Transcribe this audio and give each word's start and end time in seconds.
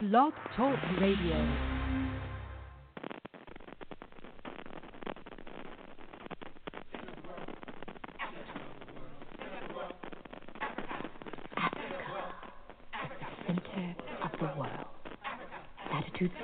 Blog 0.00 0.32
Talk 0.56 0.78
Radio. 1.00 1.78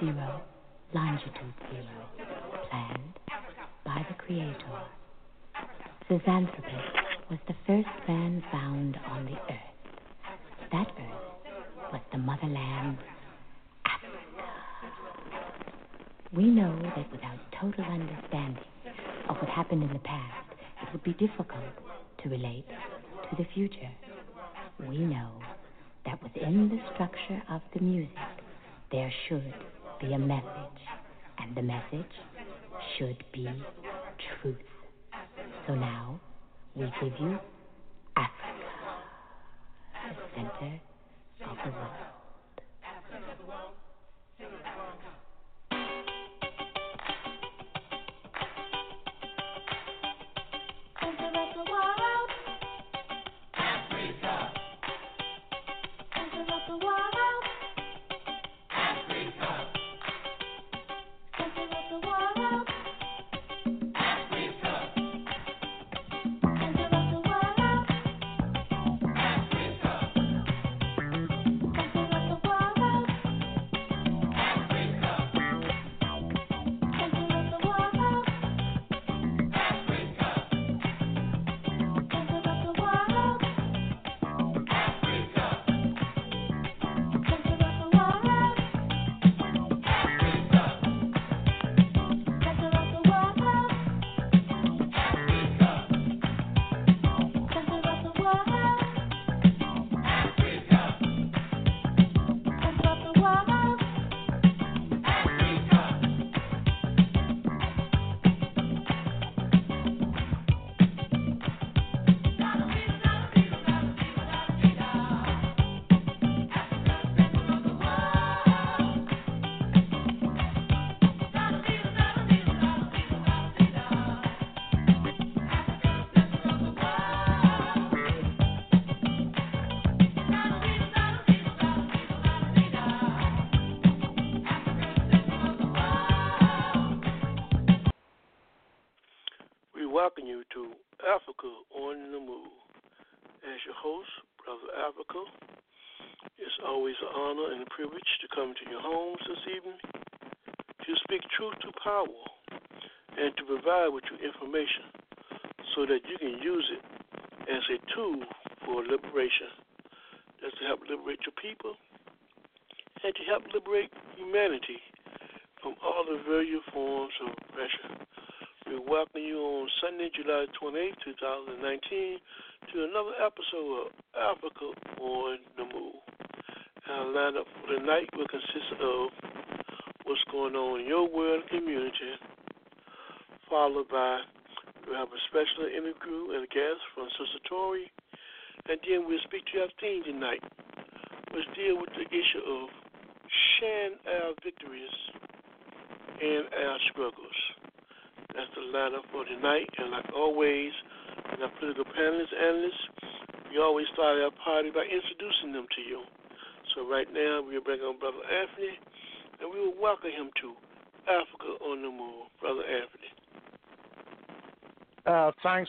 zero, 0.00 0.40
longitude 0.92 1.54
zero, 1.70 2.26
planned 2.68 3.18
by 3.84 4.04
the 4.08 4.14
Creator. 4.14 4.54
Zazantha 6.08 6.63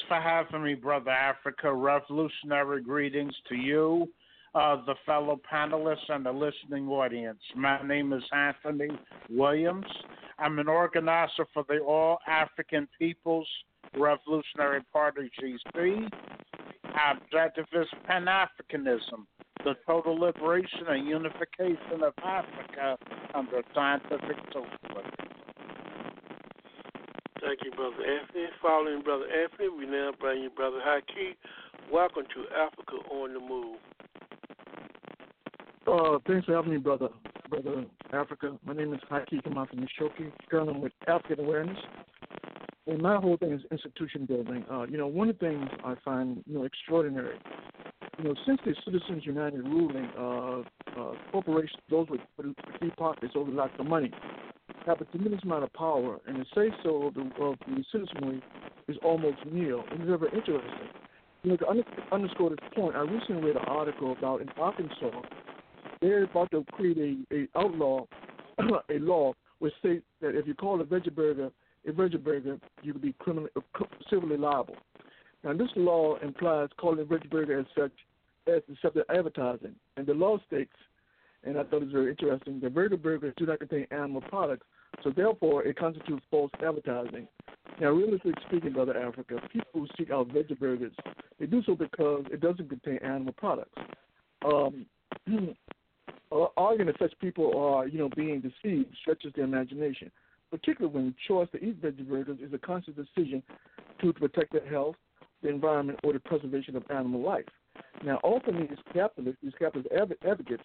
for 0.08 0.20
having 0.20 0.64
me, 0.64 0.74
Brother 0.74 1.12
Africa. 1.12 1.74
Revolutionary 1.74 2.82
greetings 2.82 3.34
to 3.50 3.56
you, 3.56 4.08
uh, 4.54 4.78
the 4.86 4.96
fellow 5.06 5.40
panelists, 5.52 6.10
and 6.10 6.26
the 6.26 6.32
listening 6.32 6.88
audience. 6.88 7.40
My 7.56 7.82
name 7.86 8.14
is 8.14 8.24
Anthony 8.32 8.90
Williams. 9.30 9.86
I'm 10.38 10.60
an 10.60 10.68
organizer 10.68 11.46
for 11.54 11.66
the 11.68 11.80
All 11.80 12.20
African 12.28 12.88
Peoples 13.00 13.48
Revolutionary 13.98 14.82
Party, 14.92 15.30
GC. 15.42 16.10
Objectivist 16.84 17.18
objective 17.18 17.66
is 17.74 17.88
Pan 18.06 18.26
Africanism, 18.26 19.26
the 19.64 19.74
total 19.86 20.20
liberation 20.20 20.88
and 20.90 21.08
unification 21.08 22.04
of 22.04 22.14
Africa 22.24 22.98
under 23.34 23.62
scientific 23.74 24.38
socialism. 24.54 25.25
Thank 27.46 27.60
you, 27.64 27.72
Brother 27.72 27.98
Anthony. 27.98 28.46
Following 28.60 29.04
Brother 29.04 29.26
Anthony, 29.26 29.70
we 29.70 29.86
now 29.86 30.12
bring 30.20 30.42
you 30.42 30.50
Brother 30.50 30.82
Haki. 30.84 31.36
Welcome 31.94 32.24
to 32.34 32.46
Africa 32.56 32.94
on 33.12 33.34
the 33.36 33.40
Move. 33.40 33.78
Uh, 35.86 36.18
thanks 36.26 36.48
for 36.48 36.56
having 36.56 36.72
me, 36.72 36.78
Brother 36.78 37.10
Brother 37.48 37.86
Africa. 38.12 38.58
My 38.66 38.74
name 38.74 38.96
is 38.96 39.00
Haki 39.12 39.44
Kamata 39.44 39.76
Nishoki, 39.76 40.32
Sterling 40.48 40.82
with 40.82 40.92
African 41.08 41.46
Awareness. 41.46 41.78
And 42.88 43.00
my 43.00 43.18
whole 43.18 43.38
thing 43.38 43.54
is 43.54 43.62
institution 43.70 44.26
building. 44.26 44.66
Uh, 44.72 44.88
you 44.88 44.98
know, 44.98 45.06
one 45.06 45.30
of 45.30 45.38
the 45.38 45.46
things 45.46 45.70
I 45.84 45.94
find, 46.04 46.44
you 46.48 46.58
know, 46.58 46.64
extraordinary, 46.64 47.38
you 48.18 48.24
know, 48.24 48.34
since 48.48 48.60
the 48.66 48.74
Citizens 48.86 49.24
United 49.24 49.62
ruling, 49.62 50.10
uh, 50.18 51.00
uh, 51.00 51.14
corporations, 51.32 51.80
those 51.92 52.08
with, 52.10 52.22
deep 52.82 52.96
pockets 52.96 53.34
overlapped 53.36 53.78
the 53.78 53.84
money 53.84 54.12
have 54.86 55.02
a 55.02 55.06
tremendous 55.06 55.44
amount 55.44 55.64
of 55.64 55.74
power, 55.74 56.20
and 56.28 56.38
the 56.38 56.46
say 56.56 56.74
so 56.84 57.08
of 57.08 57.14
the, 57.14 57.22
of 57.42 57.56
the 57.68 57.84
citizenry 57.92 58.42
is 58.88 58.98
almost 59.04 59.38
nil. 59.52 59.84
And 59.92 60.02
it's 60.02 60.10
very 60.10 60.32
interesting. 60.34 60.90
You 61.44 61.52
know, 61.52 61.58
to 61.58 61.68
under, 61.68 61.84
underscore 62.12 62.50
this 62.52 62.60
point, 62.76 62.96
I 62.96 63.02
recently 63.02 63.44
read 63.44 63.56
an 63.56 63.66
article 63.68 64.16
about 64.18 64.42
in 64.42 64.50
Arkansas, 64.58 65.22
they're 66.02 66.24
about 66.24 66.52
to 66.52 66.64
create 66.72 67.26
a, 67.32 67.36
a 67.36 67.60
outlaw, 67.60 68.06
a 68.60 69.00
law 69.00 69.34
which 69.60 69.74
states 69.80 70.04
that 70.22 70.36
if 70.36 70.48
you 70.48 70.54
call 70.54 70.82
a 70.82 70.84
veggie 70.84 71.14
burger 71.14 71.52
a 71.88 71.92
veggie 71.92 72.24
burger, 72.24 72.58
you 72.82 72.94
could 72.94 73.02
be 73.02 73.14
criminally, 73.20 73.50
uh, 73.56 73.84
civilly 74.10 74.38
liable. 74.38 74.76
Now, 75.44 75.54
this 75.54 75.70
law 75.76 76.18
implies 76.18 76.70
calling 76.78 77.00
a 77.00 77.04
veggie 77.04 77.30
burger 77.30 77.60
as 77.60 77.66
such 77.78 77.92
as 78.48 78.62
deceptive 78.68 79.04
advertising, 79.10 79.76
and 79.98 80.08
the 80.08 80.14
law 80.14 80.40
states 80.48 80.74
and 81.46 81.60
I 81.60 81.64
thought 81.64 81.84
it 81.84 81.86
was 81.86 81.92
very 81.92 82.10
interesting. 82.10 82.60
The 82.60 82.68
veggie 82.68 83.02
burgers 83.02 83.34
do 83.38 83.46
not 83.46 83.60
contain 83.60 83.88
animal 83.92 84.22
products, 84.22 84.66
so 85.04 85.12
therefore 85.16 85.64
it 85.64 85.78
constitutes 85.78 86.24
false 86.30 86.52
advertising. 86.66 87.28
Now, 87.80 87.90
realistically 87.90 88.34
speaking, 88.48 88.74
Brother 88.74 88.98
Africa, 88.98 89.42
people 89.52 89.68
who 89.74 89.88
seek 89.98 90.10
out 90.10 90.30
veggie 90.30 90.58
burgers, 90.58 90.94
they 91.40 91.46
do 91.46 91.62
so 91.66 91.76
because 91.76 92.24
it 92.32 92.40
doesn't 92.40 92.70
contain 92.70 93.00
animal 93.04 93.34
products. 93.34 93.78
Um, 94.46 94.86
arguing 96.58 96.88
that 96.88 97.00
such 97.00 97.14
people 97.20 97.58
are, 97.58 97.88
you 97.88 97.98
know, 97.98 98.10
being 98.16 98.42
deceived 98.42 98.96
stretches 99.02 99.34
their 99.36 99.46
imagination, 99.46 100.12
particularly 100.52 100.96
when 100.96 101.06
the 101.08 101.16
choice 101.28 101.50
to 101.52 101.64
eat 101.64 101.82
veggie 101.82 102.08
burgers 102.08 102.40
is 102.42 102.54
a 102.54 102.58
conscious 102.58 102.94
decision 102.96 103.44
to 104.02 104.14
protect 104.14 104.54
their 104.54 104.68
health, 104.68 104.96
the 105.44 105.50
environment, 105.50 106.00
or 106.04 106.14
the 106.14 106.20
preservation 106.20 106.76
of 106.76 106.84
animal 106.90 107.22
life. 107.22 107.46
Now, 108.04 108.20
often 108.24 108.60
these 108.60 108.78
capitalists, 108.94 109.40
these 109.44 109.54
capitalist 109.60 109.90
advocates, 110.24 110.64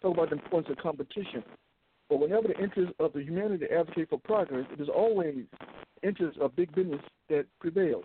talk 0.00 0.14
about 0.14 0.30
the 0.30 0.36
importance 0.36 0.76
of 0.76 0.82
competition. 0.82 1.42
But 2.10 2.18
whenever 2.18 2.48
the 2.48 2.58
interests 2.58 2.92
of 2.98 3.12
the 3.12 3.22
humanity 3.22 3.66
advocate 3.70 4.10
for 4.10 4.18
progress, 4.18 4.66
it 4.72 4.80
is 4.80 4.88
always 4.88 5.44
interests 6.02 6.38
of 6.42 6.56
big 6.56 6.74
business 6.74 7.00
that 7.28 7.46
prevails. 7.60 8.04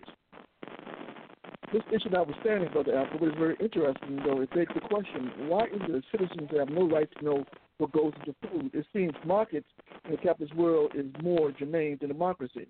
This 1.72 1.82
issue 1.92 2.10
notwithstanding, 2.10 2.70
Brother 2.72 2.96
Alpha, 2.96 3.16
what 3.18 3.32
is 3.32 3.34
very 3.36 3.56
interesting, 3.58 4.20
though, 4.24 4.40
it 4.40 4.50
begs 4.54 4.72
the 4.72 4.80
question, 4.80 5.32
why 5.48 5.64
is 5.64 5.80
it 5.80 5.92
that 5.92 6.02
citizens 6.12 6.48
have 6.56 6.68
no 6.68 6.88
right 6.88 7.08
to 7.18 7.24
know 7.24 7.44
what 7.78 7.90
goes 7.90 8.12
into 8.20 8.34
food? 8.40 8.70
It 8.72 8.86
seems 8.92 9.12
markets 9.24 9.66
in 10.04 10.12
the 10.12 10.16
capitalist 10.16 10.54
world 10.54 10.92
is 10.94 11.06
more 11.20 11.50
germane 11.50 11.98
than 12.00 12.08
democracy. 12.08 12.68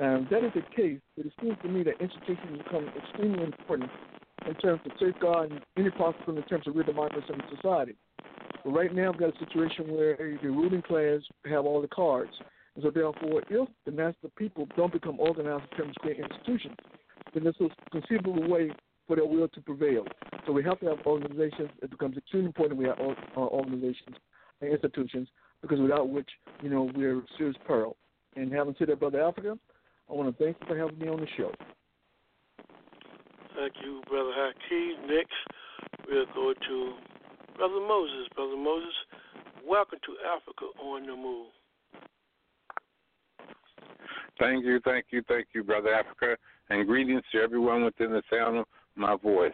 And 0.00 0.28
that 0.30 0.44
is 0.44 0.52
the 0.54 0.62
case, 0.74 1.00
but 1.16 1.26
it 1.26 1.32
seems 1.42 1.56
to 1.62 1.68
me 1.68 1.82
that 1.82 2.00
institutions 2.00 2.62
become 2.64 2.88
extremely 2.96 3.42
important 3.42 3.90
in 4.46 4.54
terms 4.54 4.80
of 4.86 4.92
safeguarding 5.00 5.60
any 5.76 5.90
possible 5.90 6.36
in 6.36 6.44
terms 6.44 6.68
of 6.68 6.76
real 6.76 6.86
democracy 6.86 7.26
in 7.28 7.56
society. 7.56 7.96
But 8.64 8.70
right 8.70 8.94
now, 8.94 9.10
we've 9.10 9.20
got 9.20 9.34
a 9.34 9.38
situation 9.44 9.90
where 9.92 10.16
the 10.16 10.48
ruling 10.48 10.82
class 10.82 11.20
have 11.46 11.64
all 11.64 11.80
the 11.80 11.88
cards. 11.88 12.32
And 12.74 12.84
so, 12.84 12.90
therefore, 12.90 13.42
if 13.48 13.68
the 13.84 13.92
mass 13.92 14.14
of 14.22 14.34
people 14.36 14.68
don't 14.76 14.92
become 14.92 15.18
organized 15.18 15.64
in 15.72 15.78
terms 15.78 15.90
of 15.96 16.02
creating 16.02 16.24
institutions, 16.24 16.76
then 17.34 17.44
there's 17.44 17.56
a 17.60 17.90
conceivable 17.90 18.48
way 18.48 18.70
for 19.06 19.16
their 19.16 19.26
will 19.26 19.48
to 19.48 19.60
prevail. 19.60 20.04
So 20.46 20.52
we 20.52 20.62
have 20.64 20.78
to 20.80 20.86
have 20.86 20.98
organizations. 21.06 21.70
It 21.82 21.90
becomes 21.90 22.16
extremely 22.16 22.46
important 22.46 22.78
we 22.78 22.86
have 22.86 22.98
uh, 23.00 23.40
organizations 23.40 24.16
and 24.60 24.72
institutions 24.72 25.28
because 25.62 25.80
without 25.80 26.08
which, 26.08 26.28
you 26.62 26.70
know, 26.70 26.90
we're 26.94 27.22
serious 27.36 27.56
peril. 27.66 27.96
And 28.36 28.52
having 28.52 28.74
said 28.78 28.88
that, 28.88 29.00
Brother 29.00 29.20
Africa, 29.20 29.58
I 30.08 30.12
want 30.12 30.36
to 30.36 30.44
thank 30.44 30.56
you 30.60 30.66
for 30.66 30.78
having 30.78 30.98
me 30.98 31.08
on 31.08 31.20
the 31.20 31.26
show. 31.36 31.52
Thank 33.56 33.74
you, 33.84 34.00
Brother 34.08 34.32
Hakeem. 34.34 35.08
Next, 35.08 35.34
we'll 36.08 36.26
go 36.34 36.54
to 36.54 36.94
Brother 37.56 37.80
Moses. 37.86 38.28
Brother 38.34 38.56
Moses, 38.56 38.94
welcome 39.66 39.98
to 40.04 40.12
Africa 40.26 40.66
on 40.82 41.06
the 41.06 41.16
Move. 41.16 41.46
Thank 44.38 44.64
you, 44.64 44.80
thank 44.84 45.06
you, 45.10 45.22
thank 45.28 45.48
you, 45.54 45.62
Brother 45.62 45.92
Africa, 45.92 46.36
and 46.70 46.86
greetings 46.86 47.22
to 47.32 47.40
everyone 47.40 47.84
within 47.84 48.10
the 48.10 48.22
sound 48.30 48.58
of 48.58 48.64
my 48.96 49.16
voice. 49.16 49.52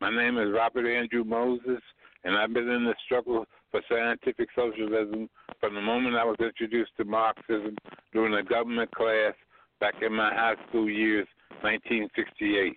My 0.00 0.10
name 0.10 0.38
is 0.38 0.48
Robert 0.54 0.86
Andrew 0.86 1.22
Moses, 1.22 1.82
and 2.24 2.36
I've 2.36 2.54
been 2.54 2.68
in 2.68 2.84
the 2.84 2.94
struggle 3.04 3.44
for 3.70 3.82
scientific 3.90 4.48
socialism 4.56 5.28
from 5.60 5.74
the 5.74 5.80
moment 5.80 6.16
I 6.16 6.24
was 6.24 6.36
introduced 6.40 6.92
to 6.96 7.04
Marxism 7.04 7.76
during 8.12 8.34
a 8.34 8.42
government 8.42 8.90
class 8.92 9.34
back 9.80 9.94
in 10.00 10.12
my 10.12 10.32
high 10.32 10.54
school 10.68 10.88
years, 10.88 11.26
1968. 11.60 12.74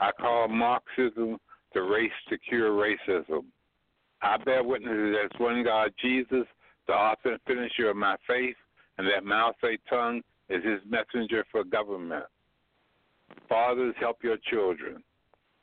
I 0.00 0.10
call 0.12 0.48
Marxism 0.48 1.38
the 1.74 1.82
race 1.82 2.10
to 2.28 2.38
cure 2.38 2.70
racism. 2.70 3.44
I 4.22 4.36
bear 4.38 4.62
witness 4.62 4.92
that 4.92 5.12
there's 5.12 5.40
one 5.40 5.64
God, 5.64 5.92
Jesus, 6.00 6.46
the 6.86 6.92
author 6.92 7.32
and 7.32 7.40
finisher 7.46 7.90
of 7.90 7.96
my 7.96 8.16
faith, 8.26 8.56
and 8.98 9.06
that 9.08 9.24
Mao 9.24 9.52
Tse-tung 9.60 10.22
is 10.48 10.64
his 10.64 10.80
messenger 10.88 11.44
for 11.50 11.64
government. 11.64 12.24
Fathers, 13.48 13.94
help 13.98 14.18
your 14.22 14.36
children. 14.50 15.02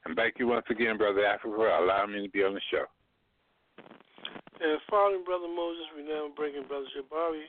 And 0.06 0.16
thank 0.16 0.36
you 0.40 0.48
once 0.48 0.66
again, 0.70 0.98
Brother 0.98 1.26
Africa, 1.26 1.56
for 1.56 1.70
allowing 1.70 2.14
me 2.14 2.26
to 2.26 2.32
be 2.32 2.44
on 2.44 2.54
the 2.54 2.62
show. 2.72 2.86
And 4.62 4.80
following 4.90 5.24
Brother 5.24 5.48
Moses, 5.48 5.86
we 5.96 6.04
now 6.04 6.28
bringing 6.36 6.64
Brother 6.68 6.88
Jabari. 6.98 7.44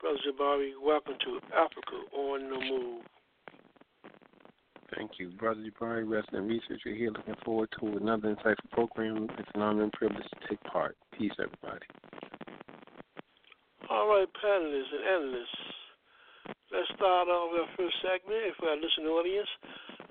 Brother 0.00 0.18
Jabari, 0.28 0.72
welcome 0.82 1.14
to 1.24 1.40
Africa 1.56 1.96
on 2.12 2.50
the 2.50 2.60
Move. 2.60 3.02
Thank 4.92 5.12
you. 5.18 5.30
Brother 5.30 5.60
Jabari, 5.64 6.08
resident 6.08 6.48
researcher 6.48 6.94
here, 6.94 7.10
looking 7.10 7.34
forward 7.44 7.68
to 7.80 7.96
another 7.96 8.34
insightful 8.34 8.70
program. 8.72 9.28
It's 9.38 9.48
an 9.54 9.62
honor 9.62 9.84
and 9.84 9.92
privilege 9.92 10.22
to 10.22 10.48
take 10.48 10.62
part. 10.64 10.96
Peace, 11.16 11.32
everybody. 11.38 11.86
All 13.90 14.08
right, 14.08 14.28
panelists 14.44 14.92
and 14.92 15.04
analysts. 15.08 15.64
Let's 16.72 16.88
start 16.96 17.28
off 17.28 17.52
with 17.52 17.62
our 17.62 17.72
first 17.76 17.96
segment. 18.02 18.54
For 18.58 18.68
our 18.68 18.76
listening 18.76 19.08
audience, 19.08 19.48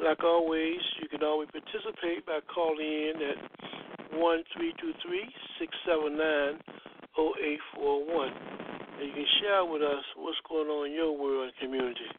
like 0.03 0.23
always, 0.23 0.79
you 1.01 1.07
can 1.09 1.23
always 1.23 1.49
participate 1.51 2.25
by 2.25 2.39
calling 2.49 2.85
in 2.85 3.15
at 3.21 3.39
one 4.19 4.43
three 4.55 4.73
two 4.79 4.93
three 5.05 5.25
six 5.59 5.73
seven 5.85 6.17
nine 6.17 6.57
zero 7.13 7.17
oh 7.17 7.33
eight 7.41 7.59
four 7.75 8.05
one, 8.05 8.33
and 8.99 9.05
you 9.05 9.13
can 9.13 9.29
share 9.41 9.65
with 9.65 9.81
us 9.81 10.03
what's 10.17 10.37
going 10.49 10.69
on 10.69 10.87
in 10.87 10.93
your 10.93 11.17
world 11.17 11.51
and 11.51 11.55
community. 11.61 12.09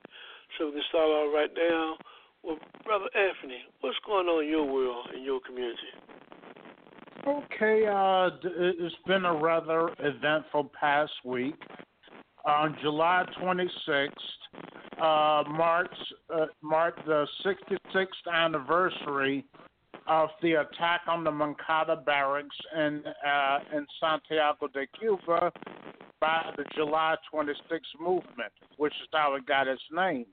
So 0.58 0.66
we 0.66 0.78
can 0.78 0.86
start 0.90 1.08
off 1.08 1.34
right 1.34 1.50
now 1.54 1.96
with 2.44 2.58
Brother 2.84 3.08
Anthony. 3.14 3.58
What's 3.80 3.96
going 4.06 4.26
on 4.26 4.44
in 4.44 4.50
your 4.50 4.64
world 4.64 5.08
and 5.14 5.24
your 5.24 5.40
community? 5.40 5.78
Okay, 7.26 7.86
uh, 7.86 8.30
it's 8.44 8.94
been 9.06 9.24
a 9.24 9.34
rather 9.34 9.90
eventful 9.98 10.70
past 10.78 11.12
week. 11.24 11.54
On 12.44 12.76
July 12.82 13.24
26th, 13.40 14.10
uh, 15.00 15.48
marks 15.48 15.96
uh, 16.32 16.46
marked 16.62 17.04
the 17.06 17.26
66th 17.44 18.06
anniversary 18.30 19.44
of 20.06 20.28
the 20.42 20.52
attack 20.52 21.00
on 21.08 21.24
the 21.24 21.30
Moncada 21.30 21.96
barracks 21.96 22.56
in 22.76 23.02
uh, 23.26 23.58
in 23.74 23.86
Santiago 23.98 24.68
de 24.68 24.86
Cuba 24.98 25.50
by 26.20 26.52
the 26.58 26.64
July 26.74 27.16
26th 27.32 27.80
movement, 27.98 28.52
which 28.76 28.92
is 28.92 29.08
how 29.12 29.34
it 29.34 29.46
got 29.46 29.66
its 29.66 29.82
name. 29.90 30.26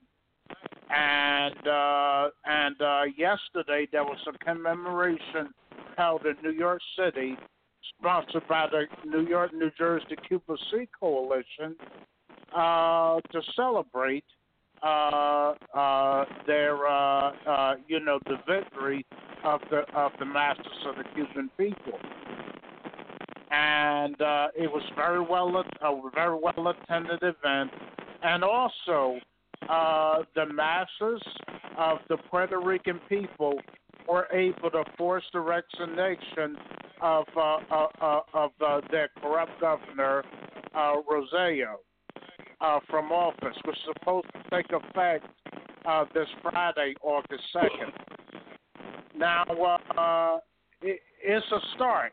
And 0.94 1.66
uh, 1.66 2.28
and 2.44 2.80
uh, 2.82 3.02
yesterday 3.16 3.88
there 3.90 4.04
was 4.04 4.18
a 4.28 4.44
commemoration 4.44 5.48
held 5.96 6.26
in 6.26 6.36
New 6.42 6.56
York 6.56 6.82
City, 6.98 7.36
sponsored 7.98 8.46
by 8.46 8.66
the 8.70 8.84
New 9.08 9.26
York 9.26 9.54
New 9.54 9.70
Jersey 9.78 10.16
Cuba 10.28 10.56
Sí 10.70 10.86
Coalition, 10.98 11.76
uh, 12.54 13.20
to 13.30 13.40
celebrate 13.56 14.24
uh, 14.82 15.54
uh, 15.74 16.24
their 16.46 16.86
uh, 16.86 17.32
uh, 17.46 17.74
you 17.88 18.00
know 18.00 18.18
the 18.26 18.36
victory 18.46 19.06
of 19.44 19.60
the 19.70 19.82
of 19.94 20.12
the 20.18 20.26
masters 20.26 20.86
of 20.86 20.96
the 20.96 21.04
Cuban 21.14 21.50
people, 21.56 21.98
and 23.50 24.20
uh, 24.20 24.48
it 24.54 24.70
was 24.70 24.82
very 24.94 25.20
well 25.20 25.56
a 25.56 26.10
very 26.14 26.36
well 26.36 26.68
attended 26.68 27.22
event, 27.22 27.70
and 28.22 28.44
also 28.44 29.18
uh, 29.68 30.22
the 30.34 30.46
masses 30.52 31.22
of 31.78 31.98
the 32.08 32.16
Puerto 32.30 32.60
Rican 32.60 33.00
people 33.08 33.58
were 34.08 34.26
able 34.32 34.70
to 34.70 34.84
force 34.96 35.24
the 35.32 35.40
resignation 35.40 36.56
of 37.00 37.24
uh, 37.36 37.56
uh, 37.70 37.86
uh, 38.00 38.20
of 38.32 38.50
uh, 38.64 38.80
their 38.90 39.08
corrupt 39.20 39.60
governor 39.60 40.24
uh, 40.74 40.94
Rosselló 41.10 41.74
uh, 42.60 42.78
from 42.88 43.10
office, 43.10 43.56
which 43.64 43.76
is 43.76 43.94
supposed 43.98 44.26
to 44.32 44.42
take 44.50 44.66
effect 44.70 45.26
this 46.14 46.28
Friday, 46.42 46.94
August 47.02 47.42
second. 47.52 47.92
Now, 49.16 50.40
it, 50.80 51.00
it's 51.22 51.46
a 51.52 51.58
start, 51.74 52.12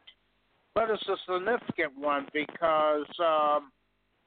but 0.74 0.89
it's 0.89 1.08
a 1.08 1.15
significant 1.32 1.98
one 1.98 2.27
because 2.34 3.06
um, 3.20 3.72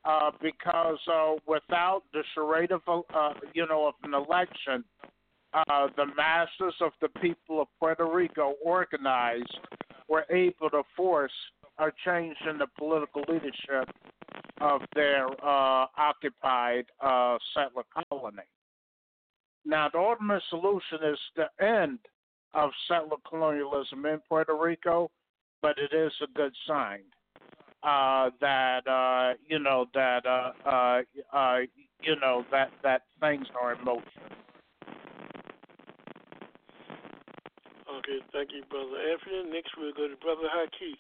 uh, 0.05 0.31
because 0.41 0.99
uh, 1.13 1.33
without 1.47 2.03
the 2.13 2.23
charade 2.35 2.73
of 2.73 2.81
uh, 2.89 3.33
you 3.55 3.67
know 3.67 3.87
of 3.87 3.95
an 4.03 4.15
election, 4.15 4.85
uh, 5.55 5.89
the 5.97 6.07
masses 6.17 6.75
of 6.81 6.93
the 7.01 7.09
people 7.21 7.61
of 7.61 7.69
Puerto 7.79 8.07
Rico 8.07 8.55
organized 8.65 9.59
were 10.09 10.25
able 10.31 10.71
to 10.71 10.83
force 10.97 11.33
a 11.79 11.91
change 12.05 12.37
in 12.49 12.59
the 12.59 12.67
political 12.79 13.23
leadership 13.29 13.89
of 14.61 14.83
their 14.95 15.27
uh, 15.45 15.87
occupied 15.97 16.85
uh, 17.01 17.39
settler 17.55 17.85
colony. 18.09 18.43
Now, 19.65 19.89
the 19.93 19.99
ultimate 19.99 20.43
solution 20.51 20.99
is 21.05 21.19
the 21.37 21.65
end 21.65 21.99
of 22.55 22.71
settler 22.89 23.17
colonialism 23.29 24.05
in 24.07 24.21
Puerto 24.29 24.55
Rico 24.55 25.11
but 25.63 25.77
it 25.79 25.97
is 25.97 26.13
a 26.21 26.27
good 26.37 26.53
sign 26.67 27.03
uh, 27.83 28.31
that 28.41 28.87
uh, 28.87 29.35
you 29.49 29.59
know 29.59 29.87
that 29.95 30.25
uh, 30.27 30.53
uh, 30.67 31.03
uh, 31.33 31.59
you 32.03 32.17
know 32.21 32.45
that 32.51 32.71
that 32.83 33.03
things 33.21 33.47
are 33.61 33.75
in 33.75 33.85
motion. 33.85 34.23
Okay, 37.99 38.19
thank 38.33 38.51
you, 38.53 38.63
Brother 38.71 38.99
Anthony. 39.11 39.53
Next, 39.53 39.71
we'll 39.77 39.93
go 39.93 40.09
to 40.09 40.17
Brother 40.17 40.49
Haki. 40.55 40.95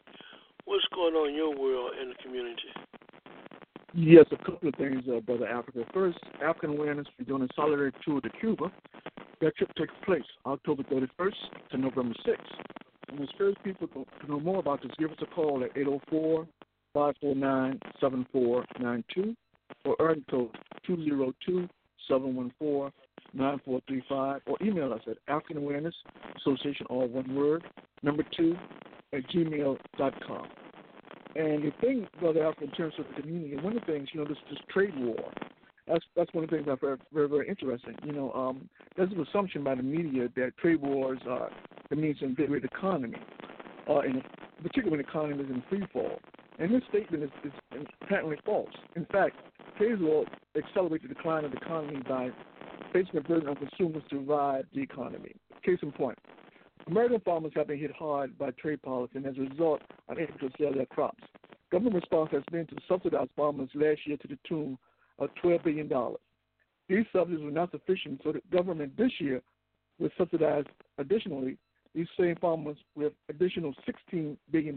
What's 0.64 0.84
going 0.94 1.14
on 1.14 1.30
in 1.30 1.34
your 1.34 1.56
world 1.56 1.92
and 2.00 2.10
the 2.10 2.14
community? 2.22 2.70
Yes, 3.94 4.24
a 4.30 4.36
couple 4.36 4.68
of 4.68 4.74
things, 4.76 5.02
uh, 5.12 5.20
Brother 5.20 5.46
Africa. 5.46 5.84
First, 5.92 6.18
African 6.42 6.70
Awareness, 6.70 7.06
we're 7.18 7.26
doing 7.26 7.42
a 7.42 7.48
solidarity 7.54 7.96
tour 8.04 8.20
to 8.20 8.30
Cuba. 8.40 8.72
That 9.40 9.56
trip 9.56 9.70
takes 9.76 9.92
place 10.04 10.22
October 10.46 10.82
31st 10.84 11.34
to 11.72 11.76
November 11.76 12.14
6th. 12.26 12.38
And 13.08 13.20
as 13.20 13.28
first 13.36 13.62
people 13.64 13.88
to, 13.88 14.06
to 14.20 14.30
know 14.30 14.40
more 14.40 14.60
about 14.60 14.82
this, 14.82 14.92
give 14.98 15.10
us 15.10 15.18
a 15.20 15.26
call 15.26 15.62
at 15.64 15.76
804 15.76 16.46
549 16.94 17.80
7492 18.00 19.36
or 19.84 19.96
area 20.00 20.22
code 20.30 20.56
202 20.86 21.68
714 22.08 22.92
9435 23.34 24.42
or 24.46 24.56
email 24.62 24.92
us 24.92 25.00
at 25.08 25.16
African 25.28 25.58
Awareness 25.58 25.94
Association, 26.36 26.86
all 26.90 27.08
one 27.08 27.34
word, 27.34 27.64
number 28.02 28.24
two, 28.36 28.54
at 29.12 29.26
gmail.com. 29.30 30.48
And 31.34 31.64
the 31.64 31.72
thing, 31.80 32.06
Brother 32.20 32.44
Alfred, 32.44 32.70
in 32.70 32.76
terms 32.76 32.94
of 32.98 33.06
the 33.08 33.22
community, 33.22 33.56
one 33.56 33.74
of 33.76 33.86
the 33.86 33.92
things, 33.92 34.08
you 34.12 34.20
know, 34.20 34.26
this 34.26 34.36
this 34.50 34.58
trade 34.70 34.92
war, 34.98 35.32
that's 35.88 36.04
that's 36.14 36.32
one 36.34 36.44
of 36.44 36.50
the 36.50 36.56
things 36.56 36.68
I 36.70 36.76
find 36.76 36.98
very, 37.12 37.28
very 37.28 37.48
interesting. 37.48 37.94
You 38.04 38.12
know, 38.12 38.32
um, 38.32 38.68
there's 38.96 39.10
an 39.12 39.20
assumption 39.20 39.64
by 39.64 39.74
the 39.74 39.82
media 39.82 40.28
that 40.36 40.56
trade 40.58 40.82
wars 40.82 41.20
are 41.26 41.50
it 41.90 41.98
means 41.98 42.18
an 42.20 42.28
invigorated 42.28 42.70
economy, 42.70 43.18
uh, 43.88 44.00
and 44.00 44.22
particularly 44.62 44.90
when 44.90 45.00
the 45.00 45.08
economy 45.08 45.42
is 45.42 45.50
in 45.50 45.62
free 45.68 45.86
fall. 45.92 46.18
And 46.58 46.74
this 46.74 46.82
statement 46.88 47.24
is, 47.24 47.52
is 47.74 47.86
patently 48.08 48.36
false. 48.44 48.70
In 48.96 49.06
fact, 49.06 49.36
trade 49.78 50.00
war 50.00 50.24
accelerates 50.56 51.04
the 51.06 51.14
decline 51.14 51.44
of 51.44 51.52
the 51.52 51.56
economy 51.58 52.02
by 52.08 52.30
placing 52.92 53.16
a 53.16 53.20
burden 53.22 53.48
on 53.48 53.56
consumers 53.56 54.02
to 54.10 54.18
revive 54.18 54.66
the 54.74 54.82
economy. 54.82 55.34
Case 55.64 55.78
in 55.82 55.92
point, 55.92 56.18
American 56.86 57.20
farmers 57.20 57.52
have 57.54 57.68
been 57.68 57.78
hit 57.78 57.92
hard 57.92 58.36
by 58.38 58.50
trade 58.52 58.82
policy 58.82 59.12
and 59.16 59.26
as 59.26 59.36
a 59.38 59.42
result 59.42 59.80
are 60.08 60.16
unable 60.16 60.38
to 60.38 60.50
sell 60.58 60.72
their 60.72 60.86
crops. 60.86 61.22
Government 61.70 61.96
response 61.96 62.30
has 62.32 62.42
been 62.50 62.66
to 62.66 62.76
subsidize 62.86 63.28
farmers 63.34 63.70
last 63.74 64.00
year 64.06 64.16
to 64.18 64.28
the 64.28 64.38
tune 64.46 64.76
of 65.18 65.30
$12 65.42 65.64
billion. 65.64 65.90
These 66.88 67.06
subsidies 67.12 67.42
were 67.42 67.50
not 67.50 67.70
sufficient, 67.70 68.20
so 68.22 68.32
the 68.32 68.42
government 68.54 68.96
this 68.96 69.12
year 69.20 69.40
will 69.98 70.10
subsidize 70.18 70.64
additionally 70.98 71.56
these 71.94 72.06
same 72.18 72.36
farmers 72.36 72.76
with 72.94 73.12
additional 73.28 73.74
$16 74.12 74.36
billion. 74.50 74.76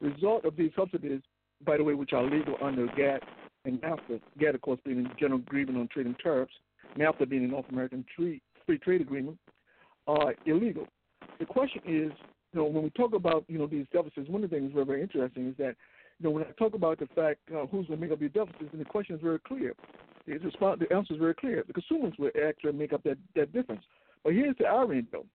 Result 0.00 0.44
of 0.44 0.56
these 0.56 0.70
subsidies, 0.76 1.20
by 1.64 1.76
the 1.76 1.84
way, 1.84 1.94
which 1.94 2.12
are 2.12 2.22
legal 2.22 2.56
under 2.62 2.86
GATT 2.88 3.22
and 3.64 3.80
NAFTA, 3.80 4.20
GATT, 4.38 4.54
of 4.54 4.60
course, 4.60 4.80
being 4.84 5.02
the 5.02 5.10
General 5.18 5.40
Agreement 5.40 5.78
on 5.78 5.88
Trade 5.88 6.06
and 6.06 6.18
Tariffs, 6.18 6.52
NAFTA 6.96 7.28
being 7.28 7.42
the 7.42 7.48
North 7.48 7.68
American 7.70 8.04
Free 8.14 8.40
Trade 8.82 9.00
Agreement, 9.00 9.38
are 10.06 10.34
illegal. 10.46 10.86
The 11.38 11.46
question 11.46 11.82
is, 11.84 12.12
you 12.52 12.60
know, 12.60 12.64
when 12.64 12.82
we 12.82 12.90
talk 12.90 13.14
about, 13.14 13.44
you 13.48 13.58
know, 13.58 13.66
these 13.66 13.86
deficits, 13.92 14.28
one 14.28 14.42
of 14.42 14.50
the 14.50 14.56
things 14.56 14.72
very, 14.72 14.86
very 14.86 15.02
interesting 15.02 15.48
is 15.48 15.56
that, 15.58 15.74
you 16.18 16.24
know, 16.24 16.30
when 16.30 16.44
I 16.44 16.50
talk 16.58 16.74
about 16.74 16.98
the 16.98 17.06
fact 17.14 17.40
uh, 17.54 17.66
who's 17.66 17.86
going 17.86 17.98
to 18.00 18.06
make 18.06 18.10
up 18.10 18.20
these 18.20 18.32
deficits, 18.32 18.70
and 18.72 18.80
the 18.80 18.86
question 18.86 19.16
is 19.16 19.22
very 19.22 19.38
clear. 19.40 19.74
The, 20.26 20.38
response, 20.38 20.80
the 20.80 20.94
answer 20.94 21.14
is 21.14 21.20
very 21.20 21.34
clear. 21.34 21.62
The 21.66 21.72
consumers 21.72 22.14
will 22.18 22.30
actually 22.46 22.72
make 22.72 22.92
up 22.92 23.02
that, 23.04 23.18
that 23.34 23.52
difference. 23.52 23.82
But 24.24 24.32
here's 24.32 24.56
the 24.58 24.66
irony, 24.66 25.04
though. 25.12 25.26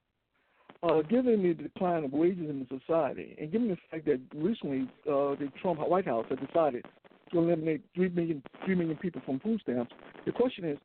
Uh, 0.83 1.01
given 1.03 1.41
the 1.41 1.53
decline 1.53 2.03
of 2.03 2.11
wages 2.11 2.49
in 2.49 2.59
the 2.59 2.77
society, 2.77 3.37
and 3.39 3.53
given 3.53 3.69
the 3.69 3.77
fact 3.89 4.05
that 4.05 4.19
recently 4.35 4.81
uh, 5.07 5.31
the 5.39 5.49
Trump 5.61 5.79
White 5.79 6.05
House 6.05 6.25
has 6.29 6.37
decided 6.45 6.85
to 7.31 7.39
eliminate 7.39 7.81
three 7.95 8.09
million 8.09 8.43
three 8.65 8.75
million 8.75 8.97
people 8.97 9.21
from 9.25 9.39
food 9.39 9.61
stamps, 9.61 9.93
the 10.25 10.31
question 10.33 10.65
is, 10.65 10.77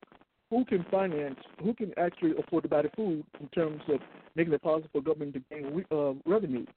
who 0.51 0.65
can 0.67 0.87
finance, 0.89 1.35
who 1.61 1.75
can 1.75 1.93
actually 1.99 2.33
afford 2.39 2.63
to 2.63 2.69
buy 2.69 2.83
the 2.83 2.91
food 2.95 3.25
in 3.41 3.49
terms 3.49 3.83
of 3.89 3.99
making 4.37 4.53
it 4.53 4.63
possible 4.63 4.89
for 4.93 5.03
government 5.03 5.35
to 5.35 5.41
gain 5.51 5.85
uh, 5.91 6.13
revenues? 6.31 6.69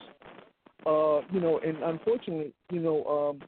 Uh, 0.87 1.21
you 1.31 1.39
know, 1.39 1.59
and 1.63 1.77
unfortunately, 1.83 2.51
you 2.71 2.79
know, 2.79 3.05
um, 3.05 3.41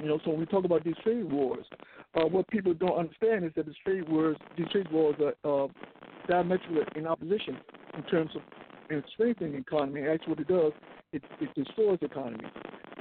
you 0.00 0.06
know, 0.06 0.20
so 0.24 0.30
when 0.30 0.38
we 0.38 0.46
talk 0.46 0.64
about 0.64 0.84
these 0.84 0.94
trade 1.02 1.24
wars, 1.24 1.66
uh, 2.14 2.24
what 2.24 2.46
people 2.48 2.72
don't 2.72 2.98
understand 2.98 3.44
is 3.44 3.50
that 3.56 3.66
these 3.66 3.74
trade 3.84 4.08
wars, 4.08 4.36
these 4.56 4.68
trade 4.68 4.90
wars 4.92 5.16
are 5.44 5.64
uh, 5.64 5.68
diametrically 6.28 6.82
in 6.94 7.08
opposition 7.08 7.58
in 7.96 8.02
terms 8.04 8.30
of 8.36 8.42
in 8.92 9.02
strengthening 9.14 9.52
the 9.52 9.58
economy. 9.58 10.02
Actually, 10.02 10.34
what 10.34 10.40
it 10.40 10.48
does, 10.48 10.72
it, 11.12 11.22
it 11.40 11.54
destroys 11.54 11.98
the 12.00 12.06
economy. 12.06 12.44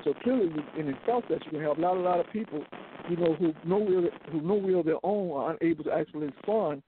So 0.04 0.14
clearly, 0.24 0.50
in 0.78 0.88
the 0.88 0.94
South, 1.08 1.24
that 1.30 1.46
you 1.46 1.52
can 1.52 1.62
have 1.62 1.78
a 1.78 1.82
lot, 1.82 2.20
of 2.20 2.26
people, 2.32 2.64
you 3.10 3.18
know, 3.18 3.36
who 3.36 3.54
no 3.64 3.78
will, 3.78 4.10
who 4.32 4.42
no 4.42 4.56
will 4.56 4.84
their 4.84 5.04
own 5.04 5.32
are 5.32 5.58
unable 5.62 5.84
to 5.84 5.92
actually 5.92 6.30
fund 6.46 6.82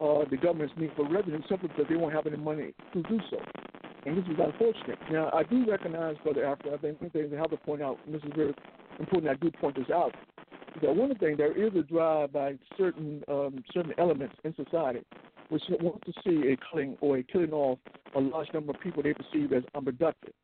uh, 0.00 0.24
the 0.30 0.36
government's 0.36 0.74
need 0.76 0.90
for 0.94 1.08
revenue 1.08 1.40
simply 1.48 1.68
because 1.68 1.86
they 1.88 1.96
won't 1.96 2.14
have 2.14 2.26
any 2.26 2.36
money 2.36 2.74
to 2.92 3.02
do 3.04 3.18
so. 3.30 3.38
And 4.06 4.16
this 4.16 4.24
is 4.24 4.38
unfortunate. 4.38 4.98
Now, 5.10 5.30
I 5.32 5.42
do 5.42 5.64
recognize, 5.68 6.16
Brother 6.22 6.44
Africa, 6.44 6.70
I 6.74 6.76
think 6.78 7.00
one 7.00 7.10
thing 7.10 7.30
I 7.34 7.36
have 7.36 7.50
to 7.50 7.56
point 7.56 7.82
out, 7.82 7.98
and 8.06 8.14
this 8.14 8.22
is 8.22 8.32
very 8.36 8.54
important, 9.00 9.32
I 9.32 9.34
do 9.34 9.50
point 9.50 9.76
this 9.76 9.90
out, 9.92 10.14
that 10.82 10.94
one 10.94 11.14
thing, 11.16 11.36
there 11.36 11.56
is 11.56 11.74
a 11.74 11.82
drive 11.82 12.32
by 12.32 12.54
certain 12.76 13.22
um, 13.28 13.64
certain 13.72 13.92
elements 13.98 14.34
in 14.44 14.54
society 14.54 15.00
which 15.48 15.62
want 15.80 16.02
to 16.04 16.12
see 16.24 16.52
a 16.52 16.56
killing 16.70 16.96
or 17.00 17.18
a 17.18 17.22
killing 17.22 17.52
off 17.52 17.78
a 18.14 18.20
large 18.20 18.48
number 18.52 18.72
of 18.72 18.80
people 18.80 19.02
they 19.02 19.14
perceive 19.14 19.52
as 19.52 19.62
unproductive. 19.74 20.34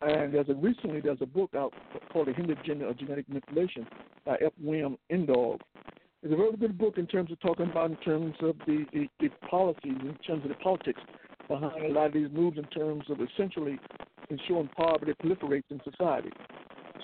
And 0.00 0.34
there's 0.34 0.48
a 0.48 0.54
recently 0.54 1.00
there's 1.00 1.18
a 1.20 1.26
book 1.26 1.50
out 1.56 1.72
called 2.12 2.28
The 2.28 2.32
Hidden 2.32 2.56
Agenda 2.58 2.86
of 2.86 2.98
Genetic 2.98 3.28
Manipulation 3.28 3.86
by 4.24 4.36
F. 4.44 4.52
William 4.60 4.96
Engdahl. 5.10 5.58
It's 6.22 6.32
a 6.32 6.36
very 6.36 6.56
good 6.56 6.78
book 6.78 6.98
in 6.98 7.06
terms 7.06 7.30
of 7.32 7.40
talking 7.40 7.70
about 7.70 7.90
in 7.90 7.96
terms 7.98 8.34
of 8.42 8.56
the, 8.66 8.84
the, 8.92 9.08
the 9.20 9.28
policies, 9.48 9.80
in 9.84 10.16
terms 10.26 10.44
of 10.44 10.48
the 10.48 10.54
politics 10.56 11.00
behind 11.48 11.84
a 11.84 11.88
lot 11.88 12.06
of 12.06 12.12
these 12.12 12.28
moves 12.32 12.58
in 12.58 12.64
terms 12.64 13.04
of 13.10 13.18
essentially 13.20 13.78
ensuring 14.30 14.68
poverty 14.76 15.12
proliferates 15.22 15.64
in 15.70 15.80
society. 15.84 16.30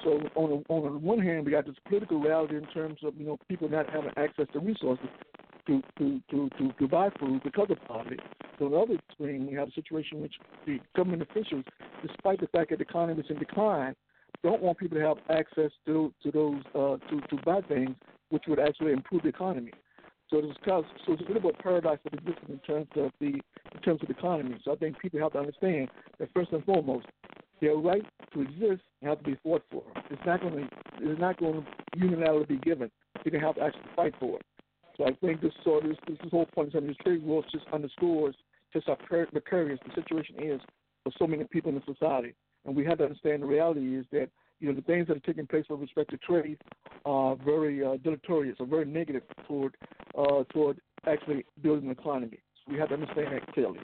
So 0.04 0.20
on 0.36 0.50
the, 0.50 0.72
on 0.72 0.92
the 0.92 0.98
one 0.98 1.18
hand, 1.18 1.44
we 1.44 1.50
got 1.50 1.66
this 1.66 1.74
political 1.88 2.20
reality 2.20 2.56
in 2.56 2.66
terms 2.66 2.98
of 3.02 3.14
you 3.16 3.26
know 3.26 3.38
people 3.48 3.68
not 3.68 3.90
having 3.90 4.12
access 4.16 4.46
to 4.52 4.60
resources 4.60 5.08
to 5.68 5.82
to 5.98 6.20
to 6.30 6.50
to, 6.58 6.72
to 6.72 6.88
buy 6.88 7.10
food 7.20 7.42
because 7.44 7.68
of 7.70 7.78
poverty. 7.86 8.18
So 8.58 8.64
on 8.66 8.72
the 8.72 8.78
other 8.78 8.94
extreme, 8.94 9.46
we 9.46 9.54
have 9.54 9.68
a 9.68 9.72
situation 9.72 10.16
in 10.18 10.22
which 10.22 10.34
the 10.66 10.80
government 10.96 11.22
officials, 11.22 11.64
despite 12.04 12.40
the 12.40 12.48
fact 12.48 12.70
that 12.70 12.78
the 12.78 12.84
economy 12.84 13.20
is 13.20 13.30
in 13.30 13.38
decline, 13.38 13.94
don't 14.42 14.62
want 14.62 14.78
people 14.78 14.98
to 14.98 15.06
have 15.06 15.18
access 15.30 15.70
to 15.86 16.12
to 16.22 16.30
those 16.30 16.62
uh, 16.74 16.96
to 17.08 17.20
to 17.28 17.42
buy 17.44 17.60
things 17.62 17.94
which 18.30 18.44
would 18.48 18.58
actually 18.58 18.92
improve 18.92 19.22
the 19.22 19.28
economy. 19.28 19.72
So 20.30 20.38
it's 20.38 20.58
so 20.66 20.84
it's 21.12 21.22
a 21.22 21.24
bit 21.24 21.36
of 21.36 21.44
a 21.44 21.52
paradox 21.62 22.02
that 22.04 22.14
exists 22.14 22.42
in 22.48 22.58
terms 22.58 22.88
of 22.96 23.12
the 23.20 23.40
in 23.74 23.80
terms 23.84 24.00
of 24.02 24.08
the 24.08 24.14
economy. 24.14 24.58
So 24.64 24.72
I 24.72 24.76
think 24.76 24.98
people 24.98 25.20
have 25.20 25.32
to 25.32 25.38
understand 25.38 25.88
that 26.18 26.28
first 26.34 26.52
and 26.52 26.64
foremost, 26.64 27.06
their 27.60 27.76
right 27.76 28.04
to 28.34 28.42
exist 28.42 28.82
have 29.02 29.18
to 29.18 29.24
be 29.24 29.38
fought 29.42 29.62
for. 29.70 29.82
It's 30.10 30.22
not 30.26 30.40
going 30.40 30.56
to 30.56 30.68
it's 31.00 31.20
not 31.20 31.38
going 31.38 31.64
to 31.64 31.98
unilaterally 31.98 32.48
be 32.48 32.58
given. 32.58 32.90
They 33.24 33.30
can 33.30 33.40
have 33.40 33.54
to 33.54 33.62
actually 33.62 33.82
fight 33.96 34.14
for 34.20 34.36
it. 34.36 34.46
So 34.98 35.06
I 35.06 35.12
think 35.12 35.40
this 35.40 35.52
sort 35.62 35.84
of 35.84 35.90
this, 35.90 35.98
this 36.20 36.30
whole 36.30 36.46
point 36.46 36.74
of 36.74 36.84
this 36.84 36.96
trade 37.02 37.22
war 37.22 37.44
just 37.52 37.64
underscores 37.72 38.34
just 38.72 38.88
how 38.88 38.96
precarious 38.96 39.78
the 39.86 39.94
situation 39.94 40.36
is 40.38 40.60
for 41.04 41.12
so 41.18 41.26
many 41.26 41.44
people 41.44 41.70
in 41.70 41.76
the 41.76 41.94
society. 41.94 42.34
And 42.66 42.76
we 42.76 42.84
have 42.84 42.98
to 42.98 43.04
understand 43.04 43.42
the 43.42 43.46
reality 43.46 43.96
is 43.96 44.04
that 44.12 44.28
you 44.60 44.68
know 44.68 44.74
the 44.74 44.82
things 44.82 45.06
that 45.06 45.16
are 45.16 45.20
taking 45.20 45.46
place 45.46 45.64
with 45.70 45.80
respect 45.80 46.10
to 46.10 46.16
trade 46.18 46.58
are 47.04 47.36
very 47.36 47.84
uh, 47.84 47.96
deleterious 48.02 48.56
or 48.58 48.66
very 48.66 48.84
negative 48.84 49.22
toward 49.46 49.76
uh, 50.18 50.42
toward 50.52 50.80
actually 51.06 51.46
building 51.62 51.86
an 51.86 51.92
economy. 51.92 52.40
So 52.66 52.72
we 52.72 52.78
have 52.78 52.88
to 52.88 52.94
understand 52.94 53.28
that 53.32 53.52
clearly. 53.54 53.78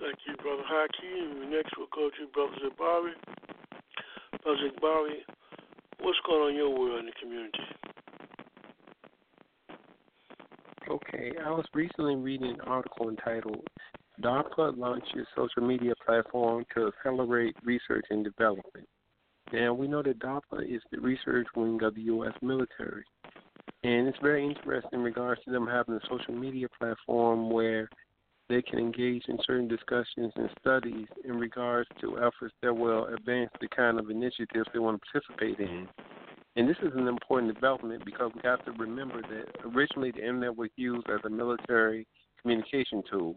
Thank 0.00 0.18
you, 0.26 0.36
Brother 0.42 0.64
Haki. 0.70 1.50
Next, 1.50 1.74
we'll 1.76 1.86
go 1.94 2.08
to 2.08 2.26
Brother 2.32 2.56
Jabari. 2.64 3.12
Brother 4.42 4.70
Jabari, 4.70 5.18
what's 6.00 6.18
going 6.26 6.42
on 6.42 6.50
in 6.50 6.56
your 6.56 6.70
world 6.70 7.00
in 7.00 7.06
the 7.06 7.12
community? 7.20 7.60
Okay, 10.90 11.32
I 11.42 11.50
was 11.50 11.64
recently 11.72 12.16
reading 12.16 12.50
an 12.50 12.60
article 12.60 13.08
entitled 13.08 13.66
DARPA 14.22 14.76
launches 14.76 15.26
social 15.34 15.66
media 15.66 15.94
platform 16.04 16.64
to 16.74 16.88
accelerate 16.88 17.56
research 17.64 18.04
and 18.10 18.22
development. 18.22 18.86
Now, 19.50 19.72
we 19.72 19.88
know 19.88 20.02
that 20.02 20.18
DARPA 20.18 20.62
is 20.62 20.82
the 20.92 21.00
research 21.00 21.46
wing 21.56 21.82
of 21.82 21.94
the 21.94 22.02
U.S. 22.02 22.34
military. 22.42 23.04
And 23.82 24.08
it's 24.08 24.18
very 24.22 24.46
interesting 24.46 24.90
in 24.92 25.00
regards 25.00 25.42
to 25.44 25.50
them 25.50 25.66
having 25.66 25.94
a 25.94 26.00
social 26.08 26.34
media 26.34 26.66
platform 26.78 27.50
where 27.50 27.88
they 28.50 28.60
can 28.60 28.78
engage 28.78 29.24
in 29.28 29.38
certain 29.46 29.68
discussions 29.68 30.32
and 30.36 30.50
studies 30.60 31.06
in 31.24 31.38
regards 31.38 31.88
to 32.02 32.18
efforts 32.18 32.54
that 32.62 32.74
will 32.74 33.06
advance 33.06 33.50
the 33.60 33.68
kind 33.68 33.98
of 33.98 34.10
initiatives 34.10 34.68
they 34.72 34.78
want 34.78 35.00
to 35.00 35.10
participate 35.10 35.58
in. 35.66 35.88
And 36.56 36.68
this 36.68 36.76
is 36.82 36.92
an 36.94 37.08
important 37.08 37.52
development 37.52 38.04
because 38.04 38.30
we 38.34 38.40
have 38.44 38.64
to 38.64 38.72
remember 38.72 39.22
that 39.22 39.46
originally 39.74 40.12
the 40.12 40.20
internet 40.20 40.56
was 40.56 40.70
used 40.76 41.08
as 41.10 41.20
a 41.24 41.30
military 41.30 42.06
communication 42.40 43.02
tool. 43.10 43.36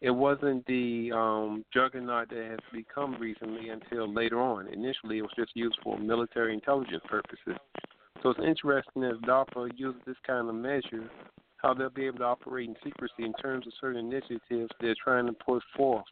it 0.00 0.10
wasn't 0.10 0.64
the 0.66 1.10
um, 1.12 1.64
juggernaut 1.74 2.30
that 2.30 2.46
has 2.50 2.58
become 2.72 3.16
recently 3.20 3.68
until 3.68 4.12
later 4.12 4.40
on. 4.40 4.68
Initially, 4.68 5.18
it 5.18 5.22
was 5.22 5.32
just 5.36 5.50
used 5.54 5.76
for 5.82 5.98
military 5.98 6.54
intelligence 6.54 7.02
purposes. 7.06 7.60
So 8.22 8.30
it's 8.30 8.40
interesting 8.44 9.04
as 9.04 9.16
DARPA 9.26 9.70
uses 9.76 10.00
this 10.06 10.16
kind 10.26 10.48
of 10.48 10.54
measure, 10.54 11.10
how 11.58 11.74
they'll 11.74 11.90
be 11.90 12.06
able 12.06 12.18
to 12.18 12.24
operate 12.24 12.68
in 12.68 12.76
secrecy 12.82 13.24
in 13.24 13.32
terms 13.34 13.66
of 13.66 13.72
certain 13.80 14.06
initiatives 14.06 14.70
they're 14.80 14.94
trying 15.02 15.26
to 15.26 15.32
push 15.32 15.62
forth, 15.76 16.04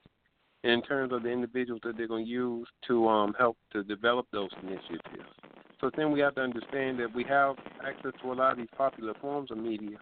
in 0.64 0.83
terms 0.83 1.12
of 1.12 1.23
the 1.23 1.31
individuals 1.31 1.81
that 1.85 1.97
they're 1.97 2.09
going 2.09 2.25
to 2.25 2.31
use 2.31 2.69
to 2.88 3.09
um, 3.09 3.35
help 3.38 3.57
to 3.73 3.83
develop 3.85 4.26
those 4.33 4.50
initiatives. 4.62 5.31
So 5.80 5.90
then 5.97 6.11
we 6.11 6.21
have 6.21 6.35
to 6.37 6.40
understand 6.40 6.99
that 7.00 7.14
we 7.14 7.25
have 7.25 7.56
access 7.87 8.12
to 8.23 8.33
a 8.33 8.35
lot 8.35 8.52
of 8.52 8.59
these 8.59 8.68
popular 8.76 9.12
forms 9.21 9.50
of 9.50 9.59
media, 9.59 9.99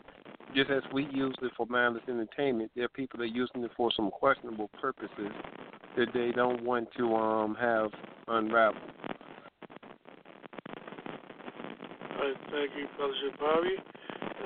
just 0.55 0.71
as 0.71 0.83
we 0.93 1.07
use 1.11 1.35
it 1.43 1.51
for 1.57 1.67
mindless 1.67 2.05
entertainment, 2.09 2.71
there 2.77 2.85
are 2.85 2.89
people 2.89 3.19
that 3.19 3.25
are 3.25 3.27
using 3.27 3.65
it 3.65 3.71
for 3.77 3.91
some 3.97 4.11
questionable 4.11 4.71
purposes 4.81 5.33
that 5.97 6.07
they 6.15 6.31
don't 6.31 6.63
want 6.63 6.89
to 6.97 7.15
um 7.15 7.57
have 7.61 7.91
unraveled. 8.29 8.83
All 12.11 12.31
right, 12.31 12.37
thank 12.53 12.71
you, 12.79 12.87
Brother 12.97 13.15
Jabari. 13.25 13.77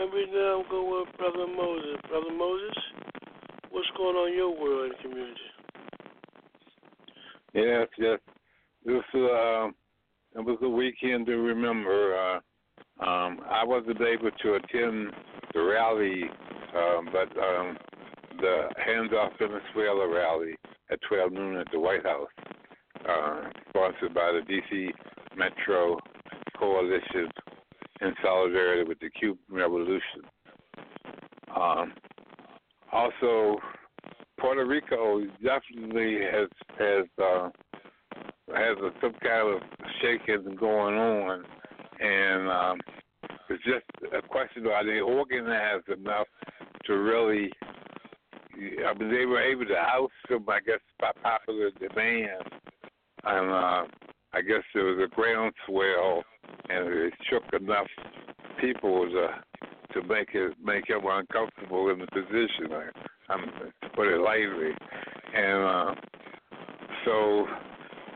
And 0.01 0.13
we 0.13 0.27
now 0.33 0.65
go 0.71 1.01
with 1.01 1.17
Brother 1.19 1.47
Moses. 1.47 2.01
Brother 2.09 2.33
Moses, 2.33 2.77
what's 3.71 3.89
going 3.97 4.17
on 4.17 4.29
in 4.31 4.35
your 4.35 4.59
world 4.59 4.93
and 4.93 5.01
community? 5.03 5.41
Yes, 7.53 7.89
yes. 7.99 8.19
This 8.85 9.03
uh, 9.15 9.69
it 10.39 10.45
was 10.45 10.59
a 10.63 10.69
weekend 10.69 11.27
to 11.27 11.37
remember. 11.37 12.17
Uh, 12.17 13.05
um, 13.05 13.41
I 13.49 13.65
wasn't 13.65 14.01
able 14.01 14.31
to 14.31 14.55
attend 14.55 15.13
the 15.53 15.63
rally, 15.63 16.25
um, 16.77 17.09
but 17.13 17.29
um, 17.43 17.77
the 18.39 18.69
Hands 18.85 19.11
Off 19.13 19.33
Venezuela 19.39 20.09
rally 20.09 20.55
at 20.91 21.01
12 21.09 21.33
noon 21.33 21.57
at 21.57 21.67
the 21.73 21.81
White 21.81 22.05
House, 22.05 22.29
uh, 23.09 23.41
sponsored 23.69 24.15
by 24.15 24.33
the 24.33 24.43
D.C. 24.47 24.91
Metro 25.37 25.99
Coalition 26.57 27.29
in 28.01 28.15
solidarity 28.23 28.89
with 28.89 29.01
the 29.01 29.11
Cuban 29.11 29.39
Revolution. 29.51 30.23
Um, 31.55 31.93
also, 32.93 33.57
Puerto 34.39 34.65
Rico 34.65 35.25
definitely 35.43 36.21
has 36.31 36.49
has 36.79 37.07
uh, 37.21 37.49
has 38.55 38.79
a, 38.79 38.91
some 39.01 39.15
kind 39.23 39.57
of 39.57 39.63
shaking 40.01 40.57
going 40.57 40.97
on, 40.97 41.45
and 42.01 42.49
um, 42.49 42.81
it's 43.51 43.65
just 43.65 43.85
a 44.13 44.27
question 44.27 44.67
of 44.67 44.73
are 44.73 44.85
they 44.85 45.01
organized 45.01 45.89
enough 45.89 46.27
to 46.87 46.95
really. 46.95 47.51
I 48.55 48.93
mean, 48.99 49.11
they 49.11 49.25
were 49.25 49.41
able 49.41 49.67
to 49.67 49.77
oust 49.77 50.13
them, 50.29 50.45
I 50.49 50.59
guess, 50.59 50.81
by 50.99 51.13
popular 51.23 51.71
demand, 51.79 52.43
and 53.25 53.51
uh, 53.51 53.85
I 54.33 54.41
guess 54.41 54.63
there 54.75 54.85
was 54.85 54.99
a 55.05 55.15
groundswell, 55.15 56.25
and 56.69 56.89
it 56.89 57.13
shook 57.31 57.45
enough 57.61 57.87
people 58.61 59.09
to 59.11 59.29
to 59.95 60.07
make 60.09 60.31
it 60.35 60.55
make 60.63 60.89
him 60.89 61.03
uncomfortable 61.05 61.91
in 61.91 62.01
the 62.01 62.07
position. 62.07 62.73
I, 62.73 63.33
I'm 63.33 63.43
to 63.47 63.89
put 63.95 64.09
it 64.09 64.21
lightly, 64.21 64.73
and 65.35 65.63
uh, 65.63 65.95
so 67.05 67.47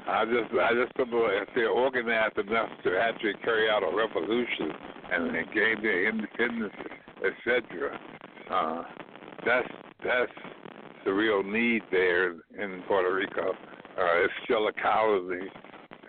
I 0.07 0.25
just 0.25 0.53
I 0.53 0.71
just 0.75 0.97
know 1.11 1.27
if 1.27 1.49
they're 1.55 1.71
organized 1.71 2.39
enough 2.39 2.69
to 2.85 2.99
actually 2.99 3.35
carry 3.45 3.71
out 3.71 3.83
a 3.83 3.97
revolution 3.97 4.71
and, 5.13 5.37
and 5.37 5.53
gain 5.53 5.83
their 5.83 6.09
independence, 6.09 6.75
etc. 7.25 7.99
Uh, 8.51 8.83
that's 9.47 9.69
that's 10.05 10.33
the 11.05 11.13
real 11.13 11.43
need 11.43 11.83
there 11.91 12.31
in 12.31 12.83
Puerto 12.89 13.15
Rico. 13.15 13.51
Uh, 13.51 14.25
it's 14.25 14.33
still 14.45 14.69
a 14.69 14.73
colony, 14.73 15.47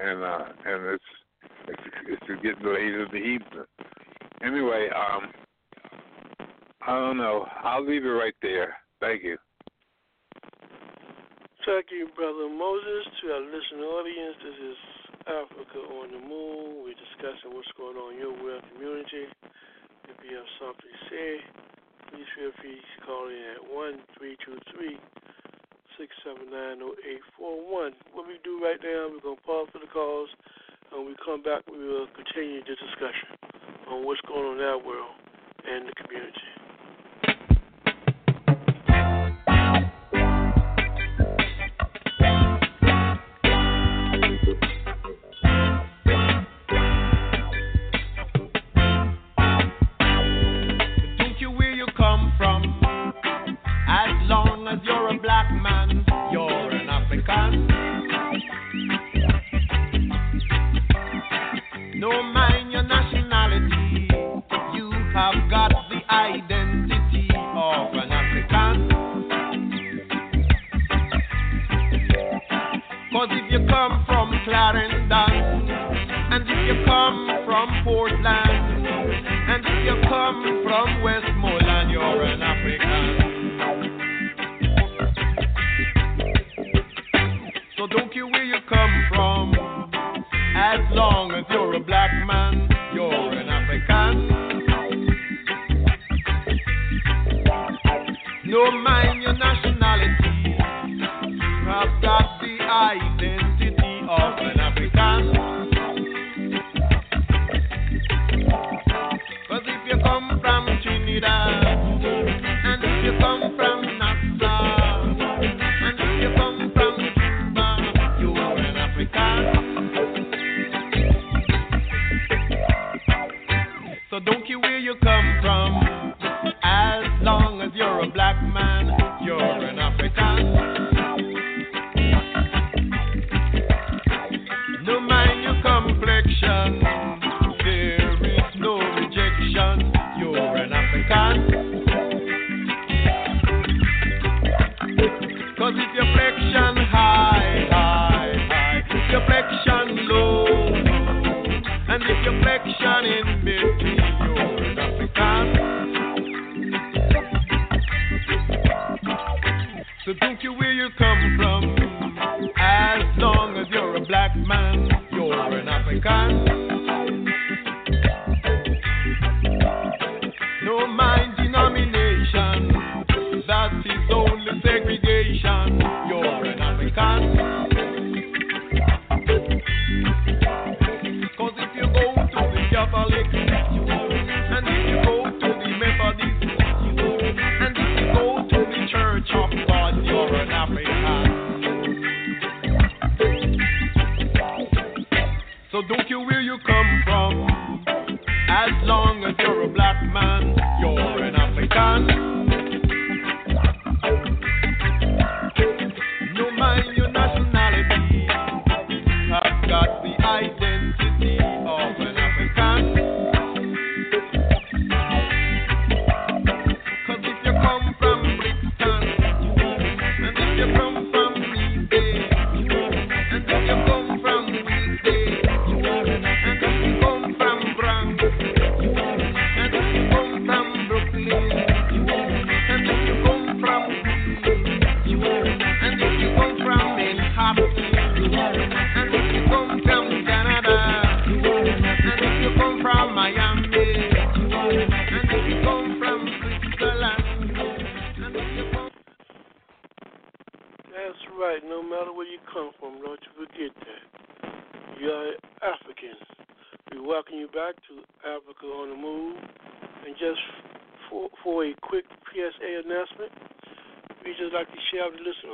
and 0.02 0.24
uh, 0.24 0.46
and 0.66 0.86
it's 0.88 1.04
it's 1.68 1.82
it's 2.08 2.42
getting 2.42 2.66
late 2.66 2.94
in 2.94 3.08
the 3.12 3.18
evening. 3.18 3.66
Anyway, 4.44 4.90
um, 4.96 5.32
I 6.82 7.00
don't 7.00 7.18
know. 7.18 7.46
I'll 7.64 7.86
leave 7.86 8.06
it 8.06 8.10
right 8.10 8.36
there. 8.42 8.76
Thank 9.00 9.24
you. 9.24 9.38
You, 11.64 12.12
Brother 12.12 12.52
Moses. 12.52 13.08
To 13.24 13.32
our 13.32 13.40
listening 13.40 13.88
audience, 13.88 14.36
this 14.44 14.60
is 14.68 14.80
Africa 15.32 15.80
on 15.96 16.12
the 16.12 16.20
Move. 16.20 16.84
We're 16.84 17.00
discussing 17.00 17.56
what's 17.56 17.72
going 17.80 17.96
on 17.96 18.20
in 18.20 18.20
your 18.20 18.36
world 18.36 18.68
community. 18.76 19.32
If 20.12 20.20
you 20.28 20.44
have 20.44 20.52
something 20.60 20.84
to 20.84 21.00
say, 21.08 21.40
please 22.12 22.28
feel 22.36 22.52
free 22.60 22.84
to 22.84 22.98
call 23.08 23.32
in 23.32 23.40
at 23.56 23.64
1 23.64 23.96
323 24.20 25.00
679 25.96 26.84
0841. 27.32 27.96
What 28.12 28.28
we 28.28 28.44
do 28.44 28.60
right 28.60 28.82
now, 28.84 29.08
we're 29.16 29.24
going 29.24 29.40
to 29.40 29.48
pause 29.48 29.72
for 29.72 29.80
the 29.80 29.88
calls. 29.88 30.28
and 30.92 31.08
we 31.08 31.16
come 31.24 31.48
back, 31.48 31.64
we 31.72 31.80
will 31.80 32.12
continue 32.12 32.60
the 32.60 32.76
discussion 32.76 33.40
on 33.88 34.04
what's 34.04 34.20
going 34.28 34.52
on 34.52 34.60
in 34.60 34.68
our 34.68 34.84
world 34.84 35.16
and 35.64 35.88
the 35.88 35.96
community. 35.96 36.53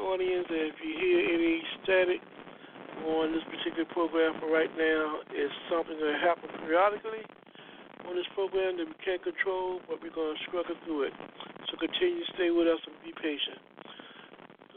Audience 0.09 0.49
that 0.49 0.65
if 0.73 0.77
you 0.81 0.93
hear 0.97 1.19
any 1.29 1.61
static 1.81 2.21
on 3.05 3.31
this 3.31 3.45
particular 3.45 3.85
program 3.93 4.33
for 4.41 4.49
right 4.49 4.71
now, 4.73 5.21
it's 5.29 5.53
something 5.69 5.95
that 5.95 6.17
happens 6.19 6.51
periodically 6.65 7.21
on 8.09 8.17
this 8.17 8.27
program 8.33 8.81
that 8.81 8.89
we 8.89 8.97
can't 9.05 9.21
control, 9.21 9.79
but 9.85 10.01
we're 10.01 10.13
going 10.13 10.33
to 10.33 10.41
struggle 10.49 10.75
through 10.83 11.07
it. 11.07 11.13
So 11.69 11.77
continue 11.77 12.25
to 12.25 12.29
stay 12.33 12.49
with 12.49 12.65
us 12.65 12.81
and 12.89 12.97
be 13.05 13.13
patient 13.21 13.61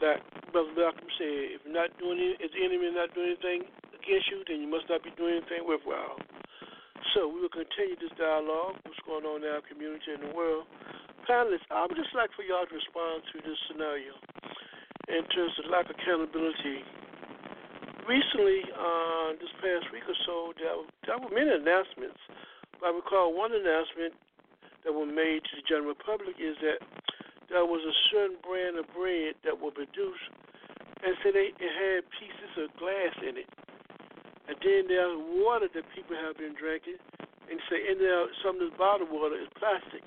like 0.03 0.19
Brother 0.51 0.75
Malcolm 0.75 1.07
said, 1.15 1.55
if 1.55 1.63
you're 1.63 1.73
not 1.73 1.95
doing 1.95 2.19
it, 2.19 2.43
if 2.43 2.51
the 2.51 2.59
enemy 2.59 2.91
is 2.91 2.95
not 2.95 3.15
doing 3.15 3.33
anything 3.33 3.63
against 3.95 4.27
you, 4.27 4.43
then 4.51 4.59
you 4.59 4.67
must 4.67 4.91
not 4.91 4.99
be 4.99 5.15
doing 5.15 5.39
anything 5.39 5.63
worthwhile. 5.63 6.19
So 7.15 7.31
we 7.31 7.39
will 7.39 7.53
continue 7.53 7.95
this 7.95 8.11
dialogue, 8.19 8.75
what's 8.83 8.99
going 9.07 9.23
on 9.23 9.47
in 9.47 9.49
our 9.49 9.63
community 9.63 10.11
and 10.11 10.27
the 10.27 10.33
world. 10.35 10.67
Panelists, 11.23 11.63
I 11.71 11.87
would 11.87 11.95
just 11.95 12.11
like 12.11 12.35
for 12.35 12.43
y'all 12.43 12.67
to 12.67 12.75
respond 12.75 13.23
to 13.31 13.35
this 13.47 13.55
scenario 13.71 14.11
in 15.09 15.23
terms 15.35 15.51
of 15.59 15.69
lack 15.69 15.89
of 15.89 15.95
accountability. 15.99 16.83
Recently, 18.07 18.63
uh, 18.75 19.33
this 19.39 19.51
past 19.63 19.91
week 19.91 20.03
or 20.07 20.15
so, 20.25 20.53
there, 20.59 20.75
were- 20.75 20.91
there 21.07 21.17
were 21.19 21.31
many 21.31 21.51
announcements. 21.51 22.19
But 22.79 22.87
I 22.87 22.95
recall 22.95 23.33
one 23.33 23.53
announcement 23.53 24.13
that 24.83 24.91
were 24.91 25.05
made 25.05 25.43
to 25.43 25.55
the 25.55 25.63
general 25.67 25.95
public 25.95 26.35
is 26.39 26.57
that 26.59 26.79
there 27.49 27.65
was 27.65 27.83
a 27.83 27.95
certain 28.11 28.37
brand 28.43 28.77
of 28.77 28.87
bread 28.93 29.35
that 29.43 29.59
was 29.59 29.73
produced, 29.75 30.27
and 31.03 31.15
said 31.23 31.35
it 31.35 31.55
had 31.59 32.03
pieces 32.11 32.51
of 32.57 32.75
glass 32.77 33.15
in 33.23 33.37
it. 33.37 33.47
And 34.47 34.57
then 34.59 34.87
there's 34.87 35.15
water 35.39 35.67
that 35.73 35.83
people 35.95 36.15
have 36.15 36.35
been 36.37 36.53
drinking, 36.55 36.99
and 37.49 37.59
say 37.69 37.87
in 37.87 37.99
there 37.99 38.27
some 38.43 38.59
of 38.59 38.67
this 38.67 38.77
bottled 38.77 39.11
water 39.11 39.35
is 39.39 39.47
plastic. 39.55 40.03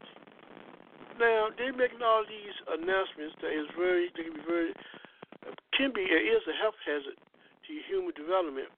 Now 1.17 1.49
they're 1.57 1.73
making 1.73 2.05
all 2.05 2.25
these 2.29 2.57
announcements 2.69 3.41
that 3.41 3.53
is 3.53 3.65
very 3.73 4.13
they 4.13 4.29
can 4.29 4.37
be 4.37 4.45
very 4.45 4.73
can 5.73 5.93
be 5.93 6.05
is 6.05 6.45
a 6.45 6.57
health 6.61 6.77
hazard 6.85 7.17
to 7.17 7.71
human 7.89 8.13
development, 8.13 8.69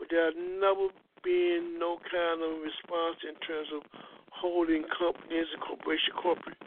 but 0.00 0.08
there 0.08 0.32
have 0.32 0.36
never 0.36 0.88
been 1.24 1.76
no 1.76 2.00
kind 2.08 2.40
of 2.40 2.60
response 2.64 3.20
in 3.28 3.36
terms 3.44 3.68
of 3.76 3.82
holding 4.32 4.84
companies 4.92 5.48
and 5.52 5.60
corporation 5.60 6.12
corporate 6.16 6.60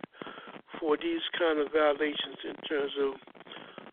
for 0.78 0.98
these 0.98 1.22
kind 1.38 1.58
of 1.58 1.69
violations 1.74 2.38
in 2.45 2.58
terms 2.65 2.93
of 3.02 3.12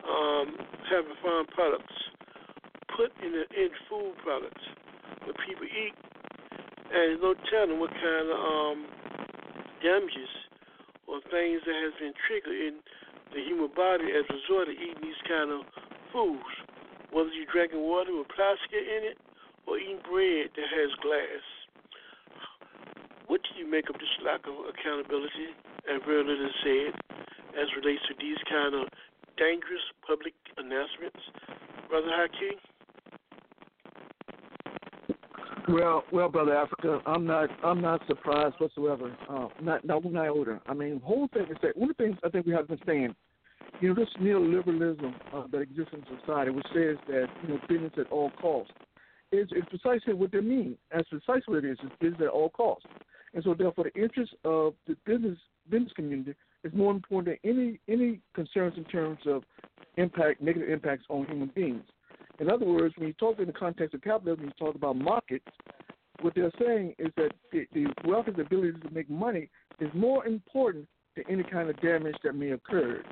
um, 0.05 0.49
having 0.89 1.17
farm 1.21 1.47
products 1.53 1.97
put 2.93 3.13
in 3.21 3.33
the, 3.33 3.45
in 3.57 3.69
food 3.89 4.17
products 4.25 4.65
that 5.27 5.35
people 5.45 5.67
eat, 5.69 5.93
and 6.93 7.21
no 7.21 7.35
telling 7.51 7.79
what 7.81 7.91
kind 7.91 8.27
of 8.31 8.39
um, 8.39 8.79
damages 9.83 10.46
or 11.07 11.23
things 11.31 11.63
that 11.67 11.79
has 11.79 11.95
been 11.99 12.15
triggered 12.27 12.55
in 12.55 12.75
the 13.35 13.43
human 13.43 13.71
body 13.75 14.11
as 14.15 14.27
a 14.31 14.35
result 14.35 14.69
of 14.71 14.75
eating 14.75 15.03
these 15.03 15.19
kind 15.27 15.51
of 15.51 15.63
foods, 16.13 16.55
whether 17.11 17.31
you're 17.31 17.51
drinking 17.51 17.83
water 17.83 18.15
with 18.15 18.29
plastic 18.31 18.83
in 18.83 19.15
it 19.15 19.19
or 19.67 19.79
eating 19.79 20.03
bread 20.07 20.51
that 20.55 20.69
has 20.71 20.91
glass. 21.03 21.45
What 23.27 23.43
do 23.43 23.59
you 23.59 23.67
make 23.67 23.91
of 23.91 23.99
this 23.99 24.15
lack 24.23 24.47
of 24.47 24.55
accountability 24.71 25.51
to 25.87 26.51
say 26.63 26.91
it 26.91 26.95
as 27.59 27.67
relates 27.75 28.03
to 28.07 28.15
these 28.19 28.39
kind 28.47 28.75
of 28.75 28.87
dangerous 29.37 29.83
public 30.07 30.35
announcements, 30.57 31.23
Brother 31.91 32.11
Hakeem? 32.15 32.59
Well, 35.69 36.05
well, 36.13 36.29
brother 36.29 36.57
Africa, 36.57 37.01
I'm 37.07 37.27
not, 37.27 37.51
I'm 37.65 37.81
not 37.81 38.01
surprised 38.07 38.55
whatsoever. 38.59 39.17
Uh, 39.29 39.49
not, 39.61 39.85
not 39.85 40.05
one 40.05 40.17
iota. 40.17 40.61
I 40.67 40.75
mean, 40.75 41.01
whole 41.05 41.29
thing 41.35 41.47
is 41.51 41.57
that 41.63 41.77
one 41.77 41.91
of 41.91 41.97
the 41.97 42.05
things 42.05 42.17
I 42.25 42.29
think 42.29 42.47
we 42.47 42.53
have 42.53 42.69
to 42.69 42.73
understand, 42.75 43.17
you 43.81 43.89
know, 43.89 43.95
this 43.95 44.09
neoliberalism 44.21 45.13
uh, 45.35 45.43
that 45.51 45.59
exists 45.59 45.93
in 45.93 46.05
society, 46.21 46.51
which 46.53 46.67
says 46.73 46.97
that 47.09 47.27
you 47.43 47.49
know 47.49 47.61
business 47.69 47.93
at 47.99 48.11
all 48.13 48.31
costs, 48.41 48.73
is, 49.33 49.49
is 49.53 49.65
precisely 49.69 50.15
what 50.15 50.31
they 50.31 50.41
mean. 50.41 50.77
That's 50.93 51.09
precisely 51.09 51.43
what 51.47 51.65
it 51.65 51.73
is. 51.73 51.79
It's 51.83 51.93
business 52.01 52.23
at 52.23 52.29
all 52.29 52.51
costs. 52.51 52.87
And 53.35 53.43
so, 53.43 53.55
therefore, 53.55 53.85
the 53.93 54.01
interest 54.01 54.35
of 54.45 54.75
the 54.87 54.97
business 55.05 55.37
business 55.69 55.93
community 55.97 56.35
is 56.63 56.73
more 56.75 56.93
important 56.93 57.39
than 57.43 57.51
any 57.51 57.81
any 57.89 58.21
concerns 58.35 58.75
in 58.77 58.85
terms 58.85 59.19
of 59.27 59.43
impact, 59.97 60.41
negative 60.41 60.71
impacts 60.71 61.05
on 61.09 61.27
human 61.27 61.51
beings. 61.55 61.83
In 62.39 62.51
other 62.51 62.67
words, 62.67 62.95
when 62.97 63.09
you 63.09 63.15
talk 63.15 63.39
in 63.39 63.47
the 63.47 63.53
context 63.53 63.95
of 63.95 64.03
capitalism, 64.03 64.47
you 64.47 64.53
talk 64.59 64.75
about 64.75 64.97
markets. 64.97 65.47
What 66.21 66.35
they're 66.35 66.53
saying 66.59 66.95
is 66.99 67.09
that 67.17 67.31
the, 67.53 67.67
the 67.73 67.87
wealth 68.05 68.27
and 68.27 68.37
the 68.37 68.43
ability 68.43 68.73
to 68.81 68.91
make 68.91 69.09
money 69.11 69.51
is 69.81 69.91
more 69.95 70.27
important 70.27 70.87
than 71.15 71.25
any 71.31 71.43
kind 71.43 71.69
of 71.69 71.81
damage 71.81 72.17
that 72.25 72.35
may 72.35 72.51
occur. 72.51 73.03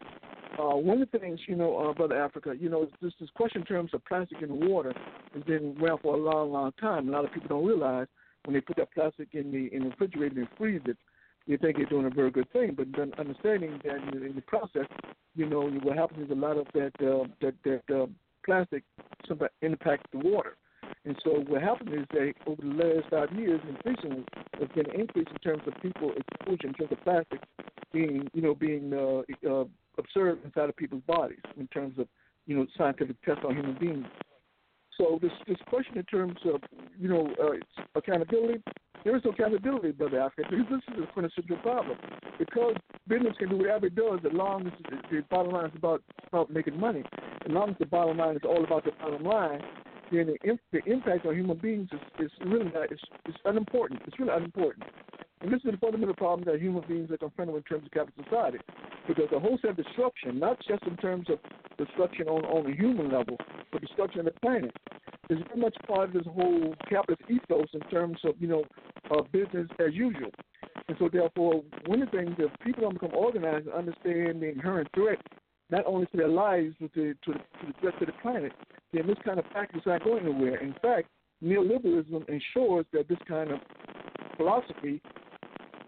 Uh, 0.58 0.76
one 0.76 1.02
of 1.02 1.10
the 1.10 1.18
things, 1.18 1.40
you 1.48 1.56
know, 1.56 1.76
uh, 1.78 1.92
Brother 1.92 2.22
Africa, 2.22 2.54
you 2.58 2.68
know, 2.68 2.86
this 3.02 3.12
this 3.18 3.28
question 3.34 3.62
in 3.62 3.66
terms 3.66 3.90
of 3.92 4.04
plastic 4.04 4.40
in 4.40 4.48
the 4.48 4.66
water 4.66 4.94
has 5.34 5.42
been 5.44 5.76
around 5.80 5.98
for 6.00 6.14
a 6.14 6.16
long, 6.16 6.52
long 6.52 6.72
time. 6.80 7.08
A 7.08 7.12
lot 7.12 7.24
of 7.24 7.32
people 7.32 7.48
don't 7.48 7.66
realize 7.66 8.06
when 8.44 8.54
they 8.54 8.60
put 8.60 8.76
that 8.76 8.92
plastic 8.94 9.28
in 9.32 9.50
the 9.50 9.74
in 9.74 9.84
the 9.84 9.88
refrigerator 9.90 10.40
and 10.40 10.48
freeze 10.56 10.82
it, 10.84 10.96
they 11.48 11.56
think 11.56 11.76
they're 11.76 11.86
doing 11.86 12.06
a 12.06 12.10
very 12.10 12.30
good 12.30 12.50
thing. 12.52 12.74
But 12.76 12.86
then 12.96 13.12
understanding 13.18 13.80
that 13.84 13.96
in 13.96 14.20
the, 14.20 14.26
in 14.26 14.34
the 14.36 14.42
process, 14.42 14.86
you 15.34 15.46
know, 15.46 15.68
what 15.82 15.96
happens 15.96 16.26
is 16.26 16.30
a 16.30 16.34
lot 16.34 16.56
of 16.56 16.66
that 16.74 16.92
uh, 17.00 17.26
that 17.40 17.54
that 17.64 17.94
uh, 17.94 18.06
plastic 18.44 18.84
sometimes 19.26 19.50
impact 19.62 20.06
the 20.12 20.18
water. 20.18 20.56
And 21.04 21.16
so 21.24 21.44
what 21.48 21.62
happened 21.62 21.94
is 21.94 22.06
that 22.12 22.32
over 22.46 22.62
the 22.62 22.68
last 22.68 23.08
five 23.10 23.38
years, 23.38 23.60
increasingly, 23.68 24.24
there's 24.58 24.70
been 24.70 24.90
an 24.90 25.00
increase 25.00 25.28
in 25.30 25.38
terms 25.38 25.62
of 25.66 25.74
people 25.82 26.12
exposure 26.12 26.66
in 26.66 26.74
terms 26.74 26.92
of 26.92 27.04
plastic 27.04 27.40
being, 27.92 28.28
you 28.32 28.42
know, 28.42 28.54
being 28.54 28.92
uh, 28.92 29.50
uh, 29.50 29.64
observed 29.98 30.44
inside 30.44 30.68
of 30.68 30.76
people's 30.76 31.02
bodies 31.06 31.38
in 31.58 31.66
terms 31.68 31.98
of, 31.98 32.08
you 32.46 32.56
know, 32.56 32.66
scientific 32.76 33.20
tests 33.22 33.42
on 33.46 33.54
human 33.54 33.76
beings. 33.78 34.06
So 34.98 35.18
this 35.20 35.32
this 35.46 35.58
question 35.66 35.98
in 35.98 36.04
terms 36.04 36.38
of, 36.44 36.60
you 36.98 37.08
know, 37.08 37.28
uh, 37.42 37.54
accountability, 37.94 38.62
there 39.04 39.14
is 39.14 39.22
no 39.24 39.32
accountability, 39.32 39.92
Brother 39.92 40.20
Africa, 40.20 40.48
because 40.50 40.66
this 40.70 40.96
is 40.96 41.04
a 41.04 41.12
quintessential 41.12 41.58
problem. 41.58 41.98
Because 42.38 42.74
business 43.06 43.34
can 43.38 43.50
do 43.50 43.58
whatever 43.58 43.86
it 43.86 43.94
does 43.94 44.20
as 44.24 44.32
long 44.32 44.66
as 44.66 44.72
the, 45.10 45.22
bottom 45.30 45.52
line 45.52 45.66
is 45.66 45.72
about, 45.76 46.02
about 46.28 46.50
making 46.50 46.80
money. 46.80 47.04
As 47.44 47.52
long 47.52 47.70
as 47.70 47.76
the 47.78 47.86
bottom 47.86 48.16
line 48.16 48.36
is 48.36 48.42
all 48.44 48.64
about 48.64 48.84
the 48.84 48.92
bottom 48.92 49.22
line, 49.22 49.60
then 50.10 50.26
the, 50.26 50.48
imp- 50.48 50.60
the 50.72 50.82
impact 50.90 51.26
on 51.26 51.34
human 51.34 51.58
beings 51.58 51.88
is, 51.92 52.26
is 52.26 52.30
really 52.46 52.70
not, 52.70 52.90
it's, 52.90 53.02
it's 53.26 53.36
unimportant. 53.44 54.00
It's 54.06 54.18
really 54.18 54.32
unimportant. 54.34 54.84
And 55.42 55.52
this 55.52 55.60
is 55.64 55.72
the 55.72 55.76
fundamental 55.76 56.14
problem 56.14 56.50
that 56.50 56.60
human 56.62 56.82
beings 56.88 57.10
are 57.10 57.18
confronted 57.18 57.54
with 57.54 57.64
in 57.70 57.76
terms 57.76 57.86
of 57.86 57.92
capital 57.92 58.24
society. 58.24 58.58
Because 59.06 59.28
the 59.30 59.38
wholesale 59.38 59.74
destruction, 59.74 60.38
not 60.38 60.58
just 60.66 60.82
in 60.84 60.96
terms 60.96 61.28
of 61.28 61.38
destruction 61.76 62.28
on, 62.28 62.44
on 62.44 62.70
a 62.70 62.74
human 62.74 63.10
level, 63.10 63.36
but 63.72 63.80
destruction 63.80 64.20
of 64.20 64.26
the 64.26 64.32
planet, 64.40 64.74
is 65.30 65.38
very 65.48 65.60
much 65.60 65.76
part 65.86 66.08
of 66.08 66.14
this 66.14 66.26
whole 66.26 66.74
capitalist 66.88 67.22
ethos 67.30 67.68
in 67.72 67.80
terms 67.90 68.18
of, 68.24 68.34
you 68.38 68.48
know, 68.48 68.64
uh, 69.10 69.22
business 69.32 69.68
as 69.78 69.94
usual. 69.94 70.30
And 70.88 70.96
so, 70.98 71.08
therefore, 71.10 71.62
one 71.86 72.02
of 72.02 72.10
the 72.10 72.18
things, 72.18 72.34
if 72.38 72.50
people 72.60 72.82
don't 72.82 73.00
become 73.00 73.14
organized 73.14 73.66
and 73.66 73.74
understand 73.74 74.42
the 74.42 74.50
inherent 74.52 74.88
threat, 74.94 75.18
not 75.70 75.86
only 75.86 76.06
to 76.06 76.16
their 76.16 76.28
lives, 76.28 76.74
but 76.78 76.92
to, 76.94 77.14
to, 77.14 77.32
the, 77.32 77.32
to 77.32 77.66
the 77.66 77.72
threat 77.80 77.94
to 78.00 78.06
the 78.06 78.12
planet, 78.20 78.52
then 78.92 79.06
this 79.06 79.16
kind 79.24 79.38
of 79.38 79.48
practice 79.50 79.80
is 79.80 79.86
not 79.86 80.04
going 80.04 80.26
anywhere. 80.26 80.56
In 80.56 80.74
fact, 80.82 81.08
neoliberalism 81.42 82.28
ensures 82.28 82.84
that 82.92 83.08
this 83.08 83.18
kind 83.26 83.50
of 83.50 83.60
philosophy 84.36 85.00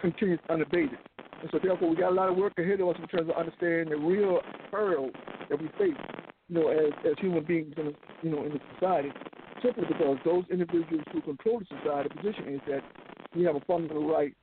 continues 0.00 0.40
unabated. 0.48 0.98
And 1.40 1.50
so 1.52 1.58
therefore 1.62 1.90
we 1.90 1.96
got 1.96 2.12
a 2.12 2.14
lot 2.14 2.30
of 2.30 2.36
work 2.36 2.54
ahead 2.58 2.80
of 2.80 2.88
us 2.88 2.96
in 3.00 3.06
terms 3.08 3.28
of 3.28 3.36
understanding 3.36 3.90
the 3.90 3.96
real 3.96 4.40
perils 4.70 5.12
that 5.48 5.60
we 5.60 5.68
face, 5.78 5.98
you 6.48 6.54
know, 6.54 6.68
as, 6.68 6.92
as 7.04 7.14
human 7.18 7.44
beings 7.44 7.74
in 7.76 7.94
you 8.22 8.30
know, 8.30 8.44
in 8.44 8.52
the 8.52 8.60
society, 8.74 9.10
simply 9.62 9.84
because 9.86 10.18
those 10.24 10.44
individuals 10.50 11.04
who 11.12 11.20
control 11.22 11.60
the 11.60 11.66
society 11.80 12.08
position 12.10 12.54
is 12.54 12.60
that 12.66 12.82
you 13.34 13.46
have 13.46 13.56
a 13.56 13.60
fundamental 13.60 14.08
right 14.08 14.34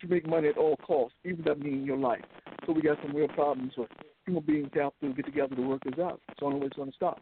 to 0.00 0.08
make 0.08 0.26
money 0.26 0.48
at 0.48 0.58
all 0.58 0.76
costs, 0.78 1.16
even 1.24 1.42
that 1.44 1.58
means 1.58 1.86
your 1.86 1.96
life. 1.96 2.22
So 2.66 2.72
we 2.72 2.82
got 2.82 2.98
some 3.02 3.14
real 3.14 3.28
problems 3.28 3.72
for 3.74 3.86
human 4.26 4.42
beings 4.44 4.70
have 4.74 4.92
to 5.00 5.12
get 5.12 5.26
together 5.26 5.54
to 5.54 5.62
work 5.62 5.82
this 5.84 5.98
out. 6.00 6.20
It's 6.28 6.40
the 6.40 6.46
only 6.46 6.60
way 6.60 6.66
it's 6.66 6.76
going 6.76 6.90
to 6.90 6.96
stop. 6.96 7.20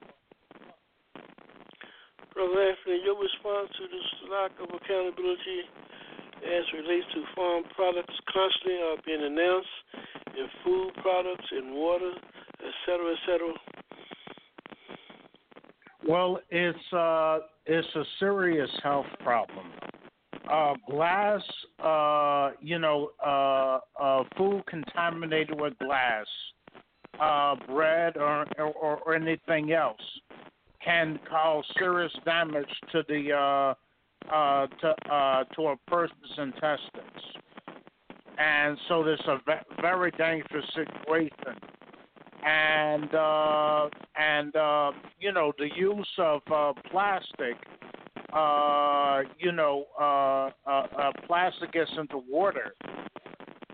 Brother 2.33 2.63
Anthony, 2.63 3.03
your 3.05 3.19
response 3.21 3.69
to 3.77 3.85
this 3.93 4.09
lack 4.31 4.53
of 4.57 4.73
accountability 4.73 5.69
as 6.43 6.65
relates 6.75 7.07
to 7.15 7.23
farm 7.37 7.63
products 7.75 8.15
constantly 8.33 8.81
are 8.81 8.99
being 9.05 9.23
announced 9.23 9.77
in 10.35 10.47
food 10.65 10.91
products, 11.03 11.45
and 11.53 11.75
water, 11.75 12.13
et 12.65 12.73
cetera, 12.87 13.13
et 13.13 13.19
cetera? 13.27 13.53
Well, 16.09 16.41
it's 16.51 16.93
uh, 16.93 17.39
it's 17.67 17.89
a 17.95 18.05
serious 18.19 18.71
health 18.83 19.07
problem. 19.21 19.67
Uh, 20.51 20.75
glass, 20.91 21.41
uh, 21.83 22.51
you 22.61 22.79
know, 22.79 23.11
uh, 23.25 23.79
uh, 24.01 24.25
food 24.37 24.65
contaminated 24.67 25.59
with 25.59 25.79
glass, 25.79 26.27
uh, 27.21 27.55
bread, 27.69 28.17
or, 28.17 28.47
or 28.59 28.99
or 28.99 29.15
anything 29.15 29.73
else 29.73 30.01
can 30.85 31.21
cause 31.31 31.65
serious 31.79 32.13
damage 32.25 32.69
to 32.91 33.05
the 33.09 33.75
to 34.81 34.95
to 35.55 35.63
a 35.69 35.77
person's 35.87 36.39
intestines, 36.39 37.25
and 38.39 38.77
so 38.89 39.05
this 39.05 39.21
is 39.21 39.27
a 39.29 39.39
ve- 39.47 39.81
very 39.81 40.11
dangerous 40.13 40.67
situation. 40.75 41.61
And 42.45 43.15
uh, 43.15 43.89
and 44.17 44.57
uh, 44.57 44.93
you 45.21 45.33
know 45.33 45.53
the 45.59 45.69
use 45.77 46.09
of 46.19 46.41
uh, 46.53 46.73
plastic, 46.91 47.57
uh, 48.33 49.23
you 49.39 49.53
know, 49.53 49.85
uh, 50.01 50.51
uh, 50.67 50.87
uh, 50.99 51.13
plastic 51.27 51.73
gets 51.73 51.91
into 51.97 52.21
water. 52.29 52.75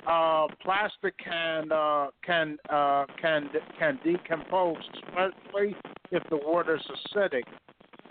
Uh, 0.06 0.46
plastic 0.62 1.14
can 1.18 1.72
uh, 1.72 2.08
can 2.24 2.58
uh, 2.68 3.04
can 3.20 3.48
can 3.78 3.98
decompose, 4.04 4.76
especially 4.94 5.74
if 6.10 6.22
the 6.28 6.36
water 6.36 6.76
is 6.76 6.82
acidic 7.14 7.44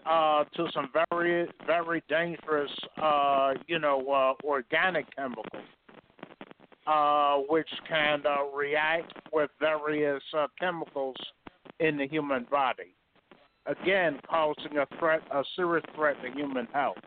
uh, 0.08 0.44
to 0.56 0.68
some 0.74 0.90
very, 1.12 1.48
very 1.66 2.04
dangerous, 2.08 2.72
uh, 3.02 3.54
you 3.68 3.80
know, 3.80 4.00
uh, 4.10 4.48
organic 4.48 5.06
chemicals, 5.16 5.64
uh, 6.88 7.38
which 7.50 7.70
can 7.88 8.24
uh, 8.26 8.46
react 8.56 9.14
with 9.34 9.50
various 9.60 10.24
uh, 10.38 10.48
chemicals 10.60 11.16
in 11.80 11.98
the 11.98 12.08
human 12.08 12.46
body. 12.50 12.96
Again, 13.66 14.20
causing 14.30 14.78
a 14.78 14.88
threat, 14.98 15.22
a 15.32 15.44
serious 15.56 15.84
threat 15.96 16.16
to 16.24 16.32
human 16.32 16.68
health. 16.74 16.98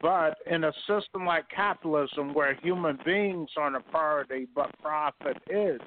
But 0.00 0.38
in 0.50 0.64
a 0.64 0.72
system 0.86 1.26
like 1.26 1.44
capitalism, 1.54 2.32
where 2.32 2.54
human 2.62 2.98
beings 3.04 3.50
aren't 3.58 3.76
a 3.76 3.80
priority 3.80 4.48
but 4.54 4.70
profit 4.80 5.36
is, 5.50 5.80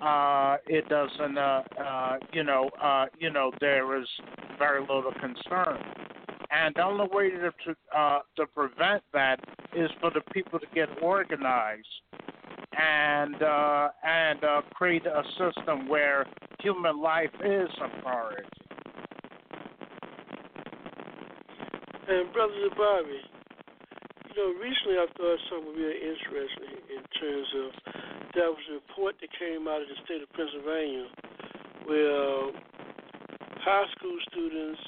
uh, 0.00 0.56
it 0.66 0.88
doesn't, 0.88 1.36
uh, 1.36 1.62
uh, 1.78 2.16
you 2.32 2.42
know, 2.42 2.70
uh, 2.82 3.06
you 3.18 3.30
know, 3.30 3.52
there 3.60 4.00
is 4.00 4.08
very 4.58 4.80
little 4.80 5.12
concern. 5.20 5.78
And 6.56 6.74
the 6.74 6.84
only 6.84 7.06
way 7.12 7.28
to 7.30 7.52
to, 7.52 7.76
uh, 7.94 8.20
to 8.36 8.46
prevent 8.46 9.02
that 9.12 9.40
is 9.76 9.90
for 10.00 10.10
the 10.10 10.22
people 10.32 10.58
to 10.58 10.66
get 10.74 10.88
organized 11.02 11.86
and 12.72 13.42
uh, 13.42 13.88
and 14.02 14.42
uh, 14.42 14.62
create 14.72 15.04
a 15.04 15.22
system 15.36 15.86
where 15.86 16.24
human 16.60 17.02
life 17.02 17.34
is 17.44 17.68
a 17.84 18.02
priority. 18.02 18.48
And 22.08 22.32
brother 22.32 22.54
Jabari, 22.54 23.20
you 24.30 24.36
know, 24.36 24.58
recently 24.58 24.96
I 24.96 25.06
thought 25.14 25.38
something 25.50 25.74
really 25.76 26.00
interesting 26.08 26.72
in 26.88 27.02
terms 27.20 27.48
of 27.52 27.92
there 28.34 28.48
was 28.48 28.64
a 28.70 28.74
report 28.80 29.16
that 29.20 29.28
came 29.38 29.68
out 29.68 29.82
of 29.82 29.88
the 29.88 29.98
state 30.06 30.22
of 30.22 30.32
Pennsylvania 30.32 31.04
where 31.84 32.52
high 33.60 33.84
school 33.98 34.16
students 34.30 34.80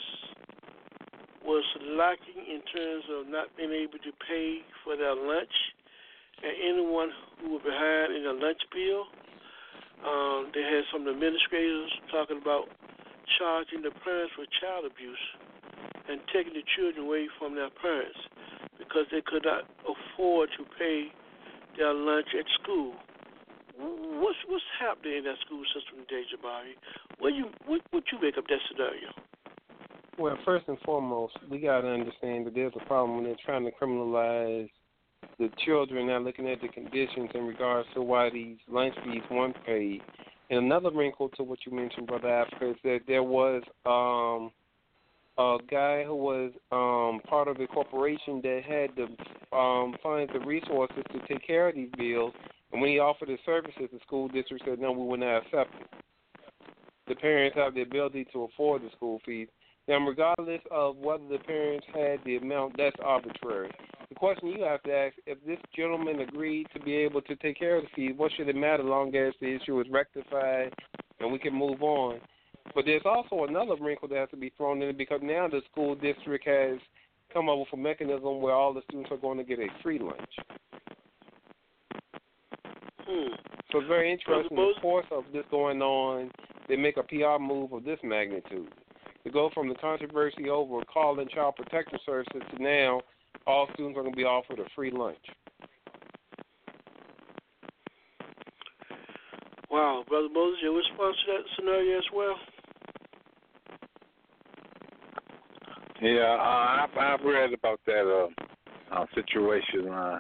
was 1.45 1.65
lacking 1.95 2.43
in 2.45 2.61
terms 2.73 3.05
of 3.11 3.29
not 3.29 3.49
being 3.57 3.73
able 3.73 3.99
to 4.03 4.13
pay 4.27 4.61
for 4.85 4.97
their 4.97 5.15
lunch, 5.15 5.53
and 6.43 6.53
anyone 6.63 7.11
who 7.41 7.59
was 7.59 7.63
behind 7.63 8.15
in 8.15 8.23
their 8.25 8.39
lunch 8.39 8.63
bill. 8.73 9.07
Um, 9.99 10.55
they 10.55 10.63
had 10.63 10.87
some 10.95 11.09
administrators 11.11 11.91
talking 12.15 12.39
about 12.39 12.71
charging 13.39 13.83
the 13.83 13.91
parents 14.07 14.31
for 14.39 14.47
child 14.63 14.87
abuse 14.87 15.25
and 16.09 16.23
taking 16.33 16.55
the 16.55 16.63
children 16.79 17.05
away 17.05 17.27
from 17.39 17.55
their 17.55 17.71
parents 17.83 18.19
because 18.79 19.11
they 19.11 19.21
could 19.27 19.45
not 19.45 19.67
afford 19.85 20.49
to 20.57 20.63
pay 20.79 21.11
their 21.77 21.93
lunch 21.93 22.31
at 22.39 22.47
school. 22.63 22.95
What's 23.79 24.39
what's 24.47 24.65
happening 24.79 25.23
in 25.23 25.25
that 25.25 25.39
school 25.47 25.63
system 25.71 26.03
today, 26.07 26.27
Jabari? 26.27 26.75
What 27.19 27.35
you 27.35 27.51
what 27.67 27.83
what 27.91 28.03
you 28.11 28.19
make 28.23 28.39
up 28.39 28.47
that 28.49 28.63
scenario? 28.71 29.15
Well, 30.19 30.37
first 30.45 30.67
and 30.67 30.79
foremost, 30.81 31.35
we 31.49 31.61
got 31.61 31.83
to 31.83 31.89
understand 31.89 32.47
that 32.47 32.55
there's 32.55 32.73
a 32.75 32.85
problem 32.87 33.15
when 33.15 33.25
they're 33.25 33.37
trying 33.47 33.65
to 33.65 33.71
criminalize 33.71 34.69
the 35.39 35.49
children. 35.65 36.09
Now, 36.09 36.19
looking 36.19 36.49
at 36.49 36.61
the 36.61 36.67
conditions 36.67 37.31
in 37.35 37.47
regards 37.47 37.89
to 37.95 38.03
why 38.03 38.29
these 38.29 38.57
lunch 38.69 38.95
fees 39.05 39.23
weren't 39.31 39.57
paid. 39.65 40.01
And 40.51 40.65
another 40.65 40.91
wrinkle 40.91 41.29
to 41.37 41.45
what 41.45 41.61
you 41.65 41.73
mentioned, 41.73 42.09
Brother 42.09 42.31
Africa, 42.31 42.71
is 42.71 42.77
that 42.83 43.01
there 43.07 43.23
was 43.23 43.63
um, 43.87 44.51
a 45.39 45.59
guy 45.71 46.03
who 46.03 46.17
was 46.17 46.51
um, 46.73 47.21
part 47.29 47.47
of 47.47 47.61
a 47.61 47.69
corporation 47.69 48.41
that 48.43 48.63
had 48.67 48.97
to 48.97 49.57
um, 49.57 49.95
find 50.03 50.29
the 50.33 50.41
resources 50.41 51.05
to 51.13 51.21
take 51.29 51.47
care 51.47 51.69
of 51.69 51.77
these 51.77 51.91
bills. 51.97 52.33
And 52.73 52.81
when 52.81 52.91
he 52.91 52.99
offered 52.99 53.29
his 53.29 53.39
services, 53.47 53.89
the 53.93 54.01
school 54.05 54.27
district 54.27 54.65
said, 54.67 54.81
no, 54.81 54.91
we 54.91 55.07
will 55.07 55.17
not 55.17 55.47
accept 55.47 55.75
it. 55.81 55.87
The 57.07 57.15
parents 57.15 57.57
have 57.57 57.75
the 57.75 57.83
ability 57.83 58.27
to 58.33 58.43
afford 58.45 58.83
the 58.83 58.91
school 58.97 59.21
fees. 59.25 59.47
Now, 59.89 60.07
regardless 60.07 60.61
of 60.71 60.97
whether 60.99 61.27
the 61.27 61.39
parents 61.39 61.87
had 61.95 62.19
the 62.27 62.37
amount, 62.37 62.77
that's 62.77 62.97
arbitrary. 63.03 63.71
The 64.11 64.15
question 64.15 64.49
you 64.49 64.63
have 64.63 64.83
to 64.83 64.93
ask: 64.93 65.15
If 65.27 65.39
this 65.47 65.59
gentleman 65.75 66.21
agreed 66.21 66.67
to 66.75 66.81
be 66.81 66.95
able 66.95 67.23
to 67.23 67.35
take 67.37 67.59
care 67.59 67.77
of 67.77 67.85
the 67.85 67.89
fees, 67.97 68.13
what 68.15 68.31
should 68.37 68.51
it 68.51 68.57
matter, 68.57 68.83
long 68.83 69.17
as 69.17 69.33
the 69.41 69.57
issue 69.57 69.81
is 69.81 69.87
rectified 69.91 70.75
and 71.21 71.33
we 71.33 71.39
can 71.39 71.55
move 71.55 71.83
on? 71.83 72.21
But 72.75 72.85
there's 72.85 73.03
also 73.07 73.45
another 73.45 73.77
wrinkle 73.81 74.09
that 74.09 74.19
has 74.19 74.31
to 74.31 74.37
be 74.37 74.53
thrown 74.59 74.83
in 74.83 74.95
because 74.95 75.21
now 75.23 75.49
the 75.49 75.63
school 75.73 75.95
district 75.95 76.47
has 76.47 76.79
come 77.33 77.49
up 77.49 77.59
with 77.59 77.69
a 77.73 77.77
mechanism 77.79 78.43
where 78.43 78.55
all 78.55 78.75
the 78.75 78.83
students 78.91 79.11
are 79.11 79.17
going 79.17 79.39
to 79.39 79.45
get 79.45 79.59
a 79.59 79.69
free 79.83 79.99
lunch. 79.99 80.21
Hmm. 83.07 83.35
So 83.73 83.79
it's 83.79 83.89
very 83.89 84.13
interesting. 84.13 84.55
The 84.55 84.73
course 84.83 85.07
of 85.11 85.25
this 85.33 85.45
going 85.51 85.81
on, 85.81 86.31
they 86.69 86.77
make 86.77 86.99
a 86.99 87.03
PR 87.03 87.43
move 87.43 87.73
of 87.73 87.85
this 87.85 87.99
magnitude 88.03 88.69
to 89.29 89.33
go 89.33 89.51
from 89.53 89.69
the 89.69 89.75
controversy 89.75 90.49
over 90.49 90.83
calling 90.85 91.29
child 91.35 91.55
protective 91.57 92.01
services 92.07 92.43
to 92.57 92.63
now 92.63 93.01
all 93.47 93.69
students 93.75 93.97
are 93.99 94.03
going 94.03 94.13
to 94.13 94.17
be 94.17 94.25
offered 94.25 94.59
a 94.59 94.65
free 94.75 94.91
lunch. 94.91 95.19
Wow, 99.71 100.05
Brother 100.09 100.29
Moses, 100.33 100.61
your 100.63 100.77
response 100.77 101.17
to 101.27 101.33
that 101.33 101.45
scenario 101.57 101.99
as 101.99 102.05
well? 102.15 102.35
Yeah, 106.01 106.37
uh, 106.41 106.87
I've, 106.87 106.97
I've 106.97 107.27
read 107.27 107.53
about 107.53 107.81
that 107.87 108.29
uh, 108.93 108.95
uh, 108.95 109.07
situation. 109.15 109.89
Uh, 109.91 110.19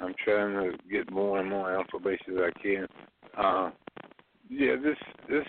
I'm 0.00 0.14
trying 0.24 0.54
to 0.54 0.78
get 0.90 1.12
more 1.12 1.38
and 1.38 1.48
more 1.48 1.78
information 1.78 2.38
as 2.38 2.52
I 2.56 2.60
can. 2.60 2.86
Uh, 3.38 3.70
yeah, 4.48 4.74
this 4.82 4.96
this 5.28 5.46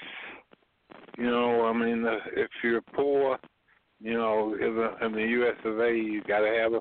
you 1.17 1.29
know, 1.29 1.65
I 1.65 1.73
mean, 1.73 2.05
uh, 2.05 2.17
if 2.35 2.49
you're 2.63 2.81
poor, 2.81 3.37
you 3.99 4.13
know, 4.13 4.55
in 4.59 5.11
the, 5.13 5.21
U.S. 5.21 5.55
of 5.65 5.79
A., 5.79 5.93
you 5.93 6.21
got 6.23 6.39
to 6.39 6.47
have 6.47 6.73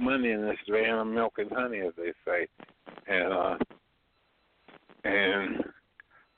money 0.00 0.30
in 0.30 0.42
this 0.42 0.56
van 0.70 0.98
of 0.98 1.06
milk 1.06 1.34
and 1.38 1.50
honey, 1.52 1.80
as 1.80 1.92
they 1.96 2.12
say, 2.24 2.46
and 3.06 3.32
uh, 3.32 3.56
and 5.04 5.64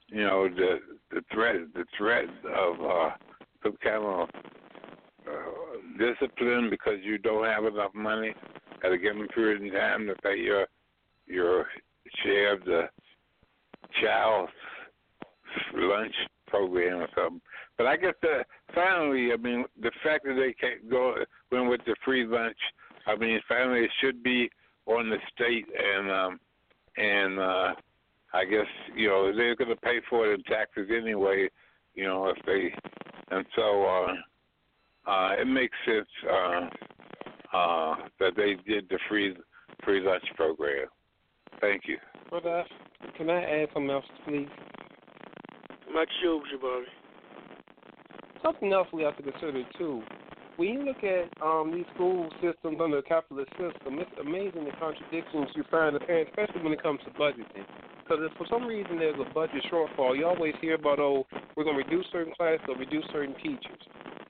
you 0.08 0.22
know 0.22 0.48
the 0.48 0.78
the 1.10 1.22
threat 1.32 1.56
the 1.74 1.84
threat 1.96 2.24
of 2.56 2.80
uh, 2.80 3.10
some 3.62 3.76
kind 3.82 4.04
of 4.04 4.28
uh, 5.28 5.98
discipline 5.98 6.70
because 6.70 6.98
you 7.02 7.18
don't 7.18 7.44
have 7.44 7.64
enough 7.64 7.94
money 7.94 8.34
at 8.84 8.92
a 8.92 8.98
given 8.98 9.28
period 9.28 9.62
in 9.62 9.70
time 9.72 10.06
to 10.06 10.14
pay 10.22 10.36
your 10.36 10.66
your 11.26 11.66
share 12.24 12.54
of 12.54 12.64
the 12.64 12.88
child's 14.00 14.50
lunch 15.74 16.14
program 16.52 17.00
or 17.00 17.08
something. 17.16 17.40
But 17.78 17.86
I 17.86 17.96
guess 17.96 18.14
the 18.20 18.44
finally, 18.74 19.32
I 19.32 19.36
mean, 19.36 19.64
the 19.80 19.90
fact 20.04 20.24
that 20.24 20.34
they 20.34 20.52
can't 20.52 20.88
go 20.90 21.14
went 21.50 21.70
with 21.70 21.80
the 21.86 21.96
free 22.04 22.26
lunch, 22.26 22.58
I 23.06 23.16
mean, 23.16 23.40
finally 23.48 23.80
it 23.80 23.90
should 24.00 24.22
be 24.22 24.50
on 24.86 25.08
the 25.08 25.16
state 25.34 25.66
and 25.72 26.10
um 26.10 26.40
and 26.96 27.38
uh 27.38 27.72
I 28.34 28.44
guess 28.44 28.66
you 28.94 29.08
know 29.08 29.34
they're 29.34 29.56
going 29.56 29.70
to 29.70 29.76
pay 29.76 29.98
for 30.10 30.30
it 30.30 30.34
in 30.34 30.42
taxes 30.44 30.88
anyway, 30.94 31.48
you 31.94 32.04
know 32.04 32.28
if 32.28 32.36
they 32.44 32.72
and 33.34 33.46
so 33.56 33.84
uh 33.86 35.10
uh 35.10 35.30
it 35.40 35.46
makes 35.46 35.76
sense 35.86 36.08
uh 36.30 37.56
uh 37.56 37.94
that 38.20 38.36
they 38.36 38.56
did 38.70 38.88
the 38.90 38.98
free 39.08 39.36
free 39.84 40.00
lunch 40.00 40.24
program. 40.36 40.86
Thank 41.60 41.82
you. 41.86 41.96
Brother, 42.28 42.64
can 43.16 43.30
I 43.30 43.42
add 43.42 43.68
something 43.72 43.90
else, 43.90 44.04
please? 44.26 44.48
Mike 45.94 46.09
Shields, 46.22 46.46
Bobby. 46.61 46.87
Something 48.42 48.72
else 48.72 48.88
we 48.92 49.02
have 49.02 49.16
to 49.18 49.22
consider 49.22 49.62
too. 49.76 50.02
When 50.57 50.68
you 50.68 50.85
look 50.85 51.05
at 51.05 51.28
um, 51.42 51.72
these 51.74 51.85
school 51.94 52.28
systems 52.40 52.78
under 52.81 52.96
the 52.96 53.02
capitalist 53.02 53.50
system, 53.52 53.98
it's 54.00 54.11
amazing 54.20 54.64
the 54.64 54.72
contradictions 54.81 55.48
you 55.55 55.64
find 55.70 55.94
apparent, 55.94 56.28
especially 56.28 56.62
when 56.62 56.72
it 56.72 56.83
comes 56.83 57.00
to 57.05 57.11
budgeting. 57.11 57.64
Because 58.02 58.24
if 58.24 58.37
for 58.37 58.46
some 58.48 58.66
reason 58.66 58.98
there's 58.98 59.20
a 59.20 59.33
budget 59.33 59.64
shortfall, 59.70 60.16
you 60.16 60.26
always 60.26 60.55
hear 60.61 60.74
about, 60.74 60.98
oh, 60.98 61.26
we're 61.57 61.64
going 61.64 61.76
to 61.76 61.85
reduce 61.85 62.07
certain 62.11 62.33
classes 62.35 62.64
or 62.68 62.76
reduce 62.76 63.05
certain 63.12 63.35
teachers. 63.37 63.81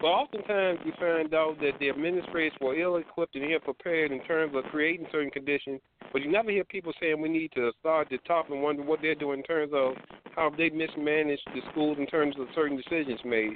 But 0.02 0.08
oftentimes 0.08 0.80
you 0.84 0.92
find 0.98 1.32
out 1.32 1.60
that 1.60 1.78
the 1.78 1.88
administrators 1.88 2.58
were 2.60 2.74
ill-equipped 2.74 3.36
and 3.36 3.52
ill-prepared 3.52 4.10
in 4.10 4.20
terms 4.24 4.52
of 4.56 4.64
creating 4.64 5.06
certain 5.12 5.30
conditions. 5.30 5.80
But 6.12 6.22
you 6.22 6.30
never 6.30 6.50
hear 6.50 6.64
people 6.64 6.92
saying 7.00 7.20
we 7.20 7.28
need 7.28 7.52
to 7.54 7.70
start 7.78 8.08
at 8.08 8.10
the 8.10 8.18
top 8.26 8.50
and 8.50 8.60
wonder 8.60 8.82
what 8.82 8.98
they're 9.00 9.14
doing 9.14 9.38
in 9.38 9.44
terms 9.44 9.70
of 9.72 9.94
how 10.34 10.50
they 10.58 10.70
mismanaged 10.70 11.46
the 11.54 11.60
schools 11.70 11.98
in 12.00 12.08
terms 12.08 12.34
of 12.40 12.48
certain 12.52 12.76
decisions 12.76 13.20
made. 13.24 13.52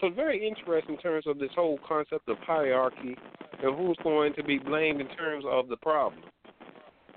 So 0.00 0.06
it's 0.06 0.16
very 0.16 0.48
interesting 0.48 0.94
in 0.94 1.00
terms 1.02 1.26
of 1.26 1.38
this 1.38 1.50
whole 1.54 1.78
concept 1.86 2.30
of 2.30 2.38
hierarchy 2.38 3.14
and 3.62 3.76
who's 3.76 3.98
going 4.02 4.32
to 4.36 4.42
be 4.42 4.56
blamed 4.56 5.02
in 5.02 5.08
terms 5.08 5.44
of 5.46 5.68
the 5.68 5.76
problem. 5.76 6.22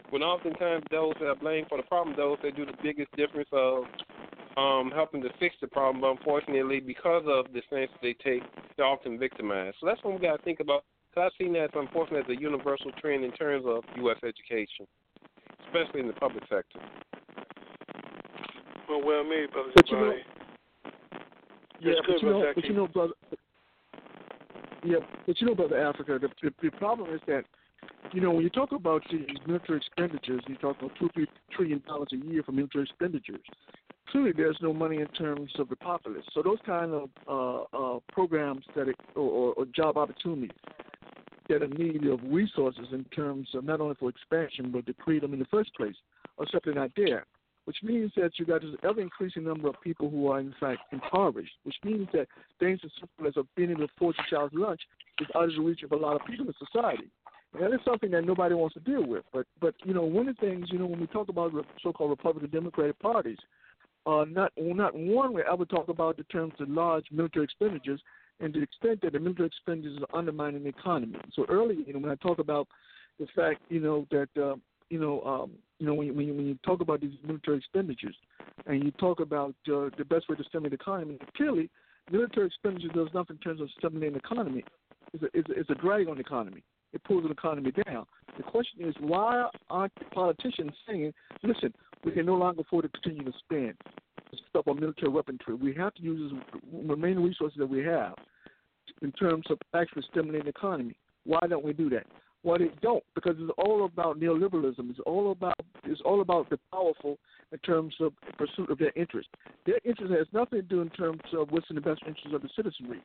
When 0.09 0.23
oftentimes 0.23 0.83
those 0.91 1.13
that 1.21 1.27
are 1.27 1.35
blamed 1.35 1.67
for 1.69 1.77
the 1.77 1.83
problem, 1.83 2.17
those 2.17 2.37
that 2.43 2.57
do 2.57 2.65
the 2.65 2.77
biggest 2.83 3.15
difference 3.15 3.47
of 3.53 3.85
um, 4.57 4.91
helping 4.93 5.21
to 5.23 5.29
fix 5.39 5.55
the 5.61 5.67
problem, 5.67 6.01
but 6.01 6.11
unfortunately, 6.11 6.79
because 6.79 7.23
of 7.27 7.51
the 7.53 7.61
stance 7.67 7.91
they 8.01 8.13
take, 8.13 8.43
they're 8.77 8.85
often 8.85 9.17
victimized. 9.17 9.77
So 9.79 9.87
that's 9.87 10.03
what 10.03 10.13
we 10.13 10.19
got 10.19 10.37
to 10.37 10.43
think 10.43 10.59
about. 10.59 10.83
Because 11.09 11.31
I've 11.33 11.43
seen 11.43 11.53
that, 11.53 11.69
unfortunately, 11.75 12.33
as 12.33 12.37
a 12.37 12.41
universal 12.41 12.91
trend 12.99 13.23
in 13.23 13.31
terms 13.31 13.65
of 13.67 13.83
U.S. 13.97 14.17
education, 14.23 14.87
especially 15.67 16.01
in 16.01 16.07
the 16.07 16.13
public 16.13 16.43
sector. 16.49 16.79
Well, 18.89 19.01
well 19.03 19.23
made, 19.23 19.51
brother. 19.51 19.69
But 19.75 19.89
you 19.89 19.95
know- 19.97 20.13
Yeah, 21.79 21.93
but 22.07 22.21
you 22.21 22.29
know, 22.29 22.51
but 22.55 22.63
you 22.65 22.73
know, 22.73 22.87
brother. 22.87 23.13
Yeah, 24.83 24.97
but 25.25 25.39
you 25.39 25.47
know, 25.47 25.55
brother 25.55 25.77
Africa, 25.79 26.19
the, 26.21 26.29
the 26.41 26.53
the 26.61 26.69
problem 26.77 27.13
is 27.13 27.21
that, 27.27 27.43
you 28.11 28.21
know, 28.21 28.31
when 28.31 28.43
you 28.43 28.49
talk 28.49 28.71
about 28.71 29.01
these 29.11 29.25
military 29.47 29.77
expenditures, 29.77 30.41
you 30.47 30.55
talk 30.57 30.77
about 30.79 30.91
two 30.99 31.09
three 31.13 31.27
trillion 31.51 31.81
dollars 31.87 32.09
a 32.13 32.17
year 32.17 32.43
for 32.43 32.51
military 32.51 32.83
expenditures. 32.83 33.41
Clearly, 34.13 34.31
there's 34.31 34.59
no 34.61 34.73
money 34.73 35.01
in 35.01 35.07
terms 35.07 35.51
of 35.57 35.69
the 35.69 35.75
populace. 35.75 36.23
So 36.35 36.43
those 36.43 36.59
kind 36.67 36.93
of 36.93 37.09
uh, 37.27 37.63
uh, 37.75 37.99
programs 38.11 38.63
that 38.75 38.87
it, 38.87 38.95
or, 39.15 39.55
or, 39.55 39.65
job 39.65 39.97
opportunities 39.97 40.55
that 41.49 41.63
are 41.63 41.67
need 41.67 42.05
of 42.05 42.19
resources 42.23 42.85
in 42.91 43.05
terms 43.05 43.49
of 43.55 43.63
not 43.63 43.81
only 43.81 43.95
for 43.95 44.09
expansion 44.09 44.71
but 44.71 44.85
to 44.85 44.93
create 44.93 45.23
them 45.23 45.33
in 45.33 45.39
the 45.39 45.45
first 45.45 45.73
place 45.75 45.95
are 46.37 46.45
simply 46.51 46.75
not 46.75 46.91
there 46.95 47.25
which 47.65 47.77
means 47.81 48.11
that 48.15 48.31
you 48.37 48.45
got 48.45 48.61
this 48.61 48.71
ever 48.83 49.01
increasing 49.01 49.45
number 49.45 49.67
of 49.67 49.75
people 49.81 50.09
who 50.09 50.29
are 50.29 50.39
in 50.39 50.53
fact 50.59 50.81
impoverished, 50.91 51.53
which 51.63 51.75
means 51.83 52.07
that 52.13 52.27
things 52.59 52.79
as 52.83 52.91
simple 52.99 53.41
as 53.41 53.45
being 53.55 53.71
able 53.71 53.87
to 53.87 53.93
afford 53.95 54.15
your 54.17 54.39
child's 54.39 54.53
lunch 54.53 54.81
is 55.21 55.27
out 55.35 55.45
of 55.45 55.55
the 55.55 55.61
reach 55.61 55.83
of 55.83 55.91
a 55.91 55.95
lot 55.95 56.19
of 56.19 56.27
people 56.27 56.45
in 56.45 56.53
society. 56.59 57.09
And 57.53 57.63
that 57.63 57.73
is 57.73 57.79
something 57.85 58.11
that 58.11 58.25
nobody 58.25 58.55
wants 58.55 58.73
to 58.73 58.79
deal 58.81 59.05
with. 59.05 59.23
But 59.31 59.45
but 59.61 59.75
you 59.85 59.93
know, 59.93 60.03
one 60.03 60.27
of 60.27 60.35
the 60.35 60.41
things, 60.41 60.67
you 60.71 60.79
know, 60.79 60.87
when 60.87 60.99
we 60.99 61.07
talk 61.07 61.29
about 61.29 61.53
the 61.53 61.63
so 61.81 61.93
called 61.93 62.09
Republican 62.09 62.49
Democratic 62.49 62.99
parties, 62.99 63.37
uh 64.05 64.25
not 64.29 64.51
not 64.57 64.95
one 64.95 65.33
will 65.33 65.43
ever 65.51 65.65
talk 65.65 65.89
about 65.89 66.17
the 66.17 66.23
terms 66.25 66.53
of 66.59 66.69
large 66.69 67.05
military 67.11 67.45
expenditures 67.45 68.01
and 68.39 68.53
the 68.53 68.61
extent 68.61 69.01
that 69.01 69.13
the 69.13 69.19
military 69.19 69.47
expenditures 69.47 69.99
are 70.01 70.17
undermining 70.17 70.63
the 70.63 70.69
economy. 70.69 71.17
So 71.33 71.45
earlier, 71.49 71.79
you 71.79 71.93
know, 71.93 71.99
when 71.99 72.11
I 72.11 72.15
talk 72.15 72.39
about 72.39 72.67
the 73.19 73.27
fact, 73.35 73.61
you 73.69 73.79
know, 73.79 74.07
that 74.11 74.29
uh, 74.41 74.55
you 74.89 74.99
know, 74.99 75.21
um, 75.21 75.51
you 75.79 75.85
know, 75.87 75.93
when 75.93 76.07
you, 76.07 76.13
when 76.13 76.27
you 76.27 76.33
when 76.33 76.45
you 76.45 76.57
talk 76.65 76.81
about 76.81 77.01
these 77.01 77.13
military 77.25 77.57
expenditures, 77.57 78.15
and 78.65 78.83
you 78.83 78.91
talk 78.91 79.19
about 79.19 79.55
uh, 79.67 79.89
the 79.97 80.05
best 80.07 80.29
way 80.29 80.35
to 80.35 80.43
stimulate 80.43 80.71
the 80.71 80.75
economy, 80.75 81.17
clearly, 81.35 81.69
military 82.11 82.47
expenditure 82.47 82.89
does 82.89 83.07
nothing 83.13 83.37
in 83.37 83.41
terms 83.41 83.61
of 83.61 83.69
stimulating 83.77 84.13
the 84.13 84.19
economy. 84.19 84.63
It's 85.13 85.23
a, 85.23 85.27
it's 85.33 85.49
a, 85.49 85.59
it's 85.59 85.69
a 85.69 85.75
drag 85.75 86.07
on 86.07 86.15
the 86.15 86.21
economy. 86.21 86.63
It 86.91 87.03
pulls 87.03 87.23
the 87.23 87.29
economy 87.29 87.71
down. 87.87 88.05
The 88.37 88.43
question 88.43 88.85
is, 88.87 88.93
why 88.99 89.49
aren't 89.69 89.93
politicians 90.11 90.71
saying, 90.87 91.13
"Listen, 91.43 91.73
we 92.03 92.11
can 92.11 92.25
no 92.25 92.35
longer 92.35 92.61
afford 92.61 92.83
to 92.83 93.01
continue 93.01 93.23
to 93.23 93.37
spend 93.39 93.75
stuff 94.49 94.67
on 94.67 94.79
military 94.79 95.11
weaponry. 95.11 95.55
We 95.55 95.73
have 95.75 95.93
to 95.95 96.01
use 96.01 96.31
the 96.31 96.87
remaining 96.87 97.23
resources 97.23 97.57
that 97.59 97.69
we 97.69 97.83
have 97.83 98.15
in 99.01 99.11
terms 99.11 99.45
of 99.49 99.59
actually 99.73 100.03
stimulating 100.11 100.45
the 100.45 100.49
economy. 100.49 100.95
Why 101.25 101.39
don't 101.47 101.63
we 101.63 101.73
do 101.73 101.89
that? 101.91 102.05
Well, 102.43 102.57
they 102.57 102.71
don't 102.81 103.03
because 103.15 103.35
it's 103.39 103.51
all 103.57 103.85
about 103.85 104.19
neoliberalism. 104.19 104.89
It's 104.89 104.99
all 105.05 105.31
about 105.31 105.55
it's 105.85 106.01
all 106.03 106.21
about 106.21 106.49
the 106.49 106.59
powerful 106.71 107.17
in 107.53 107.59
terms 107.59 107.93
of 108.01 108.13
pursuit 108.37 108.69
of 108.69 108.77
their 108.79 108.91
interest. 108.95 109.29
Their 109.65 109.79
interest 109.85 110.11
has 110.13 110.27
nothing 110.33 110.59
to 110.59 110.67
do 110.67 110.81
in 110.81 110.89
terms 110.89 111.21
of 111.33 111.51
what's 111.51 111.69
in 111.69 111.75
the 111.75 111.81
best 111.81 112.01
interest 112.05 112.33
of 112.33 112.41
the 112.41 112.49
citizenry. 112.53 113.01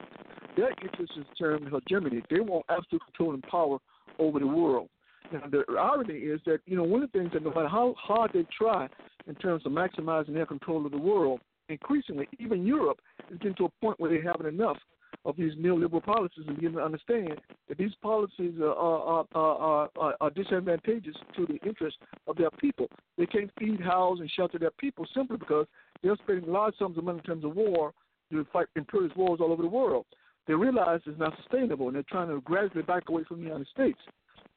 Their 0.57 0.71
interest 0.83 1.13
is 1.17 1.25
in 1.29 1.35
terms 1.37 1.67
of 1.73 1.83
hegemony. 1.87 2.23
They 2.29 2.41
want 2.41 2.65
absolute 2.69 3.05
control 3.05 3.35
and 3.35 3.43
power 3.45 3.79
over 4.19 4.41
the 4.41 4.47
world. 4.47 4.89
Now, 5.33 5.43
the 5.51 5.65
irony 5.79 6.15
is 6.15 6.41
that 6.47 6.61
you 6.67 6.77
know 6.77 6.85
one 6.85 7.03
of 7.03 7.13
the 7.13 7.19
things 7.19 7.33
that 7.33 7.43
no 7.43 7.51
matter 7.51 7.69
how 7.69 7.95
hard 7.99 8.31
they 8.33 8.47
try 8.57 8.89
in 9.27 9.35
terms 9.37 9.65
of 9.67 9.73
maximizing 9.73 10.35
their 10.35 10.47
control 10.47 10.87
of 10.87 10.93
the 10.93 10.99
world, 10.99 11.41
increasingly 11.69 12.29
even 12.39 12.65
Europe 12.65 13.01
is 13.31 13.39
getting 13.39 13.57
to 13.57 13.67
a 13.67 13.85
point 13.85 14.01
where 14.01 14.11
they're 14.11 14.23
having 14.23 14.47
enough 14.47 14.79
of 15.25 15.37
these 15.37 15.55
neoliberal 15.55 16.03
policies 16.03 16.45
and 16.47 16.57
beginning 16.57 16.77
to 16.77 16.83
understand 16.83 17.41
that 17.69 17.77
these 17.77 17.91
policies 18.03 18.55
are, 18.61 18.75
are, 18.75 19.25
are, 19.35 19.91
are, 19.99 20.15
are 20.21 20.31
disadvantageous 20.31 21.17
to 21.37 21.47
the 21.47 21.59
interests 21.67 21.99
of 22.27 22.37
their 22.37 22.51
people. 22.53 22.89
They 23.17 23.27
can't 23.27 23.51
feed, 23.59 23.81
house, 23.81 24.19
and 24.21 24.31
shelter 24.31 24.59
their 24.59 24.71
people 24.79 25.07
simply 25.15 25.37
because 25.37 25.67
they're 26.03 26.17
spending 26.23 26.51
large 26.51 26.75
sums 26.79 26.97
of 26.97 27.05
money 27.05 27.19
in 27.19 27.25
terms 27.25 27.45
of 27.45 27.57
war 27.57 27.93
to 28.31 28.47
fight 28.53 28.67
imperialist 28.77 29.17
wars 29.17 29.41
all 29.43 29.53
over 29.53 29.63
the 29.63 29.69
world. 29.69 30.07
They 30.47 30.55
realize 30.55 31.01
it's 31.07 31.19
not 31.19 31.37
sustainable, 31.43 31.89
and 31.89 31.97
they're 31.97 32.05
trying 32.09 32.29
to 32.29 32.41
gradually 32.41 32.83
back 32.83 33.09
away 33.09 33.25
from 33.25 33.39
the 33.39 33.45
United 33.45 33.69
States. 33.69 33.99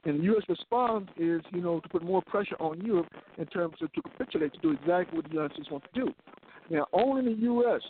And 0.04 0.20
the 0.20 0.24
U.S. 0.24 0.44
response 0.50 1.08
is, 1.18 1.42
you 1.52 1.62
know, 1.62 1.80
to 1.80 1.90
put 1.90 2.04
more 2.04 2.24
pressure 2.24 2.56
on 2.60 2.82
Europe 2.82 3.08
in 3.38 3.46
terms 3.46 3.76
of 3.82 3.94
to 3.94 4.02
capitulate 4.02 4.54
to 4.54 4.60
do 4.60 4.72
exactly 4.72 5.18
what 5.18 5.26
the 5.26 5.32
United 5.32 5.54
States 5.54 5.70
wants 5.70 5.88
to 5.94 6.06
do. 6.06 6.14
Now, 6.70 6.88
only 6.92 7.32
in 7.32 7.40
the 7.40 7.42
U.S 7.44 7.82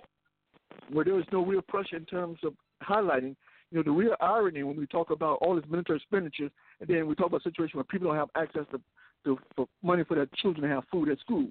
where 0.91 1.05
there 1.05 1.19
is 1.19 1.25
no 1.31 1.45
real 1.45 1.61
pressure 1.61 1.95
in 1.95 2.05
terms 2.05 2.39
of 2.43 2.53
highlighting, 2.83 3.35
you 3.71 3.77
know, 3.77 3.83
the 3.83 3.91
real 3.91 4.15
irony 4.19 4.63
when 4.63 4.75
we 4.75 4.85
talk 4.87 5.11
about 5.11 5.37
all 5.41 5.55
this 5.55 5.65
military 5.69 5.97
expenditures, 5.97 6.51
and 6.79 6.89
then 6.89 7.07
we 7.07 7.15
talk 7.15 7.27
about 7.27 7.41
a 7.41 7.49
situation 7.49 7.77
where 7.77 7.83
people 7.85 8.09
don't 8.09 8.17
have 8.17 8.29
access 8.35 8.65
to, 8.71 8.81
to 9.23 9.39
for 9.55 9.67
money 9.81 10.03
for 10.03 10.15
their 10.15 10.27
children 10.41 10.67
to 10.67 10.75
have 10.75 10.83
food 10.91 11.09
at 11.09 11.19
school. 11.19 11.47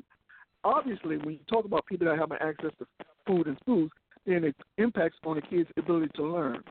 Obviously, 0.64 1.16
when 1.18 1.32
you 1.32 1.40
talk 1.48 1.64
about 1.64 1.86
people 1.86 2.06
not 2.06 2.18
having 2.18 2.38
access 2.40 2.70
to 2.78 2.86
food 3.26 3.46
in 3.46 3.56
schools, 3.62 3.90
then 4.26 4.44
it 4.44 4.56
impacts 4.76 5.16
on 5.24 5.36
the 5.36 5.42
kids' 5.42 5.70
ability 5.78 6.10
to 6.14 6.22
learn. 6.22 6.62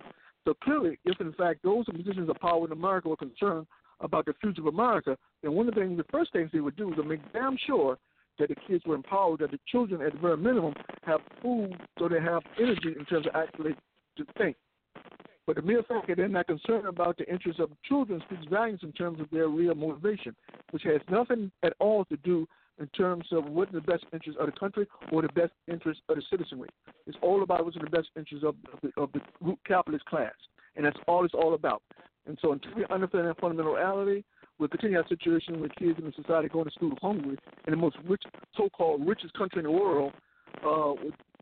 So 0.46 0.54
clearly, 0.64 0.98
if 1.06 1.20
in 1.20 1.34
fact 1.34 1.64
those 1.64 1.86
in 1.88 1.98
positions 1.98 2.30
of 2.30 2.36
power 2.38 2.66
in 2.66 2.72
America 2.72 3.10
were 3.10 3.18
concerned 3.18 3.68
about 4.00 4.26
the 4.26 4.34
future 4.42 4.62
of 4.62 4.68
America, 4.68 5.18
then 5.44 5.54
one 5.54 5.68
of 5.68 5.76
the 5.76 5.82
things, 5.82 5.98
the 5.98 6.06
first 6.12 6.32
things 6.32 6.50
they 6.54 6.60
would 6.60 6.78
do 6.78 6.90
is 6.90 6.96
to 6.96 7.04
make 7.04 7.20
damn 7.34 7.58
sure 7.68 7.98
that 8.40 8.48
the 8.48 8.56
kids 8.68 8.84
were 8.86 8.96
empowered, 8.96 9.42
that 9.42 9.52
the 9.52 9.60
children 9.68 10.02
at 10.02 10.14
the 10.14 10.20
very 10.20 10.38
minimum 10.38 10.74
have 11.04 11.20
food 11.42 11.76
so 11.98 12.08
they 12.08 12.22
have 12.22 12.42
energy 12.58 12.96
in 12.98 13.06
terms 13.06 13.28
of 13.28 13.36
actually 13.36 13.76
to 14.18 14.26
think. 14.38 14.56
But 15.46 15.56
the 15.56 15.62
mere 15.62 15.84
fact 15.84 16.08
that 16.08 16.18
they're 16.18 16.28
not 16.28 16.48
concerned 16.48 16.86
about 16.86 17.18
the 17.18 17.30
interests 17.30 17.60
of 17.60 17.72
children 17.84 18.22
speaks 18.28 18.46
volumes 18.50 18.82
in 18.84 18.92
terms 18.92 19.20
of 19.20 19.28
their 19.32 19.50
real 19.50 19.76
motivation, 19.76 20.36
which 20.72 20.84
has 20.84 21.02
nothing 21.10 21.52
at 21.64 21.74
all 21.80 22.06
to 22.06 22.18
do 22.18 22.48
in 22.80 22.88
terms 22.88 23.26
of 23.32 23.46
what's 23.46 23.72
in 23.72 23.76
the 23.76 23.82
best 23.82 24.06
interest 24.14 24.38
of 24.40 24.46
the 24.46 24.60
country 24.60 24.88
or 25.12 25.22
the 25.22 25.30
best 25.30 25.52
interest 25.68 26.02
of 26.10 26.16
the 26.16 26.24
citizenry. 26.30 26.70
It's 27.08 27.18
all 27.22 27.44
about 27.44 27.66
what's 27.66 27.76
in 27.76 27.84
the 27.84 27.90
best 27.90 28.10
interest 28.16 28.44
of, 28.44 28.56
the, 28.82 28.92
of 29.02 29.12
the 29.12 29.22
group 29.44 29.60
capitalist 29.68 30.06
class, 30.06 30.34
and 30.76 30.86
that's 30.86 30.98
all 31.08 31.26
it's 31.26 31.34
all 31.34 31.54
about. 31.54 31.82
And 32.26 32.38
so 32.42 32.52
until 32.52 32.74
we 32.76 32.86
understand 32.90 33.28
that 33.28 33.40
fundamental 33.40 33.74
reality, 33.74 34.24
we'll 34.58 34.70
continue 34.70 34.98
our 34.98 35.08
situation 35.08 35.60
with 35.60 35.76
kids 35.76 35.98
in 35.98 36.06
the 36.06 36.14
society 36.16 36.48
going 36.48 36.66
to 36.66 36.72
school 36.72 36.94
hungry 37.02 37.38
in 37.66 37.72
the 37.72 37.78
most 37.78 37.98
rich, 38.08 38.24
so-called 38.56 39.08
richest 39.08 39.34
country 39.34 39.60
in 39.60 39.66
the 39.66 39.72
world, 39.72 40.14
uh, 40.66 40.94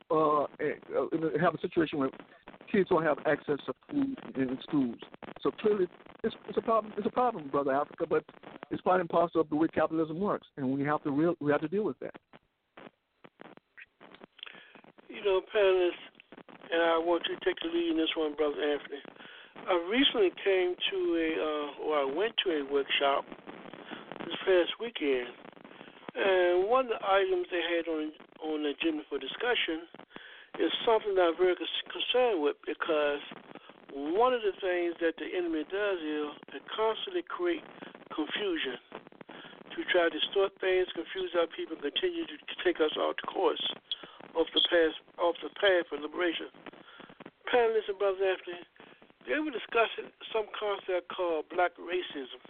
uh, 0.10 0.43
uh, 0.43 0.47
have 1.41 1.55
a 1.55 1.62
situation 1.62 1.99
where 1.99 2.10
kids 2.72 2.89
don't 2.89 3.03
have 3.03 3.18
access 3.26 3.58
to 3.66 3.74
food 3.89 4.18
in 4.36 4.58
schools. 4.64 4.97
So 5.41 5.51
clearly, 5.51 5.88
it's, 6.24 6.36
it's 6.47 6.58
a 6.58 6.62
problem. 6.62 6.93
It's 6.97 7.08
a 7.08 7.12
problem, 7.12 7.49
brother 7.49 7.74
Africa, 7.74 8.05
but 8.10 8.24
it's 8.72 8.82
parcel 8.82 9.41
of 9.41 9.49
the 9.49 9.55
way 9.55 9.68
capitalism 9.74 10.20
works, 10.20 10.47
and 10.58 10.74
we 10.78 10.84
have 10.84 11.03
to 11.03 11.12
real 11.12 11.36
we 11.39 11.51
have 11.51 11.62
to 11.62 11.68
deal 11.68 11.84
with 11.84 11.99
that. 11.99 12.16
You 15.08 15.24
know, 15.24 15.41
panelists, 15.55 16.03
and 16.72 16.82
I 16.82 16.97
want 16.99 17.24
you 17.30 17.36
to 17.36 17.45
take 17.45 17.55
the 17.62 17.70
lead 17.70 17.91
in 17.91 17.97
this 17.97 18.12
one, 18.16 18.36
Brother 18.36 18.60
Anthony. 18.60 19.01
I 19.68 19.74
recently 19.89 20.32
came 20.43 20.76
to 20.76 20.97
a, 21.16 21.30
uh, 21.36 21.84
or 21.84 21.95
I 21.97 22.05
went 22.05 22.34
to 22.45 22.51
a 22.51 22.72
workshop 22.72 23.26
this 24.20 24.36
past 24.45 24.72
weekend, 24.80 25.28
and 26.16 26.70
one 26.70 26.86
of 26.86 26.91
the 26.91 27.01
items 27.03 27.47
they 27.51 27.64
had 27.76 27.88
on 27.88 28.12
on 28.44 28.64
the 28.64 28.74
agenda 28.74 29.04
for 29.10 29.18
discussion 29.18 29.88
is 30.60 30.72
something 30.86 31.14
that 31.16 31.34
I'm 31.34 31.38
very 31.38 31.56
concerned 31.90 32.42
with 32.42 32.58
because 32.66 33.22
one 33.94 34.34
of 34.34 34.42
the 34.42 34.54
things 34.60 34.98
that 35.02 35.18
the 35.18 35.30
enemy 35.32 35.66
does 35.70 36.00
is 36.02 36.30
it 36.58 36.64
constantly 36.70 37.24
create 37.26 37.64
confusion 38.14 38.78
to 39.78 39.80
try 39.94 40.10
to 40.10 40.14
distort 40.14 40.54
things, 40.58 40.90
confuse 40.98 41.32
our 41.38 41.46
people, 41.54 41.78
continue 41.78 42.26
to 42.26 42.38
take 42.66 42.82
us 42.82 42.94
off 42.98 43.16
the 43.22 43.30
course 43.30 43.62
of 44.34 44.46
the 44.54 44.62
path 44.70 44.98
off 45.18 45.38
the 45.42 45.54
path 45.58 45.86
of 45.94 46.02
liberation. 46.02 46.50
Panelists 47.50 47.90
and 47.90 47.98
brothers 47.98 48.22
Anthony, 48.22 48.62
they 49.26 49.40
were 49.40 49.54
discussing 49.54 50.10
some 50.34 50.50
concept 50.54 51.10
called 51.14 51.46
black 51.54 51.74
racism. 51.78 52.42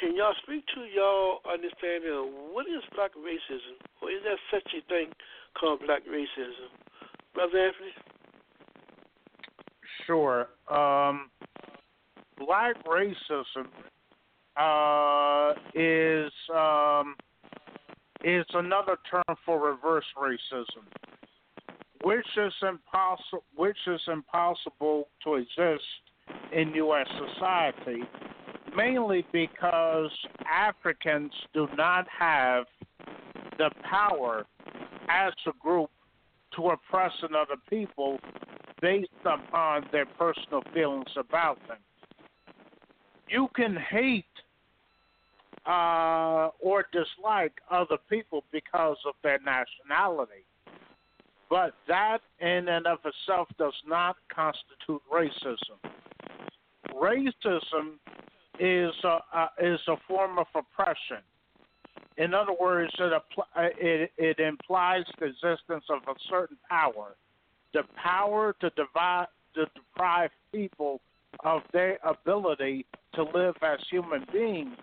Can 0.00 0.16
y'all 0.16 0.34
speak 0.42 0.64
to 0.74 0.80
y'all 0.94 1.38
understanding 1.50 2.10
of 2.10 2.52
what 2.52 2.66
is 2.66 2.82
black 2.94 3.12
racism? 3.14 3.76
Or 4.00 4.10
is 4.10 4.18
there 4.24 4.38
such 4.50 4.72
a 4.76 4.86
thing 4.88 5.12
called 5.58 5.80
black 5.86 6.02
racism? 6.06 6.70
Brother 7.34 7.58
Anthony? 7.58 7.92
Sure. 10.06 10.48
Um, 10.70 11.30
black 12.38 12.76
racism 12.84 13.68
uh, 14.56 15.54
is 15.74 16.32
um, 16.54 17.16
is 18.24 18.44
another 18.54 18.98
term 19.10 19.36
for 19.44 19.60
reverse 19.60 20.04
racism, 20.18 20.84
which 22.04 22.26
is 22.36 22.52
impossible 22.62 23.44
which 23.54 23.78
is 23.86 24.00
impossible 24.08 25.08
to 25.24 25.34
exist 25.36 25.82
in 26.52 26.70
U.S. 26.74 27.06
society, 27.34 28.02
mainly 28.76 29.24
because 29.32 30.10
Africans 30.46 31.32
do 31.52 31.68
not 31.76 32.06
have 32.08 32.64
the 33.58 33.70
power 33.88 34.44
as 35.08 35.32
a 35.46 35.52
group 35.62 35.90
to 36.56 36.68
oppress 36.68 37.12
another 37.22 37.56
people 37.68 38.18
based 38.80 39.08
upon 39.24 39.86
their 39.92 40.06
personal 40.06 40.62
feelings 40.74 41.10
about 41.16 41.58
them. 41.68 41.78
You 43.28 43.48
can 43.54 43.76
hate 43.76 44.24
uh, 45.66 46.48
or 46.60 46.86
dislike 46.92 47.52
other 47.70 47.96
people 48.10 48.44
because 48.52 48.96
of 49.06 49.14
their 49.22 49.38
nationality, 49.38 50.44
but 51.48 51.74
that 51.86 52.18
in 52.40 52.68
and 52.68 52.86
of 52.86 52.98
itself 53.04 53.48
does 53.58 53.74
not 53.86 54.16
constitute 54.34 55.02
racism. 55.12 55.78
Racism 56.92 57.98
is 58.62 58.94
a, 59.04 59.18
uh, 59.34 59.48
is 59.60 59.80
a 59.88 59.96
form 60.06 60.38
of 60.38 60.46
oppression. 60.54 61.22
In 62.16 62.34
other 62.34 62.52
words, 62.58 62.92
it, 62.98 63.22
it, 63.56 64.12
it 64.16 64.38
implies 64.38 65.04
the 65.18 65.26
existence 65.26 65.84
of 65.90 66.02
a 66.08 66.18
certain 66.30 66.56
power 66.68 67.16
the 67.72 67.82
power 67.96 68.54
to, 68.60 68.70
divide, 68.70 69.26
to 69.54 69.66
deprive 69.74 70.30
people 70.52 71.00
of 71.44 71.62
their 71.72 71.98
ability 72.04 72.86
to 73.14 73.22
live 73.22 73.54
as 73.62 73.78
human 73.90 74.24
beings 74.32 74.76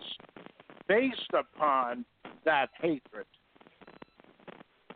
based 0.88 1.32
upon 1.32 2.04
that 2.44 2.70
hatred. 2.80 3.26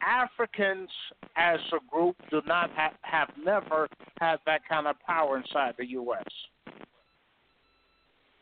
Africans 0.02 0.90
as 1.36 1.60
a 1.72 1.78
group 1.90 2.16
do 2.30 2.42
not 2.46 2.70
have, 2.70 2.92
have 3.02 3.30
never 3.42 3.88
had 4.20 4.36
that 4.44 4.62
kind 4.68 4.86
of 4.86 4.96
power 5.00 5.38
inside 5.38 5.74
the 5.78 5.86
U.S. 5.90 6.24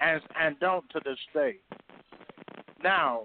and 0.02 0.20
and 0.40 0.58
don't 0.60 0.88
to 0.90 1.00
this 1.04 1.18
day. 1.34 1.56
Now, 2.82 3.22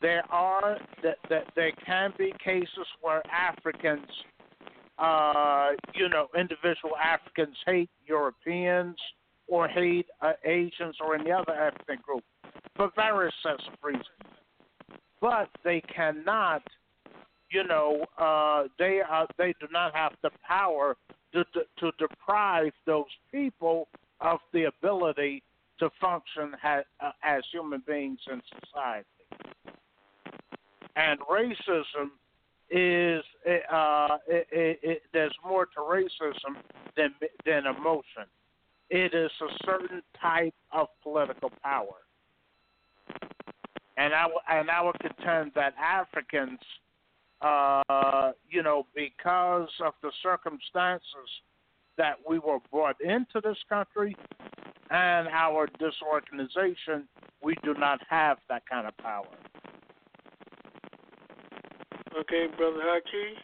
there 0.00 0.24
are 0.30 0.78
that, 1.02 1.16
that 1.28 1.44
there 1.56 1.72
can 1.84 2.12
be 2.16 2.32
cases 2.44 2.86
where 3.00 3.22
Africans 3.30 4.06
uh, 4.98 5.70
you 5.94 6.08
know, 6.08 6.26
individual 6.36 6.96
Africans 6.96 7.56
hate 7.64 7.90
Europeans 8.06 8.96
or 9.46 9.68
hate 9.68 10.06
uh, 10.20 10.32
Asians 10.44 10.96
or 11.00 11.14
any 11.14 11.30
other 11.30 11.52
ethnic 11.52 12.02
group 12.02 12.24
for 12.76 12.90
various 12.96 13.34
sets 13.42 13.62
of 13.72 13.74
reasons. 13.82 14.04
But 15.20 15.48
they 15.64 15.80
cannot, 15.82 16.62
you 17.50 17.64
know, 17.64 18.04
uh, 18.18 18.64
they 18.78 19.00
are 19.08 19.26
they 19.36 19.54
do 19.60 19.66
not 19.72 19.94
have 19.94 20.12
the 20.22 20.30
power 20.46 20.96
to, 21.32 21.44
to, 21.44 21.60
to 21.78 21.92
deprive 21.98 22.72
those 22.86 23.04
people 23.30 23.88
of 24.20 24.40
the 24.52 24.64
ability 24.64 25.42
to 25.78 25.90
function 26.00 26.54
uh, 26.64 27.10
as 27.22 27.42
human 27.52 27.82
beings 27.86 28.18
in 28.30 28.40
society. 28.60 29.06
And 30.96 31.20
racism 31.20 32.10
is 32.70 33.22
uh, 33.72 34.18
it, 34.26 34.46
it, 34.50 34.80
it, 34.82 35.02
there's 35.12 35.34
more 35.46 35.66
to 35.66 35.80
racism 35.80 36.56
than 36.96 37.14
than 37.46 37.66
emotion. 37.66 38.24
It 38.90 39.14
is 39.14 39.30
a 39.40 39.64
certain 39.64 40.02
type 40.20 40.54
of 40.72 40.88
political 41.02 41.50
power, 41.62 42.02
and 43.96 44.12
I 44.12 44.26
and 44.50 44.70
I 44.70 44.82
would 44.82 44.98
contend 44.98 45.52
that 45.54 45.74
Africans, 45.80 46.58
uh, 47.40 48.32
you 48.50 48.62
know, 48.62 48.86
because 48.94 49.68
of 49.84 49.94
the 50.02 50.10
circumstances 50.22 51.02
that 51.96 52.16
we 52.28 52.38
were 52.38 52.58
brought 52.70 53.00
into 53.00 53.40
this 53.42 53.58
country 53.68 54.16
and 54.90 55.28
our 55.28 55.68
disorganization, 55.78 57.08
we 57.42 57.54
do 57.62 57.74
not 57.74 58.00
have 58.08 58.38
that 58.48 58.62
kind 58.68 58.86
of 58.86 58.96
power. 58.98 59.26
Okay, 62.18 62.46
Brother 62.56 62.80
Haki, 62.80 63.34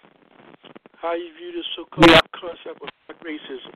how 1.01 1.15
you 1.15 1.31
view 1.39 1.53
this 1.55 1.67
so-called 1.77 2.11
yeah. 2.11 2.21
concept 2.35 2.83
of 2.83 2.89
black 3.07 3.23
racism? 3.23 3.73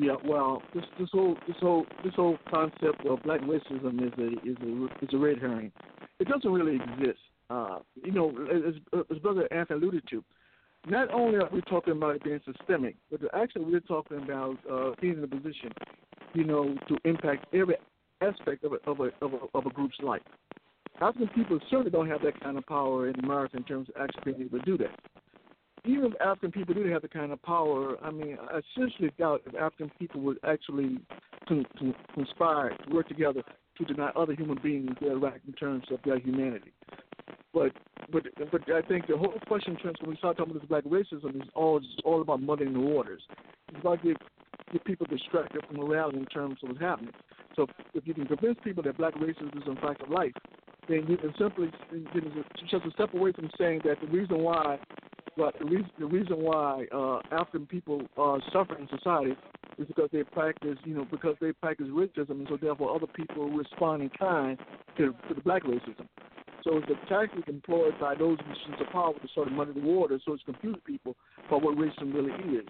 Yeah, 0.00 0.14
well, 0.24 0.62
this 0.72 0.84
this 0.98 1.08
whole 1.12 1.36
this 1.46 1.56
whole 1.60 1.84
this 2.04 2.14
whole 2.14 2.38
concept 2.48 3.04
of 3.06 3.22
black 3.22 3.40
racism 3.40 4.00
is 4.06 4.12
a 4.18 4.48
is 4.48 4.56
a 4.62 5.04
is 5.04 5.12
a 5.12 5.18
red 5.18 5.38
herring. 5.38 5.72
It 6.20 6.28
doesn't 6.28 6.50
really 6.50 6.76
exist. 6.76 7.18
Uh, 7.50 7.80
you 7.96 8.12
know, 8.12 8.30
as, 8.48 8.74
as 9.10 9.18
Brother 9.18 9.52
Anthony 9.52 9.80
alluded 9.80 10.04
to, 10.10 10.22
not 10.86 11.12
only 11.12 11.38
are 11.38 11.48
we 11.52 11.60
talking 11.62 11.92
about 11.92 12.16
it 12.16 12.24
being 12.24 12.40
systemic, 12.46 12.96
but 13.10 13.20
actually 13.34 13.64
we're 13.64 13.80
talking 13.80 14.18
about 14.18 14.56
uh, 14.70 14.92
being 15.00 15.18
in 15.18 15.24
a 15.24 15.28
position, 15.28 15.72
you 16.34 16.44
know, 16.44 16.74
to 16.88 16.96
impact 17.04 17.46
every 17.54 17.76
aspect 18.20 18.64
of 18.64 18.72
a, 18.72 18.90
of 18.90 19.00
a, 19.00 19.10
of 19.24 19.32
a, 19.32 19.58
of 19.58 19.66
a 19.66 19.70
group's 19.70 19.96
life. 20.02 20.22
African 21.00 21.28
people 21.28 21.58
certainly 21.70 21.90
don't 21.90 22.08
have 22.08 22.22
that 22.22 22.38
kind 22.40 22.58
of 22.58 22.66
power 22.66 23.08
in 23.08 23.18
America 23.20 23.56
in 23.56 23.64
terms 23.64 23.88
of 23.88 24.02
actually 24.02 24.32
being 24.32 24.48
able 24.48 24.58
to 24.58 24.64
do 24.64 24.78
that. 24.78 25.00
Even 25.86 26.12
if 26.12 26.20
African 26.20 26.52
people 26.52 26.74
do 26.74 26.84
have 26.88 27.00
the 27.00 27.08
kind 27.08 27.32
of 27.32 27.42
power, 27.42 27.96
I 28.02 28.10
mean, 28.10 28.36
I 28.38 28.60
seriously 28.74 29.10
doubt 29.18 29.42
if 29.46 29.54
African 29.54 29.90
people 29.98 30.20
would 30.20 30.38
actually 30.46 30.98
con- 31.48 31.66
con- 31.78 31.94
conspire 32.14 32.76
to 32.76 32.94
work 32.94 33.08
together 33.08 33.42
to 33.78 33.84
deny 33.86 34.10
other 34.14 34.34
human 34.34 34.58
beings 34.62 34.90
their 35.00 35.16
right 35.16 35.40
in 35.46 35.54
terms 35.54 35.84
of 35.90 36.00
their 36.04 36.18
humanity. 36.18 36.72
But 37.54 37.72
but 38.12 38.24
but 38.52 38.62
I 38.70 38.82
think 38.82 39.06
the 39.06 39.16
whole 39.16 39.32
question 39.46 39.74
in 39.74 39.78
terms 39.78 39.96
when 40.00 40.10
we 40.10 40.16
start 40.16 40.36
talking 40.36 40.50
about 40.54 40.60
this 40.60 40.68
black 40.68 40.84
racism 40.84 41.36
is 41.36 41.48
all 41.54 41.80
all 42.04 42.20
about 42.20 42.42
muddying 42.42 42.74
the 42.74 42.80
waters. 42.80 43.22
It's 43.68 43.80
about 43.80 44.02
get 44.02 44.16
get 44.72 44.84
people 44.84 45.06
distracted 45.06 45.62
from 45.66 45.80
reality 45.80 46.18
in 46.18 46.26
terms 46.26 46.58
of 46.62 46.70
what's 46.70 46.80
happening. 46.80 47.12
So 47.56 47.66
if 47.94 48.06
you 48.06 48.14
can 48.14 48.26
convince 48.26 48.58
people 48.62 48.82
that 48.84 48.96
black 48.96 49.14
racism 49.14 49.56
is 49.56 49.62
a 49.66 49.74
fact 49.80 50.02
of 50.02 50.10
life, 50.10 50.32
then 50.88 51.06
you 51.08 51.16
can 51.16 51.32
simply 51.38 51.70
just 52.70 52.84
a 52.84 52.90
step 52.92 53.14
away 53.14 53.32
from 53.32 53.50
saying 53.58 53.82
that 53.84 54.00
the 54.00 54.06
reason 54.08 54.38
why, 54.38 54.78
but 55.36 55.58
the 55.58 55.64
reason 55.64 55.90
the 55.98 56.06
reason 56.06 56.36
why 56.38 56.86
uh, 56.92 57.20
African 57.30 57.66
people 57.66 58.02
are 58.16 58.40
suffering 58.52 58.88
in 58.90 58.98
society 58.98 59.36
is 59.78 59.86
because 59.86 60.08
they 60.12 60.22
practice, 60.22 60.76
you 60.84 60.94
know, 60.94 61.06
because 61.10 61.36
they 61.40 61.52
practice 61.52 61.86
racism, 61.88 62.30
and 62.30 62.46
so 62.48 62.58
therefore 62.60 62.94
other 62.94 63.06
people 63.06 63.48
respond 63.50 64.02
in 64.02 64.10
kind 64.10 64.58
to, 64.96 65.14
to 65.28 65.34
the 65.34 65.40
black 65.40 65.62
racism. 65.64 66.06
So 66.62 66.76
it's 66.76 66.90
a 66.90 67.08
tactic 67.08 67.48
employed 67.48 67.94
by 67.98 68.14
those 68.14 68.36
machines 68.38 68.76
of 68.80 68.92
power 68.92 69.14
to 69.14 69.28
sort 69.34 69.48
of 69.48 69.54
muddy 69.54 69.72
the 69.72 69.80
water, 69.80 70.20
so 70.24 70.34
it's 70.34 70.42
confuse 70.42 70.76
people 70.84 71.16
about 71.46 71.62
what 71.62 71.76
racism 71.76 72.12
really 72.12 72.32
is. 72.58 72.66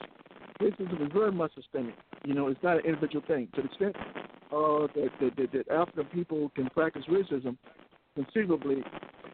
Racism 0.60 1.02
is 1.06 1.12
very 1.12 1.32
much 1.32 1.54
systemic. 1.54 1.94
You 2.24 2.34
know, 2.34 2.48
it's 2.48 2.62
not 2.62 2.76
an 2.78 2.84
individual 2.84 3.24
thing. 3.26 3.48
To 3.54 3.62
the 3.62 3.68
extent 3.68 3.96
uh, 4.52 4.86
that, 4.94 5.10
that, 5.20 5.36
that, 5.36 5.52
that 5.52 5.68
African 5.74 6.04
people 6.06 6.50
can 6.54 6.68
practice 6.70 7.04
racism, 7.08 7.56
conceivably, 8.14 8.82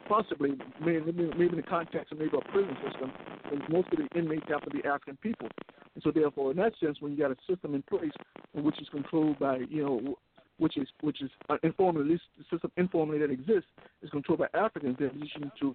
possibly, 0.09 0.53
maybe, 0.81 1.12
maybe 1.12 1.47
in 1.47 1.57
the 1.57 1.62
context 1.62 2.12
of 2.12 2.18
maybe 2.18 2.37
a 2.37 2.53
prison 2.53 2.77
system, 2.85 3.12
and 3.51 3.61
most 3.68 3.89
of 3.93 3.99
the 3.99 4.18
inmates 4.18 4.47
have 4.49 4.62
to 4.62 4.70
be 4.70 4.85
African 4.85 5.16
people. 5.16 5.49
And 5.95 6.03
so, 6.03 6.11
therefore, 6.11 6.53
in 6.53 6.59
that 6.59 6.74
sense, 6.79 6.99
when 7.01 7.12
you 7.12 7.18
got 7.18 7.31
a 7.31 7.37
system 7.49 7.74
in 7.74 7.83
place 7.83 8.12
which 8.53 8.81
is 8.81 8.89
controlled 8.91 9.39
by, 9.39 9.59
you 9.68 9.83
know, 9.83 10.16
which 10.59 10.77
is 10.77 10.89
which 11.01 11.22
is 11.22 11.31
uh, 11.51 11.57
informally, 11.62 12.05
at 12.05 12.11
least 12.11 12.22
the 12.39 12.45
system 12.51 12.70
informally 12.77 13.18
that 13.18 13.31
exists 13.31 13.68
is 14.03 14.11
controlled 14.11 14.41
by 14.41 14.49
Africans, 14.55 14.97
they're 14.99 15.11
positioned 15.11 15.51
to 15.61 15.74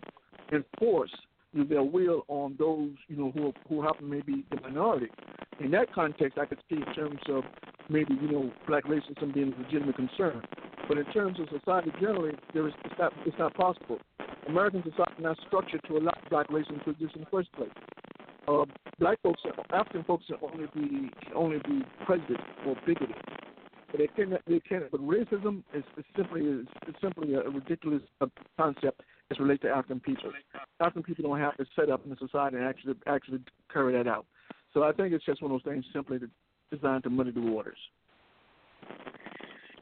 enforce 0.51 1.11
their 1.53 1.83
will 1.83 2.23
on 2.27 2.55
those 2.57 2.91
you 3.07 3.17
know 3.17 3.31
who 3.31 3.53
who 3.67 3.81
happen 3.81 4.09
to 4.09 4.23
be 4.23 4.45
the 4.51 4.61
minority. 4.61 5.07
In 5.59 5.71
that 5.71 5.93
context, 5.93 6.37
I 6.37 6.45
could 6.45 6.59
see 6.69 6.77
in 6.77 6.93
terms 6.93 7.19
of 7.29 7.43
maybe 7.89 8.13
you 8.21 8.31
know 8.31 8.51
black 8.67 8.85
racism 8.85 9.33
being 9.33 9.53
a 9.53 9.61
legitimate 9.61 9.95
concern. 9.95 10.41
But 10.87 10.97
in 10.97 11.05
terms 11.05 11.39
of 11.39 11.47
society 11.57 11.91
generally, 11.99 12.35
there 12.53 12.67
is 12.67 12.73
it's 12.85 12.95
not 12.97 13.13
it's 13.25 13.37
not 13.37 13.53
possible. 13.53 13.99
American 14.47 14.83
society 14.83 15.13
is 15.17 15.23
not 15.23 15.37
structured 15.47 15.81
to 15.87 15.97
allow 15.97 16.13
black 16.29 16.47
racism 16.49 16.83
to 16.85 16.91
exist 16.91 17.15
in 17.15 17.21
the 17.21 17.27
first 17.29 17.51
place. 17.53 17.69
Uh, 18.47 18.65
black 18.99 19.21
folks, 19.21 19.41
African 19.71 20.03
folks, 20.03 20.25
can 20.25 20.37
only 20.41 20.67
be 20.73 21.11
can 21.23 21.33
only 21.35 21.57
be 21.59 21.83
prejudiced 22.05 22.41
or 22.65 22.75
bigoted. 22.85 23.15
But 23.91 23.99
they 23.99 24.07
can 24.07 24.37
they 24.47 24.59
can 24.61 24.87
but 24.91 25.01
racism 25.01 25.63
is, 25.75 25.83
is 25.97 26.05
simply 26.15 26.41
is, 26.41 26.65
is 26.87 26.95
simply 27.01 27.33
a 27.33 27.41
ridiculous 27.41 28.01
uh, 28.21 28.27
concept 28.57 29.01
as 29.31 29.39
relates 29.39 29.61
to 29.63 29.69
African 29.69 29.99
people. 29.99 30.31
African 30.79 31.03
people 31.03 31.29
don't 31.29 31.39
have 31.39 31.57
to 31.57 31.65
set 31.75 31.89
up 31.89 32.03
in 32.03 32.09
the 32.11 32.17
society 32.17 32.57
and 32.57 32.65
actually 32.65 32.95
actually 33.07 33.39
carry 33.71 33.93
that 33.93 34.07
out. 34.07 34.25
So 34.73 34.83
I 34.83 34.91
think 34.91 35.13
it's 35.13 35.25
just 35.25 35.41
one 35.41 35.51
of 35.51 35.61
those 35.61 35.71
things 35.71 35.85
simply 35.93 36.19
to, 36.19 36.29
designed 36.71 37.03
to 37.03 37.09
muddy 37.09 37.31
the 37.31 37.41
waters. 37.41 37.77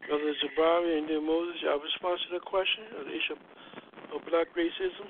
Brother 0.07 0.33
Jabari 0.41 0.97
and 0.97 1.09
then 1.09 1.25
Moses, 1.25 1.61
y'all 1.63 1.79
respond 1.79 2.19
to 2.29 2.35
the 2.35 2.43
question 2.45 2.83
of 2.99 3.05
the 3.05 3.11
issue 3.11 3.35
of 4.15 4.21
black 4.29 4.47
racism? 4.57 5.07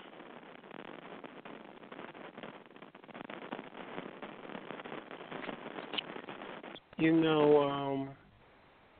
You 6.97 7.13
know, 7.13 7.61
um, 7.61 8.09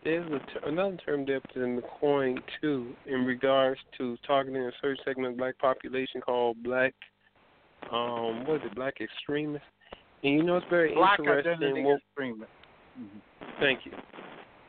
there's 0.03 0.25
a 0.31 0.39
t- 0.39 0.65
another 0.65 0.97
term 1.05 1.25
that's 1.27 1.45
in 1.55 1.75
the 1.75 1.81
coin 1.99 2.39
too, 2.61 2.93
in 3.05 3.25
regards 3.25 3.79
to 3.97 4.17
targeting 4.25 4.61
a 4.61 4.71
certain 4.81 4.97
segment 5.05 5.33
of 5.33 5.37
black 5.37 5.57
population 5.59 6.21
called 6.21 6.61
black, 6.63 6.93
um, 7.91 8.45
what 8.45 8.57
is 8.57 8.61
it, 8.65 8.75
black 8.75 8.95
extremists? 9.01 9.67
And 10.23 10.33
you 10.35 10.43
know, 10.43 10.57
it's 10.57 10.65
very 10.69 10.93
Black 10.93 11.19
interesting. 11.19 11.53
identity 11.53 11.83
what- 11.83 11.97
extremist. 11.99 12.51
Thank 13.59 13.85
you. 13.85 13.91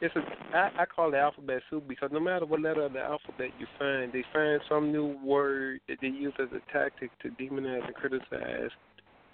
It's 0.02 0.14
a 0.16 0.56
I, 0.56 0.70
I 0.82 0.86
call 0.86 1.12
it 1.12 1.16
alphabet 1.16 1.62
soup 1.68 1.86
because 1.86 2.10
no 2.10 2.20
matter 2.20 2.46
what 2.46 2.60
letter 2.60 2.82
of 2.84 2.94
the 2.94 3.00
alphabet 3.00 3.50
you 3.58 3.66
find, 3.78 4.10
they 4.12 4.24
find 4.32 4.60
some 4.68 4.90
new 4.90 5.18
word 5.22 5.80
that 5.88 5.98
they 6.00 6.08
use 6.08 6.32
as 6.38 6.48
a 6.52 6.72
tactic 6.72 7.10
to 7.20 7.28
demonize 7.30 7.84
and 7.84 7.94
criticize 7.94 8.70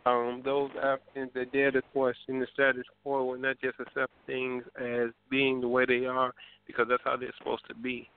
um, 0.07 0.41
those 0.45 0.71
Africans 0.81 1.33
that 1.35 1.53
dare 1.53 1.73
to 1.73 1.83
question 1.93 2.39
the 2.39 2.47
status 2.55 2.85
quo 3.03 3.35
and 3.35 3.43
not 3.43 3.57
just 3.61 3.79
accept 3.81 4.13
things 4.27 4.63
as 4.81 5.11
being 5.29 5.61
the 5.61 5.69
way 5.69 5.85
they 5.85 6.07
are 6.07 6.33
because 6.67 6.87
that's 6.89 7.03
how 7.05 7.17
they're 7.17 7.35
supposed 7.39 7.67
to 7.69 7.75
be. 7.75 8.09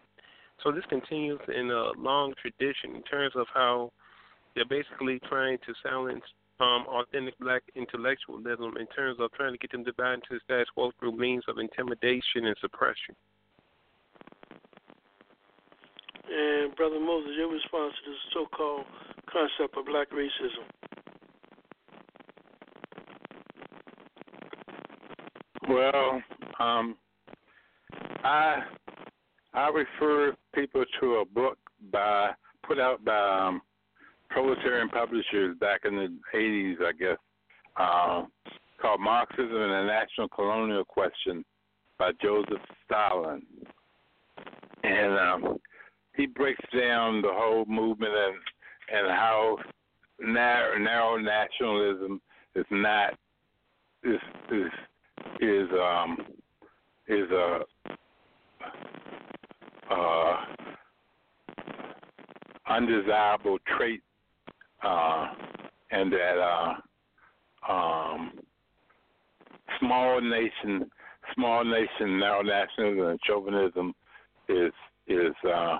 So 0.64 0.72
this 0.72 0.84
continues 0.90 1.40
in 1.48 1.72
a 1.72 1.92
long 1.98 2.34
tradition 2.40 2.96
in 2.96 3.02
terms 3.04 3.34
of 3.36 3.48
how 3.54 3.92
they're 4.56 4.66
basically 4.66 5.20
trying 5.28 5.58
to 5.66 5.74
silence 5.82 6.24
um, 6.60 6.86
authentic 6.88 7.40
black 7.40 7.64
intellectualism 7.76 8.76
in 8.78 8.86
terms 8.88 9.18
of 9.20 9.32
trying 9.32 9.54
to 9.54 9.58
get 9.58 9.72
them 9.72 9.86
to 9.86 9.94
buy 9.94 10.14
into 10.14 10.28
the 10.32 10.40
status 10.46 10.68
quo 10.76 10.92
through 11.00 11.18
means 11.18 11.44
of 11.48 11.58
intimidation 11.58 12.46
and 12.46 12.56
suppression. 12.62 13.16
And 16.30 16.76
Brother 16.76 17.00
Moses, 17.00 17.32
your 17.36 17.52
response 17.52 17.94
to 18.06 18.12
this 18.12 18.20
so-called 18.34 18.86
concept 19.32 19.78
of 19.78 19.86
black 19.86 20.12
racism? 20.12 20.68
Well, 25.70 26.20
um, 26.60 26.96
I 28.24 28.64
I 29.54 29.70
refer 29.70 30.36
people 30.56 30.84
to 31.00 31.16
a 31.18 31.26
book 31.26 31.60
by 31.92 32.32
put 32.68 32.80
out 32.80 33.06
by 33.06 33.48
um, 33.48 33.62
Proletarian 34.32 34.90
Publishers 34.90 35.56
back 35.60 35.82
in 35.86 35.96
the 35.96 36.18
'80s, 36.36 36.76
I 36.82 36.92
guess, 36.94 37.18
uh, 37.78 38.26
called 38.82 39.00
Marxism 39.00 39.46
and 39.46 39.72
the 39.72 39.84
National 39.84 40.28
Colonial 40.30 40.86
Question 40.86 41.46
by 42.00 42.14
Joseph 42.20 42.62
Stalin, 42.86 43.44
and 44.84 45.20
um, 45.20 45.58
he 46.16 46.26
breaks 46.26 46.66
down 46.76 47.22
the 47.22 47.32
whole 47.32 47.66
movement 47.66 48.14
and 48.16 48.36
and 48.92 49.12
how 49.12 49.58
narrow, 50.20 50.80
narrow 50.80 51.18
nationalism 51.18 52.20
is 52.56 52.66
not 52.72 53.14
is 54.04 54.20
is 54.52 54.72
is 55.42 55.68
um 55.74 56.18
is 57.08 57.30
a 57.32 57.60
uh 59.92 60.36
undesirable 62.70 63.58
trait 63.78 64.02
uh 64.84 65.28
and 65.92 66.12
that 66.12 66.38
uh 66.38 67.72
um 67.72 68.32
small 69.80 70.22
nation 70.22 70.90
small 71.36 71.64
nation 71.64 72.20
narrow 72.20 72.42
nationalism 72.42 73.08
and 73.08 73.20
chauvinism 73.26 73.94
is 74.48 74.72
is 75.08 75.34
uh 75.52 75.80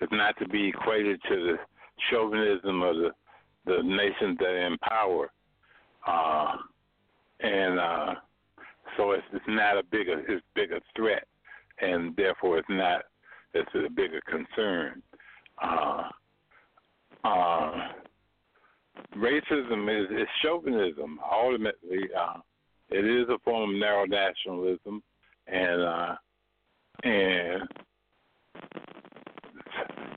is 0.00 0.08
not 0.12 0.36
to 0.38 0.48
be 0.48 0.68
equated 0.68 1.20
to 1.28 1.36
the 1.36 1.56
chauvinism 2.10 2.82
of 2.82 2.96
the 2.96 3.10
the 3.66 3.82
nations 3.82 4.36
that 4.38 4.46
are 4.46 4.66
in 4.66 4.76
power. 4.78 5.30
Uh 6.06 6.56
and 7.40 7.78
uh 7.80 8.14
so 8.96 9.12
it's, 9.12 9.24
it's 9.32 9.44
not 9.48 9.78
a 9.78 9.82
bigger 9.82 10.22
it's 10.28 10.44
bigger 10.54 10.80
threat, 10.96 11.26
and 11.80 12.14
therefore 12.16 12.58
it's 12.58 12.68
not 12.68 13.02
it's 13.54 13.70
a 13.74 13.90
bigger 13.90 14.20
concern. 14.28 15.02
Uh, 15.62 16.02
uh, 17.24 17.88
racism 19.16 19.88
is, 19.88 20.10
is 20.10 20.28
chauvinism. 20.42 21.18
Ultimately, 21.32 22.08
uh, 22.18 22.40
it 22.90 23.04
is 23.04 23.28
a 23.28 23.38
form 23.44 23.70
of 23.70 23.76
narrow 23.76 24.04
nationalism, 24.04 25.02
and 25.46 25.82
uh, 25.82 26.14
and 27.04 27.68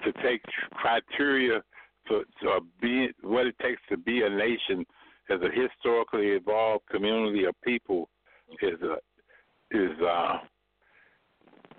to 0.03 0.11
take 0.23 0.41
criteria 0.71 1.61
for, 2.07 2.23
for 2.41 2.59
be 2.81 3.09
what 3.21 3.45
it 3.47 3.55
takes 3.59 3.81
to 3.89 3.97
be 3.97 4.21
a 4.23 4.29
nation 4.29 4.85
as 5.29 5.39
a 5.41 5.49
historically 5.49 6.27
evolved 6.27 6.85
community 6.89 7.45
of 7.45 7.53
people 7.63 8.09
is 8.61 8.81
a 8.81 8.95
is 9.71 10.01
uh 10.01 10.37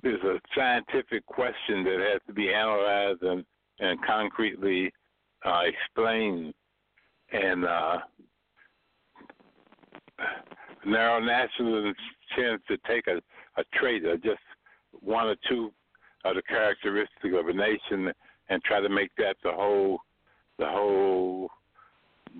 is 0.04 0.20
a 0.22 0.38
scientific 0.54 1.24
question 1.26 1.84
that 1.84 1.98
has 2.12 2.20
to 2.26 2.32
be 2.32 2.52
analyzed 2.52 3.22
and 3.22 3.44
and 3.80 3.98
concretely 4.04 4.92
uh, 5.44 5.60
explained 5.64 6.52
and 7.32 7.64
uh 7.64 7.98
narrow 10.86 11.20
nationalism 11.20 11.94
tends 12.36 12.62
to 12.68 12.76
take 12.86 13.06
a, 13.06 13.20
a 13.60 13.64
trait 13.74 14.04
of 14.04 14.22
just 14.22 14.40
one 15.00 15.28
or 15.28 15.36
two 15.48 15.72
of 16.24 16.34
the 16.34 16.42
characteristics 16.42 17.34
of 17.34 17.48
a 17.48 17.52
nation 17.52 18.12
and 18.48 18.62
try 18.64 18.80
to 18.80 18.88
make 18.88 19.10
that 19.16 19.36
the 19.42 19.52
whole 19.52 19.98
the 20.58 20.66
whole 20.66 21.48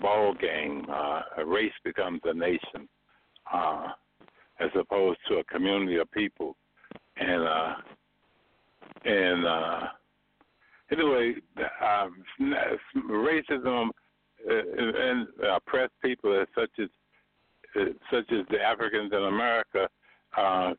ball 0.01 0.35
game. 0.35 0.87
Uh, 0.91 1.22
a 1.39 1.45
race 1.45 1.72
becomes 1.85 2.20
a 2.24 2.35
nation. 2.35 2.89
Uh, 3.53 3.89
as 4.61 4.71
opposed 4.75 5.19
to 5.29 5.37
a 5.39 5.45
community 5.45 5.97
of 5.97 6.11
people. 6.11 6.57
And 7.17 7.43
uh, 7.43 7.75
and 9.05 9.47
uh, 9.47 9.81
anyway, 10.91 11.35
um, 11.85 12.23
racism 13.11 13.89
uh, 14.49 14.53
and 14.53 15.29
oppressed 15.57 15.93
people, 16.03 16.45
such 16.55 16.71
as 16.79 16.89
uh, 17.77 17.85
such 18.11 18.31
as 18.33 18.47
the 18.51 18.61
Africans 18.61 19.13
in 19.13 19.23
America, 19.25 19.89
uh, 20.37 20.73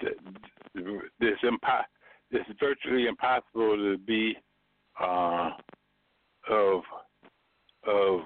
it's 0.00 1.42
impo- 1.42 1.84
it's 2.30 2.48
virtually 2.58 3.06
impossible 3.06 3.76
to 3.76 3.98
be 3.98 4.36
uh, 5.00 5.50
of 6.50 6.82
of 7.86 8.20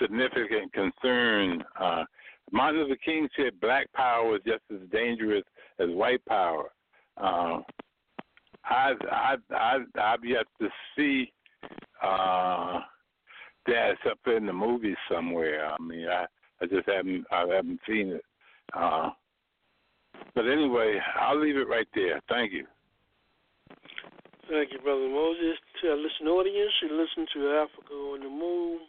significant 0.00 0.72
concern. 0.72 1.62
Uh, 1.78 2.04
Martin 2.52 2.82
Luther 2.82 2.98
King 3.04 3.28
said 3.36 3.60
black 3.60 3.92
power 3.92 4.36
is 4.36 4.42
just 4.44 4.62
as 4.72 4.88
dangerous 4.90 5.44
as 5.78 5.88
white 5.90 6.24
power. 6.26 6.70
Uh, 7.16 7.60
I 8.64 8.94
I 9.10 9.36
I 9.50 9.78
I've 10.00 10.24
yet 10.24 10.46
to 10.60 10.68
see 10.96 11.32
uh, 12.02 12.80
that 13.66 13.94
up 14.10 14.18
in 14.26 14.46
the 14.46 14.52
movies 14.52 14.96
somewhere. 15.10 15.66
I 15.66 15.82
mean, 15.82 16.06
I 16.08 16.26
I 16.60 16.66
just 16.66 16.88
haven't 16.88 17.24
I 17.30 17.46
haven't 17.46 17.80
seen 17.86 18.08
it. 18.08 18.24
Uh, 18.72 19.10
but 20.34 20.46
anyway, 20.46 20.98
I'll 21.18 21.40
leave 21.40 21.56
it 21.56 21.68
right 21.68 21.88
there. 21.94 22.20
Thank 22.28 22.52
you. 22.52 22.66
Thank 24.50 24.72
you, 24.72 24.80
Brother 24.82 25.08
Moses. 25.08 25.58
To 25.82 25.90
our 25.90 25.96
listening 25.96 26.28
audience, 26.28 26.72
you 26.82 26.90
listen 26.90 27.26
to 27.34 27.66
Africa 27.66 27.94
on 27.94 28.20
the 28.20 28.28
Move. 28.28 28.82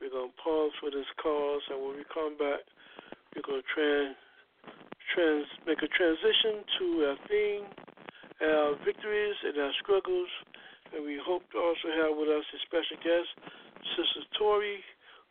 We're 0.00 0.10
going 0.10 0.30
to 0.30 0.42
pause 0.42 0.72
for 0.80 0.90
this 0.90 1.08
cause, 1.22 1.60
and 1.70 1.80
when 1.80 1.96
we 1.96 2.04
come 2.12 2.36
back, 2.36 2.60
we're 3.34 3.46
going 3.46 3.62
to 3.62 3.70
trans, 3.70 4.16
trans, 5.14 5.46
make 5.66 5.78
a 5.82 5.90
transition 5.94 6.66
to 6.78 6.86
our 7.06 7.18
theme, 7.30 7.66
our 8.42 8.74
victories 8.84 9.38
and 9.46 9.54
our 9.58 9.70
struggles. 9.78 10.28
And 10.90 11.06
we 11.06 11.20
hope 11.22 11.46
to 11.54 11.58
also 11.58 11.94
have 11.94 12.18
with 12.18 12.26
us 12.26 12.42
a 12.50 12.58
special 12.66 12.98
guest, 12.98 13.30
Sister 13.94 14.26
Tori, 14.34 14.82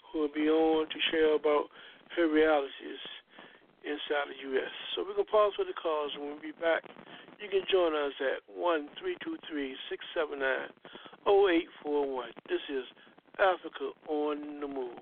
who 0.08 0.24
will 0.24 0.34
be 0.34 0.48
on 0.48 0.88
to 0.88 1.00
share 1.12 1.36
about 1.36 1.68
her 2.16 2.32
realities 2.32 3.04
inside 3.84 4.32
the 4.32 4.40
U.S. 4.56 4.72
So 4.96 5.04
we're 5.04 5.20
going 5.20 5.28
to 5.28 5.32
pause 5.32 5.54
for 5.60 5.68
the 5.68 5.76
calls, 5.76 6.16
and 6.16 6.24
when 6.24 6.40
we 6.40 6.56
be 6.56 6.60
back, 6.60 6.88
you 7.40 7.48
can 7.52 7.64
join 7.72 7.92
us 7.96 8.16
at 8.20 8.44
1 8.48 8.88
679 9.04 10.72
0841. 11.28 12.32
This 12.48 12.64
is 12.72 12.88
Africa 13.40 13.92
on 14.08 14.60
the 14.60 14.68
Move. 14.68 15.00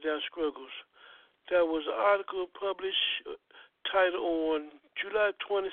Our 0.00 0.20
struggles, 0.30 0.72
there 1.50 1.64
was 1.68 1.84
an 1.84 1.98
article 1.98 2.48
published 2.56 3.28
uh, 3.28 3.36
titled 3.88 4.24
on 4.24 4.60
July 4.96 5.32
26, 5.44 5.72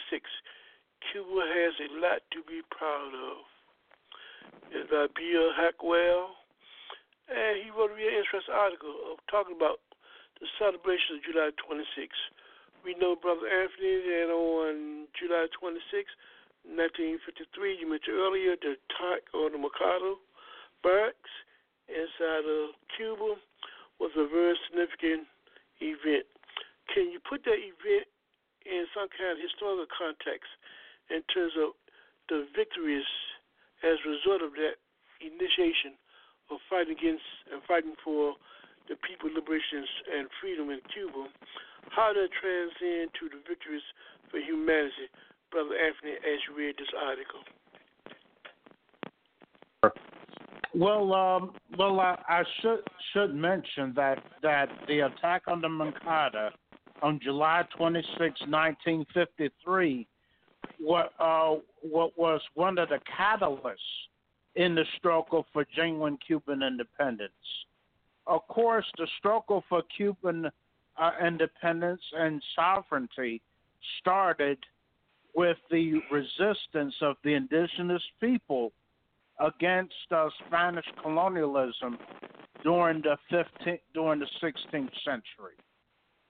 Cuba 1.11 1.43
has 1.45 1.73
a 1.79 1.89
lot 2.01 2.19
to 2.33 2.39
be 2.47 2.65
proud 2.71 3.13
of. 3.13 3.45
It's 4.71 4.89
by 4.89 5.07
Bill 5.15 5.51
Hackwell. 5.55 6.35
And 7.27 7.59
he 7.59 7.71
wrote 7.71 7.91
a 7.91 7.95
really 7.95 8.17
interesting 8.17 8.55
article 8.55 8.95
of 9.11 9.19
talking 9.27 9.55
about 9.55 9.83
the 10.39 10.47
celebration 10.55 11.19
of 11.19 11.27
July 11.27 11.49
26. 11.59 11.87
We 12.83 12.95
know 12.99 13.19
Brother 13.19 13.47
Anthony 13.47 13.99
that 14.07 14.31
on 14.31 15.07
July 15.11 15.51
26, 15.55 16.07
1953, 16.63 17.79
you 17.79 17.87
mentioned 17.87 18.15
earlier 18.15 18.55
the 18.59 18.79
attack 18.79 19.27
on 19.35 19.51
the 19.51 19.59
Moncada 19.59 20.15
barracks 20.83 21.31
inside 21.87 22.47
of 22.47 22.75
Cuba 22.95 23.35
was 23.99 24.13
a 24.15 24.25
very 24.29 24.55
significant 24.69 25.25
event. 25.81 26.25
Can 26.93 27.11
you 27.11 27.19
put 27.21 27.43
that 27.45 27.59
event 27.59 28.07
in 28.65 28.85
some 28.93 29.09
kind 29.13 29.35
of 29.35 29.39
historical 29.41 29.87
context 29.89 30.49
in 31.09 31.23
terms 31.31 31.53
of 31.57 31.73
the 32.29 32.47
victories 32.55 33.07
as 33.83 33.97
a 34.03 34.09
result 34.09 34.41
of 34.43 34.53
that 34.59 34.79
initiation 35.21 35.95
of 36.51 36.59
fighting 36.69 36.95
against 36.95 37.25
and 37.51 37.59
fighting 37.67 37.95
for 38.03 38.35
the 38.87 38.95
people 39.03 39.27
liberation 39.31 39.83
and 40.13 40.31
freedom 40.39 40.71
in 40.71 40.79
Cuba? 40.91 41.27
How 41.91 42.11
did 42.11 42.27
that 42.27 42.35
transcend 42.35 43.11
to 43.19 43.31
the 43.31 43.39
victories 43.47 43.83
for 44.31 44.39
humanity? 44.39 45.11
Brother 45.51 45.79
Anthony, 45.79 46.19
as 46.19 46.43
you 46.43 46.55
read 46.55 46.75
this 46.75 46.91
article? 46.91 47.39
Well, 50.77 51.11
um, 51.11 51.53
well, 51.75 51.99
I, 51.99 52.15
I 52.29 52.43
should 52.61 52.81
should 53.11 53.33
mention 53.33 53.93
that 53.95 54.21
that 54.43 54.69
the 54.87 54.99
attack 54.99 55.41
on 55.47 55.59
the 55.59 55.69
Moncada 55.69 56.51
on 57.01 57.19
July 57.23 57.63
26, 57.75 58.19
1953, 58.19 60.07
what 60.79 61.13
uh, 61.19 61.55
what 61.81 62.15
was 62.15 62.41
one 62.53 62.77
of 62.77 62.89
the 62.89 62.99
catalysts 63.19 63.73
in 64.55 64.75
the 64.75 64.85
struggle 64.97 65.47
for 65.51 65.65
genuine 65.75 66.15
Cuban 66.25 66.61
independence. 66.61 67.31
Of 68.27 68.47
course, 68.47 68.85
the 68.99 69.07
struggle 69.17 69.63
for 69.67 69.81
Cuban 69.95 70.45
uh, 70.95 71.11
independence 71.25 72.01
and 72.15 72.39
sovereignty 72.55 73.41
started 73.99 74.59
with 75.35 75.57
the 75.71 76.01
resistance 76.11 76.93
of 77.01 77.15
the 77.23 77.33
indigenous 77.33 78.03
people 78.21 78.73
against 79.39 79.93
uh, 80.11 80.29
Spanish 80.45 80.85
colonialism 81.01 81.97
during 82.63 83.01
the 83.01 83.17
15th, 83.31 83.79
during 83.93 84.19
the 84.19 84.27
16th 84.41 84.89
century, 85.05 85.55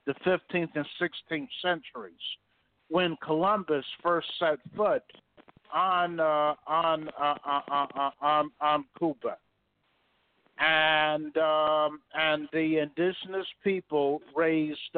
the 0.06 0.14
15th 0.26 0.68
and 0.74 0.86
16th 1.00 1.48
centuries, 1.62 2.14
when 2.88 3.16
Columbus 3.22 3.84
first 4.02 4.28
set 4.38 4.58
foot 4.76 5.02
on 5.72 6.18
uh, 6.20 6.54
on, 6.66 7.08
uh, 7.20 7.34
uh, 7.46 7.60
uh, 7.70 7.86
uh 7.94 8.10
on 8.22 8.50
on 8.60 8.84
Cuba, 8.98 9.36
and 10.58 11.36
um, 11.36 12.00
and 12.14 12.48
the 12.52 12.78
indigenous 12.78 13.46
people 13.62 14.22
raised 14.34 14.96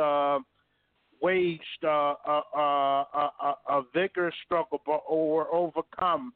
waged 1.20 1.84
a, 1.84 1.86
a, 1.86 2.42
a, 2.56 3.54
a 3.68 3.82
vigorous 3.92 4.34
struggle, 4.46 4.80
but 4.86 5.02
were 5.10 5.52
overcome 5.52 6.32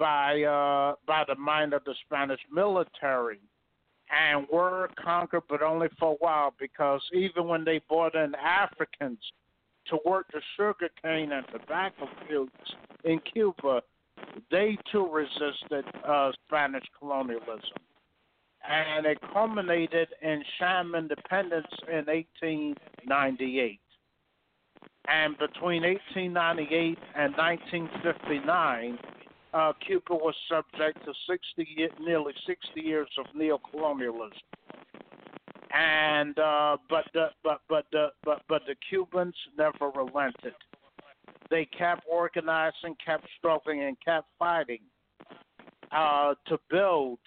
by 0.00 0.42
uh, 0.42 0.94
by 1.06 1.22
the 1.28 1.36
mind 1.36 1.74
of 1.74 1.84
the 1.84 1.94
Spanish 2.06 2.40
military, 2.50 3.38
and 4.10 4.46
were 4.50 4.88
conquered, 4.98 5.42
but 5.48 5.62
only 5.62 5.88
for 5.98 6.12
a 6.12 6.16
while, 6.16 6.54
because 6.58 7.02
even 7.12 7.46
when 7.46 7.64
they 7.64 7.80
brought 7.88 8.16
in 8.16 8.34
Africans 8.34 9.18
to 9.88 9.98
work 10.04 10.26
the 10.32 10.40
sugarcane 10.56 11.32
and 11.32 11.44
tobacco 11.52 12.08
fields 12.26 12.50
in 13.04 13.20
Cuba, 13.32 13.82
they 14.50 14.76
too 14.90 15.08
resisted 15.12 15.84
uh, 16.08 16.32
Spanish 16.46 16.84
colonialism. 16.98 17.60
And 18.68 19.06
it 19.06 19.18
culminated 19.32 20.08
in 20.22 20.42
sham 20.58 20.94
independence 20.94 21.66
in 21.88 22.06
1898. 22.06 23.80
And 25.08 25.36
between 25.38 25.82
1898 25.82 26.98
and 27.16 27.34
1959, 27.36 28.98
uh, 29.52 29.72
Cuba 29.84 30.14
was 30.14 30.34
subject 30.48 31.04
to 31.04 31.12
60, 31.28 31.88
nearly 32.00 32.32
60 32.46 32.80
years 32.80 33.08
of 33.18 33.26
neocolonialism. 33.36 34.32
And 35.72 36.36
uh, 36.38 36.78
but 36.88 37.04
the 37.14 37.28
but 37.44 37.60
but 37.68 37.86
the 37.92 38.08
but 38.24 38.42
but 38.48 38.62
the 38.66 38.74
Cubans 38.88 39.36
never 39.56 39.90
relented. 39.94 40.54
They 41.48 41.64
kept 41.64 42.04
organizing, 42.10 42.96
kept 43.04 43.26
struggling, 43.38 43.82
and 43.82 43.96
kept 44.04 44.26
fighting 44.36 44.80
uh, 45.92 46.34
to 46.46 46.58
build 46.70 47.18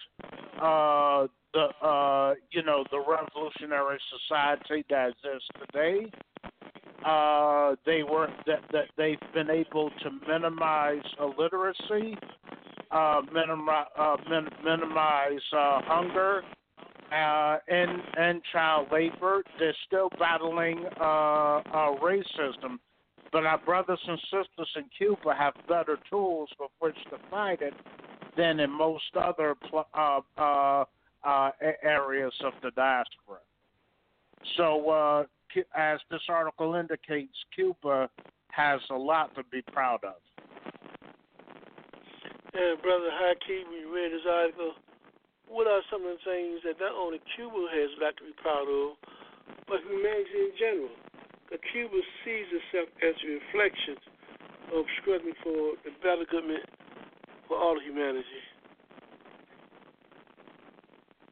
uh, 0.60 1.26
the 1.54 1.68
uh, 1.82 2.34
you 2.50 2.62
know 2.62 2.84
the 2.90 2.98
revolutionary 2.98 3.98
society 4.28 4.84
that 4.90 5.10
exists 5.10 5.48
today 5.66 6.10
uh, 7.04 7.76
they 7.84 8.02
were 8.02 8.28
that, 8.46 8.60
that 8.72 8.86
they've 8.96 9.18
been 9.32 9.50
able 9.50 9.90
to 10.02 10.10
minimize 10.26 11.02
illiteracy, 11.20 12.16
uh, 12.90 13.20
minimize 13.32 13.86
uh, 13.98 14.16
min, 14.28 14.48
minimize 14.64 15.40
uh, 15.52 15.80
hunger, 15.82 16.42
uh, 17.12 17.58
and 17.68 18.00
and 18.18 18.42
child 18.52 18.88
labor. 18.90 19.42
They're 19.58 19.74
still 19.86 20.08
battling 20.18 20.84
uh, 21.00 21.04
uh, 21.04 21.94
racism, 22.02 22.78
but 23.32 23.44
our 23.44 23.58
brothers 23.58 24.00
and 24.06 24.18
sisters 24.24 24.68
in 24.76 24.84
Cuba 24.96 25.34
have 25.36 25.54
better 25.68 25.98
tools 26.08 26.48
with 26.58 26.70
which 26.80 26.96
to 27.10 27.18
fight 27.30 27.60
it 27.60 27.74
than 28.36 28.60
in 28.60 28.70
most 28.70 29.04
other 29.14 29.54
pl- 29.68 29.86
uh, 29.94 30.20
uh, 30.38 30.84
uh, 31.24 31.50
areas 31.82 32.32
of 32.44 32.52
the 32.62 32.70
diaspora. 32.72 33.38
So 34.56 34.90
uh, 34.90 35.24
as 35.76 36.00
this 36.10 36.22
article 36.28 36.74
indicates, 36.74 37.36
Cuba 37.54 38.08
has 38.50 38.80
a 38.90 38.94
lot 38.94 39.34
to 39.34 39.42
be 39.50 39.62
proud 39.72 40.00
of. 40.04 40.14
And 42.54 42.80
Brother 42.82 43.10
Hakeem, 43.10 43.66
you 43.74 43.90
read 43.90 44.12
this 44.12 44.26
article, 44.30 44.74
what 45.48 45.66
are 45.66 45.82
some 45.90 46.06
of 46.06 46.16
the 46.18 46.24
things 46.24 46.62
that 46.64 46.78
not 46.78 46.94
only 46.94 47.18
Cuba 47.34 47.66
has 47.74 47.90
a 47.98 48.04
lot 48.04 48.14
to 48.18 48.24
be 48.24 48.34
proud 48.38 48.70
of, 48.70 48.94
but 49.66 49.82
humanity 49.82 50.38
in 50.38 50.52
general? 50.58 50.94
Because 51.50 51.66
Cuba 51.72 51.98
sees 52.24 52.46
itself 52.54 52.88
as 53.02 53.14
a 53.22 53.28
reflection 53.42 53.98
of 54.72 54.86
struggling 55.02 55.34
for 55.42 55.76
the 55.84 55.92
betterment 56.00 56.64
for 57.46 57.58
all 57.58 57.78
humanity. 57.78 58.42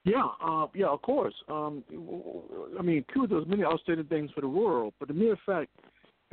Yeah, 0.05 0.27
uh, 0.45 0.67
yeah, 0.75 0.89
of 0.89 1.03
course. 1.03 1.35
Um, 1.49 1.85
I 2.79 2.83
mean, 2.83 3.05
Cuba 3.13 3.39
does 3.39 3.47
many 3.47 3.65
outstanding 3.65 4.07
things 4.07 4.31
for 4.35 4.41
the 4.41 4.49
world, 4.49 4.95
but 4.99 5.09
the 5.09 5.15
mere 5.15 5.37
fact 5.47 5.71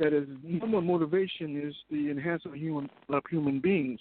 that 0.00 0.12
its 0.12 0.30
number 0.42 0.80
motivation 0.80 1.60
is 1.60 1.74
the 1.90 2.10
enhancement 2.10 2.56
of 2.56 2.60
human 2.60 2.90
of 3.10 3.22
human 3.30 3.60
beings, 3.60 4.00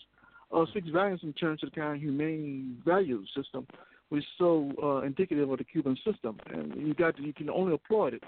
uh, 0.51 0.65
six 0.74 0.88
values 0.89 1.20
in 1.24 1.34
terms 1.34 1.61
of 1.63 1.70
the 1.70 1.76
kind 1.76 1.95
of 1.95 2.01
humane 2.01 2.82
value 2.84 3.24
system, 3.36 3.67
was 4.09 4.24
so 4.39 4.72
uh, 4.82 5.05
indicative 5.05 5.51
of 5.51 5.59
the 5.59 5.63
Cuban 5.63 5.95
system, 6.03 6.39
and 6.51 6.74
you 6.76 6.95
got 6.95 7.15
to, 7.17 7.22
you 7.24 7.34
can 7.34 7.49
only 7.49 7.74
applaud 7.74 8.15
it. 8.15 8.24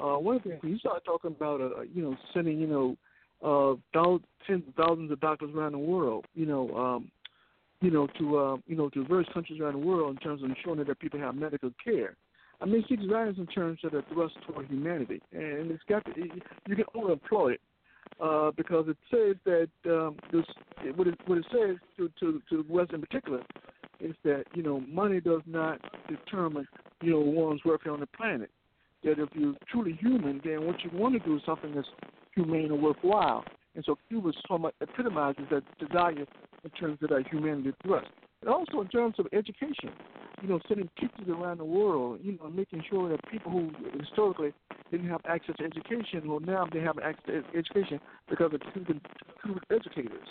Uh, 0.00 0.16
one 0.16 0.40
thing 0.40 0.58
you 0.62 0.78
start 0.78 1.04
talking 1.04 1.30
about, 1.30 1.60
uh, 1.60 1.82
you 1.82 2.02
know, 2.02 2.16
sending 2.34 2.58
you 2.58 2.66
know, 2.66 2.96
uh, 3.42 3.76
thousands, 3.94 4.26
tens 4.46 4.64
of 4.66 4.74
thousands 4.74 5.12
of 5.12 5.20
doctors 5.20 5.50
around 5.54 5.72
the 5.72 5.78
world, 5.78 6.24
you 6.34 6.46
know. 6.46 6.74
Um, 6.74 7.10
you 7.80 7.90
know, 7.90 8.06
to 8.18 8.38
uh, 8.38 8.56
you 8.66 8.76
know, 8.76 8.88
to 8.90 9.04
various 9.04 9.28
countries 9.32 9.60
around 9.60 9.72
the 9.72 9.86
world 9.86 10.10
in 10.10 10.16
terms 10.18 10.42
of 10.42 10.50
ensuring 10.50 10.84
that 10.86 10.98
people 10.98 11.20
have 11.20 11.34
medical 11.34 11.70
care. 11.82 12.16
I 12.60 12.66
mean, 12.66 12.84
six 12.88 13.02
values 13.04 13.36
in 13.38 13.46
terms 13.46 13.80
of 13.84 13.92
the 13.92 14.04
thrust 14.12 14.34
toward 14.46 14.68
humanity, 14.68 15.22
and 15.32 15.70
it's 15.70 15.82
got 15.88 16.04
to, 16.04 16.12
you 16.20 16.76
can 16.76 16.84
only 16.94 17.12
employ 17.12 17.52
it 17.52 17.60
uh, 18.20 18.50
because 18.56 18.86
it 18.88 18.96
says 19.10 19.36
that 19.44 19.90
um, 19.90 20.16
this, 20.30 20.44
what 20.94 21.06
it 21.06 21.18
what 21.26 21.38
it 21.38 21.46
says 21.50 21.76
to 21.96 22.10
to 22.20 22.42
to 22.50 22.62
the 22.62 22.72
West 22.72 22.92
in 22.92 23.00
particular 23.00 23.42
is 23.98 24.14
that 24.24 24.44
you 24.54 24.62
know 24.62 24.80
money 24.80 25.20
does 25.20 25.42
not 25.46 25.78
determine 26.08 26.66
you 27.02 27.12
know 27.12 27.20
one's 27.20 27.60
welfare 27.64 27.92
on 27.92 28.00
the 28.00 28.06
planet. 28.06 28.50
That 29.04 29.18
if 29.18 29.30
you're 29.32 29.54
truly 29.70 29.98
human, 29.98 30.42
then 30.44 30.66
what 30.66 30.84
you 30.84 30.90
want 30.92 31.14
to 31.14 31.26
do 31.26 31.36
is 31.36 31.42
something 31.46 31.74
that's 31.74 31.88
humane 32.34 32.70
or 32.70 32.78
worthwhile. 32.78 33.44
And 33.74 33.84
so 33.84 33.96
Cuba 34.08 34.32
somewhat 34.48 34.74
epitomizes 34.80 35.44
that 35.50 35.62
desire 35.78 36.26
in 36.64 36.70
terms 36.70 36.98
of 37.02 37.10
that 37.10 37.26
humanity 37.28 37.72
thrust. 37.82 38.08
And 38.42 38.48
also 38.48 38.80
in 38.80 38.88
terms 38.88 39.16
of 39.18 39.26
education, 39.32 39.90
you 40.42 40.48
know, 40.48 40.60
sending 40.66 40.88
teachers 40.98 41.28
around 41.28 41.58
the 41.58 41.64
world, 41.64 42.20
you 42.22 42.38
know, 42.40 42.48
making 42.48 42.82
sure 42.88 43.08
that 43.10 43.20
people 43.30 43.50
who 43.50 43.70
historically 43.98 44.52
didn't 44.90 45.08
have 45.08 45.20
access 45.28 45.54
to 45.56 45.64
education, 45.64 46.28
well, 46.28 46.40
now 46.40 46.66
they 46.72 46.80
have 46.80 46.98
access 46.98 47.44
to 47.52 47.58
education 47.58 48.00
because 48.28 48.52
of 48.54 48.60
Cuban, 48.72 49.00
Cuban 49.44 49.62
educators. 49.70 50.28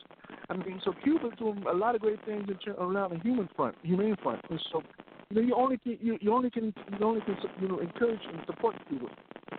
I 0.50 0.58
mean, 0.58 0.82
so 0.84 0.94
Cuba's 1.04 1.34
doing 1.38 1.64
a 1.70 1.74
lot 1.74 1.94
of 1.94 2.02
great 2.02 2.24
things 2.26 2.46
in 2.50 2.58
terms, 2.58 2.78
around 2.80 3.12
the 3.12 3.20
human 3.20 3.48
front, 3.56 3.76
humane 3.84 4.16
front. 4.24 4.42
And 4.50 4.60
so, 4.72 4.82
you 5.30 5.36
know, 5.36 5.48
you 5.48 5.54
only 5.56 5.78
can 5.78 5.98
you, 6.02 6.18
you 6.20 6.34
only 6.34 6.50
can 6.50 6.74
you 7.00 7.06
only 7.06 7.22
can 7.22 7.38
you 7.62 7.68
know 7.68 7.80
encourage 7.80 8.22
and 8.28 8.42
support 8.48 8.76
Cuba 8.90 9.06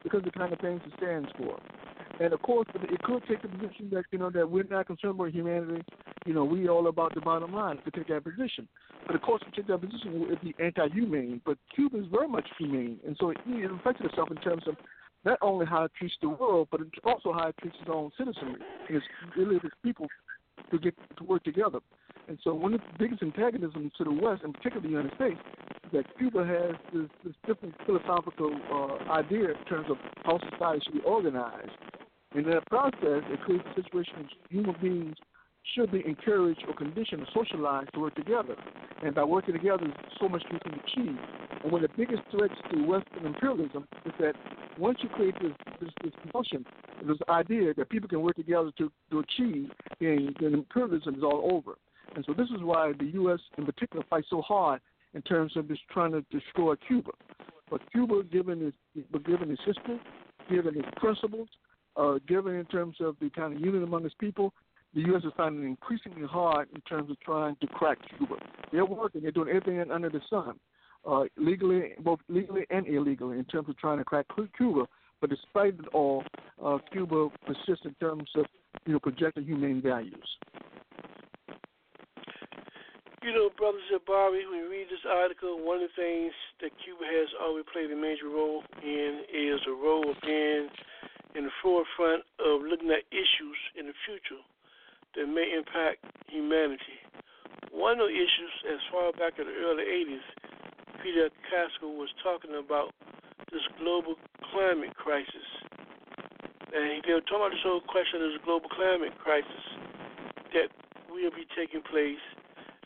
because 0.02 0.18
of 0.18 0.24
the 0.24 0.30
kind 0.32 0.52
of 0.52 0.58
things 0.58 0.80
it 0.84 0.92
stands 0.96 1.28
for. 1.38 1.56
And 2.20 2.34
of 2.34 2.42
course, 2.42 2.68
it 2.74 3.02
could 3.02 3.22
take 3.26 3.40
the 3.40 3.48
position 3.48 3.88
that 3.92 4.04
you 4.12 4.18
know 4.18 4.28
that 4.30 4.48
we're 4.48 4.64
not 4.64 4.86
concerned 4.86 5.14
about 5.14 5.30
humanity. 5.30 5.82
You 6.26 6.34
know, 6.34 6.44
we 6.44 6.68
all 6.68 6.86
about 6.88 7.14
the 7.14 7.22
bottom 7.22 7.54
line 7.54 7.78
to 7.84 7.90
take 7.90 8.08
that 8.08 8.24
position. 8.24 8.68
But 9.06 9.16
of 9.16 9.22
course, 9.22 9.42
to 9.42 9.50
take 9.56 9.68
that 9.68 9.80
position, 9.80 10.22
it 10.22 10.28
would 10.28 10.40
be 10.42 10.54
anti-humane. 10.62 11.40
But 11.46 11.56
Cuba 11.74 11.98
is 11.98 12.04
very 12.12 12.28
much 12.28 12.46
humane, 12.58 12.98
and 13.06 13.16
so 13.18 13.30
it, 13.30 13.38
it 13.46 13.70
affected 13.72 14.06
itself 14.06 14.30
in 14.30 14.36
terms 14.36 14.64
of 14.68 14.76
not 15.24 15.38
only 15.40 15.64
how 15.64 15.84
it 15.84 15.92
treats 15.98 16.14
the 16.20 16.28
world, 16.28 16.68
but 16.70 16.80
also 17.04 17.32
how 17.32 17.48
it 17.48 17.54
treats 17.58 17.76
its 17.80 17.90
own 17.90 18.10
citizenry. 18.18 18.60
It's 18.90 19.04
really 19.34 19.56
its 19.56 19.74
people 19.82 20.06
to 20.70 20.78
get 20.78 20.94
to 21.16 21.24
work 21.24 21.42
together. 21.44 21.80
And 22.28 22.38
so 22.44 22.52
one 22.52 22.74
of 22.74 22.80
the 22.80 22.98
biggest 22.98 23.22
antagonisms 23.22 23.92
to 23.96 24.04
the 24.04 24.12
West, 24.12 24.42
and 24.44 24.52
particularly 24.52 24.88
the 24.88 24.96
United 24.98 25.14
States, 25.16 25.40
is 25.84 25.90
that 25.92 26.18
Cuba 26.18 26.44
has 26.44 26.76
this, 26.92 27.08
this 27.24 27.34
different 27.46 27.74
philosophical 27.86 28.52
uh, 28.70 29.10
idea 29.10 29.50
in 29.50 29.64
terms 29.68 29.86
of 29.90 29.96
how 30.24 30.38
society 30.50 30.82
should 30.84 30.94
be 30.94 31.00
organized. 31.00 31.70
In 32.34 32.44
that 32.44 32.66
process, 32.66 33.22
it 33.28 33.40
creates 33.42 33.64
a 33.72 33.82
situation 33.82 34.14
in 34.16 34.22
which 34.22 34.32
human 34.50 34.76
beings 34.80 35.16
should 35.74 35.90
be 35.90 36.02
encouraged 36.06 36.64
or 36.66 36.74
conditioned 36.74 37.22
or 37.22 37.44
socialized 37.44 37.92
to 37.94 38.00
work 38.00 38.14
together. 38.14 38.54
And 39.02 39.14
by 39.14 39.24
working 39.24 39.54
together, 39.54 39.86
so 40.20 40.28
much 40.28 40.42
we 40.50 40.58
can 40.60 40.74
achieve. 40.74 41.18
And 41.62 41.72
one 41.72 41.84
of 41.84 41.90
the 41.90 41.96
biggest 41.96 42.22
threats 42.30 42.54
to 42.72 42.86
Western 42.86 43.26
imperialism 43.26 43.86
is 44.04 44.12
that 44.20 44.34
once 44.78 44.98
you 45.02 45.08
create 45.10 45.34
this, 45.42 45.52
this, 45.80 45.90
this 46.02 46.12
notion 46.34 46.64
this 47.06 47.16
idea 47.28 47.74
that 47.74 47.88
people 47.88 48.08
can 48.08 48.20
work 48.20 48.36
together 48.36 48.70
to, 48.78 48.92
to 49.10 49.20
achieve, 49.20 49.70
and 50.00 50.36
then 50.40 50.54
imperialism 50.54 51.14
is 51.14 51.22
all 51.22 51.50
over. 51.52 51.76
And 52.14 52.24
so 52.26 52.34
this 52.34 52.48
is 52.48 52.62
why 52.62 52.92
the 52.98 53.06
U.S. 53.06 53.40
in 53.56 53.64
particular 53.64 54.04
fights 54.10 54.26
so 54.30 54.42
hard 54.42 54.80
in 55.14 55.22
terms 55.22 55.56
of 55.56 55.68
just 55.68 55.80
trying 55.90 56.12
to 56.12 56.22
destroy 56.30 56.74
Cuba. 56.76 57.12
But 57.70 57.80
Cuba, 57.92 58.22
given 58.24 58.72
its, 58.94 59.06
given 59.24 59.50
its 59.50 59.62
history, 59.64 60.00
given 60.50 60.76
its 60.76 60.88
principles, 60.96 61.48
uh, 61.96 62.18
given 62.28 62.54
in 62.54 62.64
terms 62.66 62.96
of 63.00 63.16
the 63.20 63.30
kind 63.30 63.54
of 63.54 63.60
unity 63.60 63.84
among 63.84 64.04
its 64.04 64.14
people, 64.18 64.52
the 64.94 65.02
U.S. 65.02 65.22
is 65.24 65.32
finding 65.36 65.62
it 65.64 65.66
increasingly 65.66 66.26
hard 66.26 66.68
in 66.74 66.80
terms 66.82 67.10
of 67.10 67.20
trying 67.20 67.56
to 67.60 67.66
crack 67.68 67.98
Cuba. 68.16 68.36
They're 68.72 68.84
working, 68.84 69.22
they're 69.22 69.30
doing 69.30 69.48
everything 69.48 69.90
under 69.90 70.10
the 70.10 70.20
sun, 70.28 70.58
uh, 71.08 71.24
legally, 71.36 71.92
both 72.00 72.18
legally 72.28 72.66
and 72.70 72.86
illegally, 72.86 73.38
in 73.38 73.44
terms 73.44 73.68
of 73.68 73.78
trying 73.78 73.98
to 73.98 74.04
crack 74.04 74.26
Cuba. 74.56 74.86
But 75.20 75.30
despite 75.30 75.74
it 75.74 75.86
all, 75.92 76.24
uh, 76.64 76.78
Cuba 76.92 77.28
persists 77.46 77.84
in 77.84 77.94
terms 78.00 78.28
of 78.36 78.46
you 78.86 78.94
know 78.94 78.98
projecting 78.98 79.44
humane 79.44 79.82
values. 79.82 80.28
You 83.22 83.34
know, 83.34 83.50
Brother 83.56 83.78
Jabari, 83.92 84.48
when 84.48 84.64
you 84.64 84.70
read 84.70 84.86
this 84.88 85.04
article, 85.06 85.60
one 85.60 85.82
of 85.82 85.90
the 85.92 86.02
things 86.02 86.32
that 86.62 86.70
Cuba 86.82 87.04
has 87.04 87.28
always 87.38 87.66
played 87.70 87.92
a 87.92 87.96
major 87.96 88.32
role 88.32 88.62
in 88.82 89.20
is 89.28 89.60
a 89.68 89.72
role 89.72 90.08
of 90.08 90.16
being 90.24 90.68
in 91.34 91.44
the 91.44 91.54
forefront 91.62 92.24
of 92.38 92.62
looking 92.62 92.90
at 92.90 93.06
issues 93.12 93.58
in 93.78 93.86
the 93.86 93.96
future 94.06 94.42
that 95.14 95.26
may 95.26 95.54
impact 95.54 96.02
humanity. 96.28 96.98
One 97.70 98.00
of 98.02 98.08
the 98.10 98.18
issues, 98.18 98.54
as 98.66 98.80
far 98.90 99.12
back 99.14 99.38
in 99.38 99.46
the 99.46 99.56
early 99.62 99.86
80s, 99.86 100.26
Fidel 101.02 101.30
Castro 101.46 101.90
was 101.94 102.10
talking 102.22 102.54
about 102.58 102.94
this 103.50 103.62
global 103.78 104.14
climate 104.50 104.94
crisis. 104.94 105.48
And 106.70 107.02
he 107.02 107.12
were 107.12 107.22
talking 107.26 107.46
about 107.46 107.54
this 107.54 107.66
whole 107.66 107.82
question 107.82 108.22
of 108.22 108.30
this 108.34 108.42
global 108.46 108.70
climate 108.70 109.14
crisis 109.18 109.64
that 110.54 110.70
will 111.10 111.34
be 111.34 111.46
taking 111.54 111.82
place 111.82 112.22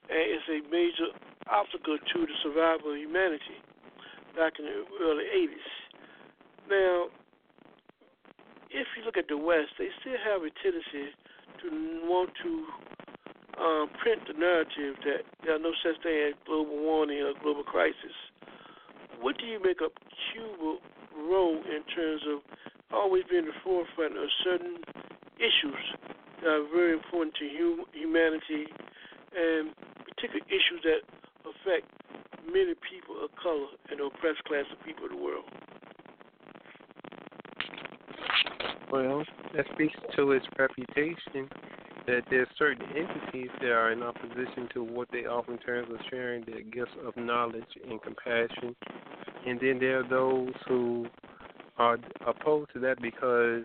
and 0.08 0.20
it's 0.20 0.48
a 0.52 0.60
major 0.68 1.08
obstacle 1.48 1.96
to 1.96 2.18
the 2.26 2.36
survival 2.42 2.92
of 2.92 2.98
humanity 2.98 3.56
back 4.36 4.52
in 4.58 4.64
the 4.64 4.84
early 5.00 5.24
80s. 5.24 5.70
Now, 6.68 7.08
if 8.74 8.90
you 8.98 9.06
look 9.06 9.16
at 9.16 9.30
the 9.30 9.38
West, 9.38 9.78
they 9.78 9.88
still 10.02 10.18
have 10.18 10.42
a 10.42 10.50
tendency 10.58 11.14
to 11.62 11.66
want 12.10 12.30
to 12.42 12.50
um, 13.62 13.86
print 14.02 14.26
the 14.26 14.34
narrative 14.34 14.98
that 15.06 15.22
there 15.46 15.54
are 15.54 15.62
no 15.62 15.70
such 15.78 16.02
thing 16.02 16.34
as 16.34 16.34
global 16.44 16.74
warming 16.74 17.22
or 17.22 17.38
global 17.38 17.62
crisis. 17.62 18.18
What 19.22 19.38
do 19.38 19.46
you 19.46 19.62
make 19.62 19.78
of 19.78 19.94
Cuba's 20.34 20.82
role 21.14 21.62
in 21.62 21.86
terms 21.94 22.22
of 22.26 22.42
always 22.90 23.22
being 23.30 23.46
the 23.46 23.56
forefront 23.62 24.18
of 24.18 24.26
certain 24.42 24.82
issues 25.38 25.82
that 26.42 26.50
are 26.50 26.66
very 26.74 26.98
important 26.98 27.34
to 27.38 27.46
hum- 27.54 27.86
humanity 27.94 28.66
and 29.38 29.70
particular 30.02 30.42
issues 30.50 30.82
that 30.82 31.06
affect 31.46 31.86
many 32.50 32.74
people 32.82 33.22
of 33.22 33.30
color 33.38 33.70
and 33.90 34.02
oppressed 34.02 34.42
class 34.44 34.66
of 34.74 34.82
people 34.84 35.06
in 35.06 35.14
the 35.14 35.22
world? 35.22 35.46
Well, 38.94 39.24
that 39.56 39.64
speaks 39.74 39.96
to 40.14 40.30
its 40.30 40.46
reputation 40.56 41.50
that 42.06 42.20
there's 42.30 42.46
certain 42.56 42.86
entities 42.96 43.50
that 43.60 43.72
are 43.72 43.90
in 43.90 44.04
opposition 44.04 44.68
to 44.72 44.84
what 44.84 45.08
they 45.10 45.24
offer 45.24 45.50
in 45.50 45.58
terms 45.58 45.88
of 45.92 45.98
sharing 46.08 46.44
their 46.44 46.62
gifts 46.62 46.92
of 47.04 47.16
knowledge 47.16 47.64
and 47.90 48.00
compassion. 48.00 48.76
And 49.48 49.58
then 49.58 49.80
there 49.80 49.98
are 49.98 50.08
those 50.08 50.52
who 50.68 51.06
are 51.76 51.98
opposed 52.24 52.72
to 52.74 52.78
that 52.80 53.02
because 53.02 53.64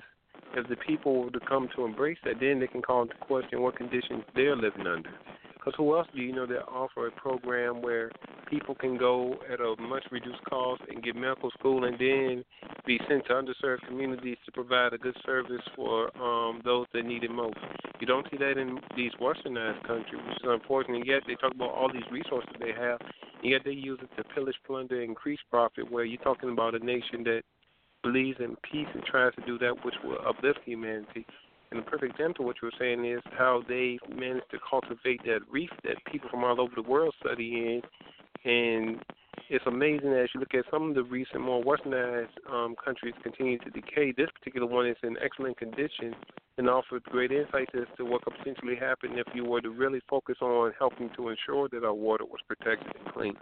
if 0.56 0.68
the 0.68 0.78
people 0.78 1.22
were 1.26 1.30
to 1.30 1.40
come 1.42 1.70
to 1.76 1.86
embrace 1.86 2.18
that, 2.26 2.40
then 2.40 2.60
they 2.60 2.66
can 2.66 2.82
call 2.82 3.04
into 3.04 3.14
question 3.18 3.62
what 3.62 3.78
conditions 3.78 4.24
they're 4.34 4.56
living 4.56 4.88
under. 4.88 5.12
Because 5.54 5.76
who 5.78 5.96
else 5.96 6.08
do 6.16 6.24
you 6.24 6.34
know 6.34 6.48
that 6.48 6.66
offer 6.68 7.06
a 7.06 7.12
program 7.12 7.84
where 7.84 8.10
people 8.50 8.76
can 8.76 8.98
go 8.98 9.36
at 9.52 9.60
a 9.60 9.76
much 9.82 10.04
reduced 10.12 10.44
cost 10.50 10.82
and 10.90 11.04
get 11.04 11.16
medical 11.16 11.52
school 11.52 11.86
and 11.86 11.98
then 12.00 12.44
be 12.86 13.00
sent 13.08 13.26
to 13.28 13.34
underserved 13.34 13.86
communities 13.88 14.38
to 14.46 14.52
provide 14.52 14.94
a 14.94 14.98
good 14.98 15.16
service 15.26 15.62
for 15.76 16.16
um, 16.22 16.62
those 16.64 16.86
that 16.94 17.06
need 17.06 17.24
it 17.24 17.32
most? 17.32 17.58
You 18.00 18.08
don't 18.08 18.26
see 18.32 18.38
that 18.38 18.58
in 18.58 18.80
these 18.96 19.12
westernized 19.22 19.86
countries, 19.86 20.22
which 20.28 20.38
is 20.38 20.46
unfortunate. 20.46 21.06
Yet 21.06 21.24
they 21.28 21.36
talk 21.36 21.54
about 21.54 21.72
all 21.72 21.92
these 21.92 22.04
resources 22.12 22.50
they 22.60 22.72
have, 22.72 23.00
and 23.42 23.52
yet 23.52 23.62
they 23.66 23.72
use 23.72 24.00
it 24.02 24.10
to 24.18 24.24
pillage, 24.36 24.56
plunder, 24.66 25.02
increase 25.02 25.40
profit. 25.50 25.90
Where 25.92 26.06
you're 26.06 26.22
talking 26.22 26.50
about 26.50 26.76
a 26.76 26.80
nation 26.80 27.24
that 27.26 27.42
believes 28.04 28.40
in 28.40 28.56
peace 28.72 28.88
and 28.94 29.04
tries 29.04 29.34
to 29.36 29.46
do 29.46 29.58
that 29.60 29.84
which 29.84 29.96
will 30.04 30.18
uplift 30.28 30.60
humanity. 30.66 31.26
And 31.72 31.80
the 31.80 31.84
perfect 31.84 32.14
example 32.14 32.46
of 32.46 32.48
what 32.48 32.56
you 32.62 32.68
were 32.68 32.80
saying 32.80 33.06
is 33.06 33.22
how 33.38 33.62
they 33.68 34.00
managed 34.10 34.50
to 34.52 34.58
cultivate 34.68 35.24
that 35.26 35.42
reef 35.52 35.70
that 35.84 35.98
people 36.12 36.30
from 36.30 36.44
all 36.44 36.60
over 36.60 36.74
the 36.76 36.82
world 36.82 37.14
study 37.20 37.54
in. 37.54 37.82
And 38.46 39.02
it's 39.50 39.66
amazing 39.66 40.14
as 40.14 40.30
you 40.34 40.40
look 40.40 40.54
at 40.54 40.66
some 40.72 40.90
of 40.90 40.96
the 40.96 41.04
recent, 41.04 41.42
more 41.42 41.64
westernized 41.64 42.38
um, 42.50 42.76
countries 42.84 43.14
continue 43.24 43.58
to 43.60 43.70
decay. 43.70 44.14
This 44.16 44.30
particular 44.38 44.68
one 44.68 44.88
is 44.88 44.98
in 45.04 45.18
excellent 45.24 45.58
condition 45.58 46.14
and 46.58 46.70
offers 46.70 47.02
great 47.06 47.32
insights 47.32 47.72
as 47.74 47.88
to 47.98 48.06
what 48.06 48.22
could 48.24 48.36
potentially 48.38 48.76
happen 48.76 49.18
if 49.18 49.28
you 49.34 49.46
were 49.46 49.62
to 49.62 49.70
really 49.70 50.02
focus 50.10 50.36
on 50.42 50.74
helping 50.78 51.10
to 51.16 51.30
ensure 51.30 51.68
that 51.70 51.84
our 51.84 51.94
water 51.94 52.26
was 52.26 52.40
protected 52.48 52.92
and 52.94 53.14
clean. 53.14 53.34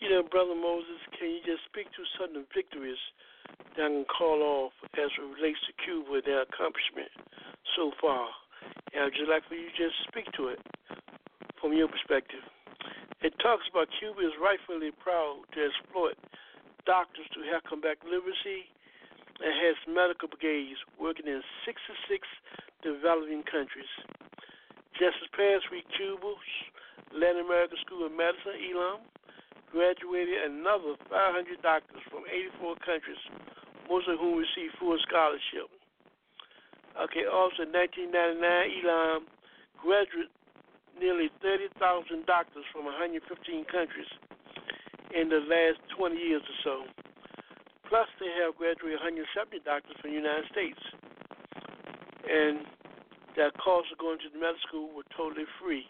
You 0.00 0.10
know, 0.10 0.22
Brother 0.22 0.54
Moses, 0.54 0.98
can 1.18 1.28
you 1.28 1.40
just 1.44 1.62
speak 1.68 1.86
to 1.92 2.02
certain 2.18 2.46
victories 2.54 2.98
that 3.76 3.84
I 3.84 3.88
can 3.88 4.04
call 4.06 4.42
off 4.42 4.72
as 4.94 5.10
it 5.12 5.22
relates 5.22 5.58
to 5.66 5.72
Cuba 5.84 6.22
their 6.24 6.42
accomplishment 6.42 7.10
so 7.76 7.92
far? 8.00 8.28
And 8.94 9.04
I'd 9.04 9.12
just 9.12 9.28
like 9.28 9.46
for 9.48 9.54
you 9.54 9.68
to 9.68 9.76
just 9.76 9.96
speak 10.08 10.26
to 10.34 10.48
it 10.48 10.60
from 11.60 11.74
your 11.74 11.88
perspective. 11.88 12.42
It 13.20 13.34
talks 13.42 13.66
about 13.70 13.90
Cuba 13.98 14.22
is 14.22 14.34
rightfully 14.38 14.94
proud 14.94 15.42
to 15.54 15.58
exploit 15.58 16.14
doctors 16.86 17.26
to 17.34 17.42
help 17.50 17.66
combat 17.66 17.98
literacy 18.06 18.70
and 19.42 19.52
has 19.58 19.76
medical 19.90 20.30
brigades 20.30 20.78
working 20.98 21.26
in 21.26 21.42
66 21.66 22.22
developing 22.82 23.42
countries. 23.46 23.90
Just 24.94 25.18
this 25.18 25.30
past 25.34 25.66
week, 25.70 25.86
Cuba's 25.94 26.38
Latin 27.10 27.46
American 27.46 27.78
School 27.86 28.06
of 28.06 28.14
Medicine, 28.14 28.58
ELAM, 28.70 29.02
graduated 29.70 30.48
another 30.48 30.94
500 31.10 31.58
doctors 31.62 32.02
from 32.10 32.26
84 32.26 32.78
countries, 32.82 33.22
most 33.90 34.08
of 34.08 34.18
whom 34.18 34.38
received 34.38 34.78
full 34.78 34.98
scholarship. 35.06 35.70
Okay, 36.98 37.26
also 37.30 37.62
in 37.62 37.70
1999, 37.70 38.42
ELAM 38.82 39.26
graduated 39.78 40.34
nearly 41.00 41.30
30,000 41.42 42.26
doctors 42.26 42.66
from 42.70 42.84
115 42.84 43.22
countries 43.70 44.10
in 45.14 45.28
the 45.28 45.40
last 45.46 45.80
20 45.96 46.14
years 46.16 46.42
or 46.42 46.58
so. 46.62 46.76
Plus, 47.88 48.08
they 48.20 48.28
have 48.44 48.52
graduated 48.60 49.00
170 49.00 49.64
doctors 49.64 49.96
from 50.02 50.12
the 50.12 50.18
United 50.20 50.44
States. 50.52 50.82
And 52.28 52.68
their 53.32 53.50
costs 53.56 53.88
of 53.94 53.98
going 53.98 54.20
to 54.20 54.28
the 54.28 54.36
medical 54.36 54.60
school 54.68 54.86
were 54.92 55.08
totally 55.16 55.48
free. 55.56 55.88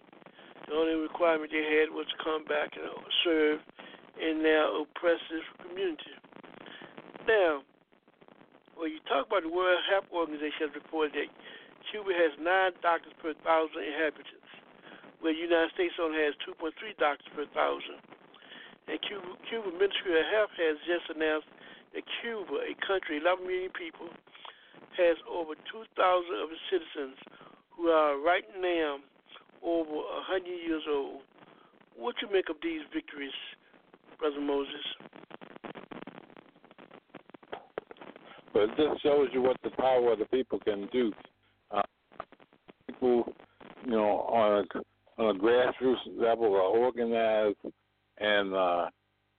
The 0.68 0.76
only 0.76 0.94
requirement 0.94 1.50
they 1.50 1.64
had 1.64 1.90
was 1.90 2.06
to 2.12 2.18
come 2.22 2.44
back 2.44 2.76
and 2.76 2.86
serve 3.24 3.58
in 4.20 4.44
their 4.44 4.68
oppressive 4.68 5.42
community. 5.64 6.14
Now, 7.26 7.66
when 8.76 8.94
you 8.94 9.02
talk 9.10 9.26
about 9.26 9.42
the 9.42 9.50
World 9.50 9.82
Health 9.90 10.06
Organization 10.14 10.70
has 10.70 10.74
reported 10.76 11.18
that 11.18 11.28
Cuba 11.90 12.14
has 12.14 12.36
nine 12.38 12.76
doctors 12.78 13.16
per 13.18 13.34
thousand 13.42 13.82
inhabitants, 13.82 14.37
where 15.20 15.34
the 15.34 15.42
United 15.42 15.74
States 15.74 15.94
only 16.00 16.18
has 16.22 16.34
2.3 16.46 16.72
doctors 16.98 17.26
per 17.34 17.46
thousand. 17.54 17.98
And 18.86 18.96
Cuba, 19.04 19.36
Cuba 19.50 19.68
Ministry 19.74 20.16
of 20.16 20.26
Health 20.32 20.54
has 20.56 20.76
just 20.88 21.06
announced 21.12 21.50
that 21.94 22.04
Cuba, 22.22 22.64
a 22.64 22.74
country 22.86 23.18
of 23.18 23.26
11 23.26 23.46
million 23.46 23.72
people, 23.74 24.08
has 24.96 25.16
over 25.28 25.54
2,000 25.54 25.84
of 26.42 26.48
its 26.50 26.64
citizens 26.70 27.16
who 27.76 27.88
are 27.88 28.18
right 28.18 28.46
now 28.58 28.98
over 29.62 29.92
100 29.92 30.46
years 30.46 30.82
old. 30.88 31.22
What 31.96 32.14
you 32.22 32.30
make 32.30 32.48
of 32.48 32.56
these 32.62 32.80
victories, 32.94 33.34
Brother 34.18 34.40
Moses? 34.40 34.86
It 38.54 38.70
just 38.76 39.02
shows 39.02 39.28
you 39.32 39.42
what 39.42 39.56
the 39.62 39.70
power 39.70 40.12
of 40.12 40.18
the 40.18 40.24
people 40.26 40.58
can 40.58 40.88
do. 40.92 41.12
Uh, 41.70 41.82
people, 42.86 43.32
you 43.84 43.92
know, 43.92 44.26
on 44.32 44.64
a, 44.74 44.80
on 45.18 45.36
a 45.36 45.38
grassroots 45.38 45.98
level 46.16 46.54
are 46.54 46.60
organized 46.60 47.56
and 48.18 48.54
uh, 48.54 48.86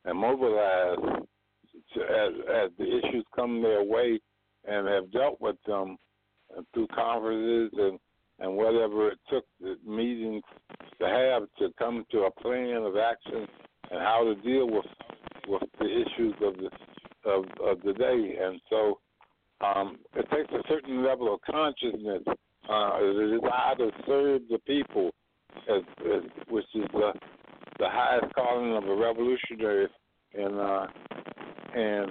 and 0.05 0.17
mobilized 0.17 1.25
to, 1.93 2.01
as 2.01 2.33
as 2.63 2.71
the 2.77 2.85
issues 2.85 3.25
come 3.35 3.61
their 3.61 3.83
way 3.83 4.19
and 4.67 4.87
have 4.87 5.11
dealt 5.11 5.39
with 5.39 5.55
them 5.65 5.97
through 6.73 6.87
conferences 6.87 7.71
and 7.77 7.99
and 8.39 8.55
whatever 8.55 9.09
it 9.09 9.19
took 9.29 9.45
the 9.59 9.75
meetings 9.85 10.43
to 10.99 11.07
have 11.07 11.43
to 11.57 11.73
come 11.77 12.05
to 12.11 12.19
a 12.19 12.31
plan 12.41 12.77
of 12.77 12.95
action 12.95 13.47
and 13.91 13.99
how 13.99 14.23
to 14.23 14.35
deal 14.41 14.69
with 14.69 14.85
with 15.47 15.63
the 15.79 15.85
issues 15.85 16.35
of 16.41 16.55
the 16.57 16.69
of 17.29 17.45
of 17.63 17.81
the 17.83 17.93
day. 17.93 18.37
And 18.41 18.59
so 18.69 18.99
um, 19.61 19.97
it 20.15 20.25
takes 20.31 20.51
a 20.53 20.67
certain 20.69 21.03
level 21.03 21.33
of 21.33 21.41
consciousness, 21.41 22.23
uh, 22.69 22.73
a 22.73 23.39
desire 23.39 23.75
to 23.77 23.91
serve 24.05 24.41
the 24.49 24.59
people, 24.65 25.11
as, 25.69 25.81
as, 26.01 26.23
which 26.49 26.65
is 26.75 26.85
the 26.93 27.11
the 27.79 27.87
highest 27.89 28.33
calling 28.35 28.75
of 28.75 28.83
a 28.83 28.95
revolutionary, 28.95 29.87
and 30.33 30.59
uh, 30.59 30.87
and 31.75 32.09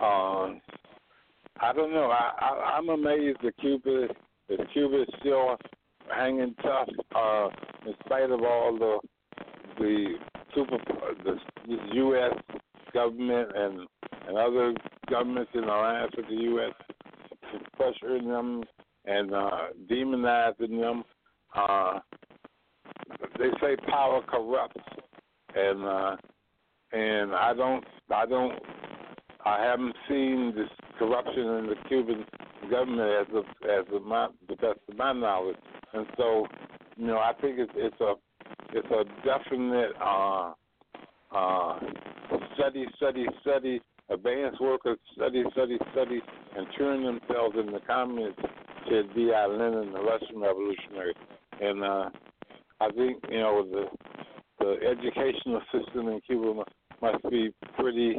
um, 0.00 0.60
I 1.60 1.72
don't 1.74 1.92
know. 1.92 2.10
I, 2.10 2.32
I 2.40 2.76
I'm 2.76 2.88
amazed 2.88 3.38
that 3.42 3.56
Cuba 3.58 4.08
that 4.48 4.72
Cuba 4.72 5.02
is 5.02 5.08
still 5.20 5.56
hanging 6.14 6.54
tough, 6.62 6.88
uh, 7.14 7.48
in 7.86 7.94
spite 8.04 8.30
of 8.30 8.42
all 8.42 8.76
the 8.78 8.98
the 9.78 10.14
super 10.54 10.78
the, 11.24 11.36
the 11.66 11.78
U.S. 11.94 12.34
government 12.92 13.48
and 13.54 13.80
and 14.28 14.36
other 14.36 14.74
governments 15.10 15.50
in 15.54 15.64
alliance 15.64 16.12
with 16.16 16.26
the 16.28 16.34
U.S. 16.34 16.72
pressuring 17.78 18.26
them 18.26 18.62
and 19.04 19.34
uh, 19.34 19.50
demonizing 19.90 20.80
them. 20.80 21.04
Uh, 21.54 22.00
they 23.38 23.50
say 23.60 23.76
power 23.88 24.22
corrupts, 24.26 24.80
and 25.54 25.84
uh, 25.84 26.16
and 26.92 27.34
I 27.34 27.52
don't 27.54 27.84
I 28.10 28.26
don't 28.26 28.58
I 29.44 29.62
haven't 29.62 29.94
seen 30.08 30.52
this 30.56 30.68
corruption 30.98 31.42
in 31.42 31.66
the 31.66 31.76
Cuban 31.88 32.24
government 32.70 33.28
as 33.28 33.36
of 33.36 33.44
as 33.68 33.94
of 33.94 34.02
my 34.02 34.28
the 34.48 34.56
best 34.56 34.78
of 34.88 34.96
my 34.96 35.12
knowledge, 35.12 35.56
and 35.92 36.06
so 36.16 36.46
you 36.96 37.06
know 37.06 37.18
I 37.18 37.32
think 37.40 37.58
it's 37.58 37.72
it's 37.76 38.00
a 38.00 38.14
it's 38.72 38.88
a 38.90 39.04
definite 39.26 39.92
uh, 40.00 40.52
uh, 41.32 41.78
study 42.54 42.86
study 42.96 43.26
study 43.42 43.80
advance 44.10 44.56
workers 44.60 44.98
study 45.14 45.44
study 45.52 45.78
study 45.92 46.20
and 46.56 46.66
turn 46.78 47.04
themselves 47.04 47.56
into 47.58 47.78
communists 47.86 48.42
to 48.88 49.32
our 49.32 49.48
Lenin, 49.48 49.92
the 49.92 50.00
Russian 50.00 50.40
revolutionary, 50.40 51.14
and 51.62 51.84
uh, 51.84 52.10
I 52.80 52.90
think 52.90 53.22
you 53.30 53.38
know 53.38 53.64
the 53.64 53.84
the 54.58 54.76
educational 54.86 55.62
system 55.72 56.08
in 56.08 56.20
Cuba 56.26 56.54
must, 56.54 56.70
must 57.00 57.30
be 57.30 57.50
pretty 57.78 58.16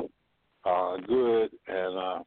uh, 0.65 0.97
good, 1.07 1.49
and 1.67 1.97
uh, 1.97 2.19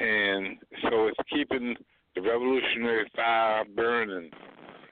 and 0.00 0.56
so 0.82 1.06
it's 1.06 1.18
keeping 1.32 1.74
the 2.14 2.22
revolutionary 2.22 3.10
fire 3.14 3.64
burning, 3.76 4.30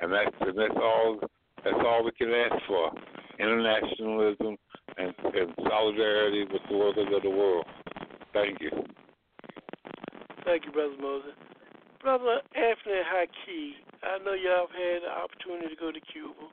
and 0.01 0.13
that's 0.13 0.37
and 0.41 0.57
that's 0.57 0.77
all 0.77 1.19
that's 1.65 1.77
all 1.85 2.05
we 2.05 2.13
can 2.13 2.31
ask 2.31 2.63
for: 2.69 2.93
internationalism 3.39 4.57
and, 4.99 5.15
and 5.35 5.55
solidarity 5.69 6.45
with 6.53 6.63
the 6.71 6.77
workers 6.77 7.09
of 7.15 7.23
the 7.23 7.31
world. 7.31 7.67
Thank 8.33 8.61
you. 8.61 8.71
Thank 10.45 10.65
you, 10.65 10.73
Brother 10.73 10.95
Moses. 11.01 11.33
Brother 12.01 12.39
Anthony 12.55 13.03
Haki, 13.03 13.71
I 14.07 14.23
know 14.23 14.39
y'all 14.39 14.71
have 14.71 14.77
had 14.79 15.03
the 15.03 15.11
opportunity 15.11 15.75
to 15.75 15.79
go 15.79 15.91
to 15.91 16.03
Cuba. 16.15 16.47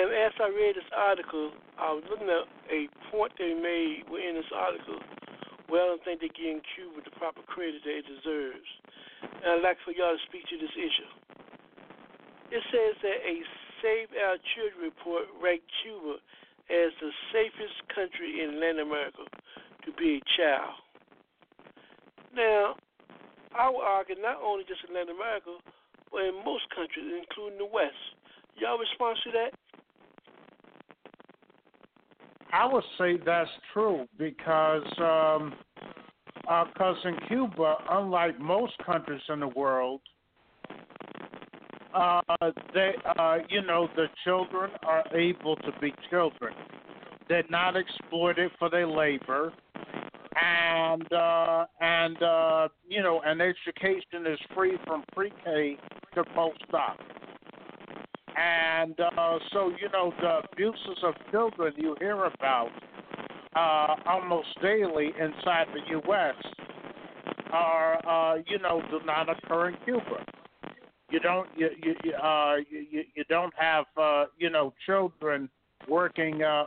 And 0.00 0.08
as 0.16 0.32
I 0.40 0.48
read 0.48 0.80
this 0.80 0.88
article, 0.96 1.52
I 1.76 1.92
was 1.92 2.04
looking 2.08 2.30
at 2.32 2.48
a 2.72 2.88
point 3.12 3.36
they 3.36 3.52
made 3.52 4.08
within 4.08 4.40
this 4.40 4.48
article. 4.54 4.96
Well, 5.68 5.84
I 5.84 5.86
don't 5.92 6.04
think 6.08 6.24
they're 6.24 6.32
giving 6.32 6.64
Cuba 6.74 7.04
the 7.04 7.12
proper 7.20 7.44
credit 7.44 7.84
that 7.84 8.00
it 8.00 8.06
deserves. 8.08 8.70
And 9.44 9.60
I'd 9.60 9.64
like 9.66 9.76
for 9.84 9.92
y'all 9.92 10.16
to 10.16 10.22
speak 10.24 10.48
to 10.48 10.56
this 10.56 10.72
issue. 10.72 11.12
It 12.50 12.62
says 12.72 12.94
that 13.04 13.18
a 13.28 13.34
Save 13.84 14.10
Our 14.16 14.40
Children 14.56 14.90
report 14.90 15.28
ranked 15.36 15.68
Cuba 15.84 16.16
as 16.70 16.90
the 17.02 17.10
safest 17.34 17.76
country 17.94 18.40
in 18.40 18.60
Latin 18.60 18.86
America 18.86 19.26
to 19.84 19.90
be 19.98 20.20
a 20.20 20.22
child. 20.38 20.80
Now, 22.34 22.78
I 23.54 23.66
would 23.70 23.82
argue 23.82 24.14
not 24.22 24.38
only 24.38 24.62
just 24.64 24.86
in 24.86 24.94
Latin 24.94 25.14
America, 25.14 25.58
in 26.18 26.44
most 26.44 26.64
countries, 26.74 27.06
including 27.20 27.58
the 27.58 27.66
West. 27.66 27.94
Y'all 28.56 28.78
respond 28.78 29.16
to 29.24 29.30
that? 29.32 29.50
I 32.52 32.66
would 32.66 32.84
say 32.98 33.16
that's 33.24 33.50
true 33.72 34.06
because 34.18 34.82
um, 34.98 35.54
uh, 36.48 36.64
cause 36.76 36.96
in 37.04 37.16
Cuba, 37.28 37.76
unlike 37.90 38.40
most 38.40 38.72
countries 38.84 39.20
in 39.28 39.40
the 39.40 39.48
world, 39.48 40.00
uh, 41.94 42.20
they, 42.74 42.92
uh, 43.18 43.38
you 43.48 43.62
know, 43.62 43.88
the 43.96 44.06
children 44.24 44.70
are 44.84 45.04
able 45.14 45.56
to 45.56 45.72
be 45.80 45.92
children. 46.08 46.54
They're 47.28 47.44
not 47.50 47.76
exploited 47.76 48.50
for 48.58 48.68
their 48.68 48.86
labor, 48.86 49.52
and 50.40 51.12
uh, 51.12 51.66
and 51.80 52.20
uh, 52.22 52.68
you 52.88 53.02
know, 53.02 53.22
and 53.24 53.40
education 53.40 54.26
is 54.26 54.38
free 54.54 54.76
from 54.84 55.04
pre-K 55.12 55.78
to 56.14 56.24
post-doc. 56.34 56.98
And 58.36 58.98
uh, 59.00 59.38
so, 59.52 59.70
you 59.80 59.88
know, 59.92 60.12
the 60.20 60.40
abuses 60.52 60.98
of 61.02 61.14
children 61.30 61.74
you 61.76 61.96
hear 62.00 62.24
about 62.24 62.70
uh, 63.54 63.96
almost 64.06 64.48
daily 64.62 65.10
inside 65.20 65.66
the 65.74 65.80
U.S. 66.06 66.34
are, 67.52 68.06
uh, 68.06 68.42
you 68.46 68.58
know, 68.58 68.82
do 68.90 69.00
not 69.04 69.28
occur 69.28 69.70
in 69.70 69.76
Cuba. 69.84 70.24
You 71.10 71.18
don't, 71.18 71.48
you, 71.56 71.70
you, 71.82 72.12
uh, 72.12 72.56
you, 72.70 73.02
you 73.14 73.24
don't 73.28 73.52
have, 73.58 73.86
uh, 73.96 74.26
you 74.38 74.48
know, 74.48 74.72
children 74.86 75.50
working, 75.88 76.42
uh, 76.42 76.66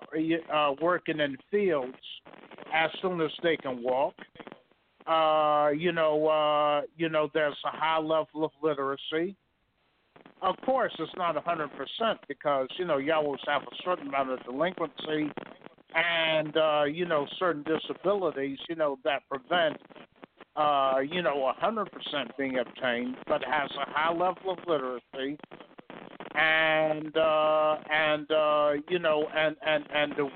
uh, 0.54 0.74
working 0.82 1.22
in 1.22 1.38
fields 1.50 1.98
as 2.74 2.90
soon 3.02 3.22
as 3.22 3.32
they 3.42 3.56
can 3.56 3.82
walk. 3.82 4.16
Uh, 5.06 5.70
you 5.78 5.92
know, 5.92 6.28
uh, 6.28 6.82
you 6.98 7.10
know, 7.10 7.30
there's 7.34 7.58
a 7.66 7.76
high 7.76 8.00
level 8.00 8.46
of 8.46 8.52
literacy. 8.62 9.36
Of 10.42 10.56
course, 10.66 10.94
it's 11.00 11.12
not 11.16 11.38
a 11.38 11.42
100% 11.42 11.70
because, 12.28 12.68
you 12.78 12.86
know, 12.86 12.98
you 12.98 13.14
always 13.14 13.40
have 13.48 13.62
a 13.64 13.76
certain 13.84 14.08
amount 14.08 14.32
of 14.32 14.44
delinquency 14.44 15.32
and, 15.96 16.58
uh, 16.58 16.84
you 16.84 17.06
know, 17.06 17.26
certain 17.40 17.64
disabilities, 17.64 18.58
you 18.68 18.76
know, 18.76 18.98
that 19.04 19.24
prevent, 19.30 19.78
uh, 20.56 20.96
you 21.00 21.22
know, 21.22 21.48
a 21.48 21.54
100% 21.54 21.88
being 22.38 22.58
obtained, 22.60 23.16
but 23.28 23.44
has 23.44 23.70
a 23.72 23.90
high 23.90 24.12
level 24.12 24.52
of 24.52 24.58
literacy 24.68 25.38
and 26.36 27.16
uh 27.16 27.78
and 27.92 28.32
uh 28.32 28.72
you 28.90 29.00
know 29.00 29.26
and 29.36 29.56
and 29.66 29.84
and 29.94 30.14
the 30.18 30.30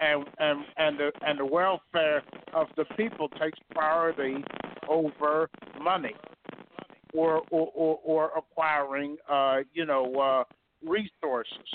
and 0.00 0.24
and 0.38 0.64
and 0.76 0.98
the 0.98 1.10
and 1.22 1.38
the 1.38 1.46
welfare 1.46 2.22
of 2.54 2.66
the 2.76 2.84
people 2.96 3.28
takes 3.30 3.58
priority 3.74 4.44
over 4.88 5.48
money 5.80 6.14
or 7.14 7.42
or 7.50 7.70
or, 7.74 8.00
or 8.04 8.30
acquiring 8.36 9.16
uh, 9.28 9.58
you 9.72 9.84
know 9.84 10.14
uh, 10.14 10.44
resources. 10.86 11.68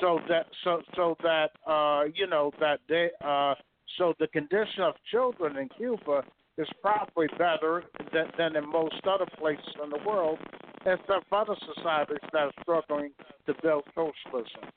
So 0.00 0.20
that 0.28 0.46
so 0.64 0.82
so 0.96 1.16
that 1.22 1.50
uh, 1.66 2.04
you 2.14 2.26
know 2.26 2.52
that 2.60 2.80
they 2.88 3.10
uh, 3.24 3.54
so 3.98 4.14
the 4.18 4.28
condition 4.28 4.82
of 4.82 4.94
children 5.10 5.56
in 5.56 5.68
Cuba 5.76 6.22
is 6.58 6.68
probably 6.82 7.26
better 7.38 7.84
than, 8.12 8.26
than 8.36 8.56
in 8.56 8.68
most 8.68 9.00
other 9.06 9.26
places 9.38 9.64
in 9.82 9.90
the 9.90 9.98
world, 10.06 10.38
except 10.86 11.28
for 11.28 11.38
other 11.38 11.56
societies 11.74 12.18
that 12.32 12.38
are 12.38 12.52
struggling 12.62 13.10
to 13.46 13.54
build 13.62 13.84
socialism, 13.94 14.70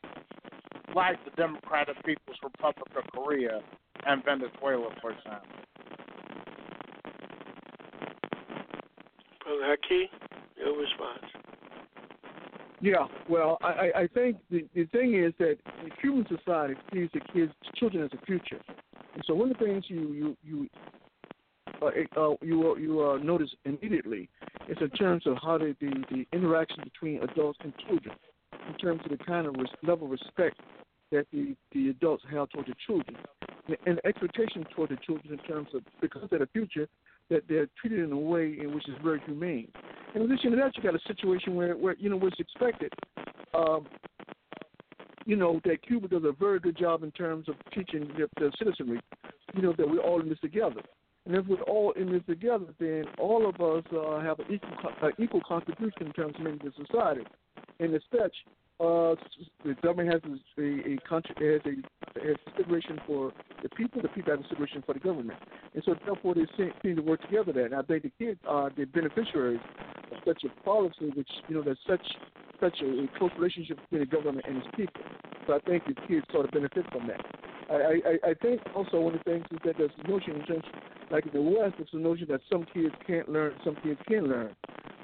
like 0.96 1.18
the 1.26 1.32
Democratic 1.38 1.96
People's 2.04 2.38
Republic 2.44 2.88
of 2.98 3.04
Korea 3.12 3.62
and 4.06 4.24
Venezuela, 4.24 4.90
for 5.02 5.12
example. 5.12 5.48
Brother 9.44 9.78
Haki, 9.78 10.04
your 10.58 10.78
response. 10.78 11.26
Yeah, 12.82 13.08
well, 13.30 13.58
I, 13.62 13.92
I 13.96 14.08
think 14.14 14.38
the, 14.52 14.66
the 14.76 14.86
thing 14.88 15.16
is 15.16 15.34
that 15.40 15.58
the 15.86 15.90
Cuban 16.02 16.26
society 16.28 16.76
sees 16.94 17.10
the 17.14 17.22
kids, 17.34 17.54
children 17.76 18.04
as 18.04 18.10
a 18.12 18.26
future, 18.26 18.60
and 19.14 19.24
so 19.26 19.34
one 19.34 19.52
of 19.52 19.58
the 19.58 19.64
things 19.64 19.86
you 19.88 20.12
you 20.12 20.38
you 20.44 20.70
uh, 21.88 22.20
uh, 22.20 22.36
you 22.42 22.78
you 22.78 23.02
uh, 23.02 23.18
notice 23.18 23.50
immediately 23.66 24.30
is 24.68 24.78
in 24.80 24.90
terms 24.92 25.26
of 25.26 25.38
how 25.42 25.58
the, 25.58 25.76
the 25.80 26.04
the 26.12 26.26
interaction 26.34 26.84
between 26.84 27.22
adults 27.24 27.60
and 27.64 27.74
children, 27.88 28.16
in 28.70 28.76
terms 28.76 29.02
of 29.04 29.18
the 29.18 29.24
kind 29.24 29.48
of 29.48 29.56
res- 29.56 29.68
level 29.84 30.06
of 30.06 30.12
respect 30.12 30.60
that 31.12 31.26
the 31.32 31.56
the 31.74 31.90
adults 31.90 32.24
have 32.32 32.50
toward 32.50 32.68
the 32.68 32.76
children, 32.86 33.16
and, 33.86 33.98
the 33.98 34.08
expectation 34.08 34.66
toward 34.76 34.90
the 34.90 34.98
children 35.06 35.34
in 35.34 35.40
terms 35.46 35.70
of 35.74 35.82
because 36.02 36.28
they're 36.30 36.40
the 36.40 36.48
future, 36.48 36.88
that 37.30 37.44
they're 37.48 37.68
treated 37.80 38.00
in 38.00 38.12
a 38.12 38.18
way 38.18 38.58
in 38.60 38.74
which 38.74 38.88
is 38.88 38.96
very 39.04 39.22
humane. 39.26 39.68
In 40.16 40.22
addition 40.24 40.52
to 40.52 40.58
that, 40.58 40.76
you 40.78 40.84
got 40.84 40.96
a 40.96 41.00
situation 41.08 41.56
where, 41.56 41.76
where 41.76 41.96
you 41.98 42.10
know 42.10 42.18
what's 42.18 42.40
expected. 42.40 42.94
Um, 43.54 43.86
you 45.26 45.36
know 45.36 45.62
that 45.64 45.82
Cuba 45.86 46.08
does 46.08 46.24
a 46.26 46.34
very 46.34 46.60
good 46.60 46.78
job 46.78 47.04
in 47.04 47.12
terms 47.12 47.48
of 47.48 47.56
teaching 47.74 48.10
the, 48.18 48.28
the 48.38 48.52
citizenry. 48.58 49.00
You 49.56 49.62
know 49.62 49.74
that 49.78 49.90
we're 49.90 50.00
all 50.00 50.22
in 50.22 50.30
this 50.30 50.40
together, 50.40 50.82
and 51.26 51.36
if 51.36 51.46
we're 51.48 51.62
all 51.62 51.92
in 51.92 52.12
this 52.12 52.22
together, 52.28 52.66
then 52.80 53.06
all 53.18 53.48
of 53.48 53.56
us 53.62 53.84
uh, 53.96 54.20
have 54.20 54.40
an 54.40 54.46
equal 54.50 54.70
uh, 55.02 55.10
equal 55.20 55.42
contribution 55.48 56.08
in 56.08 56.14
terms 56.14 56.36
of 56.38 56.42
making 56.42 56.60
the 56.66 56.86
society. 56.86 57.24
And 57.80 57.94
as 57.96 58.02
such, 58.12 58.34
uh, 58.80 59.16
the 59.64 59.76
government 59.82 60.12
has 60.12 60.22
a, 60.58 60.62
a, 60.62 60.96
a 60.96 60.98
country 61.08 61.36
has 61.54 61.62
a 61.66 62.26
has 62.28 62.36
consideration 62.46 63.00
for 63.08 63.32
the 63.62 63.70
people. 63.70 64.02
The 64.02 64.10
people 64.10 64.32
have 64.32 64.42
consideration 64.42 64.84
for 64.86 64.94
the 64.94 65.00
government, 65.00 65.40
and 65.74 65.84
so 65.86 65.96
therefore 66.06 66.36
they 66.36 66.46
seem, 66.58 66.96
to 66.96 67.02
work 67.02 67.22
together. 67.22 67.54
There, 67.54 67.66
and 67.66 67.76
I 67.76 67.82
think 67.82 68.04
the 68.04 68.12
kids 68.18 68.40
are 68.48 68.72
the 68.76 68.86
beneficiaries 68.86 69.60
of 70.12 70.18
such 70.26 70.44
a 70.44 70.64
policy, 70.64 71.12
which 71.16 71.30
you 71.48 71.56
know 71.56 71.64
there's 71.64 71.80
such 71.88 72.06
such 72.60 72.82
a, 72.82 72.86
a 72.86 73.08
close 73.18 73.32
relationship 73.38 73.78
between 73.82 74.02
the 74.02 74.16
government 74.16 74.46
and 74.48 74.58
its 74.58 74.68
people. 74.76 75.02
So 75.48 75.54
I 75.54 75.60
think 75.60 75.84
the 75.86 75.96
kids 76.08 76.26
sort 76.32 76.46
of 76.46 76.52
benefit 76.52 76.86
from 76.92 77.08
that. 77.08 77.22
I, 77.70 78.00
I, 78.06 78.30
I 78.32 78.34
think 78.42 78.62
also 78.76 79.00
one 79.00 79.16
of 79.16 79.22
the 79.24 79.32
things 79.32 79.46
is 79.52 79.60
that 79.66 79.76
there's 79.78 79.92
a 80.04 80.08
notion 80.08 80.36
in 80.36 80.46
terms, 80.46 80.64
like 81.12 81.26
in 81.26 81.34
the 81.34 81.42
West, 81.42 81.76
there's 81.78 81.90
a 81.94 81.98
notion 81.98 82.28
that 82.30 82.42
some 82.52 82.66
kids 82.74 82.94
can't 83.06 83.30
learn, 83.30 83.54
some 83.64 83.76
kids 83.84 84.00
can 84.08 84.28
learn. 84.28 84.56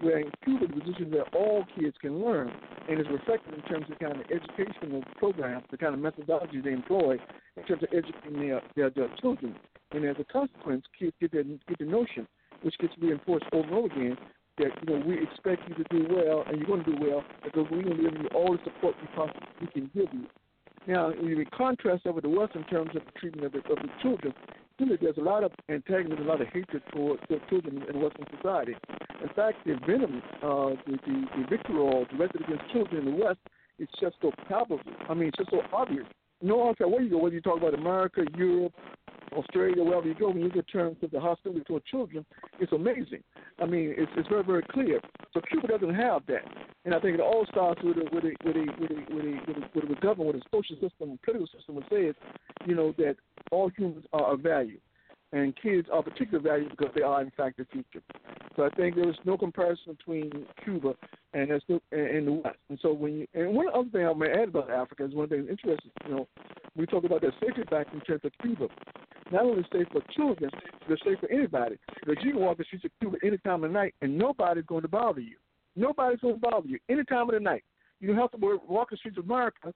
Where 0.02 0.20
in 0.20 0.32
Cuba, 0.45 0.68
the 0.68 0.80
position 0.80 1.12
that 1.12 1.36
all 1.36 1.66
kids 1.78 1.95
can 2.00 2.24
learn, 2.24 2.52
and 2.89 3.00
it's 3.00 3.10
reflected 3.10 3.54
in 3.54 3.62
terms 3.64 3.86
of 3.91 4.00
kind 4.00 4.16
of 4.16 4.26
educational 4.32 5.04
programs, 5.18 5.64
the 5.72 5.78
kind 5.78 5.93
of 5.93 6.00
methodology 6.00 6.62
they 6.62 6.72
employ 6.72 7.18
in 7.58 7.64
terms 7.64 7.84
of 7.84 7.89
educating 7.91 8.39
their, 8.39 8.62
their, 8.76 8.89
their 8.89 9.10
children. 9.20 9.56
And 9.91 10.06
as 10.06 10.16
a 10.20 10.24
consequence, 10.24 10.86
kids 10.97 11.14
get 11.20 11.32
the, 11.32 11.43
get 11.68 11.80
the 11.80 11.86
notion, 11.86 12.28
which 12.62 12.78
gets 12.78 12.93
reinforced 13.00 13.45
over 13.52 13.68
and 13.68 13.76
over 13.76 13.88
again, 13.88 14.18
that 14.58 14.72
you 14.82 14.93
know 14.93 15.06
we 15.06 15.22
expect 15.22 15.68
you 15.68 15.76
to 15.76 15.84
do 15.89 16.14
well, 16.14 16.43
and 16.47 16.58
you're 16.58 16.68
going 16.68 16.84
to 16.84 16.95
do 16.95 16.97
well 17.00 17.24
because 17.43 17.66
we're 17.72 17.84
going 17.84 17.97
to 17.97 18.04
give 18.04 18.22
you 18.22 18.28
all 18.36 18.52
the 18.52 18.60
support 18.64 18.95
we 19.02 19.08
possibly 19.16 19.47
we 19.62 19.68
can 19.68 19.91
give 19.93 20.14
you. 20.14 20.28
Now, 20.88 21.12
in 21.12 21.45
contrast 21.56 22.04
that 22.06 22.16
with 22.16 22.24
the 22.24 22.30
West 22.30 22.56
in 22.56 22.64
terms 22.66 22.89
of 22.95 23.04
the 23.06 23.20
treatment 23.20 23.45
of 23.45 23.52
the, 23.52 23.60
of 23.60 23.78
the 23.78 23.89
children, 24.02 24.34
really 24.80 24.97
there's 25.01 25.17
a 25.17 25.21
lot 25.21 25.43
of 25.43 25.51
antagonism, 25.69 26.25
a 26.25 26.30
lot 26.30 26.41
of 26.41 26.47
hatred 26.47 26.82
the 26.93 27.39
children 27.49 27.84
in 27.88 28.01
Western 28.01 28.25
society. 28.36 28.75
In 29.21 29.30
fact, 29.36 29.57
the 29.65 29.75
venom, 29.86 30.21
uh, 30.41 30.75
the, 30.88 30.97
the, 31.05 31.25
the 31.38 31.45
vitriol 31.49 32.05
directed 32.11 32.41
against 32.41 32.71
children 32.71 33.07
in 33.07 33.17
the 33.17 33.23
West 33.23 33.39
is 33.77 33.88
just 33.99 34.15
so 34.21 34.32
palpable. 34.47 34.80
I 35.09 35.13
mean, 35.13 35.30
it's 35.30 35.38
just 35.38 35.51
so 35.51 35.61
obvious. 35.73 36.05
No 36.42 36.68
matter 36.68 36.88
where 36.88 37.02
you 37.02 37.10
go, 37.10 37.18
whether 37.18 37.36
you 37.36 37.42
talk 37.42 37.58
about 37.58 37.74
America, 37.74 38.24
Europe, 38.38 38.74
Australia, 39.34 39.84
wherever 39.84 40.08
you 40.08 40.16
go, 40.16 40.30
when 40.30 40.42
you 40.42 40.50
get 40.50 40.68
terms 40.68 40.98
of 41.04 41.12
the 41.12 41.20
hostility 41.20 41.62
toward 41.66 41.86
children, 41.86 42.26
it's 42.60 42.72
amazing. 42.72 43.24
I 43.60 43.66
mean, 43.66 43.94
it's, 43.98 44.12
it's 44.16 44.28
very, 44.30 44.44
very 44.44 44.64
clear. 44.72 45.00
So 45.34 45.42
Cuba 45.42 45.68
doesn't 45.68 45.94
have 45.94 46.26
that. 46.28 46.44
And 46.86 46.96
I 46.96 47.00
think 47.00 47.16
it 47.16 47.22
all 47.22 47.46
starts 47.52 47.82
with 47.84 47.98
a 47.98 48.06
with 48.14 48.24
with 48.24 48.56
with 48.80 48.92
with 49.10 49.64
with 49.76 49.98
a, 49.98 50.02
government, 50.02 50.34
with 50.34 50.44
a 50.44 50.50
social 50.52 50.76
system, 50.76 51.20
political 51.24 51.48
system 51.48 51.76
that 51.76 51.84
says, 51.90 52.16
you 52.66 52.74
know, 52.74 52.94
that 52.98 53.18
all 53.52 53.70
humans 53.78 54.06
are 54.14 54.34
of 54.34 54.40
value, 54.40 54.80
and 55.32 55.55
kids 55.61 55.88
are 55.91 56.01
particular 56.01 56.39
value 56.39 56.69
because 56.69 56.91
they 56.95 57.01
are 57.01 57.21
in 57.21 57.32
fact 57.38 57.57
the 57.57 57.65
future. 57.71 58.01
So 58.55 58.65
I 58.65 58.69
think 58.69 58.95
there 58.95 59.09
is 59.09 59.15
no 59.25 59.38
comparison 59.38 59.93
between 59.93 60.45
Cuba 60.63 60.95
and 61.34 61.51
and 61.51 62.27
the 62.27 62.41
West. 62.43 62.57
And 62.69 62.80
so 62.82 62.93
when 62.93 63.19
you 63.19 63.27
and 63.34 63.53
one 63.53 63.67
other 63.73 63.89
thing 63.89 64.05
I 64.07 64.13
may 64.13 64.32
add 64.32 64.49
about 64.49 64.69
Africa 64.69 65.05
is 65.05 65.13
one 65.13 65.25
of 65.25 65.30
the 65.30 65.38
interesting. 65.38 65.91
You 66.07 66.15
know, 66.15 66.27
we 66.75 66.86
talk 66.86 67.03
about 67.03 67.21
that 67.21 67.34
safety 67.41 67.61
factor 67.69 67.93
in 67.93 68.01
terms 68.01 68.21
of 68.23 68.32
Cuba. 68.41 68.67
Not 69.32 69.43
only 69.43 69.63
safe 69.71 69.88
for 69.91 70.01
children, 70.15 70.49
but 70.88 70.97
safe 71.05 71.19
for 71.19 71.32
anybody. 71.32 71.77
Because 72.03 72.23
you 72.23 72.32
can 72.32 72.41
walk 72.41 72.57
the 72.57 72.63
streets 72.63 72.86
of 72.86 72.91
Cuba 72.99 73.17
any 73.23 73.38
time 73.38 73.63
of 73.63 73.71
night 73.71 73.93
and 74.01 74.17
nobody's 74.17 74.65
going 74.65 74.82
to 74.82 74.88
bother 74.88 75.21
you. 75.21 75.36
Nobody's 75.75 76.19
going 76.19 76.36
to 76.36 76.39
bother 76.39 76.67
you 76.67 76.80
any 76.89 77.03
time 77.03 77.30
of 77.30 77.36
the 77.36 77.39
night. 77.39 77.63
You 77.99 78.07
don't 78.07 78.17
have 78.17 78.32
to 78.32 78.59
walk 78.67 78.89
the 78.89 78.97
streets 78.97 79.17
of 79.17 79.25
America. 79.25 79.73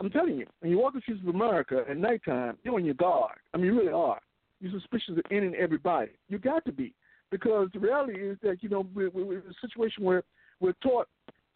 I'm 0.00 0.10
telling 0.10 0.38
you, 0.38 0.46
when 0.60 0.72
you 0.72 0.78
walk 0.78 0.94
the 0.94 1.00
streets 1.02 1.20
of 1.22 1.32
America 1.32 1.84
at 1.88 1.96
nighttime, 1.96 2.56
you're 2.64 2.74
on 2.74 2.84
your 2.84 2.94
guard. 2.94 3.36
I 3.54 3.58
mean, 3.58 3.66
you 3.66 3.78
really 3.78 3.92
are. 3.92 4.20
You're 4.60 4.72
suspicious 4.72 5.16
of 5.16 5.24
any 5.30 5.46
and 5.46 5.54
everybody. 5.56 6.10
You 6.28 6.38
got 6.38 6.64
to 6.66 6.72
be. 6.72 6.94
Because 7.30 7.68
the 7.72 7.78
reality 7.78 8.20
is 8.20 8.36
that, 8.42 8.62
you 8.62 8.68
know, 8.68 8.86
we're, 8.94 9.10
we're 9.10 9.38
in 9.38 9.42
a 9.48 9.66
situation 9.66 10.04
where 10.04 10.24
we're 10.60 10.74
taught 10.82 11.06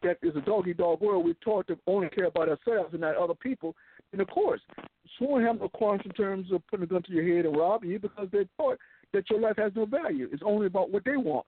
that 0.03 0.19
it's 0.23 0.37
a 0.37 0.41
dog 0.41 0.69
eat 0.69 0.77
dog 0.77 1.01
world. 1.01 1.25
We're 1.25 1.35
taught 1.35 1.67
to 1.69 1.79
only 1.87 2.09
care 2.11 2.27
about 2.27 2.49
ourselves 2.49 2.93
and 2.93 3.01
not 3.01 3.17
other 3.17 3.35
people. 3.35 3.75
And 4.13 4.21
of 4.21 4.29
course, 4.29 4.61
someone 5.19 5.43
have 5.43 5.61
no 5.61 5.69
qualms 5.69 6.03
in 6.05 6.13
terms 6.13 6.53
of 6.53 6.67
putting 6.69 6.85
a 6.85 6.87
gun 6.87 7.03
to 7.03 7.13
your 7.13 7.37
head 7.37 7.47
and 7.47 7.57
robbing 7.57 7.91
you 7.91 7.99
because 7.99 8.29
they're 8.31 8.45
taught 8.57 8.79
that 9.13 9.29
your 9.31 9.41
life 9.41 9.57
has 9.57 9.73
no 9.75 9.87
value. 9.87 10.29
It's 10.33 10.43
only 10.45 10.67
about 10.67 10.91
what 10.91 11.05
they 11.05 11.17
want. 11.17 11.47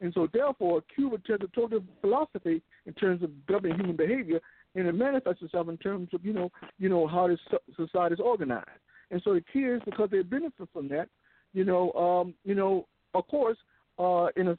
And 0.00 0.12
so, 0.14 0.26
therefore, 0.32 0.82
Cuba 0.94 1.18
takes 1.18 1.44
a 1.44 1.48
total 1.54 1.82
philosophy 2.00 2.62
in 2.86 2.92
terms 2.94 3.22
of 3.22 3.30
governing 3.46 3.76
human 3.76 3.96
behavior, 3.96 4.40
and 4.74 4.86
it 4.86 4.94
manifests 4.94 5.42
itself 5.42 5.68
in 5.68 5.76
terms 5.76 6.08
of 6.14 6.24
you 6.24 6.32
know, 6.32 6.50
you 6.78 6.88
know 6.88 7.06
how 7.06 7.28
this 7.28 7.38
society 7.76 8.14
is 8.14 8.20
organized. 8.20 8.66
And 9.10 9.20
so, 9.24 9.34
the 9.34 9.42
kids, 9.52 9.82
because 9.84 10.08
they 10.10 10.22
benefit 10.22 10.68
from 10.72 10.88
that, 10.88 11.08
you 11.52 11.64
know, 11.64 11.92
um, 11.92 12.34
you 12.44 12.54
know, 12.54 12.86
of 13.14 13.26
course, 13.28 13.56
uh, 13.98 14.28
in 14.36 14.48
a 14.48 14.58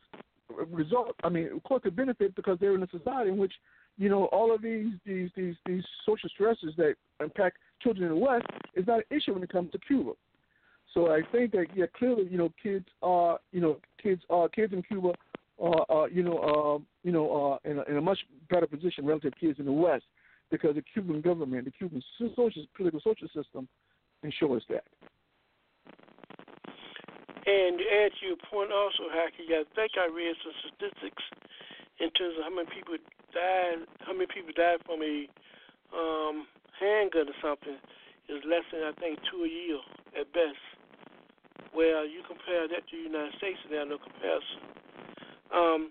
result, 0.70 1.16
I 1.24 1.30
mean, 1.30 1.50
of 1.56 1.64
course, 1.64 1.82
they 1.84 1.90
benefit 1.90 2.36
because 2.36 2.58
they're 2.60 2.76
in 2.76 2.84
a 2.84 2.90
society 2.90 3.30
in 3.30 3.38
which, 3.38 3.54
you 3.98 4.10
know, 4.10 4.26
all 4.26 4.54
of 4.54 4.62
these 4.62 4.94
these 5.06 5.30
these 5.36 5.56
these 5.66 5.84
social 6.06 6.30
stresses 6.30 6.74
that 6.78 6.96
impact 7.22 7.58
children 7.82 8.12
in 8.12 8.20
the 8.20 8.26
West 8.26 8.46
is 8.76 8.86
not 8.88 9.00
an 9.00 9.18
issue 9.18 9.34
when 9.34 9.44
it 9.44 9.52
comes 9.52 9.72
to 9.72 9.80
Cuba. 9.80 10.12
So 10.94 11.12
I 11.12 11.22
think 11.32 11.52
that 11.54 11.68
yeah, 11.76 11.86
clearly, 11.98 12.28
you 12.30 12.38
know, 12.38 12.52
kids 12.62 12.86
are, 13.02 13.40
you 13.52 13.62
know, 13.62 13.78
kids 14.02 14.22
are 14.30 14.50
kids 14.50 14.74
in 14.74 14.84
Cuba 14.84 15.14
are, 15.60 15.86
uh, 15.90 16.06
you 16.08 16.24
know, 16.24 16.38
uh, 16.40 16.84
you 17.04 17.12
know, 17.12 17.60
uh, 17.66 17.70
in, 17.70 17.80
a, 17.80 17.84
in 17.84 17.98
a 17.98 18.02
much 18.02 18.20
better 18.50 18.68
position 18.68 19.06
relative 19.06 19.34
to 19.34 19.40
kids 19.40 19.60
in 19.60 19.66
the 19.66 19.72
West 19.72 20.04
because 20.50 20.76
the 20.76 20.84
Cuban 20.94 21.22
government, 21.22 21.66
the 21.66 21.72
Cuban 21.72 22.04
social 22.36 22.66
political 22.76 23.00
social 23.02 23.28
system, 23.28 23.68
ensures 24.24 24.64
that. 24.70 24.84
And 27.42 27.82
to 27.82 27.86
add 27.90 28.12
to 28.22 28.24
your 28.26 28.42
point 28.50 28.70
also, 28.70 29.10
Haki, 29.10 29.50
I 29.50 29.66
think 29.74 29.98
I 29.98 30.06
read 30.14 30.38
some 30.46 30.54
statistics 30.62 31.24
in 31.98 32.14
terms 32.14 32.38
of 32.38 32.46
how 32.46 32.54
many 32.54 32.70
people 32.70 32.96
died, 33.34 33.82
how 34.06 34.14
many 34.14 34.30
people 34.30 34.54
died 34.54 34.78
from 34.86 35.02
a 35.02 35.26
um, 35.90 36.46
handgun 36.78 37.30
or 37.30 37.38
something 37.42 37.78
is 38.30 38.46
less 38.46 38.64
than 38.70 38.86
I 38.86 38.94
think 39.02 39.20
two 39.26 39.44
a 39.44 39.50
year 39.50 39.82
at 40.22 40.30
best. 40.32 40.62
Well, 41.74 42.06
you 42.06 42.22
compare 42.28 42.68
that 42.68 42.84
to 42.86 42.94
the 42.94 43.10
United 43.10 43.34
States, 43.42 43.58
and 43.66 43.74
there's 43.74 43.90
no 43.90 43.98
comparison. 43.98 44.62
Um, 45.52 45.82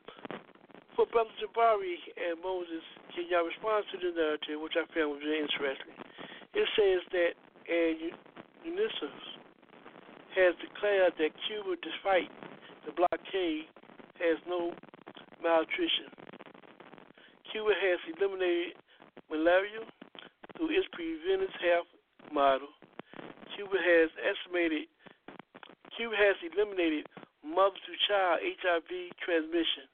for 0.95 1.05
Brother 1.09 1.33
Jabari 1.41 1.97
and 2.15 2.39
Moses, 2.45 2.85
can 3.13 3.27
y'all 3.27 3.49
respond 3.49 3.89
to 3.91 3.97
the 3.99 4.13
narrative, 4.13 4.61
which 4.61 4.77
I 4.77 4.85
found 4.93 5.19
was 5.19 5.25
very 5.25 5.41
interesting? 5.41 5.97
It 6.53 6.67
says 6.77 7.01
that 7.11 7.33
uh, 7.71 7.93
UNICEF 8.67 9.15
has 10.35 10.55
declared 10.59 11.15
that 11.19 11.31
Cuba, 11.47 11.79
despite 11.83 12.31
the 12.87 12.93
blockade, 12.93 13.71
has 14.19 14.39
no 14.47 14.75
malnutrition. 15.43 16.11
Cuba 17.53 17.71
has 17.75 17.99
eliminated 18.15 18.75
malaria 19.31 19.87
through 20.57 20.71
its 20.71 20.87
preventive 20.93 21.55
health 21.63 21.91
model. 22.33 22.69
Cuba 23.57 23.79
has 23.79 24.11
estimated 24.23 24.87
Cuba 25.97 26.15
has 26.17 26.39
eliminated 26.47 27.05
mother 27.45 27.77
to 27.77 27.93
child 28.07 28.41
HIV 28.41 28.91
transmission. 29.21 29.85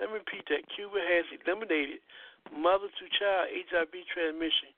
Let 0.00 0.14
me 0.14 0.22
repeat 0.22 0.46
that. 0.48 0.62
Cuba 0.72 1.02
has 1.02 1.26
eliminated 1.34 2.00
mother 2.54 2.86
to 2.86 3.04
child 3.18 3.50
HIV 3.50 3.92
transmission. 4.14 4.70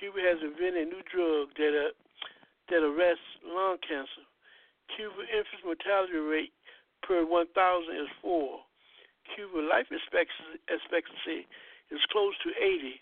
Cuba 0.00 0.20
has 0.22 0.42
invented 0.42 0.88
a 0.88 0.90
new 0.90 1.02
drug 1.06 1.54
that 1.56 1.74
uh, 1.74 1.92
that 2.70 2.82
arrests 2.82 3.28
lung 3.44 3.78
cancer. 3.86 4.24
Cuba 4.96 5.22
infant 5.28 5.62
mortality 5.64 6.16
rate 6.16 6.52
per 7.02 7.24
1,000 7.24 7.52
is 7.96 8.08
4. 8.22 8.60
Cuba 9.36 9.60
life 9.64 9.88
expectancy, 9.92 11.48
is 11.92 12.00
close 12.12 12.32
to 12.44 12.50
80 12.56 13.00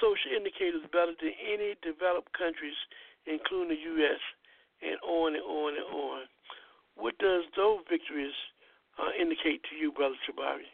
social 0.00 0.32
indicators 0.36 0.84
better 0.92 1.14
than 1.16 1.32
any 1.40 1.76
developed 1.80 2.32
countries, 2.36 2.76
including 3.24 3.76
the 3.76 3.82
U.S., 3.96 4.20
and 4.82 5.00
on 5.00 5.32
and 5.32 5.44
on 5.44 5.72
and 5.72 5.88
on. 5.88 6.20
What 6.96 7.16
does 7.18 7.44
those 7.56 7.80
victories 7.88 8.36
uh, 9.00 9.12
indicate 9.16 9.64
to 9.70 9.76
you, 9.76 9.92
Brother 9.92 10.16
Jabari? 10.28 10.68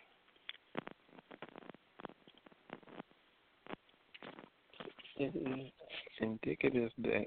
It 5.17 5.35
is 5.35 5.71
indicative 6.21 6.91
that 6.99 7.27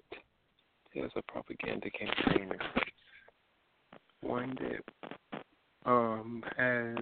there's 0.94 1.12
a 1.16 1.22
propaganda 1.22 1.90
campaign, 1.92 2.52
one 4.22 4.58
that 4.62 5.12
um, 5.86 6.44
has 6.58 6.98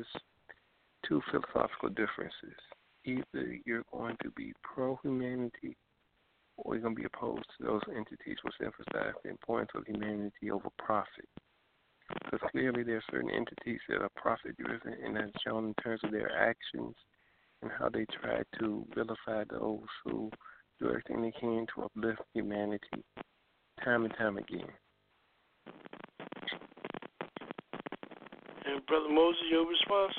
two 1.07 1.21
philosophical 1.31 1.89
differences 1.89 2.57
either 3.05 3.57
you're 3.65 3.83
going 3.91 4.15
to 4.23 4.29
be 4.31 4.53
pro 4.61 4.99
humanity 5.03 5.75
or 6.57 6.75
you're 6.75 6.83
going 6.83 6.95
to 6.95 7.01
be 7.01 7.07
opposed 7.07 7.45
to 7.57 7.65
those 7.65 7.81
entities 7.89 8.37
which 8.43 8.53
emphasize 8.63 9.13
the 9.23 9.29
importance 9.29 9.71
of 9.75 9.85
humanity 9.85 10.51
over 10.51 10.69
profit. 10.77 11.27
Because 12.23 12.47
clearly 12.51 12.83
there 12.83 12.97
are 12.97 13.03
certain 13.11 13.31
entities 13.31 13.79
that 13.89 14.01
are 14.01 14.09
profit 14.15 14.55
driven, 14.57 14.95
and 15.03 15.15
that's 15.15 15.31
shown 15.45 15.65
in 15.65 15.73
terms 15.83 16.01
of 16.03 16.11
their 16.11 16.31
actions 16.37 16.95
and 17.61 17.71
how 17.77 17.89
they 17.89 18.05
try 18.21 18.43
to 18.59 18.85
vilify 18.93 19.43
those 19.49 19.87
who 20.03 20.29
do 20.83 20.89
everything 20.89 21.21
they 21.21 21.31
can 21.39 21.65
to 21.75 21.83
uplift 21.83 22.21
humanity 22.33 23.03
time 23.83 24.05
and 24.05 24.13
time 24.17 24.37
again. 24.37 24.67
And 28.65 28.85
Brother 28.85 29.09
Moses, 29.09 29.41
your 29.49 29.67
response? 29.67 30.13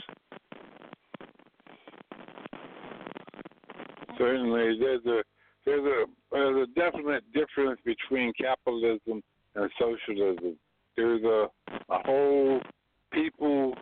Certainly, 4.19 4.78
there's 4.78 5.05
a 5.07 5.23
there's 5.66 5.85
a 5.85 6.05
there's 6.32 6.69
a 6.69 6.81
definite 6.81 7.24
difference 7.32 7.81
between 7.85 8.32
capitalism 8.41 9.23
and 9.55 9.70
socialism. 9.78 10.57
There's 10.97 11.23
a 11.24 11.47
a 11.91 11.99
whole 12.05 12.61
people 13.12 13.74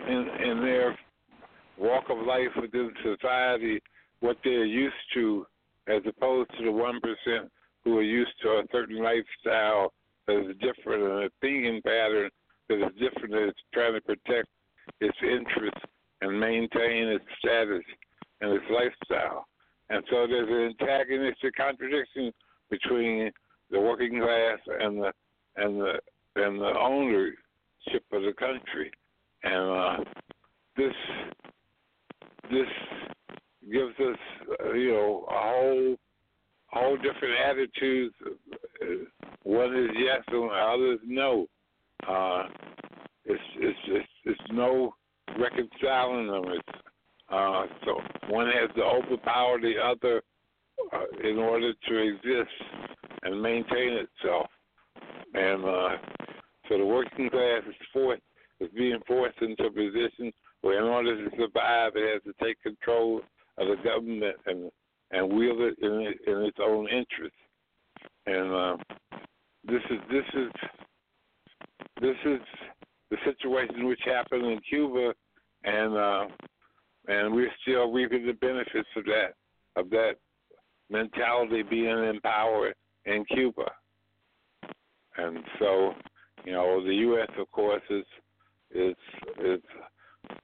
in 0.00 0.28
in 0.44 0.60
their 0.62 0.98
walk 1.76 2.04
of 2.10 2.18
life 2.26 2.48
within 2.60 2.92
society 3.02 3.80
what 4.20 4.36
they're 4.42 4.64
used 4.64 4.94
to, 5.14 5.46
as 5.88 6.02
opposed 6.06 6.50
to 6.58 6.64
the 6.64 6.72
one 6.72 7.00
percent 7.00 7.50
who 7.84 7.98
are 7.98 8.02
used 8.02 8.32
to 8.42 8.48
a 8.48 8.62
certain 8.70 9.02
lifestyle 9.02 9.92
that 10.26 10.38
is 10.38 10.56
different 10.60 11.02
and 11.02 11.24
a 11.24 11.30
thinking 11.40 11.80
pattern 11.82 12.30
that 12.68 12.76
is 12.76 12.92
different 13.00 13.32
that 13.32 13.48
is 13.48 13.54
trying 13.72 13.94
to 13.94 14.00
protect 14.00 14.48
its 15.00 15.16
interests 15.22 15.80
and 16.20 16.38
maintain 16.38 17.08
its 17.08 17.24
status 17.38 17.82
and 18.40 18.52
its 18.52 18.64
lifestyle. 18.70 19.46
And 19.90 20.04
so 20.10 20.26
there's 20.26 20.48
an 20.48 20.76
antagonistic 20.80 21.54
contradiction 21.56 22.32
between 22.70 23.30
the 23.70 23.80
working 23.80 24.20
class 24.20 24.58
and 24.80 25.02
the 25.02 25.12
and 25.56 25.80
the 25.80 25.94
and 26.36 26.60
the 26.60 26.72
ownership 26.78 28.04
of 28.12 28.22
the 28.22 28.34
country. 28.38 28.90
And 29.44 29.54
uh, 29.54 30.04
this 30.76 30.94
this 32.50 32.68
gives 33.72 33.94
us, 34.00 34.18
uh, 34.64 34.72
you 34.72 34.92
know, 34.92 35.26
a 35.28 35.32
whole 35.32 35.96
whole 36.66 36.96
different 36.96 37.34
attitudes. 37.46 38.14
One 39.42 39.76
is 39.76 39.90
yes, 39.98 40.22
and 40.28 40.50
the 40.50 40.54
other 40.54 40.92
is 40.92 41.00
no. 41.06 41.46
Uh, 42.06 42.44
it's, 43.24 43.42
it's 43.56 43.78
it's 43.88 44.08
it's 44.24 44.52
no 44.52 44.94
reconciling 45.38 46.28
them. 46.28 46.44
It's 46.46 46.78
uh, 47.30 47.66
so 47.84 48.00
one 48.28 48.46
has 48.46 48.70
to 48.76 48.82
overpower 48.82 49.60
the 49.60 49.74
other 49.82 50.22
uh, 50.92 51.28
in 51.28 51.38
order 51.38 51.72
to 51.88 51.98
exist 51.98 52.54
and 53.22 53.42
maintain 53.42 53.92
itself. 54.04 54.46
And 55.34 55.64
uh, 55.64 55.88
so 56.68 56.78
the 56.78 56.86
working 56.86 57.28
class 57.30 57.62
is 57.68 57.74
forced 57.92 58.22
is 58.60 58.70
being 58.76 58.98
forced 59.06 59.40
into 59.40 59.64
a 59.64 59.70
position 59.70 60.32
where, 60.62 60.78
in 60.78 60.84
order 60.84 61.16
to 61.16 61.36
survive, 61.36 61.92
it 61.94 62.12
has 62.12 62.22
to 62.24 62.44
take 62.44 62.60
control 62.62 63.20
of 63.58 63.68
the 63.68 63.82
government 63.82 64.36
and 64.46 64.70
and 65.10 65.32
wield 65.32 65.60
it 65.60 65.74
in, 65.80 66.14
in 66.26 66.42
its 66.44 66.58
own 66.62 66.86
interest. 66.88 67.34
And 68.26 68.54
uh, 68.54 68.76
this 69.64 69.82
is 69.90 69.98
this 70.10 70.24
is 70.34 70.52
this 72.00 72.16
is 72.24 72.40
the 73.10 73.16
situation 73.24 73.86
which 73.86 74.00
happened 74.04 74.44
in 74.44 74.60
Cuba, 74.68 75.14
and 75.64 75.96
uh, 75.96 76.26
and 77.08 77.34
we're 77.34 77.50
still 77.62 77.90
reaping 77.90 78.26
the 78.26 78.34
benefits 78.34 78.88
of 78.96 79.04
that 79.06 79.34
of 79.76 79.90
that 79.90 80.14
mentality 80.90 81.62
being 81.62 81.86
in 81.86 82.20
power 82.22 82.72
in 83.06 83.24
Cuba. 83.24 83.70
And 85.16 85.38
so, 85.58 85.94
you 86.44 86.52
know, 86.52 86.84
the 86.84 86.94
U.S. 86.94 87.28
of 87.38 87.50
course 87.50 87.82
is 87.90 88.04
is 88.70 88.94
is 89.42 89.60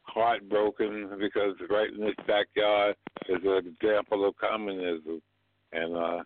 heartbroken 0.02 1.10
because 1.18 1.54
right 1.70 1.90
in 1.92 2.04
its 2.04 2.20
backyard 2.26 2.96
is 3.28 3.40
an 3.44 3.74
example 3.80 4.26
of 4.26 4.34
communism, 4.36 5.20
and 5.72 5.96
uh, 5.96 6.22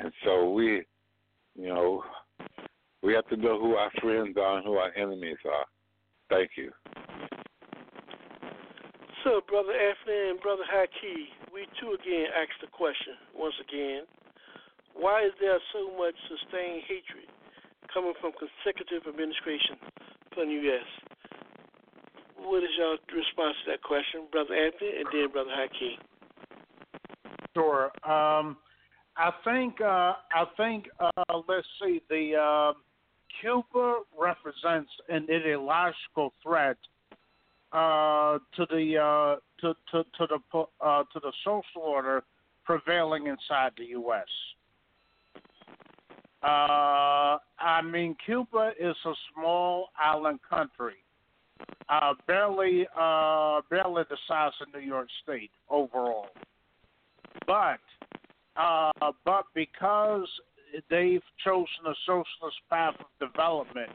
and 0.00 0.12
so 0.24 0.52
we, 0.52 0.82
you 1.54 1.68
know, 1.68 2.02
we 3.02 3.12
have 3.14 3.26
to 3.28 3.36
know 3.36 3.60
who 3.60 3.74
our 3.74 3.90
friends 4.00 4.36
are 4.36 4.58
and 4.58 4.66
who 4.66 4.74
our 4.74 4.92
enemies 4.96 5.38
are. 5.44 5.66
Thank 6.28 6.50
you. 6.56 6.70
So, 9.24 9.42
Brother 9.46 9.72
Anthony 9.72 10.30
and 10.30 10.40
Brother 10.40 10.64
Haki, 10.64 11.28
we 11.52 11.66
too 11.80 11.92
again 11.92 12.26
ask 12.32 12.50
the 12.60 12.68
question 12.72 13.14
once 13.36 13.54
again 13.60 14.04
why 14.94 15.24
is 15.24 15.32
there 15.40 15.58
so 15.72 15.96
much 15.96 16.14
sustained 16.28 16.82
hatred 16.88 17.28
coming 17.92 18.14
from 18.20 18.32
consecutive 18.36 19.06
administration 19.06 19.76
from 20.34 20.48
the 20.48 20.54
U.S.? 20.66 21.09
What 22.42 22.62
is 22.62 22.70
your 22.78 22.96
response 23.14 23.56
to 23.64 23.72
that 23.72 23.82
question, 23.82 24.22
Brother 24.32 24.54
Anthony, 24.54 24.92
and 24.98 25.06
then 25.12 25.30
Brother 25.30 25.50
Haki? 25.50 25.98
Sure. 27.54 27.90
Um, 28.08 28.56
I 29.16 29.30
think 29.44 29.80
uh, 29.80 30.14
I 30.32 30.44
think 30.56 30.86
uh, 30.98 31.10
let's 31.46 31.66
see 31.82 32.00
the 32.08 32.36
uh, 32.36 32.72
Cuba 33.40 34.00
represents 34.18 34.90
an 35.08 35.26
ideological 35.30 36.32
threat 36.42 36.78
uh, 37.72 38.38
to 38.56 38.66
the 38.70 38.96
uh, 38.96 39.36
to, 39.60 39.74
to, 39.92 40.04
to 40.16 40.26
the 40.26 40.58
uh, 40.80 41.02
to 41.12 41.20
the 41.20 41.32
social 41.44 41.82
order 41.82 42.22
prevailing 42.64 43.26
inside 43.26 43.72
the 43.76 43.84
U.S. 43.86 44.24
I 46.42 47.82
mean, 47.84 48.16
Cuba 48.24 48.72
is 48.80 48.96
a 49.04 49.12
small 49.34 49.90
island 49.98 50.40
country, 50.48 50.96
uh, 51.88 52.14
barely 52.26 52.86
uh, 52.98 53.60
barely 53.70 54.04
the 54.08 54.16
size 54.28 54.52
of 54.60 54.72
New 54.74 54.86
York 54.86 55.08
State 55.22 55.50
overall. 55.68 56.28
But 57.46 57.80
uh, 58.56 58.92
but 59.24 59.44
because 59.54 60.28
they've 60.88 61.22
chosen 61.44 61.86
a 61.86 61.94
socialist 62.06 62.58
path 62.68 62.94
of 63.00 63.28
development, 63.28 63.90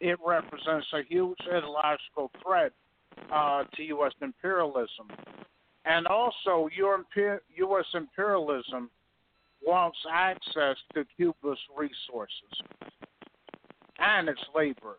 it 0.00 0.18
represents 0.24 0.86
a 0.92 1.02
huge 1.08 1.38
ideological 1.46 2.30
threat 2.42 2.72
uh, 3.32 3.64
to 3.76 3.82
U.S. 3.84 4.12
imperialism. 4.20 5.08
And 5.84 6.06
also, 6.06 6.68
U.S. 6.76 7.84
imperialism 7.94 8.90
wants 9.64 9.98
access 10.12 10.76
to 10.94 11.04
Cuba's 11.16 11.58
resources 11.76 12.62
and 13.98 14.28
its 14.28 14.40
labor. 14.54 14.96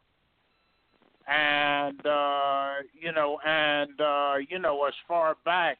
And, 1.28 2.06
uh, 2.06 2.74
you 3.00 3.12
know, 3.12 3.40
and, 3.46 4.00
uh, 4.00 4.36
you 4.50 4.60
know, 4.60 4.86
as 4.86 4.94
far 5.08 5.38
back 5.46 5.78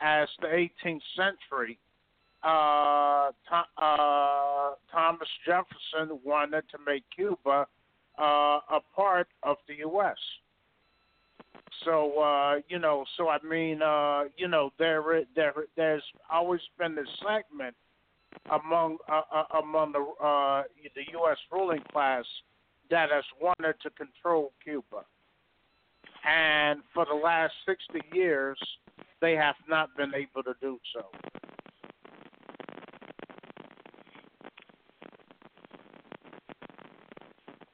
as 0.00 0.28
the 0.40 0.46
18th 0.46 1.02
century, 1.16 1.78
uh, 2.42 3.30
uh, 3.52 4.70
Thomas 4.90 5.28
Jefferson 5.44 6.18
wanted 6.24 6.64
to 6.70 6.78
make 6.86 7.04
Cuba 7.14 7.66
uh, 8.18 8.22
a 8.22 8.80
part 8.94 9.28
of 9.42 9.56
the 9.68 9.74
U.S. 9.80 10.16
So 11.84 12.20
uh, 12.20 12.56
you 12.68 12.78
know, 12.78 13.04
so 13.16 13.28
I 13.28 13.38
mean, 13.42 13.82
uh, 13.82 14.24
you 14.36 14.48
know, 14.48 14.72
there 14.78 15.02
there 15.34 15.54
there's 15.76 16.02
always 16.30 16.60
been 16.78 16.94
this 16.94 17.08
segment 17.18 17.74
among 18.50 18.98
uh, 19.08 19.22
uh, 19.32 19.58
among 19.62 19.92
the 19.92 20.00
uh, 20.24 20.62
the 20.94 21.02
U.S. 21.12 21.38
ruling 21.50 21.82
class 21.92 22.24
that 22.90 23.10
has 23.10 23.24
wanted 23.40 23.74
to 23.82 23.90
control 23.90 24.52
Cuba, 24.62 25.04
and 26.28 26.80
for 26.92 27.06
the 27.06 27.14
last 27.14 27.52
sixty 27.66 28.00
years, 28.12 28.58
they 29.20 29.34
have 29.34 29.56
not 29.68 29.96
been 29.96 30.12
able 30.14 30.42
to 30.42 30.54
do 30.60 30.78
so. 30.94 31.04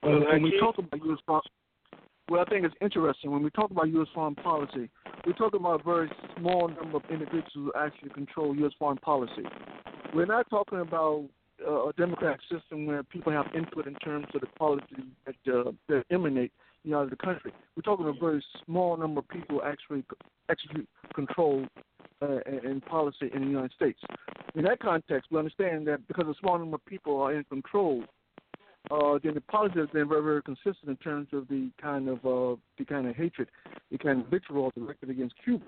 Well, 0.03 0.21
when 0.21 0.43
we 0.43 0.57
talk 0.61 0.79
about 0.79 1.05
U.S 1.05 1.43
well, 2.29 2.41
I 2.41 2.45
think 2.51 2.65
it's 2.65 2.75
interesting 2.81 3.31
when 3.31 3.45
we 3.45 3.51
talk 3.51 3.71
about 3.71 3.89
U.S. 3.89 4.09
foreign 4.13 4.35
policy. 4.35 4.91
We 5.27 5.33
talk 5.35 5.55
about 5.55 5.81
a 5.81 5.85
very 5.85 6.11
small 6.37 6.69
number 6.69 6.97
of 6.97 7.05
individuals 7.09 7.51
who 7.55 7.73
actually 7.77 8.11
control 8.11 8.55
U.S. 8.57 8.73
foreign 8.81 8.99
policy. 8.99 9.45
We're 10.13 10.27
not 10.27 10.51
talking 10.51 10.81
about 10.81 11.27
a 11.67 11.93
democratic 11.97 12.41
system 12.51 12.87
where 12.87 13.03
people 13.03 13.33
have 13.33 13.47
input 13.55 13.87
in 13.87 13.95
terms 13.97 14.27
of 14.35 14.41
the 14.41 14.47
policy 14.59 14.85
that, 15.25 15.53
uh, 15.53 15.73
that 15.89 16.05
emanate 16.11 16.53
you 16.85 16.93
know, 16.93 16.99
out 16.99 17.05
of 17.05 17.11
the 17.11 17.17
country. 17.17 17.53
We're 17.75 17.83
talking 17.83 18.07
about 18.07 18.19
a 18.19 18.21
very 18.21 18.45
small 18.65 18.97
number 18.97 19.21
of 19.21 19.29
people 19.29 19.63
actually 19.65 20.05
execute 20.49 20.89
control 21.15 21.67
uh, 22.23 22.39
policy 22.89 23.31
in 23.35 23.43
the 23.43 23.47
United 23.49 23.73
States. 23.73 23.99
In 24.55 24.63
that 24.65 24.81
context, 24.81 25.31
we 25.31 25.39
understand 25.39 25.87
that 25.89 26.07
because 26.09 26.27
a 26.27 26.35
small 26.41 26.59
number 26.59 26.77
of 26.77 26.85
people 26.87 27.21
are 27.21 27.35
in 27.35 27.45
control, 27.45 28.05
uh, 28.91 29.19
then 29.23 29.35
the 29.35 29.41
policy 29.41 29.81
has 29.81 29.89
been 29.91 30.09
very, 30.09 30.23
very 30.23 30.43
consistent 30.43 30.89
in 30.89 30.97
terms 30.97 31.29
of 31.33 31.49
the 31.49 31.71
kind 31.83 32.09
of 32.09 32.19
uh, 32.25 32.57
the 32.79 32.85
kind 32.89 33.07
of 33.09 33.17
hatred, 33.17 33.49
the 33.91 33.99
kind 33.99 34.23
of 34.23 34.29
vitriol 34.29 34.73
directed 34.77 35.11
against 35.11 35.35
Cuba. 35.45 35.67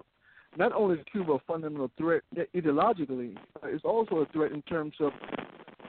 Not 0.57 0.73
only 0.73 0.99
is 0.99 1.05
Cuba 1.11 1.33
a 1.33 1.39
fundamental 1.41 1.91
threat 1.99 2.23
ideologically, 2.55 3.37
it's 3.65 3.85
also 3.85 4.17
a 4.17 4.27
threat 4.27 4.53
in 4.53 4.63
terms 4.63 4.95
of 5.01 5.13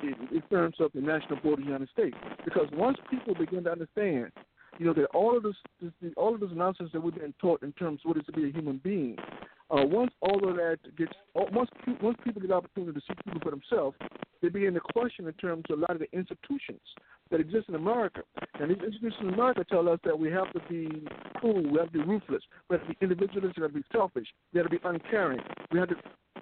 in 0.02 0.42
terms 0.50 0.76
of 0.80 0.92
the 0.94 1.02
national 1.02 1.40
border 1.40 1.62
of 1.62 1.66
the 1.68 1.74
United 1.74 1.90
States. 1.90 2.18
Because 2.46 2.68
once 2.74 2.98
people 3.10 3.36
begin 3.36 3.64
to 3.66 3.72
understand, 3.72 4.32
you 4.78 4.86
know, 4.86 4.94
that 4.94 5.06
all 5.14 5.36
of 5.36 5.44
this, 5.44 5.56
this 5.82 5.92
all 6.16 6.34
of 6.34 6.40
this 6.40 6.50
nonsense 6.54 6.90
that 6.94 7.02
we've 7.02 7.16
been 7.16 7.34
taught 7.40 7.62
in 7.64 7.72
terms 7.74 8.00
of 8.04 8.10
what 8.10 8.18
it 8.18 8.22
is 8.22 8.26
to 8.28 8.32
be 8.32 8.50
a 8.50 8.52
human 8.52 8.80
being, 8.84 9.18
uh, 9.72 9.86
once 9.86 10.12
all 10.22 10.48
of 10.48 10.56
that 10.56 10.78
gets, 10.98 11.12
once 11.36 11.70
once 12.02 12.18
people 12.24 12.42
get 12.42 12.48
the 12.48 12.56
opportunity 12.56 12.94
to 12.94 13.02
see 13.06 13.14
people 13.24 13.40
for 13.42 13.52
themselves, 13.52 13.98
they 14.42 14.50
begin 14.50 14.74
to 14.74 14.80
question 14.80 15.28
in 15.28 15.34
terms 15.34 15.64
of 15.70 15.80
a 15.80 15.82
lot 15.82 15.92
of 15.92 16.00
the 16.00 16.12
institutions 16.18 16.82
that 17.30 17.40
exist 17.40 17.70
in 17.70 17.76
America. 17.76 18.22
And 18.60 18.72
these 18.72 18.78
institutions 18.78 19.22
in 19.22 19.34
America 19.34 19.64
tell 19.70 19.88
us 19.90 20.00
that 20.06 20.18
we 20.18 20.32
have 20.32 20.52
to 20.54 20.62
be 20.70 21.06
cruel, 21.36 21.62
we 21.62 21.78
have 21.78 21.92
to 21.92 22.00
be 22.00 22.04
ruthless, 22.04 22.42
we 22.70 22.78
have 22.78 22.88
to 22.88 22.94
be 22.94 22.98
individualistic, 23.02 23.58
we 23.58 23.64
have 23.64 23.74
to 23.74 23.80
be 23.80 23.86
selfish, 23.92 24.28
we 24.54 24.60
have 24.60 24.70
to 24.70 24.80
be 24.80 24.82
uncaring, 24.84 25.40
we 25.72 25.80
have 25.80 25.90
to 25.90 25.96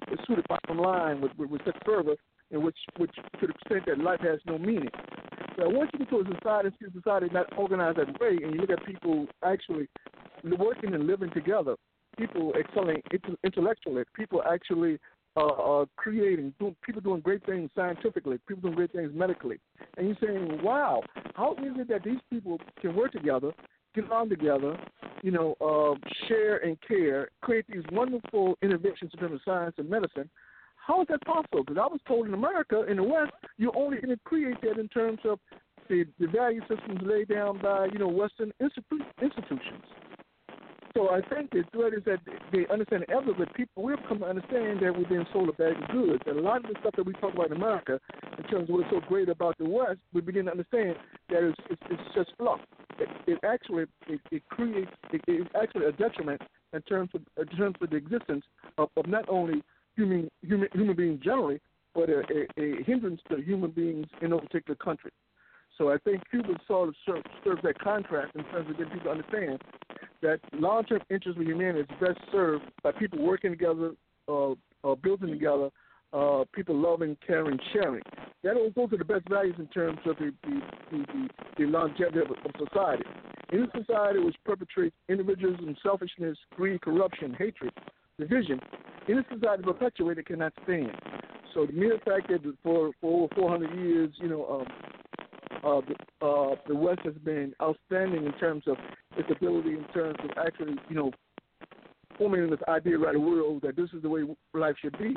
pursue 0.06 0.36
the 0.36 0.44
bottom 0.48 0.78
line 0.78 1.20
with, 1.20 1.32
with, 1.36 1.50
with 1.50 1.60
such 1.64 1.76
fervor, 1.84 2.14
and 2.50 2.62
which 2.62 2.76
which 2.96 3.14
to 3.14 3.46
the 3.46 3.48
extent 3.48 3.86
that 3.86 3.98
life 3.98 4.20
has 4.20 4.40
no 4.46 4.58
meaning. 4.58 4.90
So 5.56 5.68
once 5.68 5.90
you 5.92 6.00
get 6.00 6.10
to 6.10 6.20
a 6.20 6.24
society, 6.36 6.68
see 6.80 6.86
society 6.94 7.28
not 7.32 7.46
organized 7.58 7.98
that 7.98 8.20
way, 8.20 8.38
and 8.42 8.54
you 8.54 8.60
look 8.60 8.70
at 8.70 8.84
people 8.86 9.26
actually 9.44 9.88
working 10.56 10.94
and 10.94 11.06
living 11.06 11.30
together, 11.30 11.74
people 12.16 12.52
excelling 12.58 13.02
intellectually, 13.42 14.04
people 14.14 14.42
actually 14.48 14.98
uh, 15.36 15.46
uh, 15.46 15.84
creating, 15.96 16.54
doing, 16.58 16.76
people 16.82 17.00
doing 17.00 17.20
great 17.20 17.44
things 17.44 17.70
scientifically, 17.74 18.38
people 18.46 18.62
doing 18.62 18.74
great 18.74 18.92
things 18.92 19.10
medically, 19.14 19.58
and 19.96 20.06
you're 20.06 20.16
saying, 20.22 20.62
wow, 20.62 21.02
how 21.34 21.52
is 21.54 21.72
it 21.76 21.88
that 21.88 22.04
these 22.04 22.20
people 22.30 22.60
can 22.80 22.94
work 22.94 23.12
together, 23.12 23.52
get 23.94 24.08
along 24.08 24.28
together, 24.28 24.78
you 25.22 25.30
know, 25.30 25.54
uh, 25.60 25.94
share 26.28 26.58
and 26.58 26.76
care, 26.86 27.28
create 27.40 27.64
these 27.68 27.82
wonderful 27.90 28.56
innovations 28.62 29.10
in 29.12 29.20
terms 29.20 29.34
of 29.34 29.40
science 29.44 29.74
and 29.78 29.88
medicine? 29.88 30.30
How 30.88 31.02
is 31.02 31.08
that 31.10 31.20
possible? 31.26 31.64
Because 31.64 31.76
I 31.76 31.86
was 31.86 32.00
told 32.08 32.26
in 32.26 32.32
America, 32.32 32.82
in 32.88 32.96
the 32.96 33.02
West, 33.02 33.32
you're 33.58 33.76
only 33.76 33.98
going 33.98 34.08
to 34.08 34.20
create 34.24 34.58
that 34.62 34.80
in 34.80 34.88
terms 34.88 35.18
of 35.26 35.38
the, 35.90 36.06
the 36.18 36.26
value 36.26 36.62
systems 36.62 37.00
laid 37.02 37.28
down 37.28 37.60
by, 37.60 37.88
you 37.92 37.98
know, 37.98 38.08
Western 38.08 38.52
institu- 38.60 39.04
institutions. 39.20 39.84
So 40.96 41.10
I 41.10 41.20
think 41.28 41.50
the 41.50 41.62
threat 41.72 41.92
is 41.92 42.02
that 42.06 42.20
they 42.52 42.66
understand 42.72 43.04
ever, 43.10 43.34
but 43.36 43.52
people 43.52 43.82
will 43.82 43.98
come 44.08 44.20
to 44.20 44.24
understand 44.24 44.80
that 44.80 44.96
we've 44.96 45.08
been 45.10 45.26
sold 45.30 45.50
a 45.50 45.52
bag 45.52 45.76
of 45.76 45.88
goods. 45.90 46.22
And 46.26 46.38
a 46.38 46.40
lot 46.40 46.64
of 46.64 46.72
the 46.72 46.80
stuff 46.80 46.94
that 46.96 47.04
we 47.04 47.12
talk 47.14 47.34
about 47.34 47.50
in 47.50 47.58
America, 47.58 48.00
in 48.38 48.44
terms 48.44 48.70
of 48.70 48.74
what's 48.74 48.88
so 48.90 49.00
great 49.06 49.28
about 49.28 49.58
the 49.58 49.68
West, 49.68 49.98
we 50.14 50.22
begin 50.22 50.46
to 50.46 50.52
understand 50.52 50.96
that 51.28 51.44
it's, 51.44 51.58
it's, 51.68 51.82
it's 51.90 52.14
just 52.14 52.30
fluff. 52.38 52.60
It, 52.98 53.08
it 53.26 53.38
actually 53.44 53.84
it, 54.08 54.20
it 54.32 54.42
creates 54.48 54.90
it, 55.12 55.20
it's 55.28 55.50
actually 55.60 55.84
a 55.84 55.92
detriment 55.92 56.40
in 56.72 56.82
terms 56.82 57.10
of 57.14 57.20
in 57.36 57.56
terms 57.56 57.76
of 57.80 57.90
the 57.90 57.96
existence 57.96 58.42
of, 58.78 58.88
of 58.96 59.06
not 59.06 59.28
only 59.28 59.62
human 59.98 60.30
human 60.42 60.68
human 60.72 60.96
beings 60.96 61.20
generally, 61.22 61.60
but 61.94 62.08
a, 62.08 62.20
a, 62.20 62.62
a 62.62 62.84
hindrance 62.84 63.20
to 63.28 63.42
human 63.42 63.70
beings 63.72 64.06
in 64.22 64.32
a 64.32 64.38
particular 64.38 64.76
country. 64.76 65.10
So 65.76 65.92
I 65.92 65.98
think 65.98 66.22
Cuba 66.30 66.54
sort 66.66 66.88
of 66.88 66.94
serves, 67.06 67.22
serves 67.44 67.62
that 67.62 67.78
contrast 67.78 68.34
in 68.34 68.44
terms 68.44 68.68
of 68.70 68.76
getting 68.78 68.92
people 68.92 69.14
to 69.14 69.18
understand 69.18 69.62
that 70.22 70.40
long-term 70.52 71.00
interest 71.08 71.38
of 71.38 71.44
humanity 71.44 71.80
is 71.80 72.00
best 72.00 72.18
served 72.32 72.64
by 72.82 72.90
people 72.92 73.24
working 73.24 73.50
together, 73.50 73.92
uh, 74.28 74.52
uh, 74.82 74.94
building 74.96 75.30
together, 75.30 75.70
uh, 76.12 76.44
people 76.52 76.76
loving, 76.76 77.16
caring, 77.24 77.58
sharing. 77.72 78.02
That 78.42 78.54
those 78.74 78.92
are 78.92 78.98
the 78.98 79.04
best 79.04 79.28
values 79.28 79.56
in 79.58 79.68
terms 79.68 79.98
of 80.06 80.16
the 80.16 80.32
the, 80.42 80.60
the, 80.90 80.98
the, 81.12 81.28
the 81.58 81.64
longevity 81.64 82.20
of, 82.20 82.30
of 82.30 82.68
society. 82.68 83.04
In 83.52 83.68
society 83.74 84.18
which 84.18 84.36
perpetrates 84.44 84.96
individualism, 85.08 85.76
selfishness, 85.82 86.36
greed, 86.56 86.80
corruption, 86.82 87.34
hatred, 87.38 87.72
division, 88.18 88.60
in 89.08 89.18
a 89.18 89.24
society 89.32 89.62
perpetuated 89.62 90.26
cannot 90.26 90.52
stand. 90.64 90.92
So 91.54 91.66
the 91.66 91.72
mere 91.72 91.98
fact 92.04 92.28
that 92.28 92.42
for 92.62 92.90
for 93.00 93.24
over 93.24 93.34
400 93.34 93.74
years, 93.78 94.10
you 94.20 94.28
know, 94.28 94.60
um, 94.60 94.66
uh, 95.64 95.80
the, 96.20 96.26
uh, 96.26 96.54
the 96.66 96.74
West 96.74 97.00
has 97.04 97.14
been 97.24 97.54
outstanding 97.60 98.24
in 98.24 98.32
terms 98.34 98.64
of 98.66 98.76
its 99.16 99.28
ability, 99.30 99.70
in 99.70 99.84
terms 99.92 100.16
of 100.22 100.30
actually, 100.38 100.76
you 100.88 100.94
know, 100.94 101.10
forming 102.16 102.50
this 102.50 102.60
idea 102.68 102.98
around 102.98 103.14
the 103.14 103.20
world 103.20 103.62
that 103.62 103.76
this 103.76 103.88
is 103.92 104.02
the 104.02 104.08
way 104.08 104.22
life 104.54 104.74
should 104.80 104.96
be. 104.98 105.16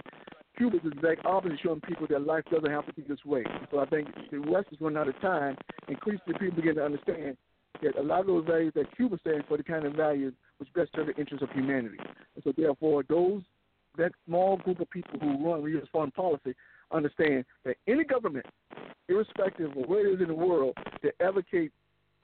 Cuba 0.57 0.77
is 0.77 0.83
the 0.83 0.89
exact 0.89 1.25
opposite, 1.25 1.59
showing 1.63 1.81
people 1.81 2.07
that 2.09 2.25
life 2.25 2.43
doesn't 2.51 2.69
have 2.69 2.85
to 2.85 2.93
be 2.93 3.01
this 3.03 3.23
way. 3.25 3.43
So 3.71 3.79
I 3.79 3.85
think 3.85 4.07
the 4.31 4.39
West 4.39 4.67
is 4.71 4.79
running 4.79 4.97
out 4.97 5.07
of 5.07 5.19
time. 5.21 5.57
Increasingly, 5.87 6.39
people 6.39 6.55
begin 6.55 6.75
to 6.75 6.85
understand 6.85 7.37
that 7.81 7.97
a 7.97 8.03
lot 8.03 8.21
of 8.21 8.27
those 8.27 8.45
values 8.45 8.73
that 8.75 8.95
Cuba 8.95 9.17
stands 9.19 9.45
for, 9.47 9.57
the 9.57 9.63
kind 9.63 9.85
of 9.85 9.93
values 9.93 10.33
which 10.61 10.71
best 10.73 10.91
serve 10.95 11.07
the 11.07 11.15
interests 11.15 11.41
of 11.41 11.49
humanity. 11.49 11.97
And 12.35 12.43
so, 12.43 12.53
therefore, 12.55 13.03
those 13.09 13.41
that 13.97 14.11
small 14.27 14.57
group 14.57 14.79
of 14.79 14.87
people 14.91 15.19
who 15.19 15.51
run 15.51 15.67
U.S. 15.71 15.87
foreign 15.91 16.11
policy 16.11 16.53
understand 16.91 17.45
that 17.65 17.77
any 17.87 18.03
government, 18.03 18.45
irrespective 19.09 19.71
of 19.71 19.89
where 19.89 20.07
it 20.07 20.13
is 20.13 20.21
in 20.21 20.27
the 20.27 20.35
world, 20.35 20.75
that 21.01 21.13
advocate 21.19 21.71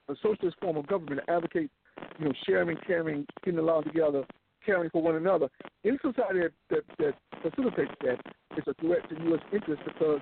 a 0.08 0.14
socialist 0.22 0.56
form 0.62 0.78
of 0.78 0.86
government, 0.86 1.20
that 1.26 1.34
advocate, 1.34 1.72
you 2.20 2.26
know, 2.26 2.34
sharing, 2.46 2.78
caring, 2.86 3.26
getting 3.44 3.60
along 3.60 3.86
together, 3.86 4.24
caring 4.64 4.92
for 4.92 5.02
one 5.02 5.16
another, 5.16 5.50
any 5.84 5.98
society 5.98 6.42
that, 6.42 6.52
that, 6.70 6.84
that 7.00 7.14
facilitates 7.42 7.92
that 8.02 8.20
is 8.56 8.64
a 8.68 8.74
threat 8.76 9.10
to 9.10 9.16
U.S. 9.30 9.42
interests 9.52 9.84
because 9.84 10.22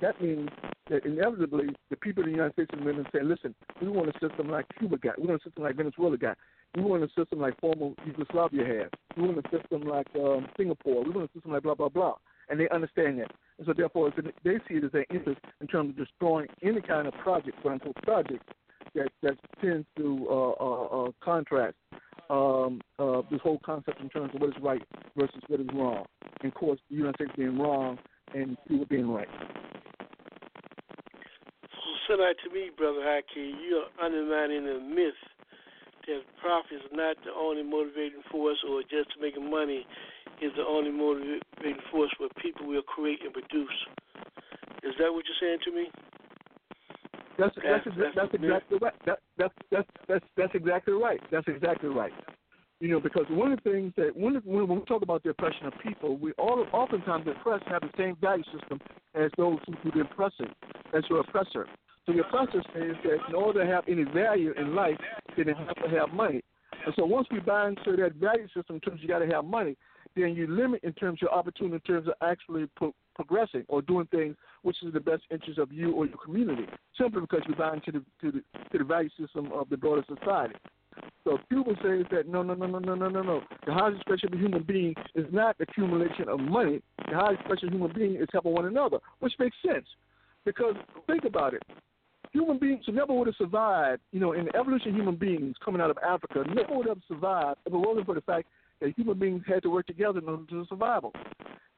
that 0.00 0.22
means 0.22 0.48
that 0.88 1.04
inevitably 1.04 1.66
the 1.90 1.96
people 1.96 2.22
in 2.22 2.30
the 2.30 2.36
United 2.36 2.52
States 2.52 2.70
are 2.72 2.80
going 2.80 3.04
to 3.04 3.10
say, 3.12 3.22
listen, 3.22 3.52
we 3.82 3.88
want 3.88 4.08
a 4.08 4.12
system 4.26 4.48
like 4.48 4.64
Cuba 4.78 4.96
got. 4.96 5.20
We 5.20 5.26
want 5.26 5.40
a 5.40 5.44
system 5.44 5.64
like 5.64 5.76
Venezuela 5.76 6.16
got. 6.16 6.38
We 6.76 6.82
want 6.82 7.02
a 7.02 7.08
system 7.18 7.40
like 7.40 7.58
former 7.60 7.94
Yugoslavia 8.06 8.64
had. 8.64 8.90
We 9.16 9.24
want 9.24 9.38
a 9.38 9.56
system 9.56 9.82
like 9.82 10.06
um, 10.16 10.46
Singapore. 10.56 11.02
We 11.02 11.10
want 11.10 11.30
a 11.30 11.32
system 11.32 11.52
like 11.52 11.62
blah, 11.62 11.74
blah, 11.74 11.88
blah. 11.88 12.14
And 12.48 12.60
they 12.60 12.68
understand 12.68 13.18
that. 13.20 13.30
And 13.58 13.66
so 13.66 13.72
therefore, 13.76 14.12
they 14.44 14.58
see 14.68 14.74
it 14.74 14.84
as 14.84 14.90
an 14.94 15.04
interest 15.10 15.40
in 15.60 15.66
terms 15.66 15.90
of 15.90 15.96
destroying 15.96 16.48
any 16.62 16.80
kind 16.80 17.08
of 17.08 17.14
project, 17.14 17.60
quote 17.60 17.74
unquote, 17.74 17.96
project 18.02 18.48
that, 18.94 19.08
that 19.22 19.36
tends 19.60 19.86
to 19.96 20.26
uh, 20.30 20.50
uh, 20.50 20.84
uh, 20.84 21.10
contrast 21.20 21.76
um, 22.30 22.80
uh, 22.98 23.22
this 23.30 23.40
whole 23.42 23.60
concept 23.64 24.00
in 24.00 24.08
terms 24.08 24.30
of 24.34 24.40
what 24.40 24.50
is 24.50 24.62
right 24.62 24.82
versus 25.16 25.42
what 25.48 25.60
is 25.60 25.66
wrong. 25.74 26.04
And 26.42 26.52
of 26.52 26.54
course, 26.54 26.78
the 26.90 26.96
United 26.96 27.16
States 27.16 27.32
being 27.36 27.58
wrong 27.58 27.98
and 28.34 28.56
Cuba 28.66 28.86
being 28.86 29.10
right. 29.10 29.28
So 32.06 32.16
that 32.16 32.36
to 32.44 32.54
me, 32.54 32.70
Brother 32.76 33.00
Haki, 33.00 33.52
you 33.62 33.82
are 33.84 34.04
undermining 34.04 34.64
the 34.64 34.80
myth 34.80 35.12
that 36.08 36.24
profit 36.40 36.80
is 36.80 36.88
not 36.92 37.16
the 37.24 37.32
only 37.36 37.62
motivating 37.62 38.24
force 38.32 38.58
or 38.68 38.82
just 38.82 39.12
making 39.20 39.48
money 39.48 39.86
is 40.40 40.50
the 40.56 40.64
only 40.64 40.90
motivating 40.90 41.80
force 41.92 42.10
what 42.18 42.34
people 42.36 42.66
will 42.66 42.82
create 42.82 43.20
and 43.22 43.32
produce. 43.32 43.78
Is 44.82 44.94
that 44.98 45.12
what 45.12 45.24
you're 45.28 45.40
saying 45.40 45.60
to 45.64 45.72
me? 45.72 45.86
That's 47.38 47.54
that's, 47.54 47.84
that's, 47.84 48.16
that's, 48.16 48.34
exactly 48.34 48.78
right. 48.80 48.92
That, 49.06 49.18
that's 49.36 49.54
that's 49.70 49.88
that's 50.08 50.24
that's 50.36 50.54
exactly 50.54 50.94
right. 50.94 51.20
That's 51.30 51.46
exactly 51.46 51.88
right. 51.88 52.12
You 52.80 52.88
know, 52.88 53.00
because 53.00 53.26
one 53.30 53.52
of 53.52 53.60
the 53.62 53.70
things 53.70 53.92
that 53.96 54.16
when 54.16 54.36
when 54.44 54.68
we 54.68 54.84
talk 54.86 55.02
about 55.02 55.22
the 55.22 55.30
oppression 55.30 55.66
of 55.66 55.72
people, 55.82 56.16
we 56.16 56.32
all 56.32 56.64
oftentimes 56.72 57.26
the 57.26 57.32
oppressed 57.32 57.64
have 57.68 57.82
the 57.82 57.90
same 57.96 58.16
value 58.20 58.44
system 58.58 58.80
as 59.14 59.30
those 59.36 59.58
who 59.66 59.90
do 59.90 59.98
the 59.98 60.00
oppressing, 60.00 60.52
as 60.94 61.04
your 61.10 61.20
oppressor. 61.20 61.66
So 62.08 62.14
your 62.14 62.24
oppressor 62.24 62.62
says 62.72 62.96
that 63.04 63.18
in 63.28 63.34
order 63.34 63.62
to 63.62 63.70
have 63.70 63.84
any 63.86 64.04
value 64.04 64.54
in 64.56 64.74
life, 64.74 64.96
then 65.36 65.46
they 65.46 65.52
have 65.52 65.76
to 65.76 65.90
have 65.90 66.08
money. 66.08 66.42
And 66.86 66.94
so 66.96 67.04
once 67.04 67.28
we 67.30 67.38
buy 67.38 67.68
into 67.68 68.00
that 68.00 68.14
value 68.14 68.46
system 68.46 68.76
in 68.76 68.80
terms 68.80 69.00
you 69.02 69.08
got 69.08 69.18
to 69.18 69.26
have 69.26 69.44
money, 69.44 69.76
then 70.16 70.34
you 70.34 70.46
limit 70.46 70.82
in 70.84 70.94
terms 70.94 71.18
of 71.18 71.22
your 71.28 71.34
opportunity 71.34 71.74
in 71.74 71.80
terms 71.80 72.08
of 72.08 72.14
actually 72.22 72.66
pro- 72.76 72.94
progressing 73.14 73.64
or 73.68 73.82
doing 73.82 74.06
things 74.06 74.36
which 74.62 74.78
is 74.80 74.88
in 74.88 74.94
the 74.94 75.00
best 75.00 75.22
interest 75.30 75.58
of 75.58 75.70
you 75.70 75.92
or 75.92 76.06
your 76.06 76.16
community, 76.16 76.64
simply 76.96 77.20
because 77.20 77.42
you 77.46 77.54
buy 77.54 77.74
into 77.74 77.92
the 77.92 78.02
to 78.22 78.32
the 78.32 78.42
to 78.70 78.78
the 78.78 78.84
value 78.84 79.10
system 79.20 79.52
of 79.52 79.68
the 79.68 79.76
broader 79.76 80.02
society. 80.08 80.54
So 81.24 81.36
Cuba 81.50 81.72
says 81.82 82.06
that 82.10 82.26
no, 82.26 82.42
no, 82.42 82.54
no, 82.54 82.64
no, 82.66 82.78
no, 82.78 82.94
no, 82.94 83.10
no, 83.10 83.22
no. 83.22 83.42
The 83.66 83.74
highest 83.74 83.96
expression 83.96 84.32
of 84.32 84.38
a 84.38 84.42
human 84.42 84.62
being 84.62 84.94
is 85.14 85.26
not 85.30 85.56
accumulation 85.60 86.30
of 86.30 86.40
money. 86.40 86.80
The 87.10 87.16
highest 87.16 87.40
expression 87.40 87.68
of 87.68 87.74
a 87.74 87.76
human 87.76 87.92
being 87.94 88.14
is 88.14 88.28
helping 88.32 88.52
one 88.52 88.64
another, 88.64 88.98
which 89.18 89.34
makes 89.38 89.56
sense. 89.66 89.84
Because 90.46 90.74
think 91.06 91.26
about 91.26 91.52
it. 91.52 91.62
Human 92.32 92.58
beings 92.58 92.84
never 92.88 93.12
would 93.12 93.26
have 93.26 93.36
survived, 93.36 94.02
you 94.12 94.20
know, 94.20 94.32
in 94.32 94.44
the 94.46 94.56
evolution 94.56 94.90
of 94.90 94.96
human 94.96 95.16
beings 95.16 95.56
coming 95.64 95.80
out 95.80 95.90
of 95.90 95.98
Africa, 96.06 96.44
never 96.54 96.76
would 96.76 96.86
have 96.86 96.98
survived 97.08 97.58
if 97.66 97.72
it 97.72 97.76
wasn't 97.76 98.06
for 98.06 98.14
the 98.14 98.20
fact 98.20 98.48
that 98.80 98.94
human 98.96 99.18
beings 99.18 99.42
had 99.46 99.62
to 99.62 99.70
work 99.70 99.86
together 99.86 100.18
in 100.18 100.28
order 100.28 100.44
to 100.46 100.66
survival. 100.68 101.12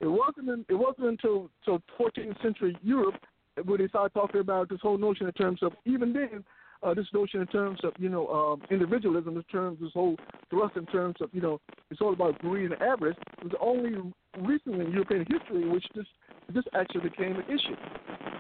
It 0.01 0.07
wasn't 0.07 0.49
in, 0.49 0.65
it 0.69 0.75
wasn't 0.75 1.07
until 1.07 1.51
until 1.67 1.83
14th 1.99 2.41
century 2.43 2.77
Europe 2.83 3.17
where 3.65 3.79
they 3.79 3.89
started 3.89 4.15
talking 4.15 4.41
about 4.41 4.69
this 4.69 4.81
whole 4.81 4.99
notion 4.99 5.27
in 5.27 5.33
terms 5.33 5.63
of 5.63 5.73
even 5.85 6.13
then 6.13 6.45
uh, 6.83 6.95
this 6.95 7.07
notion 7.13 7.41
in 7.41 7.47
terms 7.49 7.79
of 7.85 7.93
you 7.99 8.09
know 8.09 8.29
um, 8.29 8.63
individualism, 8.71 9.37
in 9.37 9.43
terms 9.45 9.79
this 9.81 9.93
whole 9.93 10.17
thrust 10.49 10.77
in 10.77 10.87
terms 10.87 11.17
of 11.21 11.29
you 11.33 11.41
know 11.41 11.61
it's 11.91 12.01
all 12.01 12.13
about 12.13 12.39
greed 12.39 12.73
and 12.73 12.81
avarice. 12.83 13.17
Was 13.43 13.53
only 13.61 14.13
recently 14.39 14.87
in 14.87 14.93
European 14.93 15.27
history 15.29 15.69
which 15.69 15.85
this 15.95 16.07
this 16.55 16.65
actually 16.75 17.09
became 17.09 17.37
an 17.37 17.45
issue. 17.45 17.77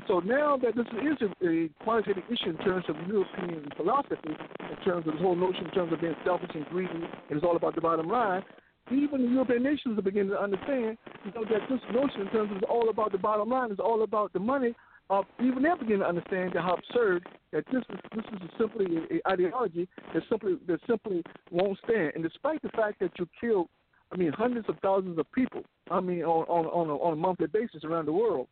So 0.08 0.20
now 0.20 0.56
that 0.56 0.74
this 0.74 0.86
is 0.86 1.28
a, 1.42 1.46
a 1.46 1.68
quantitative 1.84 2.24
issue 2.28 2.50
in 2.50 2.58
terms 2.58 2.84
of 2.88 2.96
European 3.06 3.68
philosophy, 3.76 4.34
in 4.34 4.84
terms 4.84 5.06
of 5.06 5.14
the 5.14 5.20
whole 5.20 5.36
notion 5.36 5.66
in 5.66 5.70
terms 5.70 5.92
of 5.92 6.00
being 6.00 6.16
selfish 6.24 6.50
and 6.54 6.66
greedy, 6.66 6.90
and 6.92 7.04
it's 7.30 7.44
all 7.44 7.56
about 7.56 7.74
the 7.74 7.80
bottom 7.80 8.08
line, 8.08 8.42
even 8.90 9.22
the 9.22 9.28
European 9.28 9.62
nations 9.62 9.98
are 9.98 10.02
beginning 10.02 10.30
to 10.30 10.40
understand, 10.40 10.98
you 11.24 11.32
know, 11.34 11.44
that 11.44 11.68
this 11.68 11.80
notion 11.92 12.22
in 12.22 12.28
terms 12.28 12.50
of 12.50 12.56
it's 12.56 12.66
all 12.68 12.88
about 12.88 13.12
the 13.12 13.18
bottom 13.18 13.50
line, 13.50 13.70
is 13.70 13.78
all 13.78 14.02
about 14.02 14.32
the 14.32 14.40
money. 14.40 14.74
Uh, 15.10 15.22
even 15.42 15.60
they're 15.60 15.76
beginning 15.76 16.00
to 16.00 16.06
understand 16.06 16.54
how 16.54 16.74
absurd 16.74 17.26
that 17.52 17.64
this 17.72 17.82
is 17.90 17.98
this 18.14 18.24
is 18.32 18.50
simply 18.56 18.86
an 18.96 19.20
ideology 19.28 19.88
that 20.14 20.22
simply 20.30 20.56
that 20.68 20.78
simply 20.86 21.22
won't 21.50 21.76
stand. 21.84 22.12
And 22.14 22.22
despite 22.22 22.62
the 22.62 22.68
fact 22.68 23.00
that 23.00 23.10
you 23.18 23.28
killed, 23.40 23.68
I 24.12 24.16
mean, 24.16 24.30
hundreds 24.32 24.68
of 24.68 24.76
thousands 24.80 25.18
of 25.18 25.30
people, 25.32 25.62
I 25.90 25.98
mean, 25.98 26.22
on 26.22 26.44
on 26.44 26.66
on 26.66 26.90
a, 26.90 26.94
on 26.94 27.12
a 27.14 27.16
monthly 27.16 27.48
basis 27.48 27.82
around 27.82 28.06
the 28.06 28.12
world, 28.12 28.46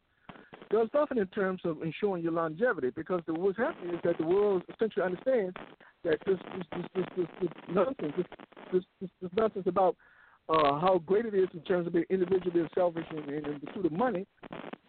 there's 0.72 0.90
nothing 0.92 1.18
in 1.18 1.28
terms 1.28 1.60
of 1.64 1.82
ensuring 1.82 2.24
your 2.24 2.32
longevity 2.32 2.90
because 2.90 3.22
the, 3.26 3.34
what's 3.34 3.56
happening 3.56 3.94
is 3.94 4.00
that 4.02 4.18
the 4.18 4.26
world 4.26 4.64
essentially 4.74 5.04
understands 5.04 5.54
that 6.02 6.18
this 6.26 6.38
this 6.56 6.66
this 6.72 6.86
this, 6.96 7.06
this, 7.16 7.26
this 7.40 7.50
nonsense, 7.68 8.12
this, 8.16 8.26
this 8.72 8.82
this 9.00 9.10
this 9.22 9.30
nonsense 9.36 9.66
about 9.68 9.94
uh, 10.48 10.78
how 10.80 11.02
great 11.06 11.26
it 11.26 11.34
is 11.34 11.48
in 11.54 11.60
terms 11.60 11.86
of 11.86 11.92
being 11.92 12.04
individual, 12.10 12.50
being 12.52 12.68
selfish, 12.74 13.04
and, 13.10 13.28
and 13.28 13.46
in 13.46 13.60
pursuit 13.60 13.86
of 13.86 13.92
money, 13.92 14.26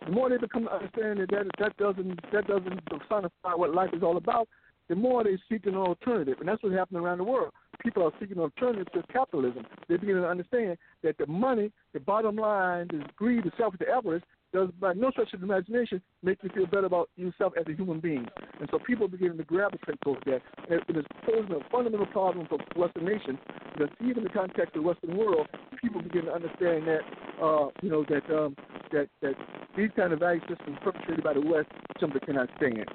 the 0.06 0.12
more 0.12 0.30
they 0.30 0.38
become 0.38 0.64
to 0.64 0.74
understand 0.74 1.20
that 1.20 1.30
that, 1.30 1.46
that 1.60 1.78
doesn't 1.78 2.20
that 2.32 2.48
doesn't 2.48 2.86
personify 2.86 3.54
what 3.54 3.74
life 3.74 3.90
is 3.94 4.02
all 4.02 4.18
about, 4.18 4.48
the 4.88 4.96
more 4.96 5.24
they 5.24 5.38
seek 5.50 5.66
an 5.66 5.76
alternative, 5.76 6.38
and 6.40 6.48
that's 6.48 6.62
what's 6.64 6.76
happening 6.76 7.02
around 7.02 7.20
the 7.20 7.24
world. 7.24 7.52
People 7.82 8.04
are 8.04 8.12
seeking 8.20 8.40
alternatives 8.40 8.90
to 8.94 9.04
capitalism. 9.12 9.66
They're 9.88 9.98
beginning 9.98 10.24
to 10.24 10.28
understand 10.28 10.78
that 11.04 11.18
the 11.18 11.28
money, 11.28 11.72
the 11.94 12.00
bottom 12.00 12.36
line, 12.36 12.88
the 12.90 13.04
greed, 13.16 13.44
the 13.44 13.52
selfish, 13.58 13.80
the 13.80 13.90
avarice 13.90 14.24
does 14.54 14.70
by 14.80 14.94
no 14.94 15.12
stretch 15.12 15.34
of 15.34 15.44
imagination 15.44 16.02
make 16.24 16.40
you 16.44 16.50
feel 16.54 16.66
better 16.66 16.86
about 16.86 17.10
yourself 17.16 17.54
as 17.60 17.66
a 17.68 17.76
human 17.76 18.00
being. 18.00 18.28
And 18.60 18.70
so 18.72 18.80
people 18.80 19.06
are 19.06 19.10
beginning 19.10 19.38
to 19.38 19.44
gravitate 19.44 20.00
towards 20.04 20.22
that. 20.26 20.42
And 20.70 20.82
it 20.88 20.98
is 20.98 21.06
posing 21.26 21.56
a 21.56 21.70
fundamental 21.72 22.08
problem 22.08 22.48
for 22.48 22.58
Western 22.76 23.06
nations 23.06 23.40
because 23.74 23.90
even 24.02 24.20
in 24.20 24.24
the 24.26 24.30
context 24.30 24.76
of 24.76 24.82
the 24.82 24.88
Western 24.88 25.18
world, 25.18 25.48
people 25.82 26.02
begin 26.02 26.26
to 26.26 26.34
understand 26.34 26.88
that 26.88 27.02
uh, 27.42 27.70
you 27.82 27.90
know 27.90 28.04
that 28.10 28.26
um, 28.34 28.56
that 28.92 29.08
that 29.22 29.36
these 29.78 29.90
kind 29.96 30.14
of 30.14 30.20
value 30.20 30.42
systems 30.50 30.78
perpetrated 30.84 31.24
by 31.24 31.34
the 31.34 31.42
West 31.42 31.70
simply 32.00 32.20
cannot 32.22 32.50
stand. 32.58 32.86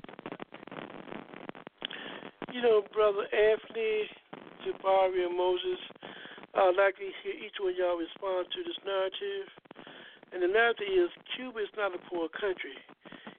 You 2.52 2.62
know, 2.62 2.82
brother 2.92 3.26
Anthony, 3.34 4.06
Jabari, 4.62 5.26
and 5.26 5.36
Moses, 5.36 5.80
I'd 6.54 6.76
like 6.78 6.94
to 6.96 7.08
hear 7.22 7.34
each 7.34 7.58
one 7.58 7.72
of 7.72 7.78
y'all 7.78 7.98
respond 7.98 8.46
to 8.52 8.60
this 8.62 8.78
narrative. 8.86 9.63
And 10.34 10.42
the 10.42 10.50
narrative 10.50 10.90
is 10.90 11.14
Cuba 11.38 11.62
is 11.62 11.70
not 11.78 11.94
a 11.94 12.02
poor 12.10 12.26
country. 12.34 12.74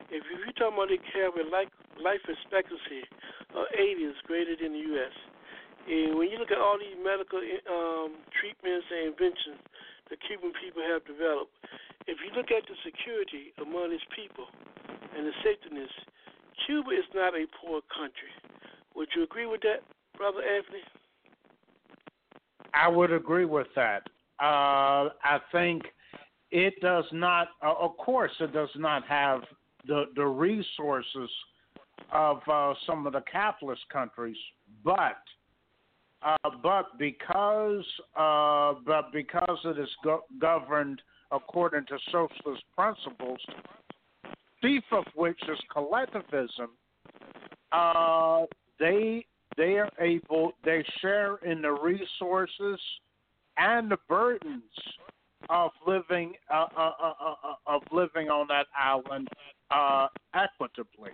If 0.08 0.24
you're 0.32 0.56
talking 0.56 0.80
about 0.80 0.96
a 0.96 1.44
life, 1.52 1.68
life 2.00 2.24
expectancy 2.24 3.04
of 3.52 3.68
80 3.76 4.00
is 4.00 4.16
greater 4.24 4.56
than 4.56 4.72
the 4.72 4.84
U.S. 4.96 5.12
And 5.92 6.16
when 6.16 6.32
you 6.32 6.40
look 6.40 6.56
at 6.56 6.58
all 6.58 6.80
these 6.80 6.96
medical 6.96 7.44
um, 7.68 8.16
treatments 8.32 8.88
and 8.96 9.12
inventions 9.12 9.60
the 10.08 10.16
Cuban 10.24 10.56
people 10.56 10.88
have 10.88 11.04
developed, 11.04 11.52
if 12.08 12.16
you 12.24 12.32
look 12.32 12.48
at 12.48 12.64
the 12.64 12.78
security 12.86 13.52
among 13.60 13.92
its 13.92 14.06
people 14.16 14.48
and 15.20 15.28
the 15.28 15.36
safetyness, 15.44 15.92
Cuba 16.64 16.96
is 16.96 17.10
not 17.12 17.36
a 17.36 17.44
poor 17.60 17.84
country. 17.92 18.32
Would 18.96 19.10
you 19.12 19.28
agree 19.28 19.52
with 19.52 19.68
that, 19.68 19.84
Brother 20.16 20.40
Anthony? 20.40 20.86
I 22.72 22.88
would 22.88 23.12
agree 23.12 23.46
with 23.46 23.68
that. 23.76 24.08
Uh, 24.40 25.12
I 25.28 25.44
think 25.52 25.84
it 26.56 26.80
does 26.80 27.04
not, 27.12 27.50
uh, 27.62 27.74
of 27.78 27.98
course, 27.98 28.32
it 28.40 28.54
does 28.54 28.70
not 28.78 29.04
have 29.08 29.42
the 29.86 30.06
the 30.16 30.26
resources 30.26 31.30
of 32.14 32.40
uh, 32.50 32.74
some 32.88 33.06
of 33.06 33.12
the 33.12 33.24
capitalist 33.30 33.82
countries, 33.92 34.38
but 34.82 35.22
uh, 36.22 36.50
but 36.64 36.98
because 36.98 37.84
uh, 38.18 38.74
but 38.86 39.12
because 39.12 39.60
it 39.66 39.78
is 39.78 39.90
go- 40.02 40.24
governed 40.40 41.02
according 41.34 41.86
to 41.88 41.98
socialist 42.06 42.64
principles, 42.74 43.40
chief 44.62 44.84
of 44.94 45.04
which 45.14 45.40
is 45.52 45.60
collectivism, 45.74 46.70
uh, 47.74 48.46
they 48.80 49.26
they 49.58 49.78
are 49.78 49.92
able 50.00 50.54
they 50.64 50.86
share 51.02 51.36
in 51.46 51.62
the 51.62 51.72
resources 51.72 52.80
and 53.58 53.92
the 53.92 53.98
burdens 54.08 54.64
of 55.50 55.72
living 55.86 56.34
uh, 56.52 56.66
uh, 56.78 56.92
uh, 57.02 57.14
uh, 57.22 57.36
uh 57.44 57.56
of 57.68 57.82
living 57.92 58.30
on 58.30 58.48
that 58.48 58.68
island 58.78 59.28
uh, 59.72 60.08
equitably. 60.34 61.12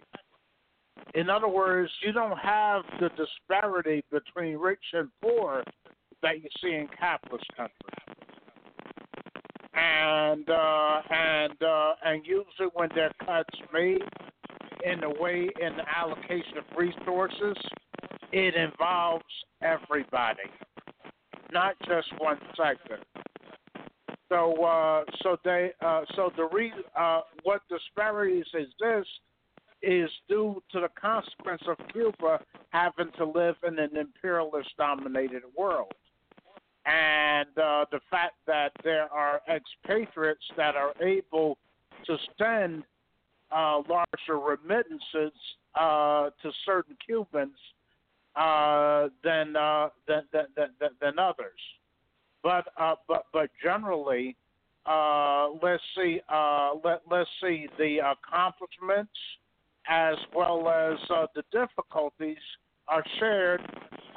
In 1.16 1.30
other 1.30 1.48
words, 1.48 1.92
you 2.04 2.12
don't 2.12 2.38
have 2.38 2.84
the 3.00 3.10
disparity 3.10 4.04
between 4.12 4.58
rich 4.58 4.84
and 4.94 5.10
poor 5.22 5.64
that 6.22 6.42
you 6.42 6.50
see 6.62 6.76
in 6.76 6.88
capitalist 6.98 7.46
countries. 7.56 7.76
And 9.74 10.48
and 10.50 11.58
and 12.06 12.26
usually 12.26 12.70
when 12.74 12.90
there 12.96 13.12
are 13.20 13.26
cuts 13.44 13.60
made 13.74 14.02
in 14.84 15.00
the 15.00 15.10
way 15.10 15.50
in 15.62 15.78
the 15.78 15.84
allocation 15.96 16.58
of 16.58 16.64
resources, 16.78 17.58
it 18.32 18.56
involves 18.56 19.26
everybody, 19.62 20.50
not 21.52 21.76
just 21.88 22.08
one 22.20 22.38
sector. 22.56 23.00
So, 24.32 24.54
uh, 24.64 25.04
so 25.24 25.36
they, 25.44 25.72
uh, 25.86 26.04
so 26.16 26.32
the 26.38 26.48
re, 26.54 26.72
uh, 26.98 27.22
what 27.44 27.64
disparities 27.68 28.46
exist 28.54 29.10
is 29.82 30.10
due 30.30 30.64
to 30.72 30.80
the 30.80 30.88
consequence 31.00 31.62
of 31.68 31.76
Cuba 31.92 32.40
having 32.70 33.12
to 33.18 33.26
live 33.26 33.56
in 33.68 33.78
an 33.78 33.98
imperialist-dominated 33.98 35.42
world, 35.58 35.92
and 36.86 37.50
uh, 37.58 37.84
the 37.92 38.00
fact 38.10 38.36
that 38.48 38.72
there 38.86 39.12
are 39.12 39.42
expatriates 39.50 40.46
that 40.56 40.76
are 40.78 40.94
able 41.04 41.58
to 42.06 42.16
send 42.38 42.84
uh, 43.54 43.82
larger 43.90 44.40
remittances 44.40 45.38
uh, 45.76 46.30
to 46.42 46.52
certain 46.66 46.96
Cubans 47.06 47.52
than, 48.34 49.54
than, 50.08 50.24
than, 50.32 50.46
than 50.56 50.90
than 51.02 51.20
others. 51.20 51.60
But 52.44 52.66
uh, 52.80 52.96
but 53.08 53.26
but 53.34 53.50
generally, 53.64 54.36
uh, 54.86 55.50
let's 55.62 55.84
see 55.96 56.20
uh, 56.30 56.72
let 56.84 57.02
let's 57.10 57.30
see 57.42 57.68
the 57.78 58.00
accomplishments 58.00 59.12
as 59.88 60.16
well 60.36 60.68
as 60.70 60.98
uh, 61.10 61.26
the 61.36 61.44
difficulties 61.52 62.38
are 62.88 63.04
shared 63.20 63.62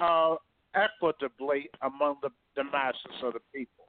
uh, 0.01 0.37
equitably 0.75 1.69
among 1.83 2.17
the, 2.23 2.31
the 2.57 2.65
masses 2.65 3.23
of 3.23 3.33
the 3.33 3.41
people. 3.55 3.85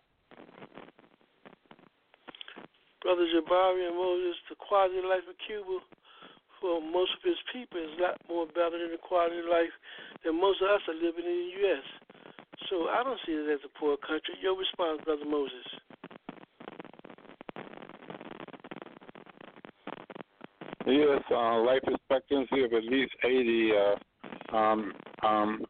Brother 3.01 3.27
Jabari 3.29 3.87
and 3.87 3.95
Moses, 3.95 4.35
the 4.49 4.55
quality 4.55 4.97
of 4.97 5.05
life 5.05 5.25
of 5.29 5.35
Cuba 5.45 5.77
for 6.61 6.81
most 6.81 7.11
of 7.13 7.23
his 7.23 7.37
people 7.53 7.77
is 7.77 7.93
a 7.99 8.01
lot 8.01 8.17
more 8.27 8.47
better 8.47 8.81
than 8.81 8.91
the 8.91 9.01
quality 9.01 9.39
of 9.39 9.45
life 9.45 9.73
that 10.23 10.33
most 10.33 10.61
of 10.61 10.69
us 10.73 10.81
are 10.87 10.97
living 10.97 11.25
in 11.25 11.37
the 11.37 11.51
U.S. 11.61 11.85
So 12.69 12.88
I 12.90 13.03
don't 13.03 13.19
see 13.26 13.34
it 13.34 13.53
as 13.53 13.60
a 13.65 13.80
poor 13.80 13.98
country. 13.98 14.36
Your 14.41 14.57
response, 14.57 15.02
Brother 15.03 15.26
Moses. 15.26 15.68
Yes, 20.88 21.22
uh, 21.32 21.61
life 21.61 21.82
expectancy 21.88 22.64
of 22.64 22.73
at 22.73 22.84
least 22.84 23.11
80. 23.23 23.72
Uh, 23.72 24.56
um, 24.56 24.94
um, 25.23 25.65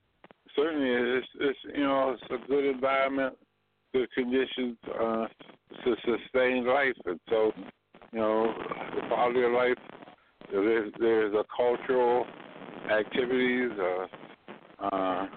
certainly, 0.56 0.90
it's, 0.90 1.28
it's 1.40 1.60
you 1.74 1.84
know 1.84 2.16
it's 2.16 2.44
a 2.44 2.48
good 2.48 2.66
environment, 2.66 3.36
good 3.94 4.12
conditions 4.14 4.78
uh, 5.00 5.28
to 5.86 5.96
sustain 6.06 6.68
life, 6.68 6.96
and 7.06 7.20
so 7.30 7.52
you 8.12 8.20
know 8.20 8.54
the 8.96 9.08
quality 9.08 9.44
of 9.44 9.52
life. 9.54 9.78
There's 10.52 10.92
there's 11.00 11.34
a 11.34 11.46
cultural 11.56 12.26
activities. 12.92 13.72
Uh, 13.80 14.86
uh, 14.94 15.28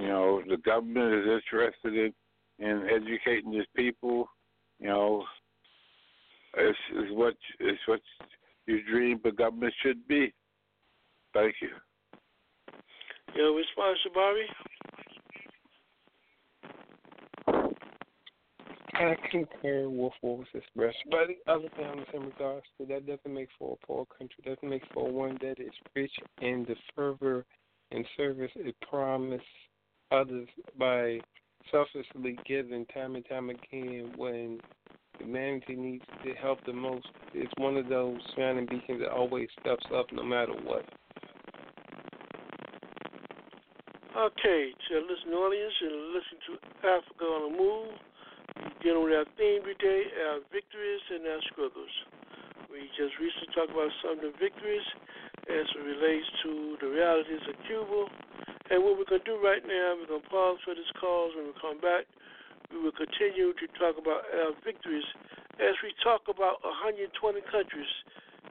you 0.00 0.08
know, 0.08 0.42
the 0.48 0.56
government 0.58 1.14
is 1.14 1.26
interested 1.26 1.94
in, 1.94 2.12
in 2.64 2.88
educating 2.88 3.54
its 3.54 3.68
people. 3.76 4.28
You 4.78 4.88
know, 4.88 5.24
it's, 6.56 6.78
it's 6.94 7.12
what 7.12 7.34
it's 7.60 7.80
what 7.86 8.00
you 8.66 8.82
dream 8.90 9.20
the 9.22 9.32
government 9.32 9.72
should 9.82 10.06
be. 10.08 10.32
Thank 11.34 11.54
you. 11.62 11.70
Your 13.34 13.56
response, 13.56 13.98
Jabari? 14.06 14.44
I 18.94 19.16
concur 19.30 19.88
with 19.88 20.12
what 20.20 20.38
was 20.38 20.46
expressed. 20.54 20.98
But 21.10 21.28
the 21.28 21.52
other 21.52 21.68
thing 21.76 22.04
in 22.12 22.20
regards 22.26 22.66
to 22.78 22.86
that 22.86 23.06
doesn't 23.06 23.32
make 23.32 23.48
for 23.58 23.78
a 23.82 23.86
poor 23.86 24.06
country, 24.18 24.44
doesn't 24.44 24.68
make 24.68 24.82
for 24.92 25.10
one 25.10 25.38
that 25.40 25.58
is 25.58 25.72
rich 25.96 26.12
in 26.40 26.64
the 26.68 26.76
fervor 26.94 27.44
and 27.90 28.06
service 28.16 28.50
it 28.54 28.76
promised 28.88 29.44
others 30.12 30.48
by 30.78 31.18
selflessly 31.70 32.36
giving 32.46 32.84
time 32.86 33.14
and 33.16 33.24
time 33.28 33.50
again 33.50 34.12
when 34.16 34.60
humanity 35.18 35.74
needs 35.74 36.04
to 36.24 36.34
help 36.34 36.58
the 36.66 36.72
most. 36.72 37.06
It's 37.34 37.52
one 37.56 37.76
of 37.76 37.88
those 37.88 38.18
shining 38.36 38.66
beacons 38.66 39.00
that 39.00 39.12
always 39.12 39.48
steps 39.60 39.86
up 39.94 40.06
no 40.12 40.22
matter 40.22 40.52
what. 40.64 40.84
Okay, 44.12 44.76
to 44.76 44.88
our 45.00 45.06
listening 45.08 45.40
audience, 45.40 45.72
you're 45.80 46.12
listening 46.12 46.42
to 46.44 46.52
Africa 46.84 47.24
on 47.24 47.40
the 47.48 47.56
Move. 47.56 47.96
We're 48.60 48.82
dealing 48.84 49.04
with 49.08 49.16
our 49.16 49.28
theme 49.40 49.64
today, 49.64 50.04
our 50.28 50.44
victories 50.52 51.00
and 51.08 51.24
our 51.24 51.40
struggles. 51.48 51.94
We 52.68 52.84
just 52.92 53.16
recently 53.16 53.48
talked 53.56 53.72
about 53.72 53.88
some 54.04 54.20
of 54.20 54.24
the 54.28 54.36
victories 54.36 54.84
as 55.48 55.64
it 55.64 55.80
relates 55.80 56.28
to 56.44 56.76
the 56.84 56.88
realities 56.92 57.40
of 57.48 57.56
Cuba 57.64 58.04
and 58.72 58.80
what 58.80 58.96
we're 58.96 59.04
going 59.04 59.20
to 59.20 59.28
do 59.28 59.36
right 59.36 59.60
now, 59.60 60.00
we're 60.00 60.08
going 60.08 60.24
to 60.24 60.32
pause 60.32 60.56
for 60.64 60.72
this 60.72 60.88
call. 60.96 61.28
When 61.36 61.52
we 61.52 61.54
come 61.60 61.76
back, 61.76 62.08
we 62.72 62.80
will 62.80 62.96
continue 62.96 63.52
to 63.52 63.66
talk 63.76 64.00
about 64.00 64.24
our 64.32 64.56
victories 64.64 65.04
as 65.60 65.76
we 65.84 65.92
talk 66.00 66.24
about 66.32 66.64
120 66.64 67.12
countries 67.52 67.92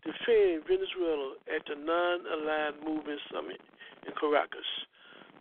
defending 0.06 0.62
Venezuela 0.70 1.34
at 1.50 1.66
the 1.66 1.74
Non 1.74 2.22
Aligned 2.22 2.86
Movement 2.86 3.18
Summit 3.34 3.66
in 4.06 4.14
Caracas. 4.14 4.70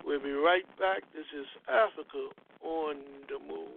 We'll 0.00 0.24
be 0.24 0.32
right 0.32 0.64
back. 0.80 1.04
This 1.12 1.28
is 1.36 1.44
Africa 1.68 2.32
on 2.64 3.04
the 3.28 3.36
Move. 3.36 3.68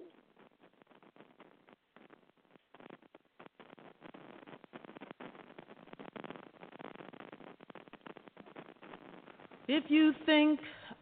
If 9.67 9.83
you 9.89 10.13
think 10.25 10.59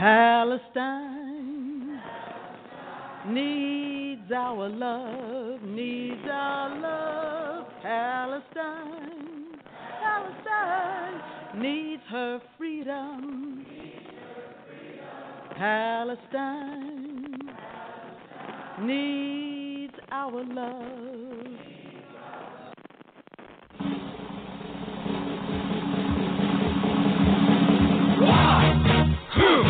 Palestine 0.00 2.00
needs 3.28 4.32
our 4.34 4.66
love, 4.66 5.60
needs 5.60 6.26
our 6.26 6.80
love. 6.80 7.66
Palestine, 7.82 9.60
Palestine 10.00 11.60
needs 11.60 12.02
her 12.08 12.40
freedom. 12.56 13.66
Palestine 15.58 17.36
needs 18.80 19.92
our 20.10 20.42
love. 20.42 20.86
Yeah. 29.36 29.69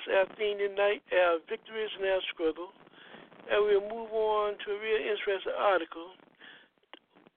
Discuss 0.00 0.14
our 0.16 0.36
theme 0.36 0.58
tonight, 0.58 1.02
our 1.12 1.38
victories 1.48 1.90
and 1.98 2.08
our 2.08 2.20
struggle. 2.32 2.68
And 3.50 3.64
we'll 3.64 3.88
move 3.88 4.12
on 4.12 4.54
to 4.64 4.66
a 4.72 4.78
real 4.78 5.00
interesting 5.00 5.56
article 5.58 6.14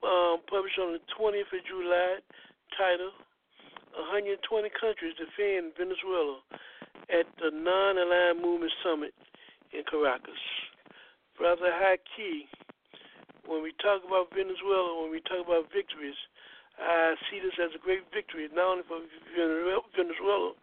um, 0.04 0.40
published 0.48 0.78
on 0.80 0.94
the 0.94 1.04
20th 1.16 1.50
of 1.52 1.64
July 1.66 2.20
titled 2.78 3.18
120 3.96 4.38
Countries 4.80 5.16
Defend 5.18 5.74
Venezuela 5.78 6.40
at 7.10 7.26
the 7.40 7.50
Non 7.52 7.98
Aligned 7.98 8.42
Movement 8.42 8.72
Summit 8.84 9.14
in 9.74 9.82
Caracas. 9.90 10.40
Brother 11.38 11.72
Haki, 11.74 12.46
when 13.48 13.64
we 13.64 13.74
talk 13.82 14.06
about 14.06 14.30
Venezuela, 14.36 15.02
when 15.02 15.10
we 15.10 15.22
talk 15.26 15.42
about 15.42 15.72
victories, 15.74 16.18
I 16.78 17.16
see 17.30 17.42
this 17.42 17.58
as 17.58 17.74
a 17.74 17.82
great 17.82 18.06
victory, 18.14 18.50
not 18.54 18.78
only 18.78 18.86
for 18.86 19.02
Venezuela, 19.34 20.54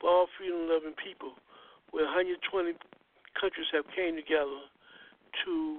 but 0.00 0.06
all 0.06 0.28
freedom 0.38 0.68
loving 0.68 0.96
people. 0.96 1.36
Where 1.94 2.10
120 2.10 2.74
countries 3.38 3.70
have 3.70 3.86
came 3.94 4.18
together 4.18 4.66
to 5.46 5.78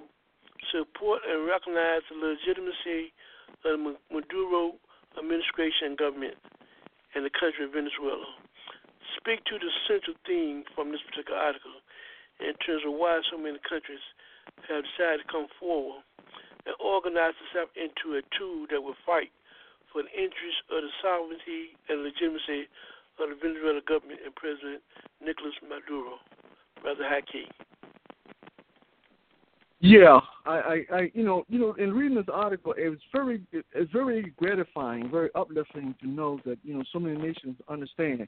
support 0.72 1.20
and 1.28 1.44
recognize 1.44 2.08
the 2.08 2.16
legitimacy 2.16 3.12
of 3.68 3.76
the 3.76 4.00
Maduro 4.08 4.80
administration 5.20 5.92
and 5.92 6.00
government 6.00 6.40
in 7.20 7.28
the 7.28 7.34
country 7.36 7.68
of 7.68 7.76
Venezuela. 7.76 8.32
Speak 9.20 9.44
to 9.52 9.60
the 9.60 9.68
central 9.92 10.16
theme 10.24 10.64
from 10.72 10.96
this 10.96 11.04
particular 11.04 11.36
article 11.36 11.84
in 12.40 12.56
terms 12.64 12.88
of 12.88 12.96
why 12.96 13.20
so 13.28 13.36
many 13.36 13.60
countries 13.68 14.04
have 14.72 14.88
decided 14.88 15.20
to 15.20 15.28
come 15.28 15.52
forward 15.60 16.00
and 16.64 16.80
organize 16.80 17.36
itself 17.44 17.68
into 17.76 18.16
a 18.16 18.24
tool 18.40 18.72
that 18.72 18.80
will 18.80 18.96
fight 19.04 19.36
for 19.92 20.00
the 20.00 20.12
interests 20.16 20.64
of 20.72 20.80
the 20.80 20.92
sovereignty 21.04 21.76
and 21.92 22.08
legitimacy 22.08 22.72
of 23.20 23.30
the 23.30 23.36
Venezuelan 23.42 23.82
government 23.88 24.20
and 24.26 24.36
President 24.36 24.82
Nicolas 25.22 25.54
Maduro. 25.64 26.20
Brother 26.82 27.04
Haki. 27.04 27.50
Yeah, 29.80 30.20
I, 30.46 30.52
I, 30.52 30.86
I, 30.92 31.12
you 31.14 31.24
know, 31.24 31.46
you 31.48 31.60
know, 31.60 31.74
in 31.74 31.94
reading 31.94 32.18
this 32.18 32.26
article, 32.32 32.74
it 32.78 32.90
was 32.90 33.00
very, 33.12 33.42
it's 33.52 33.92
very 33.92 34.34
gratifying, 34.38 35.10
very 35.12 35.30
uplifting 35.36 35.94
to 36.02 36.08
know 36.08 36.40
that 36.46 36.58
you 36.64 36.74
know 36.76 36.84
so 36.92 37.00
many 37.00 37.18
nations 37.18 37.58
understand 37.68 38.28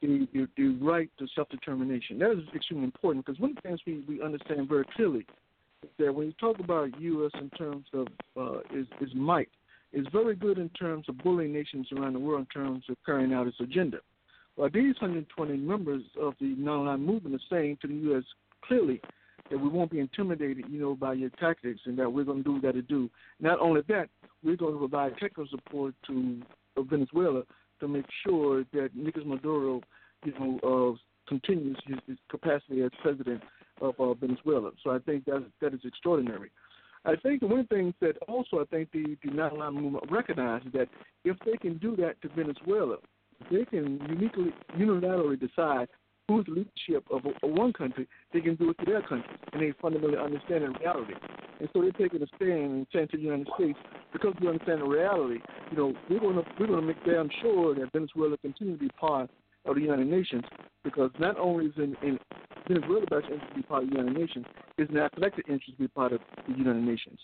the 0.00 0.28
the, 0.32 0.48
the 0.56 0.68
right 0.80 1.10
to 1.18 1.26
self 1.34 1.48
determination. 1.48 2.18
That 2.18 2.32
is 2.32 2.44
extremely 2.54 2.84
important 2.84 3.26
because 3.26 3.40
one 3.40 3.50
of 3.50 3.56
the 3.56 3.62
things 3.62 3.80
we 3.86 4.04
we 4.08 4.22
understand 4.22 4.68
very 4.68 4.84
clearly 4.94 5.26
is 5.82 5.90
that 5.98 6.14
when 6.14 6.28
you 6.28 6.32
talk 6.34 6.60
about 6.60 6.98
U.S. 7.00 7.32
in 7.40 7.50
terms 7.50 7.86
of 7.92 8.06
uh, 8.36 8.58
is 8.74 8.86
is 9.00 9.14
might, 9.14 9.48
is 9.92 10.06
very 10.12 10.36
good 10.36 10.58
in 10.58 10.68
terms 10.70 11.08
of 11.08 11.18
bullying 11.18 11.52
nations 11.52 11.88
around 11.92 12.12
the 12.12 12.18
world 12.20 12.40
in 12.40 12.62
terms 12.62 12.84
of 12.88 12.96
carrying 13.04 13.32
out 13.32 13.46
its 13.46 13.60
agenda. 13.60 13.98
Well, 14.56 14.70
these 14.72 14.94
120 15.00 15.56
members 15.58 16.02
of 16.20 16.34
the 16.40 16.54
non-aligned 16.56 17.04
movement 17.04 17.34
are 17.34 17.54
saying 17.54 17.78
to 17.82 17.88
the 17.88 17.94
U.S. 17.94 18.24
clearly 18.64 19.00
that 19.50 19.58
we 19.58 19.68
won't 19.68 19.90
be 19.90 20.00
intimidated, 20.00 20.64
you 20.68 20.80
know, 20.80 20.94
by 20.94 21.12
your 21.12 21.30
tactics, 21.30 21.80
and 21.84 21.98
that 21.98 22.10
we're 22.10 22.24
going 22.24 22.38
to 22.38 22.44
do 22.44 22.52
what 22.52 22.62
we 22.62 22.68
got 22.68 22.74
to 22.74 22.82
do. 22.82 23.10
Not 23.38 23.60
only 23.60 23.82
that, 23.88 24.08
we're 24.42 24.56
going 24.56 24.72
to 24.72 24.78
provide 24.78 25.12
technical 25.18 25.46
support 25.48 25.94
to 26.06 26.42
uh, 26.76 26.82
Venezuela 26.82 27.42
to 27.80 27.88
make 27.88 28.06
sure 28.26 28.64
that 28.72 28.90
Nicolas 28.94 29.26
Maduro, 29.26 29.82
you 30.24 30.32
know, 30.38 30.94
uh, 30.94 30.98
continues 31.28 31.76
his, 31.86 31.98
his 32.06 32.18
capacity 32.30 32.82
as 32.82 32.90
president 33.02 33.42
of 33.80 33.94
uh, 34.00 34.14
Venezuela. 34.14 34.70
So 34.82 34.90
I 34.90 34.98
think 35.00 35.26
that 35.26 35.44
that 35.60 35.74
is 35.74 35.80
extraordinary. 35.84 36.50
I 37.04 37.14
think 37.14 37.42
one 37.42 37.60
of 37.60 37.68
the 37.68 37.76
one 37.76 37.92
thing 37.92 37.94
that 38.00 38.16
also 38.26 38.60
I 38.60 38.64
think 38.64 38.90
the, 38.92 39.16
the 39.22 39.30
non-aligned 39.30 39.76
movement 39.76 40.10
recognizes 40.10 40.72
that 40.72 40.88
if 41.24 41.36
they 41.44 41.56
can 41.56 41.78
do 41.78 41.94
that 41.96 42.20
to 42.22 42.28
Venezuela, 42.28 42.96
they 43.50 43.64
can 43.64 44.00
uniquely 44.08 44.52
unilaterally 44.76 45.38
decide 45.38 45.88
who's 46.28 46.46
leadership 46.48 47.06
of, 47.10 47.22
a, 47.42 47.46
one 47.46 47.72
country, 47.72 48.08
they 48.32 48.40
can 48.40 48.56
do 48.56 48.70
it 48.70 48.78
to 48.78 48.84
their 48.84 49.02
country, 49.02 49.30
and 49.52 49.62
they 49.62 49.72
fundamentally 49.80 50.18
understand 50.18 50.64
the 50.64 50.78
reality. 50.80 51.14
And 51.60 51.68
so 51.72 51.80
they're 51.80 51.92
taking 51.92 52.22
a 52.22 52.26
stand 52.36 52.50
and 52.50 52.86
saying 52.92 53.08
to 53.12 53.16
the 53.16 53.22
United 53.22 53.48
States, 53.54 53.78
because 54.12 54.34
we 54.40 54.48
understand 54.48 54.80
the 54.80 54.86
reality, 54.86 55.40
you 55.70 55.76
know, 55.76 55.94
we're 56.10 56.20
going 56.20 56.36
to 56.36 56.44
we're 56.58 56.66
going 56.66 56.80
to 56.80 56.86
make 56.86 57.04
damn 57.04 57.30
sure 57.40 57.74
that 57.74 57.92
Venezuela 57.92 58.36
continue 58.38 58.74
to 58.74 58.78
be 58.78 58.88
part 58.90 59.30
of 59.64 59.74
the 59.76 59.80
United 59.80 60.06
Nations, 60.06 60.44
because 60.84 61.10
not 61.18 61.38
only 61.38 61.66
is 61.66 61.72
in, 61.76 61.96
in 62.02 62.18
Venezuela's 62.68 63.06
best 63.08 63.24
interest 63.24 63.48
to 63.50 63.54
be 63.54 63.62
part 63.62 63.84
of 63.84 63.90
the 63.90 63.96
United 63.96 64.18
Nations, 64.18 64.46
it's 64.78 64.90
in 64.90 64.98
our 64.98 65.08
collective 65.10 65.44
interest 65.48 65.76
to 65.78 65.84
be 65.84 65.88
part 65.88 66.12
of 66.12 66.20
the 66.48 66.56
United 66.56 66.82
Nations. 66.82 67.18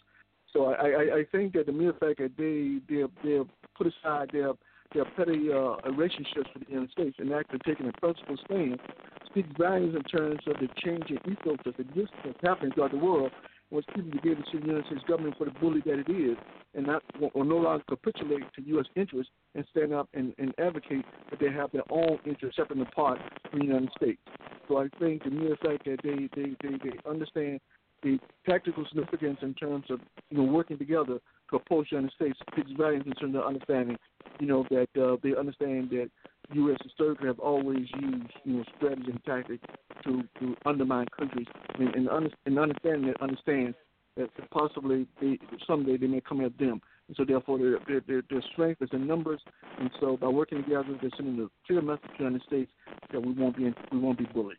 So 0.53 0.67
I, 0.67 0.87
I, 0.87 1.17
I 1.19 1.25
think 1.33 1.55
that 1.55 1.67
the 1.67 1.73
mere 1.73 1.93
fact 1.93 2.19
that 2.19 2.33
they 2.39 2.79
they 2.89 3.05
they 3.25 3.41
put 3.77 3.87
aside 3.87 4.31
their 4.33 4.53
their 4.95 5.05
petty 5.17 5.53
uh, 5.53 5.77
relationships 5.91 6.49
with 6.55 6.65
the 6.67 6.73
United 6.73 6.91
States 6.93 7.17
and 7.19 7.33
actually 7.33 7.61
taking 7.67 7.89
a 7.89 7.93
principled 7.93 8.41
stand 8.45 8.79
speaks 9.27 9.49
values 9.59 9.95
in 9.95 10.03
terms 10.05 10.41
of 10.47 10.55
the 10.61 10.69
changing 10.77 11.19
ethos 11.31 11.59
that 11.65 11.79
exists 11.79 12.15
that's 12.25 12.39
happening 12.43 12.73
throughout 12.73 12.91
the 12.91 12.99
world 12.99 13.31
once 13.71 13.87
people 13.95 14.11
to 14.13 14.43
see 14.53 14.59
the 14.59 14.67
United 14.67 14.87
States 14.87 15.03
government 15.09 15.35
for 15.39 15.47
the 15.47 15.51
bully 15.53 15.81
that 15.87 15.99
it 15.99 16.11
is 16.11 16.37
and 16.75 16.87
not 16.87 17.03
or 17.33 17.45
no 17.45 17.57
longer 17.57 17.83
capitulate 17.89 18.45
to 18.55 18.63
U.S. 18.69 18.87
interests 18.97 19.33
and 19.55 19.65
stand 19.71 19.95
up 19.95 20.09
and, 20.15 20.35
and 20.39 20.55
advocate 20.59 21.05
that 21.31 21.41
they 21.41 21.51
have 21.51 21.73
their 21.73 21.83
own 21.91 22.19
interests 22.27 22.57
separate 22.57 22.79
and 22.79 22.87
apart 22.87 23.19
from 23.51 23.61
the 23.61 23.67
United 23.67 23.91
States. 23.97 24.21
So 24.69 24.79
I 24.79 24.89
think 24.99 25.25
the 25.25 25.31
mere 25.31 25.57
fact 25.57 25.87
that 25.87 25.99
they, 26.03 26.29
they, 26.37 26.51
they, 26.63 26.77
they 26.85 27.11
understand 27.11 27.61
the 28.03 28.19
tactical 28.49 28.85
significance 28.89 29.39
in 29.43 29.55
terms 29.55 29.85
of 29.91 30.01
you 30.31 30.39
know 30.39 30.45
working 30.45 30.79
together 30.79 31.19
to 31.51 31.57
oppose 31.57 31.87
the 31.91 31.97
United 31.97 32.15
States 32.15 32.39
speaks 32.51 32.71
volumes 32.77 33.05
in 33.07 33.13
terms 33.13 33.37
of 33.37 33.43
understanding, 33.43 33.97
you 34.41 34.47
know, 34.47 34.67
that 34.71 34.89
uh, 35.01 35.17
they 35.23 35.37
understand 35.37 35.91
that 35.91 36.11
U.S. 36.55 36.79
historically 36.83 37.29
have 37.29 37.39
always 37.39 37.87
used 38.01 38.33
you 38.45 38.57
know 38.57 38.65
strategy 38.77 39.11
and 39.11 39.25
tactics 39.25 39.65
to 40.05 40.23
to 40.41 40.57
undermine 40.67 41.07
countries, 41.17 41.47
and 41.79 41.95
and, 41.95 42.09
under, 42.09 42.31
and 42.47 42.59
understanding 42.59 43.07
that 43.07 43.21
understand 43.23 43.75
that 44.17 44.29
possibly 44.51 45.07
they, 45.21 45.39
someday 45.67 45.97
they 45.97 46.07
may 46.07 46.21
come 46.21 46.41
at 46.43 46.57
them. 46.59 46.81
And 47.09 47.17
so 47.17 47.25
therefore 47.25 47.59
their, 47.59 47.79
their, 47.87 48.01
their, 48.07 48.23
their 48.31 48.43
strength 48.53 48.83
is 48.83 48.91
in 48.93 49.07
numbers, 49.07 49.41
and 49.79 49.91
so 50.01 50.17
by 50.17 50.29
working 50.29 50.63
together, 50.63 50.97
they're 51.01 51.11
sending 51.17 51.43
a 51.45 51.49
clear 51.67 51.83
message 51.83 52.03
to 52.03 52.11
the 52.19 52.25
United 52.25 52.47
States 52.47 52.71
that 53.13 53.21
we 53.21 53.33
won't 53.33 53.57
be 53.57 53.73
we 53.91 53.99
won't 53.99 54.19
be 54.19 54.27
bullied. 54.27 54.57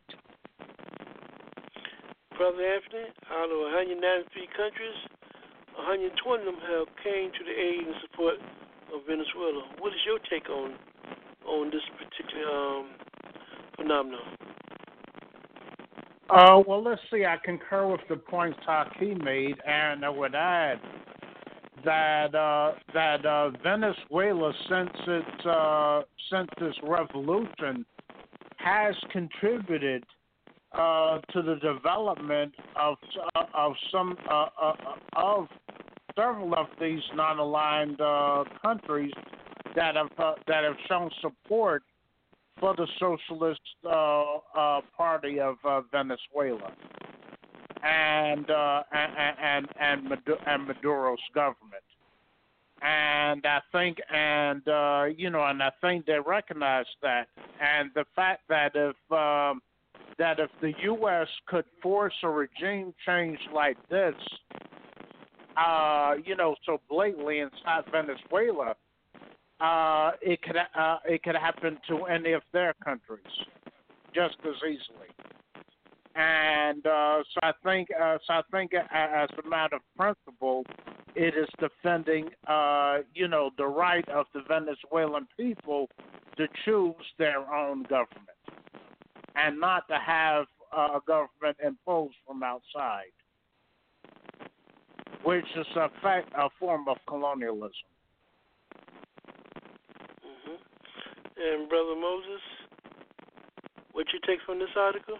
Brother 2.36 2.66
Anthony, 2.66 3.06
out 3.30 3.46
of 3.46 3.58
193 3.70 4.48
countries, 4.58 4.98
120 5.78 6.42
of 6.42 6.46
them 6.46 6.58
have 6.66 6.88
came 7.02 7.30
to 7.30 7.42
the 7.46 7.54
aid 7.54 7.86
and 7.86 7.94
support 8.02 8.34
of 8.92 9.06
Venezuela. 9.06 9.62
What 9.78 9.92
is 9.92 10.00
your 10.04 10.18
take 10.30 10.50
on 10.50 10.74
on 11.46 11.70
this 11.70 11.82
particular 11.94 12.50
um, 12.50 12.90
phenomenon? 13.76 14.20
Uh, 16.30 16.62
well, 16.66 16.82
let's 16.82 17.00
see. 17.12 17.24
I 17.24 17.36
concur 17.44 17.86
with 17.86 18.00
the 18.08 18.16
points 18.16 18.58
Haki 18.66 19.22
made, 19.22 19.56
and 19.66 20.04
I 20.04 20.08
would 20.08 20.34
add 20.34 20.80
that 21.84 22.34
uh, 22.34 22.72
that 22.94 23.24
uh, 23.24 23.50
Venezuela, 23.62 24.52
since 24.68 24.90
its 25.06 25.46
uh, 25.46 26.02
since 26.32 26.48
this 26.58 26.74
revolution, 26.82 27.86
has 28.56 28.96
contributed 29.12 30.04
uh, 30.74 31.20
to 31.32 31.42
the 31.42 31.54
development 31.56 32.52
of 32.74 32.96
uh, 33.36 33.44
of 33.54 33.74
some 33.92 34.16
uh, 34.28 34.46
uh, 34.60 34.72
of 35.16 35.46
several 36.16 36.52
of 36.54 36.66
these 36.80 37.02
non-aligned 37.14 38.00
uh, 38.00 38.44
countries 38.60 39.12
that 39.76 39.94
have 39.94 40.10
that 40.48 40.64
have 40.64 40.76
shown 40.88 41.10
support 41.20 41.82
for 42.58 42.74
the 42.74 42.86
Socialist 42.98 43.60
Party 44.96 45.38
of 45.38 45.56
Venezuela 45.92 46.72
and 47.84 48.50
and 48.50 49.38
and 49.40 49.68
and, 49.80 50.08
and 50.46 50.68
Maduro's 50.68 51.18
government. 51.34 51.84
And 52.82 53.46
I 53.46 53.60
think, 53.72 53.98
and 54.12 54.62
you 55.16 55.30
know, 55.30 55.44
and 55.44 55.62
I 55.62 55.70
think 55.80 56.04
they 56.06 56.18
recognize 56.18 56.86
that, 57.02 57.28
and 57.60 57.90
the 57.94 58.04
fact 58.16 58.42
that 58.48 58.72
if 58.74 58.96
um, 59.12 59.62
that 60.18 60.38
if 60.38 60.50
the 60.60 60.72
U.S. 60.84 61.28
could 61.46 61.64
force 61.82 62.14
a 62.22 62.28
regime 62.28 62.94
change 63.06 63.38
like 63.52 63.76
this, 63.88 64.14
uh, 65.56 66.14
you 66.24 66.36
know, 66.36 66.56
so 66.66 66.80
blatantly 66.88 67.40
inside 67.40 67.84
Venezuela, 67.90 68.74
uh, 69.60 70.12
it 70.20 70.42
could 70.42 70.56
uh, 70.56 70.98
it 71.04 71.22
could 71.22 71.36
happen 71.36 71.78
to 71.88 72.04
any 72.04 72.32
of 72.32 72.42
their 72.52 72.74
countries 72.84 73.24
just 74.14 74.36
as 74.46 74.54
easily. 74.62 75.08
And 76.16 76.86
uh, 76.86 77.22
so 77.32 77.40
I 77.42 77.52
think, 77.64 77.88
uh, 78.00 78.18
so 78.26 78.34
I 78.34 78.42
think, 78.52 78.72
as 78.74 79.28
a 79.44 79.48
matter 79.48 79.76
of 79.76 79.82
principle, 79.96 80.64
it 81.16 81.34
is 81.34 81.48
defending, 81.58 82.30
uh, 82.46 82.98
you 83.14 83.26
know, 83.26 83.50
the 83.58 83.66
right 83.66 84.08
of 84.08 84.26
the 84.32 84.42
Venezuelan 84.46 85.26
people 85.36 85.88
to 86.36 86.46
choose 86.64 86.94
their 87.18 87.40
own 87.52 87.82
government 87.84 88.28
and 89.34 89.60
not 89.60 89.86
to 89.88 89.98
have 89.98 90.46
a 90.72 91.00
government 91.06 91.56
imposed 91.64 92.16
from 92.26 92.42
outside, 92.42 93.12
which 95.22 95.44
is 95.56 95.66
a, 95.76 95.88
fact, 96.02 96.32
a 96.36 96.48
form 96.58 96.88
of 96.88 96.96
colonialism. 97.08 97.70
Mm-hmm. 100.24 100.56
And 101.36 101.68
Brother 101.68 101.96
Moses, 102.00 102.42
what 103.92 104.06
you 104.12 104.18
take 104.26 104.40
from 104.44 104.58
this 104.58 104.74
article? 104.76 105.18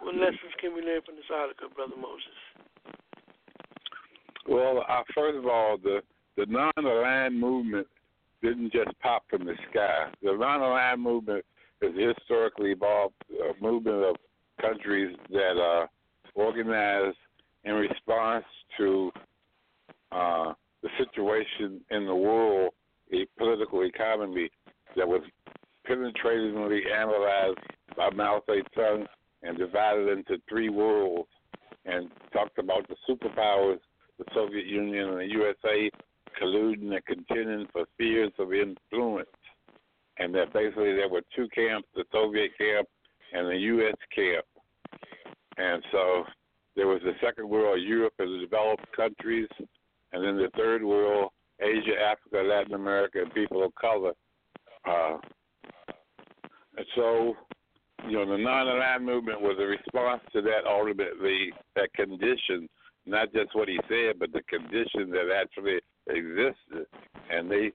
What 0.00 0.14
lessons 0.14 0.54
can 0.60 0.74
we 0.74 0.82
learn 0.82 1.00
from 1.04 1.16
this 1.16 1.24
article, 1.32 1.68
Brother 1.74 1.96
Moses? 1.96 2.36
Well, 4.48 4.84
uh, 4.88 5.02
first 5.14 5.38
of 5.38 5.46
all, 5.46 5.76
the 5.82 6.00
the 6.36 6.46
non-aligned 6.46 7.40
movement 7.40 7.86
didn't 8.42 8.70
just 8.70 8.90
pop 9.00 9.24
from 9.30 9.46
the 9.46 9.54
sky. 9.70 10.10
The 10.22 10.36
non-aligned 10.36 11.00
movement 11.00 11.44
is 11.82 11.92
historically 12.16 12.72
evolved 12.72 13.14
uh, 13.32 13.52
movement 13.60 14.04
of 14.04 14.16
countries 14.60 15.16
that 15.30 15.58
are 15.60 15.88
organized 16.34 17.16
in 17.64 17.74
response 17.74 18.44
to 18.78 19.10
uh, 20.12 20.52
the 20.82 20.88
situation 20.98 21.80
in 21.90 22.06
the 22.06 22.14
world, 22.14 22.72
a 23.12 23.26
political 23.38 23.84
economy 23.84 24.50
that 24.96 25.06
was 25.06 25.22
penetratingly 25.88 26.80
analyzed 26.92 27.58
by 27.96 28.10
Mao 28.10 28.42
Zedong 28.48 29.06
and 29.42 29.58
divided 29.58 30.08
into 30.08 30.40
three 30.48 30.68
worlds, 30.68 31.28
and 31.84 32.10
talked 32.32 32.58
about 32.58 32.88
the 32.88 32.96
superpowers, 33.08 33.78
the 34.18 34.24
Soviet 34.34 34.66
Union 34.66 35.10
and 35.10 35.18
the 35.18 35.26
USA, 35.26 35.90
colluding 36.40 36.92
and 36.92 37.04
contending 37.06 37.66
for 37.72 37.84
spheres 37.94 38.32
of 38.38 38.52
influence, 38.52 39.28
and 40.18 40.34
that 40.34 40.52
basically 40.52 40.94
there 40.94 41.08
were 41.08 41.22
two 41.34 41.48
camps: 41.54 41.88
the 41.94 42.04
Soviet 42.12 42.50
camp 42.58 42.88
and 43.32 43.48
the 43.48 43.56
U.S. 43.56 43.96
camp. 44.14 44.44
And 45.58 45.82
so 45.90 46.24
there 46.74 46.86
was 46.86 47.00
the 47.02 47.12
second 47.24 47.48
world, 47.48 47.80
Europe 47.82 48.14
and 48.18 48.34
the 48.34 48.44
developed 48.44 48.84
countries, 48.94 49.48
and 50.12 50.24
then 50.24 50.36
the 50.36 50.50
third 50.56 50.82
world, 50.82 51.30
Asia, 51.60 51.94
Africa, 52.00 52.46
Latin 52.46 52.74
America, 52.74 53.22
and 53.22 53.32
people 53.32 53.64
of 53.64 53.74
color. 53.74 54.12
Uh, 54.86 55.16
and 56.76 56.86
so, 56.94 57.34
you 58.06 58.12
know, 58.12 58.30
the 58.30 58.42
non-aligned 58.42 59.04
movement 59.04 59.40
was 59.40 59.56
a 59.58 59.64
response 59.64 60.22
to 60.32 60.42
that 60.42 60.66
ultimately, 60.68 61.50
that 61.74 61.92
condition, 61.94 62.68
not 63.06 63.32
just 63.32 63.54
what 63.54 63.68
he 63.68 63.78
said, 63.88 64.18
but 64.18 64.32
the 64.32 64.42
condition 64.42 65.10
that 65.10 65.32
actually 65.34 65.78
existed. 66.08 66.86
And 67.30 67.50
they 67.50 67.72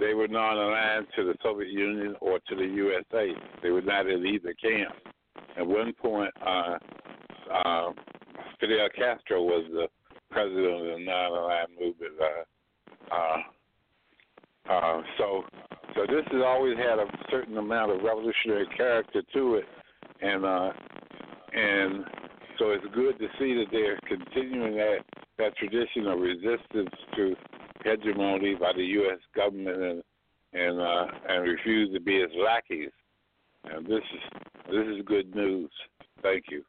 they 0.00 0.14
were 0.14 0.28
non-aligned 0.28 1.06
to 1.16 1.24
the 1.24 1.34
Soviet 1.42 1.70
Union 1.70 2.16
or 2.20 2.38
to 2.48 2.54
the 2.56 2.64
USA. 2.64 3.32
They 3.62 3.70
were 3.70 3.82
not 3.82 4.08
in 4.08 4.24
either 4.26 4.54
camp. 4.54 4.94
At 5.56 5.66
one 5.66 5.92
point, 5.92 6.32
uh, 6.44 6.78
uh, 7.52 7.90
Fidel 8.60 8.88
Castro 8.96 9.42
was 9.42 9.64
the 9.70 9.88
president 10.30 10.66
of 10.66 10.80
the 10.80 11.04
non-aligned 11.04 11.68
movement. 11.78 12.12
Uh, 12.20 13.14
uh, 13.14 14.72
uh, 14.72 15.02
so, 15.18 15.42
so 15.94 16.02
this 16.08 16.24
has 16.30 16.42
always 16.44 16.76
had 16.76 16.98
a 16.98 17.06
certain 17.30 17.58
amount 17.58 17.90
of 17.90 18.02
revolutionary 18.02 18.66
character 18.76 19.22
to 19.34 19.56
it, 19.56 19.64
and 20.22 20.44
uh, 20.44 20.72
and 21.52 22.04
so 22.58 22.70
it's 22.70 22.84
good 22.94 23.18
to 23.18 23.26
see 23.38 23.54
that 23.54 23.66
they're 23.70 23.98
continuing 24.06 24.76
that 24.76 24.98
that 25.38 25.56
tradition 25.56 26.06
of 26.06 26.20
resistance 26.20 26.94
to 27.16 27.34
hegemony 27.84 28.54
by 28.54 28.72
the 28.74 28.84
U.S. 28.84 29.18
government 29.34 29.82
and 29.82 30.02
and 30.52 30.80
uh, 30.80 31.06
and 31.28 31.42
refuse 31.44 31.92
to 31.94 32.00
be 32.00 32.16
its 32.16 32.32
lackeys. 32.36 32.90
And 33.64 33.86
this 33.86 34.02
is 34.14 34.40
this 34.70 34.86
is 34.96 35.04
good 35.06 35.34
news. 35.34 35.70
Thank 36.22 36.44
you. 36.50 36.62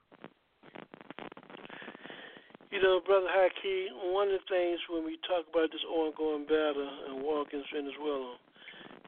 You 2.72 2.81
know, 2.81 3.02
Brother 3.06 3.27
Haki, 3.30 3.85
one 4.14 4.30
of 4.30 4.40
the 4.41 4.45
things 4.49 4.80
when 4.90 5.06
we 5.06 5.19
talk 5.30 5.45
about 5.45 5.69
this 5.69 5.85
ongoing 5.85 6.45
battle 6.45 6.90
and 7.07 7.22
war 7.22 7.45
against 7.45 7.69
Venezuela 7.72 8.35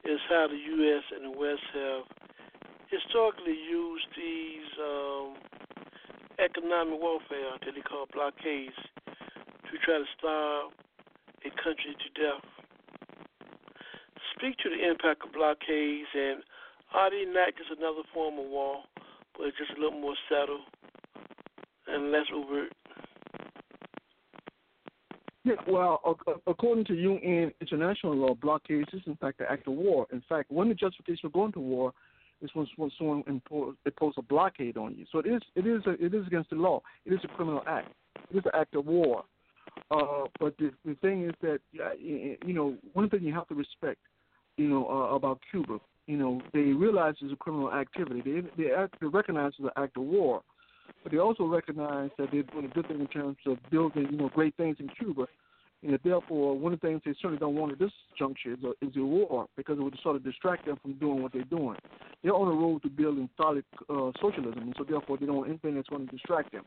is 0.04 0.20
how 0.28 0.46
the 0.46 0.54
U.S. 0.54 1.02
and 1.10 1.34
the 1.34 1.36
West 1.36 1.66
have 1.74 2.06
historically 2.90 3.58
used 3.58 4.06
these 4.14 4.70
um, 4.78 5.34
economic 6.38 7.00
warfare 7.00 7.58
that 7.58 7.74
they 7.74 7.82
call 7.82 8.06
blockades 8.14 8.78
to 9.66 9.74
try 9.82 9.98
to 9.98 10.06
starve 10.16 10.70
a 11.46 11.62
country 11.62 11.94
to 11.94 12.08
death. 12.20 12.44
Speak 14.36 14.56
to 14.58 14.68
the 14.68 14.88
impact 14.88 15.22
of 15.24 15.32
blockades 15.32 16.08
and 16.14 16.42
are 16.94 17.10
they 17.10 17.24
not 17.26 17.56
just 17.56 17.70
another 17.76 18.02
form 18.12 18.38
of 18.38 18.46
war, 18.46 18.82
but 19.36 19.46
just 19.58 19.76
a 19.76 19.80
little 19.80 19.98
more 19.98 20.14
subtle 20.28 20.60
and 21.88 22.12
less 22.12 22.26
overt? 22.34 22.72
Yeah, 25.44 25.54
well, 25.68 26.00
according 26.46 26.86
to 26.86 26.94
UN 26.94 27.52
international 27.60 28.16
law, 28.16 28.34
blockades 28.34 28.88
is 28.92 29.02
in 29.06 29.14
fact 29.16 29.40
an 29.40 29.46
act 29.48 29.68
of 29.68 29.74
war. 29.74 30.06
In 30.12 30.22
fact, 30.28 30.50
one 30.50 30.70
of 30.70 30.76
the 30.76 30.86
justifications 30.86 31.20
for 31.20 31.28
going 31.28 31.52
to 31.52 31.60
war 31.60 31.92
is 32.42 32.50
when, 32.54 32.66
when 32.76 32.90
someone 32.98 33.22
impose, 33.28 33.76
impose 33.86 34.14
a 34.16 34.22
blockade 34.22 34.76
on 34.76 34.96
you. 34.96 35.06
So 35.12 35.20
it 35.20 35.26
is 35.26 35.40
it 35.54 35.66
is 35.66 35.82
a, 35.86 35.92
it 36.04 36.12
is 36.14 36.26
against 36.26 36.50
the 36.50 36.56
law. 36.56 36.82
It 37.04 37.12
is 37.12 37.20
a 37.22 37.28
criminal 37.28 37.62
act. 37.66 37.92
It 38.30 38.38
is 38.38 38.44
an 38.44 38.52
act 38.54 38.74
of 38.74 38.86
war. 38.86 39.24
Uh, 39.90 40.24
but 40.40 40.56
the, 40.58 40.72
the 40.84 40.94
thing 40.96 41.24
is 41.24 41.34
that 41.42 41.60
you 41.98 42.52
know 42.52 42.76
one 42.92 43.08
thing 43.08 43.22
you 43.22 43.34
have 43.34 43.48
to 43.48 43.54
respect, 43.54 44.00
you 44.56 44.68
know, 44.68 44.88
uh, 44.88 45.14
about 45.14 45.38
Cuba, 45.50 45.78
you 46.06 46.16
know, 46.16 46.40
they 46.52 46.60
realize 46.60 47.14
it's 47.20 47.32
a 47.32 47.36
criminal 47.36 47.72
activity. 47.72 48.22
They 48.24 48.64
they, 48.64 48.70
act, 48.72 48.96
they 49.00 49.06
recognize 49.06 49.52
it's 49.58 49.64
an 49.64 49.82
act 49.82 49.96
of 49.96 50.04
war 50.04 50.42
but 51.02 51.12
they 51.12 51.18
also 51.18 51.44
recognize 51.44 52.10
that 52.18 52.28
they're 52.32 52.42
doing 52.42 52.64
a 52.64 52.68
good 52.68 52.88
thing 52.88 53.00
in 53.00 53.06
terms 53.06 53.36
of 53.46 53.58
building, 53.70 54.08
you 54.10 54.16
know, 54.16 54.28
great 54.28 54.56
things 54.56 54.76
in 54.80 54.88
Cuba. 54.88 55.26
And 55.82 55.98
therefore, 56.02 56.58
one 56.58 56.72
of 56.72 56.80
the 56.80 56.86
things 56.88 57.02
they 57.04 57.12
certainly 57.12 57.38
don't 57.38 57.54
want 57.54 57.72
at 57.72 57.78
this 57.78 57.92
juncture 58.18 58.54
is 58.54 58.58
a, 58.64 58.70
is 58.84 58.96
a 58.96 59.04
war 59.04 59.46
because 59.56 59.78
it 59.78 59.82
would 59.82 59.96
sort 60.02 60.16
of 60.16 60.24
distract 60.24 60.66
them 60.66 60.78
from 60.82 60.94
doing 60.94 61.22
what 61.22 61.32
they're 61.32 61.44
doing. 61.44 61.76
They're 62.22 62.34
on 62.34 62.48
a 62.48 62.50
road 62.50 62.82
to 62.82 62.88
building 62.88 63.28
solid 63.36 63.64
uh, 63.88 64.10
socialism, 64.20 64.62
and 64.62 64.74
so 64.76 64.84
therefore 64.84 65.18
they 65.18 65.26
don't 65.26 65.36
want 65.36 65.50
anything 65.50 65.76
that's 65.76 65.88
going 65.88 66.06
to 66.06 66.12
distract 66.12 66.52
them. 66.52 66.64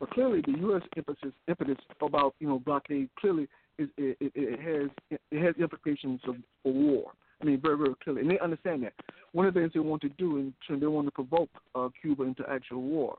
But 0.00 0.10
clearly, 0.10 0.40
the 0.40 0.58
U.S. 0.60 0.82
emphasis 0.96 1.32
impetus 1.46 1.76
about 2.00 2.34
you 2.40 2.48
know 2.48 2.58
blockade 2.58 3.10
clearly 3.18 3.46
is 3.78 3.88
it, 3.98 4.16
it, 4.20 4.32
it 4.34 4.60
has 4.60 5.18
it 5.30 5.44
has 5.44 5.54
implications 5.60 6.20
of, 6.26 6.36
for 6.62 6.72
war. 6.72 7.12
I 7.40 7.44
mean, 7.44 7.60
very 7.60 7.76
very 7.76 7.94
clearly, 8.02 8.22
and 8.22 8.30
they 8.30 8.38
understand 8.38 8.82
that. 8.84 8.94
One 9.32 9.46
of 9.46 9.54
the 9.54 9.60
things 9.60 9.72
they 9.74 9.80
want 9.80 10.02
to 10.02 10.08
do, 10.08 10.52
and 10.68 10.82
they 10.82 10.86
want 10.86 11.06
to 11.06 11.12
provoke 11.12 11.50
uh, 11.74 11.88
Cuba 12.00 12.24
into 12.24 12.42
actual 12.48 12.82
war. 12.82 13.18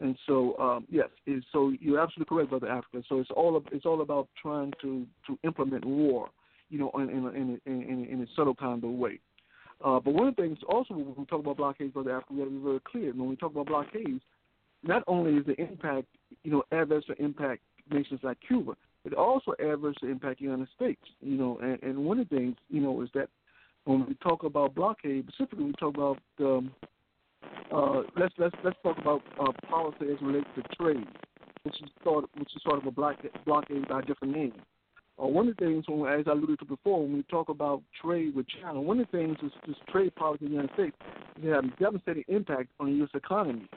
And 0.00 0.16
so, 0.26 0.56
um, 0.58 0.86
yes, 0.88 1.08
is, 1.26 1.42
so 1.52 1.72
you're 1.80 1.98
absolutely 1.98 2.36
correct, 2.36 2.50
brother 2.50 2.68
Africa. 2.68 3.02
So 3.08 3.18
it's 3.18 3.30
all 3.34 3.62
it's 3.72 3.86
all 3.86 4.02
about 4.02 4.28
trying 4.40 4.72
to 4.82 5.06
to 5.26 5.38
implement 5.44 5.84
war, 5.84 6.30
you 6.68 6.78
know, 6.78 6.90
in 6.96 7.08
in 7.10 7.60
in, 7.64 7.82
in, 7.82 8.06
in 8.10 8.22
a 8.22 8.26
subtle 8.34 8.54
kind 8.56 8.82
of 8.82 8.90
way. 8.90 9.20
Uh, 9.84 10.00
but 10.00 10.12
one 10.12 10.26
of 10.26 10.34
the 10.34 10.42
things 10.42 10.58
also 10.68 10.94
when 10.94 11.14
we 11.16 11.24
talk 11.26 11.40
about 11.40 11.56
blockades, 11.56 11.92
brother 11.92 12.16
Africa, 12.16 12.32
we 12.32 12.38
got 12.38 12.44
to 12.44 12.50
be 12.50 12.64
very 12.64 12.80
clear. 12.80 13.12
When 13.12 13.28
we 13.28 13.36
talk 13.36 13.52
about 13.52 13.66
blockades, 13.66 14.20
not 14.82 15.02
only 15.06 15.36
is 15.36 15.46
the 15.46 15.60
impact, 15.60 16.06
you 16.44 16.50
know, 16.50 16.62
adverse 16.72 17.04
to 17.06 17.22
impact 17.22 17.62
nations 17.90 18.20
like 18.22 18.38
Cuba, 18.46 18.72
it 19.04 19.14
also 19.14 19.54
adverse 19.58 19.96
to 20.00 20.08
impact 20.08 20.38
the 20.38 20.44
United 20.44 20.68
States. 20.76 21.00
You 21.20 21.36
know, 21.36 21.58
and, 21.62 21.82
and 21.82 21.98
one 22.04 22.18
of 22.18 22.28
the 22.28 22.36
things, 22.36 22.56
you 22.68 22.80
know, 22.80 23.02
is 23.02 23.08
that 23.14 23.28
when 23.84 24.06
we 24.06 24.14
talk 24.14 24.44
about 24.44 24.74
blockade, 24.74 25.26
specifically 25.28 25.64
we 25.64 25.72
talk 25.72 25.94
about 25.96 26.18
um, 26.40 26.70
uh, 27.72 28.02
let's 28.16 28.34
let's 28.38 28.54
let's 28.64 28.76
talk 28.82 28.98
about 28.98 29.22
uh, 29.40 29.52
policy 29.68 30.12
as 30.12 30.20
relates 30.22 30.48
to 30.56 30.62
trade, 30.76 31.06
which 31.62 31.80
is 31.82 31.88
sort 32.02 32.24
of, 32.24 32.30
which 32.36 32.54
is 32.54 32.62
sort 32.62 32.78
of 32.78 32.86
a 32.86 32.90
blockade, 32.90 33.30
blockade 33.44 33.88
by 33.88 34.00
different 34.02 34.34
names. 34.34 34.54
Uh, 35.20 35.26
one 35.26 35.48
of 35.48 35.56
the 35.56 35.64
things, 35.64 35.84
when, 35.88 36.12
as 36.12 36.26
I 36.28 36.32
alluded 36.32 36.60
to 36.60 36.64
before, 36.64 37.02
when 37.02 37.12
we 37.12 37.22
talk 37.24 37.48
about 37.48 37.82
trade 38.00 38.34
with 38.34 38.46
China, 38.62 38.80
one 38.80 39.00
of 39.00 39.06
the 39.10 39.18
things 39.18 39.36
is 39.42 39.50
this 39.66 39.76
trade 39.90 40.14
policy 40.14 40.46
in 40.46 40.52
the 40.52 40.56
United 40.56 40.74
States 40.74 40.96
is 41.42 41.52
have 41.52 41.64
a 41.64 41.68
devastating 41.80 42.24
impact 42.28 42.68
on 42.78 42.86
the 42.86 42.92
U.S. 42.98 43.10
economy. 43.14 43.68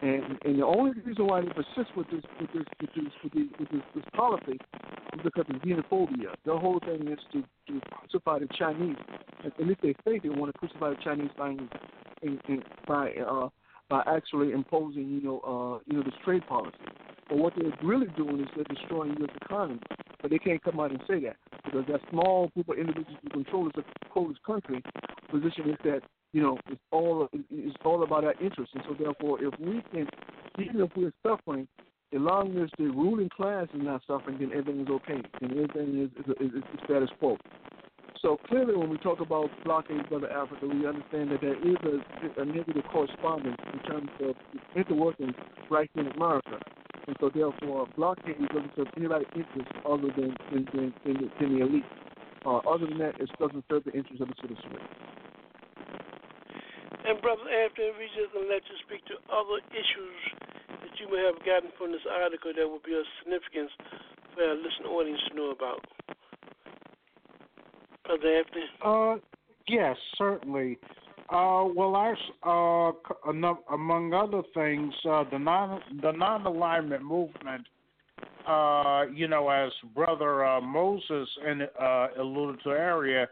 And 0.00 0.38
and 0.44 0.58
the 0.58 0.64
only 0.64 0.92
reason 1.04 1.26
why 1.26 1.40
they 1.40 1.48
persist 1.48 1.96
with 1.96 2.08
this 2.10 2.22
with 2.40 2.52
this 2.52 2.64
with 2.80 2.90
this 2.94 3.12
with 3.22 3.32
this, 3.32 3.42
with 3.58 3.68
this, 3.70 3.80
this 3.94 4.04
policy 4.14 4.58
is 5.14 5.20
because 5.24 5.44
of 5.48 5.56
xenophobia. 5.62 6.34
The 6.44 6.56
whole 6.56 6.80
thing 6.80 7.08
is 7.08 7.18
to, 7.32 7.42
to 7.66 7.80
crucify 7.90 8.38
the 8.38 8.48
Chinese. 8.56 8.96
At 9.44 9.58
least 9.58 9.80
they 9.82 9.94
say 10.04 10.20
they 10.20 10.28
want 10.28 10.52
to 10.52 10.58
crucify 10.58 10.90
the 10.90 11.02
Chinese 11.02 11.30
by 11.36 11.50
in, 12.22 12.40
in, 12.48 12.62
by 12.86 13.10
uh, 13.12 13.48
by 13.88 14.02
actually 14.06 14.52
imposing 14.52 15.08
you 15.08 15.22
know 15.22 15.40
uh, 15.40 15.82
you 15.86 15.96
know 15.96 16.04
this 16.04 16.14
trade 16.24 16.46
policy. 16.46 16.76
But 17.28 17.38
what 17.38 17.54
they're 17.56 17.72
really 17.82 18.06
doing 18.16 18.40
is 18.40 18.48
they're 18.54 18.64
destroying 18.64 19.16
U.S. 19.18 19.36
economy. 19.42 19.80
But 20.20 20.30
they 20.30 20.38
can't 20.38 20.62
come 20.62 20.80
out 20.80 20.90
and 20.90 21.00
say 21.06 21.20
that 21.20 21.36
because 21.64 21.84
that 21.88 22.00
small 22.10 22.48
group 22.48 22.68
of 22.70 22.78
individuals 22.78 23.18
who 23.22 23.30
control 23.30 23.70
this, 23.74 23.84
control 24.02 24.28
this 24.28 24.38
country 24.44 24.82
position 25.30 25.70
is 25.70 25.76
that 25.84 26.00
you 26.32 26.42
know 26.42 26.58
it's 26.68 26.80
all 26.90 27.28
it's 27.32 27.76
all 27.84 28.02
about 28.02 28.24
our 28.24 28.34
interests. 28.40 28.74
And 28.74 28.84
so 28.88 28.96
therefore, 28.98 29.42
if 29.42 29.58
we 29.58 29.82
can, 29.92 30.08
even 30.58 30.80
if 30.80 30.90
we're 30.96 31.12
suffering, 31.26 31.66
as 32.14 32.20
long 32.20 32.56
as 32.58 32.70
the 32.78 32.84
ruling 32.84 33.28
class 33.28 33.66
is 33.74 33.82
not 33.82 34.02
suffering, 34.06 34.38
then 34.38 34.50
everything 34.52 34.82
is 34.82 34.88
okay, 34.88 35.22
and 35.40 35.52
everything 35.52 36.02
is 36.02 36.24
is, 36.24 36.34
is, 36.40 36.54
is 36.56 36.62
status 36.84 37.10
quo. 37.18 37.36
So 38.20 38.36
clearly, 38.48 38.74
when 38.74 38.90
we 38.90 38.98
talk 38.98 39.20
about 39.20 39.48
blockades, 39.64 40.08
Brother 40.08 40.30
Africa, 40.30 40.66
we 40.66 40.86
understand 40.86 41.30
that 41.30 41.40
there 41.40 41.54
is 41.54 41.76
a, 41.84 42.42
a 42.42 42.44
negative 42.44 42.82
correspondence 42.90 43.58
in 43.72 43.78
terms 43.80 44.10
of 44.20 44.34
interworking 44.76 45.32
right 45.70 45.90
in 45.94 46.08
America. 46.08 46.58
And 47.06 47.16
so, 47.20 47.30
therefore, 47.32 47.86
blockade 47.96 48.36
doesn't 48.48 48.72
serve 48.76 48.88
anybody's 48.96 49.28
interest 49.34 49.70
other 49.86 50.08
than, 50.16 50.34
than, 50.52 50.68
than, 50.74 50.92
than 51.40 51.58
the 51.58 51.64
elite. 51.64 51.84
Uh, 52.44 52.58
other 52.58 52.86
than 52.86 52.98
that, 52.98 53.20
it 53.20 53.30
doesn't 53.38 53.64
serve 53.70 53.84
the 53.84 53.92
interest 53.92 54.20
of 54.20 54.28
the 54.28 54.34
citizenry. 54.42 54.82
And, 57.08 57.22
Brother 57.22 57.48
Anthony, 57.48 57.88
we 57.96 58.04
just 58.12 58.32
going 58.34 58.44
to 58.48 58.52
let 58.52 58.60
you 58.68 58.76
speak 58.84 59.00
to 59.06 59.16
other 59.32 59.64
issues 59.72 60.20
that 60.68 60.92
you 61.00 61.08
may 61.08 61.24
have 61.24 61.40
gotten 61.40 61.72
from 61.78 61.90
this 61.90 62.04
article 62.04 62.52
that 62.54 62.68
would 62.68 62.82
be 62.82 62.92
of 62.92 63.04
significance 63.24 63.72
for 64.34 64.44
our 64.44 64.54
listening 64.54 64.92
audience 64.92 65.20
to 65.30 65.34
know 65.34 65.50
about. 65.50 65.80
Brother 68.04 68.44
Anthony? 68.44 68.68
Uh, 68.84 69.16
yes, 69.66 69.96
certainly. 70.18 70.76
Uh, 71.30 71.64
well, 71.74 71.96
uh, 71.96 72.92
among 73.72 74.12
other 74.12 74.42
things, 74.52 74.92
uh, 75.08 75.24
the 75.30 75.38
non 75.38 75.80
the 76.02 76.12
non 76.12 76.44
alignment 76.44 77.02
movement. 77.02 77.66
Uh, 78.46 79.04
you 79.14 79.28
know, 79.28 79.48
as 79.48 79.72
Brother 79.94 80.44
uh, 80.44 80.60
Moses 80.60 81.28
in, 81.46 81.62
uh, 81.80 82.08
alluded 82.18 82.62
to 82.64 82.70
earlier, 82.70 83.28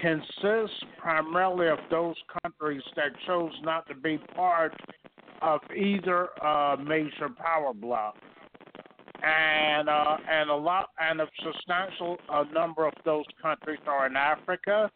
consists 0.00 0.82
primarily 0.98 1.68
of 1.68 1.78
those 1.90 2.16
countries 2.42 2.82
that 2.96 3.10
chose 3.26 3.52
not 3.62 3.86
to 3.88 3.94
be 3.94 4.18
part 4.34 4.74
of 5.42 5.60
either 5.76 6.28
uh, 6.44 6.76
major 6.76 7.28
power 7.36 7.72
bloc. 7.72 8.16
And 9.22 9.88
uh, 9.88 10.16
and 10.30 10.50
a 10.50 10.54
lot 10.54 10.90
and 11.00 11.20
a 11.20 11.26
substantial 11.42 12.18
uh, 12.28 12.44
number 12.52 12.86
of 12.86 12.92
those 13.06 13.24
countries 13.40 13.78
are 13.86 14.06
in 14.06 14.16
Africa, 14.16 14.90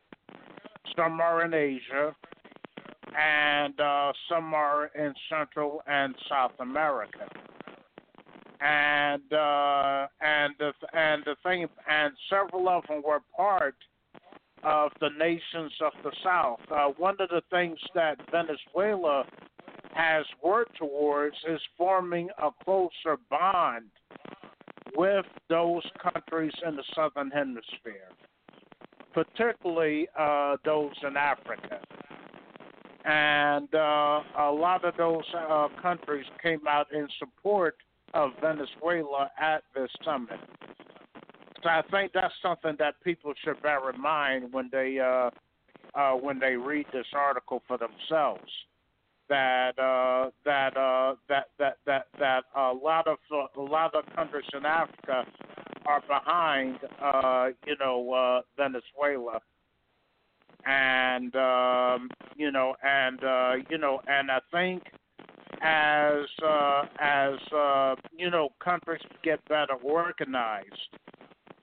some 0.94 1.20
are 1.20 1.44
in 1.46 1.54
Asia, 1.54 2.14
and 3.18 3.80
uh, 3.80 4.12
some 4.28 4.52
are 4.52 4.90
in 4.94 5.14
Central 5.30 5.80
and 5.86 6.14
South 6.28 6.52
America. 6.60 7.26
And 8.60 9.32
uh, 9.32 10.08
and 10.20 10.54
the 10.58 10.72
and 10.92 11.22
the 11.24 11.36
thing 11.42 11.66
and 11.88 12.12
several 12.28 12.68
of 12.68 12.84
them 12.86 13.02
were 13.02 13.20
part 13.34 13.76
of 14.68 14.92
the 15.00 15.08
nations 15.18 15.72
of 15.80 15.92
the 16.04 16.12
South. 16.22 16.60
Uh, 16.70 16.88
one 16.98 17.16
of 17.20 17.30
the 17.30 17.40
things 17.50 17.78
that 17.94 18.18
Venezuela 18.30 19.24
has 19.94 20.26
worked 20.44 20.76
towards 20.76 21.36
is 21.48 21.60
forming 21.78 22.28
a 22.42 22.50
closer 22.62 23.16
bond 23.30 23.86
with 24.94 25.24
those 25.48 25.82
countries 26.02 26.52
in 26.66 26.76
the 26.76 26.84
Southern 26.94 27.30
Hemisphere, 27.30 28.10
particularly 29.14 30.06
uh, 30.18 30.56
those 30.66 30.92
in 31.02 31.16
Africa. 31.16 31.80
And 33.06 33.74
uh, 33.74 34.20
a 34.38 34.52
lot 34.52 34.84
of 34.84 34.94
those 34.98 35.24
uh, 35.34 35.68
countries 35.80 36.26
came 36.42 36.66
out 36.68 36.92
in 36.92 37.08
support 37.18 37.76
of 38.12 38.32
Venezuela 38.42 39.30
at 39.40 39.62
this 39.74 39.90
summit. 40.04 40.40
I 41.64 41.82
think 41.90 42.12
that's 42.12 42.35
something 42.43 42.76
that 42.78 42.94
people 43.02 43.32
should 43.44 43.60
bear 43.62 43.90
in 43.90 44.01
mind 44.01 44.52
when 44.52 44.68
they 44.70 44.98
uh, 44.98 45.30
uh, 45.94 46.12
when 46.12 46.39
they 46.39 46.56
read 46.56 46.86
this 46.93 47.06
article 47.14 47.62
for 47.66 47.78
themselves. 47.78 48.51
That 49.28 49.78
uh, 49.78 50.30
that 50.44 50.76
uh, 50.76 51.16
that 51.28 51.48
that 51.59 51.78
that 51.86 52.06
that 52.18 52.44
a 52.56 52.72
lot 52.72 53.06
of 53.06 53.18
a 53.56 53.60
lot 53.60 53.94
of 53.94 54.05
countries 54.14 54.47
in 54.55 54.64
Africa 54.64 55.24
are 55.86 56.02
behind 56.09 56.78
uh, 57.02 57.48
you 57.66 57.76
know 57.78 58.12
uh, 58.12 58.40
Venezuela, 58.56 59.40
and 60.64 61.35
um, 61.36 62.10
you 62.36 62.51
know 62.51 62.74
and 62.82 63.22
uh, 63.22 63.52
you 63.68 63.76
know 63.76 64.01
and 64.06 64.30
I 64.30 64.39
think 64.51 64.85
as 65.60 66.24
uh, 66.43 66.85
as 66.98 67.35
uh, 67.55 67.97
you 68.16 68.30
know 68.30 68.51
countries 68.60 69.02
get 69.22 69.47
better 69.48 69.74
organized 69.82 70.97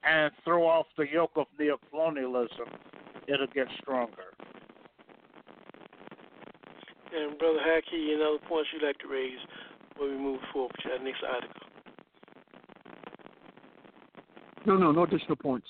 and 0.06 0.30
throw 0.44 0.66
off 0.66 0.86
the 0.96 1.06
yoke 1.10 1.32
of 1.36 1.46
neocolonialism, 1.60 2.68
it'll 3.26 3.46
get 3.48 3.66
stronger. 3.80 4.30
And 7.14 7.38
Brother 7.38 7.58
Haki, 7.58 8.14
any 8.14 8.22
other 8.22 8.38
points 8.48 8.68
you'd 8.72 8.86
like 8.86 8.98
to 8.98 9.08
raise 9.08 9.38
when 9.96 10.10
we 10.10 10.18
move 10.18 10.40
forward 10.52 10.72
to 10.82 10.90
our 10.92 10.98
next 11.02 11.22
article? 11.26 11.66
No, 14.66 14.76
no, 14.76 14.92
no 14.92 15.04
additional 15.04 15.36
points. 15.36 15.66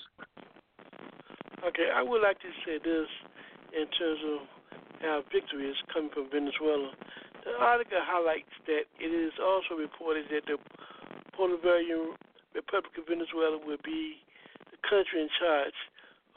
Okay, 1.66 1.88
I 1.94 2.02
would 2.02 2.22
like 2.22 2.40
to 2.40 2.50
say 2.64 2.78
this 2.82 3.08
in 3.76 3.86
terms 3.98 4.20
of 4.24 4.38
our 5.04 5.22
victory 5.32 5.68
is 5.68 5.76
coming 5.92 6.10
from 6.12 6.28
Venezuela. 6.30 6.92
The 7.44 7.52
article 7.60 7.98
highlights 8.00 8.50
that 8.66 8.88
it 8.98 9.12
is 9.12 9.32
also 9.38 9.78
reported 9.78 10.26
that 10.32 10.48
the 10.48 10.58
Bolivarian 11.38 12.16
Republic 12.54 12.96
of 12.98 13.06
Venezuela 13.06 13.58
will 13.60 13.78
be 13.84 14.16
the 14.16 14.26
country 14.88 15.22
in 15.22 15.30
charge 15.38 15.76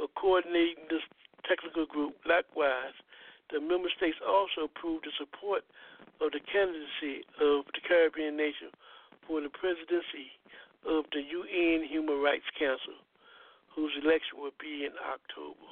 of 0.02 0.10
coordinating 0.16 0.90
this 0.90 1.06
technical 1.48 1.86
group. 1.86 2.18
Likewise, 2.26 2.96
the 3.54 3.62
member 3.62 3.90
states 3.98 4.18
also 4.22 4.70
approved 4.70 5.06
the 5.06 5.14
support 5.18 5.66
of 6.22 6.32
the 6.34 6.44
candidacy 6.44 7.26
of 7.42 7.66
the 7.74 7.82
Caribbean 7.86 8.38
nation 8.38 8.70
for 9.26 9.42
the 9.42 9.50
presidency 9.50 10.34
of 10.86 11.06
the 11.14 11.22
UN 11.22 11.86
Human 11.86 12.22
Rights 12.22 12.48
Council, 12.58 12.98
whose 13.74 13.94
election 14.02 14.38
will 14.40 14.56
be 14.62 14.86
in 14.86 14.94
October. 15.02 15.70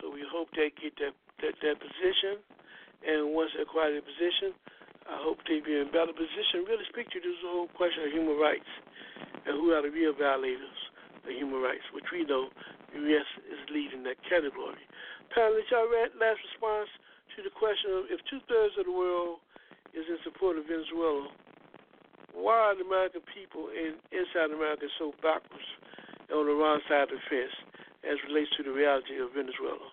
So 0.00 0.10
we 0.10 0.24
hope 0.26 0.50
they 0.56 0.72
get 0.74 0.96
that 1.00 1.14
that, 1.42 1.54
that 1.60 1.76
position, 1.82 2.38
and 3.02 3.34
once 3.34 3.50
they 3.56 3.62
acquire 3.62 3.90
the 3.90 4.00
position, 4.00 4.54
I 5.04 5.18
hope 5.20 5.42
they 5.44 5.60
be 5.60 5.76
in 5.76 5.90
a 5.90 5.92
better 5.92 6.14
position. 6.14 6.64
Really 6.64 6.86
speak 6.88 7.10
to 7.12 7.20
this 7.20 7.36
whole 7.44 7.68
question 7.74 8.06
of 8.08 8.10
human 8.14 8.38
rights 8.38 8.70
and 9.44 9.58
who 9.60 9.74
are 9.76 9.82
the 9.82 9.90
real 9.90 10.14
violators 10.16 10.80
of 11.24 11.32
human 11.32 11.60
rights, 11.60 11.84
which 11.92 12.08
we 12.12 12.24
know 12.24 12.48
the 12.92 13.00
U.S. 13.00 13.28
is 13.48 13.60
leading 13.72 14.04
that 14.04 14.20
category. 14.28 14.80
Panelists, 15.32 15.72
y'all 15.72 15.88
read 15.88 16.14
last 16.20 16.40
response 16.52 16.88
to 17.36 17.42
the 17.42 17.52
question 17.52 17.90
of 17.96 18.02
if 18.12 18.20
two 18.30 18.38
thirds 18.46 18.76
of 18.78 18.86
the 18.86 18.94
world 18.94 19.42
is 19.96 20.06
in 20.06 20.18
support 20.22 20.58
of 20.58 20.68
Venezuela, 20.68 21.30
why 22.34 22.70
are 22.70 22.76
the 22.76 22.84
American 22.84 23.22
people 23.30 23.70
in 23.70 23.94
inside 24.10 24.50
America 24.50 24.90
so 24.98 25.14
backwards 25.22 25.66
and 26.28 26.34
on 26.34 26.46
the 26.46 26.54
wrong 26.54 26.82
side 26.90 27.06
of 27.08 27.14
the 27.14 27.24
fence 27.30 27.54
as 28.02 28.18
relates 28.26 28.50
to 28.58 28.66
the 28.66 28.74
reality 28.74 29.16
of 29.22 29.30
Venezuela? 29.32 29.88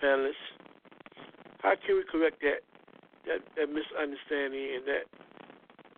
Panelists, 0.00 0.48
how 1.60 1.76
can 1.76 2.00
we 2.00 2.04
correct 2.08 2.40
that 2.40 2.64
that, 3.28 3.42
that 3.58 3.68
misunderstanding 3.68 4.80
and 4.80 4.84
that 4.86 5.04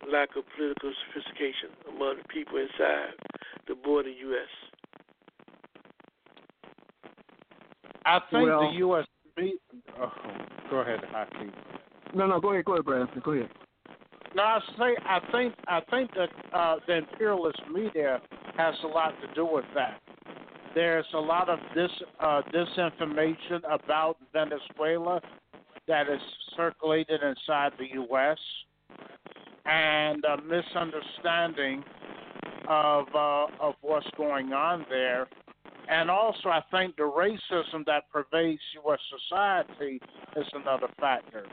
lack 0.09 0.35
of 0.35 0.43
political 0.57 0.91
sophistication 1.05 1.69
among 1.87 2.17
the 2.17 2.27
people 2.27 2.57
inside 2.57 3.13
the 3.67 3.75
border 3.75 4.09
U.S. 4.09 4.51
I 8.09 8.19
think 8.31 8.49
Well- 8.49 8.71
the 8.71 8.77
U.S. 8.79 9.05
Oh, 10.01 10.11
go 10.69 10.77
ahead, 10.77 10.99
Hakeem. 11.11 11.51
No, 12.15 12.25
no, 12.25 12.41
go 12.41 12.51
ahead, 12.51 12.65
go 12.65 12.73
ahead, 12.73 12.85
Brad. 12.85 13.07
Go 13.23 13.31
ahead. 13.31 13.49
No, 14.35 14.43
I 14.43 14.59
say 14.77 14.95
I 15.05 15.19
think 15.31 15.53
I 15.67 15.79
think 15.91 16.11
that 16.15 16.29
uh, 16.53 16.75
the 16.87 16.97
imperialist 16.97 17.61
media 17.71 18.19
has 18.57 18.75
a 18.83 18.87
lot 18.87 19.13
to 19.21 19.33
do 19.35 19.45
with 19.45 19.65
that. 19.75 20.01
There's 20.75 21.05
a 21.13 21.19
lot 21.19 21.49
of 21.49 21.59
this 21.75 21.91
uh, 22.19 22.41
disinformation 22.53 23.61
about 23.71 24.17
Venezuela 24.33 25.21
that 25.87 26.09
is 26.09 26.21
circulated 26.57 27.21
inside 27.23 27.71
the 27.77 27.87
U.S. 27.93 28.37
and 29.65 30.23
a 30.25 30.41
misunderstanding 30.41 31.83
of 32.67 33.05
uh, 33.15 33.45
of 33.59 33.75
what's 33.81 34.09
going 34.17 34.51
on 34.53 34.85
there. 34.89 35.27
And 35.89 36.11
also, 36.11 36.49
I 36.49 36.61
think 36.69 36.95
the 36.97 37.03
racism 37.03 37.83
that 37.87 38.03
pervades 38.13 38.61
U.S. 38.85 38.99
society 39.27 39.99
is 40.37 40.45
another 40.53 40.87
factor. 40.99 41.45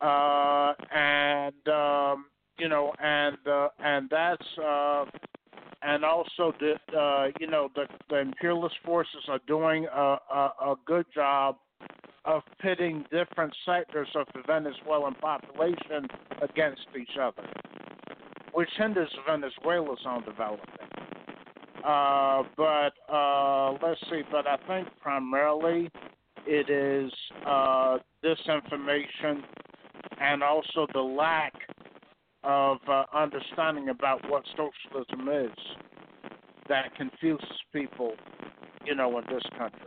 Uh, 0.00 0.72
and 0.94 1.68
um, 1.68 2.26
you 2.58 2.68
know, 2.68 2.92
and 3.02 3.36
uh, 3.46 3.68
and 3.80 4.08
that's 4.08 4.46
uh, 4.64 5.04
and 5.82 6.04
also 6.04 6.54
the 6.60 6.74
uh, 6.96 7.26
you 7.40 7.48
know 7.48 7.68
the, 7.74 7.86
the 8.08 8.18
imperialist 8.20 8.76
forces 8.84 9.24
are 9.28 9.40
doing 9.48 9.86
a, 9.92 10.00
a, 10.32 10.52
a 10.62 10.74
good 10.86 11.06
job 11.12 11.56
of 12.24 12.42
pitting 12.60 13.04
different 13.10 13.54
sectors 13.66 14.08
of 14.14 14.26
the 14.34 14.42
Venezuelan 14.46 15.14
population 15.14 16.06
against 16.40 16.86
each 16.98 17.16
other, 17.20 17.42
which 18.52 18.68
hinders 18.76 19.10
Venezuela's 19.26 19.98
own 20.06 20.22
development. 20.24 20.89
Uh, 21.84 22.42
but 22.56 22.92
uh, 23.12 23.72
let's 23.82 24.00
see. 24.10 24.22
But 24.30 24.46
I 24.46 24.56
think 24.68 24.88
primarily 25.00 25.88
it 26.46 26.70
is 26.70 27.12
uh, 27.46 27.98
disinformation 28.24 29.42
and 30.20 30.42
also 30.42 30.86
the 30.92 31.00
lack 31.00 31.54
of 32.42 32.78
uh, 32.88 33.04
understanding 33.14 33.88
about 33.88 34.20
what 34.30 34.44
socialism 34.56 35.28
is 35.28 35.56
that 36.68 36.94
confuses 36.96 37.46
people, 37.72 38.14
you 38.84 38.94
know, 38.94 39.18
in 39.18 39.24
this 39.32 39.42
country. 39.58 39.80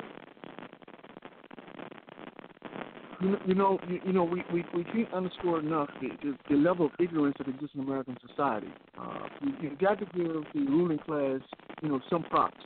You 3.24 3.56
know, 3.56 3.80
you 3.88 4.00
you, 4.06 4.12
know, 4.12 4.26
we, 4.26 4.44
we 4.52 4.66
we 4.76 4.84
can't 4.84 5.14
underscore 5.14 5.60
enough 5.60 5.90
the, 6.02 6.10
the, 6.22 6.38
the 6.50 6.56
level 6.56 6.88
of 6.88 6.92
ignorance 7.00 7.36
that 7.38 7.48
exists 7.48 7.74
in 7.74 7.82
American 7.82 8.18
society. 8.28 8.68
Uh, 9.00 9.28
you, 9.42 9.54
you've 9.62 9.80
got 9.80 9.98
to 10.00 10.06
give 10.06 10.44
the 10.54 10.70
ruling 10.70 10.98
class, 11.00 11.40
you 11.82 11.88
know, 11.88 12.02
some 12.10 12.24
props. 12.24 12.58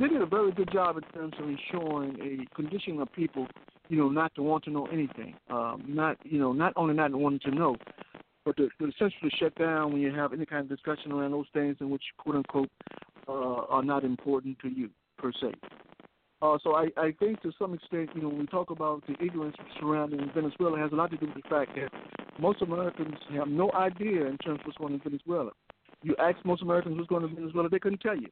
They 0.00 0.08
did 0.08 0.22
a 0.22 0.26
very 0.26 0.52
good 0.52 0.72
job 0.72 0.96
in 0.96 1.02
terms 1.12 1.34
of 1.38 1.46
ensuring 1.46 2.16
a 2.22 2.54
condition 2.54 3.00
of 3.00 3.12
people, 3.12 3.48
you 3.88 3.98
know, 3.98 4.08
not 4.08 4.34
to 4.36 4.42
want 4.42 4.64
to 4.64 4.70
know 4.70 4.86
anything. 4.86 5.34
Um, 5.50 5.84
not, 5.86 6.16
you 6.24 6.38
know, 6.38 6.52
not 6.52 6.72
only 6.76 6.94
not 6.94 7.12
wanting 7.12 7.40
to 7.40 7.50
know, 7.50 7.76
but 8.44 8.56
to, 8.56 8.68
to 8.78 8.88
essentially 8.88 9.30
shut 9.38 9.54
down 9.56 9.92
when 9.92 10.00
you 10.00 10.14
have 10.14 10.32
any 10.32 10.46
kind 10.46 10.62
of 10.62 10.68
discussion 10.68 11.12
around 11.12 11.32
those 11.32 11.46
things 11.52 11.76
in 11.80 11.90
which, 11.90 12.02
quote 12.16 12.36
unquote, 12.36 12.70
uh, 13.28 13.32
are 13.32 13.82
not 13.82 14.04
important 14.04 14.58
to 14.60 14.68
you 14.68 14.88
per 15.18 15.32
se. 15.32 15.52
Uh, 16.40 16.56
so 16.62 16.74
I, 16.74 16.88
I 16.96 17.12
think 17.18 17.42
to 17.42 17.52
some 17.58 17.74
extent, 17.74 18.10
you 18.14 18.22
know, 18.22 18.28
when 18.28 18.38
we 18.38 18.46
talk 18.46 18.70
about 18.70 19.02
the 19.06 19.14
ignorance 19.24 19.56
surrounding 19.80 20.30
Venezuela, 20.34 20.78
has 20.78 20.92
a 20.92 20.94
lot 20.94 21.10
to 21.10 21.16
do 21.16 21.26
with 21.26 21.34
the 21.34 21.48
fact 21.48 21.72
that 21.74 21.90
most 22.38 22.62
Americans 22.62 23.16
have 23.34 23.48
no 23.48 23.72
idea 23.72 24.26
in 24.26 24.38
terms 24.38 24.60
of 24.60 24.66
what's 24.66 24.78
going 24.78 24.94
on 24.94 25.00
in 25.04 25.10
Venezuela. 25.10 25.50
You 26.02 26.14
ask 26.20 26.36
most 26.44 26.62
Americans 26.62 26.96
what's 26.96 27.08
going 27.08 27.24
on 27.24 27.30
in 27.30 27.36
Venezuela, 27.36 27.68
they 27.68 27.80
couldn't 27.80 28.00
tell 28.00 28.16
you. 28.16 28.28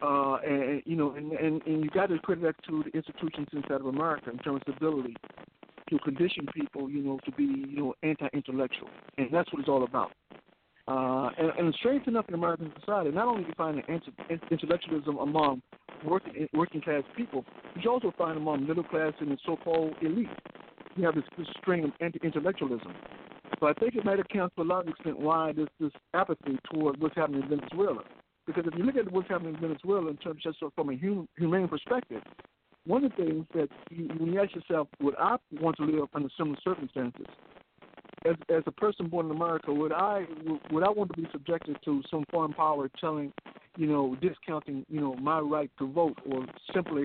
Uh, 0.00 0.36
and 0.46 0.82
you 0.86 0.96
know, 0.96 1.12
and, 1.14 1.32
and 1.32 1.60
and 1.66 1.84
you 1.84 1.90
got 1.90 2.06
to 2.06 2.18
credit 2.20 2.42
that 2.42 2.54
to 2.66 2.82
the 2.84 2.96
institutions 2.96 3.48
inside 3.52 3.80
of 3.80 3.86
America 3.86 4.30
in 4.30 4.38
terms 4.38 4.62
of 4.66 4.72
stability 4.74 5.14
to 5.90 5.98
condition 5.98 6.46
people, 6.54 6.88
you 6.88 7.02
know, 7.02 7.18
to 7.24 7.32
be 7.32 7.44
you 7.44 7.76
know 7.76 7.94
anti-intellectual, 8.02 8.88
and 9.18 9.28
that's 9.30 9.52
what 9.52 9.60
it's 9.60 9.68
all 9.68 9.84
about. 9.84 10.12
Uh, 10.88 11.30
and, 11.38 11.50
and 11.58 11.74
strange 11.74 12.06
enough 12.06 12.24
in 12.28 12.34
American 12.34 12.72
society, 12.80 13.10
not 13.10 13.28
only 13.28 13.42
do 13.42 13.48
you 13.48 13.54
find 13.56 13.78
an 13.78 14.00
intellectualism 14.50 15.18
among 15.18 15.62
working 16.04 16.48
working 16.54 16.80
class 16.80 17.02
people, 17.16 17.44
but 17.74 17.84
you 17.84 17.90
also 17.90 18.12
find 18.16 18.36
among 18.36 18.66
middle 18.66 18.84
class 18.84 19.12
and 19.20 19.30
the 19.30 19.38
so-called 19.44 19.94
elite. 20.02 20.28
You 20.96 21.04
have 21.04 21.14
this, 21.14 21.24
this 21.38 21.46
string 21.60 21.84
of 21.84 21.90
anti-intellectualism. 22.00 22.92
So 23.60 23.66
I 23.66 23.74
think 23.74 23.94
it 23.94 24.04
might 24.04 24.18
account 24.18 24.52
to 24.56 24.62
a 24.62 24.64
large 24.64 24.88
extent 24.88 25.18
why 25.20 25.52
there's 25.52 25.68
this 25.78 25.92
apathy 26.14 26.58
toward 26.72 27.00
what's 27.00 27.14
happening 27.14 27.42
in 27.42 27.48
Venezuela. 27.48 28.02
Because 28.46 28.64
if 28.66 28.76
you 28.76 28.84
look 28.84 28.96
at 28.96 29.12
what's 29.12 29.28
happening 29.28 29.54
in 29.54 29.60
Venezuela 29.60 30.08
in 30.08 30.16
terms 30.16 30.42
just 30.42 30.58
from 30.74 30.88
a 30.88 30.94
human, 30.94 31.28
humane 31.36 31.68
perspective, 31.68 32.22
one 32.86 33.04
of 33.04 33.12
the 33.16 33.24
things 33.24 33.46
that 33.54 33.68
you, 33.90 34.08
you 34.18 34.40
ask 34.40 34.54
yourself, 34.54 34.88
would 35.00 35.14
I 35.18 35.36
want 35.60 35.76
to 35.76 35.84
live 35.84 36.08
under 36.14 36.28
similar 36.36 36.56
circumstances? 36.64 37.26
As 38.26 38.36
as 38.50 38.62
a 38.66 38.70
person 38.70 39.08
born 39.08 39.26
in 39.26 39.32
America, 39.32 39.72
would 39.72 39.92
I 39.92 40.26
would 40.70 40.84
I 40.84 40.90
want 40.90 41.10
to 41.14 41.22
be 41.22 41.28
subjected 41.32 41.76
to 41.86 42.02
some 42.10 42.24
foreign 42.30 42.52
power 42.52 42.90
telling, 43.00 43.32
you 43.76 43.86
know, 43.86 44.16
discounting, 44.20 44.84
you 44.90 45.00
know, 45.00 45.14
my 45.16 45.38
right 45.38 45.70
to 45.78 45.90
vote 45.90 46.18
or 46.30 46.44
simply 46.74 47.04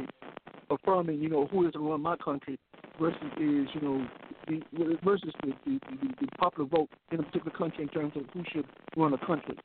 affirming, 0.70 1.22
you 1.22 1.30
know, 1.30 1.48
who 1.48 1.66
is 1.68 1.74
to 1.74 1.80
run 1.80 2.02
my 2.02 2.18
country 2.18 2.60
versus 3.00 3.22
is, 3.38 3.68
you 3.74 3.82
know, 3.82 4.08
the 4.48 4.62
versus 5.04 5.32
the 5.42 5.54
the, 5.66 5.80
the, 6.02 6.08
the 6.20 6.28
popular 6.38 6.68
vote 6.70 6.90
in 7.12 7.20
a 7.20 7.24
particular 7.24 7.58
country 7.58 7.84
in 7.84 7.90
terms 7.90 8.12
of 8.16 8.24
who 8.34 8.44
should 8.52 8.66
run 8.98 9.14
a 9.14 9.26
country. 9.26 9.58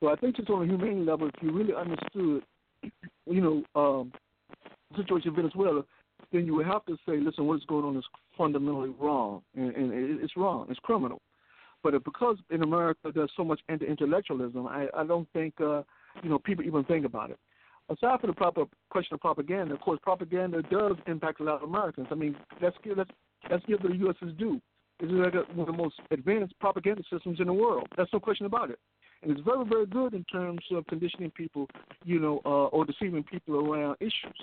So 0.00 0.08
I 0.08 0.16
think 0.16 0.36
just 0.36 0.50
on 0.50 0.62
a 0.62 0.66
humane 0.66 1.06
level, 1.06 1.28
if 1.28 1.34
you 1.42 1.52
really 1.52 1.74
understood, 1.74 2.42
you 3.26 3.40
know, 3.40 3.62
um, 3.80 4.12
the 4.90 5.02
situation 5.02 5.28
in 5.28 5.36
Venezuela, 5.36 5.84
then 6.32 6.46
you 6.46 6.54
would 6.54 6.66
have 6.66 6.84
to 6.86 6.96
say, 7.06 7.18
listen, 7.18 7.46
what 7.46 7.56
is 7.56 7.64
going 7.66 7.84
on 7.84 7.96
is 7.96 8.04
fundamentally 8.36 8.94
wrong, 9.00 9.42
and, 9.54 9.74
and 9.74 10.20
it's 10.22 10.36
wrong, 10.36 10.66
it's 10.70 10.80
criminal. 10.80 11.20
But 11.82 11.92
because 12.04 12.36
in 12.50 12.62
America 12.62 13.10
there's 13.14 13.30
so 13.36 13.44
much 13.44 13.60
anti-intellectualism, 13.68 14.66
I, 14.66 14.88
I 14.94 15.04
don't 15.04 15.28
think 15.32 15.54
uh, 15.60 15.82
you 16.22 16.28
know 16.28 16.38
people 16.38 16.64
even 16.64 16.84
think 16.84 17.06
about 17.06 17.30
it. 17.30 17.38
Aside 17.88 18.20
from 18.20 18.30
the 18.30 18.34
proper 18.34 18.64
question 18.90 19.14
of 19.14 19.20
propaganda, 19.20 19.74
of 19.74 19.80
course, 19.80 19.98
propaganda 20.02 20.62
does 20.62 20.96
impact 21.06 21.40
a 21.40 21.44
lot 21.44 21.62
of 21.62 21.68
Americans. 21.68 22.08
I 22.10 22.14
mean, 22.14 22.36
let's 22.60 22.76
give 22.84 22.98
let's, 22.98 23.10
let's 23.50 23.64
give 23.66 23.82
the 23.82 23.96
U.S. 23.96 24.16
its 24.20 24.36
due. 24.38 24.60
It's 25.00 25.10
like 25.10 25.34
one 25.56 25.66
of 25.68 25.74
the 25.74 25.82
most 25.82 25.94
advanced 26.10 26.54
propaganda 26.60 27.02
systems 27.10 27.40
in 27.40 27.46
the 27.46 27.54
world. 27.54 27.88
That's 27.96 28.12
no 28.12 28.20
question 28.20 28.44
about 28.44 28.70
it 28.70 28.78
and 29.22 29.32
it's 29.32 29.40
very, 29.42 29.64
very 29.66 29.86
good 29.86 30.14
in 30.14 30.24
terms 30.24 30.60
of 30.70 30.86
conditioning 30.86 31.30
people, 31.30 31.68
you 32.04 32.18
know, 32.18 32.40
uh, 32.46 32.66
or 32.66 32.84
deceiving 32.84 33.22
people 33.22 33.56
around 33.56 33.96
issues. 34.00 34.36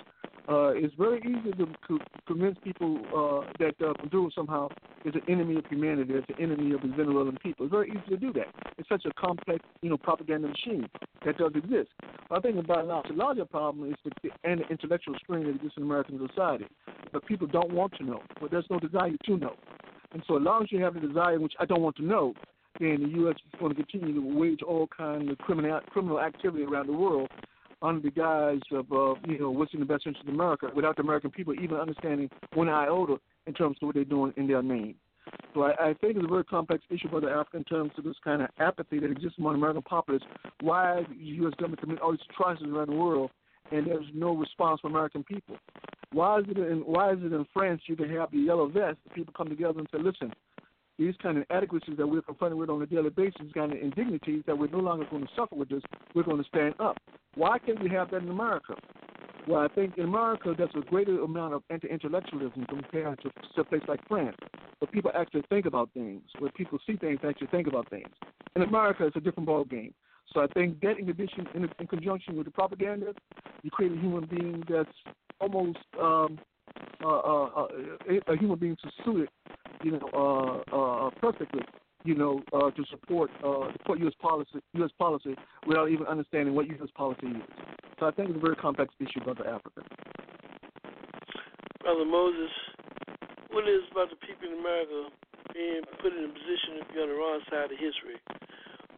Uh, 0.48 0.68
it's 0.68 0.94
very 0.94 1.18
easy 1.18 1.52
to 1.52 1.66
co- 1.86 1.98
convince 2.26 2.56
people 2.64 2.98
uh, 3.14 3.52
that 3.58 3.74
uh, 3.86 3.92
Maduro 4.02 4.30
somehow 4.34 4.68
is 5.04 5.14
an 5.14 5.22
enemy 5.28 5.56
of 5.56 5.66
humanity, 5.66 6.14
is 6.14 6.24
an 6.28 6.42
enemy 6.42 6.72
of 6.72 6.80
the 6.80 6.88
Venezuelan 6.88 7.36
people. 7.42 7.66
It's 7.66 7.72
very 7.72 7.90
easy 7.90 8.08
to 8.08 8.16
do 8.16 8.32
that. 8.34 8.46
It's 8.78 8.88
such 8.88 9.04
a 9.04 9.12
complex, 9.20 9.64
you 9.82 9.90
know, 9.90 9.98
propaganda 9.98 10.48
machine 10.48 10.88
that 11.24 11.36
does 11.36 11.52
exist. 11.54 11.90
I 12.30 12.40
think 12.40 12.56
about 12.56 12.86
the 13.08 13.14
larger 13.14 13.44
problem 13.44 13.90
is 13.90 13.96
the, 14.04 14.30
the 14.42 14.68
intellectual 14.70 15.16
strain 15.22 15.44
that 15.44 15.56
exists 15.56 15.76
in 15.76 15.82
American 15.82 16.18
society. 16.28 16.66
But 17.12 17.26
people 17.26 17.46
don't 17.46 17.72
want 17.72 17.94
to 17.98 18.04
know, 18.04 18.22
but 18.40 18.50
there's 18.50 18.66
no 18.70 18.78
desire 18.78 19.12
to 19.26 19.36
know. 19.36 19.54
And 20.12 20.22
so, 20.26 20.36
as 20.38 20.42
long 20.42 20.62
as 20.62 20.72
you 20.72 20.82
have 20.82 20.94
the 20.94 21.00
desire, 21.00 21.38
which 21.38 21.54
I 21.60 21.66
don't 21.66 21.82
want 21.82 21.96
to 21.96 22.04
know, 22.04 22.32
then 22.80 23.02
the 23.02 23.08
U.S. 23.20 23.36
is 23.36 23.58
going 23.58 23.74
to 23.74 23.82
continue 23.82 24.14
to 24.14 24.38
wage 24.38 24.62
all 24.62 24.86
kinds 24.86 25.30
of 25.30 25.38
criminal 25.38 25.80
criminal 25.90 26.20
activity 26.20 26.64
around 26.64 26.86
the 26.86 26.92
world 26.92 27.28
under 27.82 28.00
the 28.00 28.10
guise 28.10 28.60
of 28.72 28.90
uh, 28.92 29.14
you 29.26 29.38
know 29.38 29.50
what's 29.50 29.74
in 29.74 29.80
the 29.80 29.86
best 29.86 30.06
interest 30.06 30.26
of 30.26 30.34
America, 30.34 30.68
without 30.74 30.96
the 30.96 31.02
American 31.02 31.30
people 31.30 31.54
even 31.54 31.76
understanding 31.76 32.28
one 32.54 32.68
iota 32.68 33.16
in 33.46 33.54
terms 33.54 33.76
of 33.80 33.86
what 33.86 33.94
they're 33.94 34.04
doing 34.04 34.32
in 34.36 34.46
their 34.46 34.62
name. 34.62 34.94
So 35.54 35.62
I, 35.62 35.90
I 35.90 35.94
think 35.94 36.16
it's 36.16 36.24
a 36.24 36.28
very 36.28 36.44
complex 36.44 36.82
issue 36.90 37.08
for 37.08 37.20
the 37.20 37.28
African 37.28 37.60
in 37.60 37.64
terms 37.64 37.92
of 37.98 38.04
this 38.04 38.16
kind 38.24 38.42
of 38.42 38.48
apathy 38.58 38.98
that 39.00 39.10
exists 39.10 39.38
among 39.38 39.54
American 39.56 39.82
populace. 39.82 40.22
Why 40.60 41.02
the 41.08 41.16
U.S. 41.16 41.54
government 41.58 41.80
commit 41.80 42.00
all 42.00 42.12
these 42.12 42.20
atrocities 42.30 42.72
around 42.72 42.88
the 42.88 42.96
world, 42.96 43.30
and 43.70 43.86
there's 43.86 44.06
no 44.14 44.34
response 44.34 44.80
from 44.80 44.92
American 44.92 45.24
people? 45.24 45.56
Why 46.12 46.38
is 46.38 46.46
it 46.48 46.58
in 46.58 46.78
Why 46.78 47.12
is 47.12 47.18
it 47.22 47.32
in 47.32 47.46
France 47.52 47.82
you 47.86 47.96
can 47.96 48.08
have 48.10 48.30
the 48.30 48.38
yellow 48.38 48.68
vest? 48.68 48.98
People 49.14 49.34
come 49.36 49.48
together 49.48 49.78
and 49.78 49.88
say, 49.92 49.98
"Listen, 49.98 50.32
these 50.98 51.14
kind 51.22 51.38
of 51.38 51.44
inadequacies 51.48 51.96
that 51.96 52.06
we're 52.06 52.22
confronted 52.22 52.58
with 52.58 52.70
on 52.70 52.82
a 52.82 52.86
daily 52.86 53.10
basis, 53.10 53.52
kind 53.54 53.72
of 53.72 53.78
indignities 53.78 54.42
that 54.46 54.58
we're 54.58 54.68
no 54.68 54.78
longer 54.78 55.06
going 55.10 55.22
to 55.22 55.30
suffer 55.36 55.54
with 55.54 55.68
this, 55.68 55.82
we're 56.14 56.24
going 56.24 56.42
to 56.42 56.48
stand 56.48 56.74
up. 56.80 56.96
Why 57.34 57.58
can't 57.58 57.82
we 57.82 57.88
have 57.90 58.10
that 58.10 58.22
in 58.22 58.28
America? 58.28 58.74
Well, 59.46 59.60
I 59.60 59.68
think 59.68 59.96
in 59.96 60.04
America 60.04 60.54
there's 60.56 60.70
a 60.74 60.80
greater 60.80 61.22
amount 61.22 61.54
of 61.54 61.62
anti-intellectualism 61.70 62.66
compared 62.68 63.20
to 63.22 63.30
a 63.60 63.64
place 63.64 63.82
like 63.88 64.06
France, 64.06 64.36
where 64.78 64.90
people 64.90 65.10
actually 65.14 65.42
think 65.48 65.66
about 65.66 65.88
things, 65.94 66.22
where 66.38 66.50
people 66.50 66.78
see 66.86 66.96
things, 66.96 67.20
actually 67.26 67.46
think 67.46 67.66
about 67.66 67.88
things. 67.88 68.08
In 68.56 68.62
America, 68.62 69.06
it's 69.06 69.16
a 69.16 69.20
different 69.20 69.46
ball 69.46 69.64
game. 69.64 69.94
So 70.34 70.40
I 70.40 70.46
think 70.48 70.80
that 70.80 70.98
in 70.98 71.08
addition, 71.08 71.46
in, 71.54 71.68
in 71.78 71.86
conjunction 71.86 72.36
with 72.36 72.44
the 72.44 72.50
propaganda, 72.50 73.14
you 73.62 73.70
create 73.70 73.92
a 73.92 73.96
human 73.96 74.26
being 74.26 74.62
that's 74.68 74.90
almost 75.40 75.78
um, 75.98 76.38
uh, 77.04 77.08
uh, 77.08 77.44
uh, 77.44 77.66
a 78.26 78.36
human 78.36 78.58
being 78.58 78.76
to 78.76 78.90
suit 79.04 79.22
it 79.22 79.30
you 79.82 79.92
know, 79.92 80.08
uh, 80.12 80.76
uh, 80.76 81.10
perfectly, 81.20 81.62
you 82.04 82.14
know, 82.14 82.42
uh, 82.52 82.70
to 82.70 82.84
support 82.90 83.30
uh, 83.44 83.70
support 83.72 83.98
U.S. 84.00 84.14
policy, 84.20 84.60
U.S. 84.74 84.90
policy, 84.98 85.34
without 85.66 85.90
even 85.90 86.06
understanding 86.06 86.54
what 86.54 86.66
U.S. 86.68 86.88
policy 86.94 87.26
is. 87.26 87.42
So 87.98 88.06
I 88.06 88.10
think 88.12 88.30
it's 88.30 88.38
a 88.38 88.40
very 88.40 88.56
complex 88.56 88.94
issue, 89.00 89.20
Brother 89.24 89.46
Africa. 89.46 89.82
Brother 91.80 92.04
Moses, 92.04 92.50
what 93.50 93.68
is 93.68 93.82
about 93.90 94.10
the 94.10 94.16
people 94.16 94.48
in 94.52 94.58
America 94.60 95.10
being 95.54 95.82
put 96.02 96.12
in 96.12 96.24
a 96.24 96.32
position 96.32 96.78
to 96.78 96.84
be 96.92 97.00
on 97.00 97.08
the 97.08 97.14
wrong 97.14 97.40
side 97.50 97.70
of 97.72 97.78
history, 97.78 98.18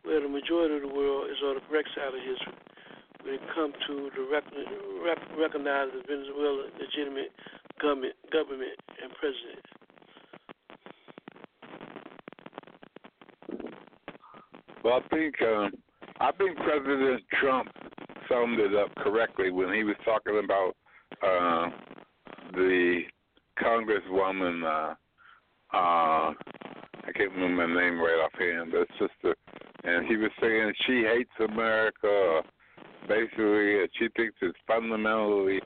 where 0.05 0.21
the 0.21 0.29
majority 0.29 0.77
of 0.77 0.83
the 0.83 0.93
world 0.93 1.31
is 1.31 1.39
on 1.45 1.55
the 1.55 1.65
correct 1.69 1.89
side 1.97 2.13
of 2.13 2.21
history? 2.21 2.57
When 3.23 3.35
it 3.35 3.41
comes 3.55 3.75
to 3.87 4.11
the 4.17 4.27
rec- 4.33 4.45
rec- 5.05 5.39
recognize 5.39 5.89
the 5.93 6.03
Venezuela 6.07 6.69
legitimate 6.79 7.33
government, 7.81 8.15
government 8.33 8.77
and 9.03 9.13
president. 9.21 9.65
Well, 14.83 15.01
I 15.05 15.09
think 15.15 15.35
um, 15.43 15.73
I 16.21 16.33
think 16.33 16.57
President 16.57 17.23
Trump 17.41 17.69
summed 18.29 18.59
it 18.59 18.75
up 18.75 18.95
correctly 18.97 19.51
when 19.51 19.75
he 19.75 19.85
was 19.85 19.97
talking 20.05 20.41
about 20.43 20.75
uh, 21.23 21.71
the 22.53 23.03
Congresswoman. 23.59 24.65
Uh, 24.65 24.95
uh, 25.77 26.33
I 27.03 27.13
can't 27.15 27.33
remember 27.33 27.67
her 27.67 27.91
name 27.91 28.01
right 28.01 28.25
offhand, 28.25 28.73
but 28.73 28.89
sister, 28.93 29.37
and 29.85 30.07
he 30.07 30.17
was 30.17 30.31
saying 30.41 30.73
she 30.87 31.03
hates 31.03 31.53
America. 31.53 32.43
Basically, 33.09 33.87
she 33.99 34.09
thinks 34.17 34.37
it's 34.43 34.59
fundamentally 34.67 35.61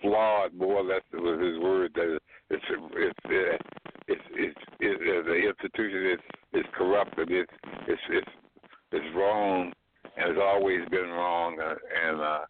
flawed. 0.00 0.54
More 0.54 0.76
or 0.76 0.84
less, 0.84 1.02
was 1.12 1.40
his 1.40 1.58
word 1.62 1.92
that 1.94 2.18
it's 2.50 2.64
it's 2.70 3.14
it's 3.26 3.60
it's, 4.08 4.22
it's, 4.34 4.58
it's 4.80 5.26
the 5.26 5.48
institution 5.48 6.12
is 6.12 6.60
is 6.60 6.66
corrupted. 6.74 7.30
It's 7.30 7.52
it's 7.86 8.00
it's 8.10 8.30
it's 8.92 9.16
wrong, 9.16 9.72
and 10.16 10.30
it's 10.30 10.40
always 10.42 10.80
been 10.90 11.08
wrong, 11.08 11.58
uh, 11.60 11.74
and 12.06 12.20
uh, 12.20 12.40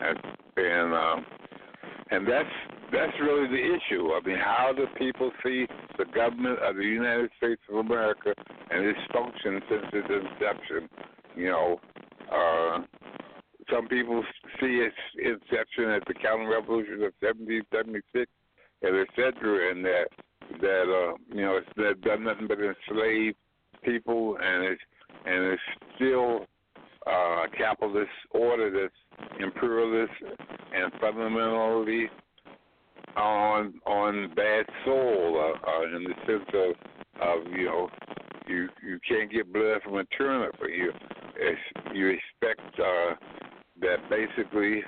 and 0.00 0.18
and 0.56 0.94
um, 0.94 1.26
and 2.10 2.26
that's 2.26 2.48
that's 2.92 3.12
really 3.20 3.48
the 3.48 3.76
issue. 3.76 4.10
I 4.12 4.20
mean, 4.26 4.38
how 4.38 4.72
do 4.76 4.86
people 4.98 5.30
see 5.44 5.66
the 5.98 6.04
government 6.14 6.58
of 6.60 6.76
the 6.76 6.84
United 6.84 7.30
States 7.38 7.60
of 7.70 7.76
America 7.76 8.34
and 8.70 8.84
its 8.84 8.98
function 9.12 9.60
since 9.68 9.84
its 9.92 10.08
inception? 10.08 10.88
You 11.36 11.48
know, 11.48 11.80
uh, 12.32 12.78
some 13.72 13.88
people 13.88 14.22
see 14.60 14.84
its 14.86 14.96
inception 15.18 15.90
as 15.90 16.02
the 16.06 16.14
counter-revolution 16.14 16.94
of 16.94 17.12
1776, 17.20 18.30
and 18.82 18.96
etc., 18.96 19.70
and 19.70 19.84
that 19.84 20.06
that 20.60 20.82
uh, 20.82 21.16
you 21.34 21.42
know 21.42 21.60
it's 21.60 22.00
done 22.02 22.24
nothing 22.24 22.48
but 22.48 22.58
enslave 22.58 23.34
people, 23.84 24.36
and 24.40 24.64
it's 24.64 24.82
and 25.26 25.44
it's 25.52 25.62
still 25.96 26.46
uh, 27.06 27.44
capitalist 27.56 28.10
order 28.30 28.70
that's 28.70 29.40
imperialist 29.40 30.12
and 30.74 30.92
fundamentally 31.00 32.08
on 33.16 33.74
on 33.86 34.32
bad 34.34 34.64
soil 34.84 35.54
uh, 35.54 35.70
uh, 35.70 35.96
in 35.96 36.04
the 36.04 36.14
sense 36.26 36.48
of 36.54 36.74
of 37.20 37.52
you 37.52 37.66
know 37.66 37.88
you 38.46 38.68
you 38.82 38.98
can't 39.08 39.30
get 39.30 39.52
blood 39.52 39.80
from 39.84 39.96
a 39.96 40.04
turnip, 40.16 40.54
but 40.58 40.70
you 40.70 40.92
you 41.94 42.08
expect 42.08 42.60
uh, 42.78 43.14
that 43.80 44.08
basically 44.08 44.82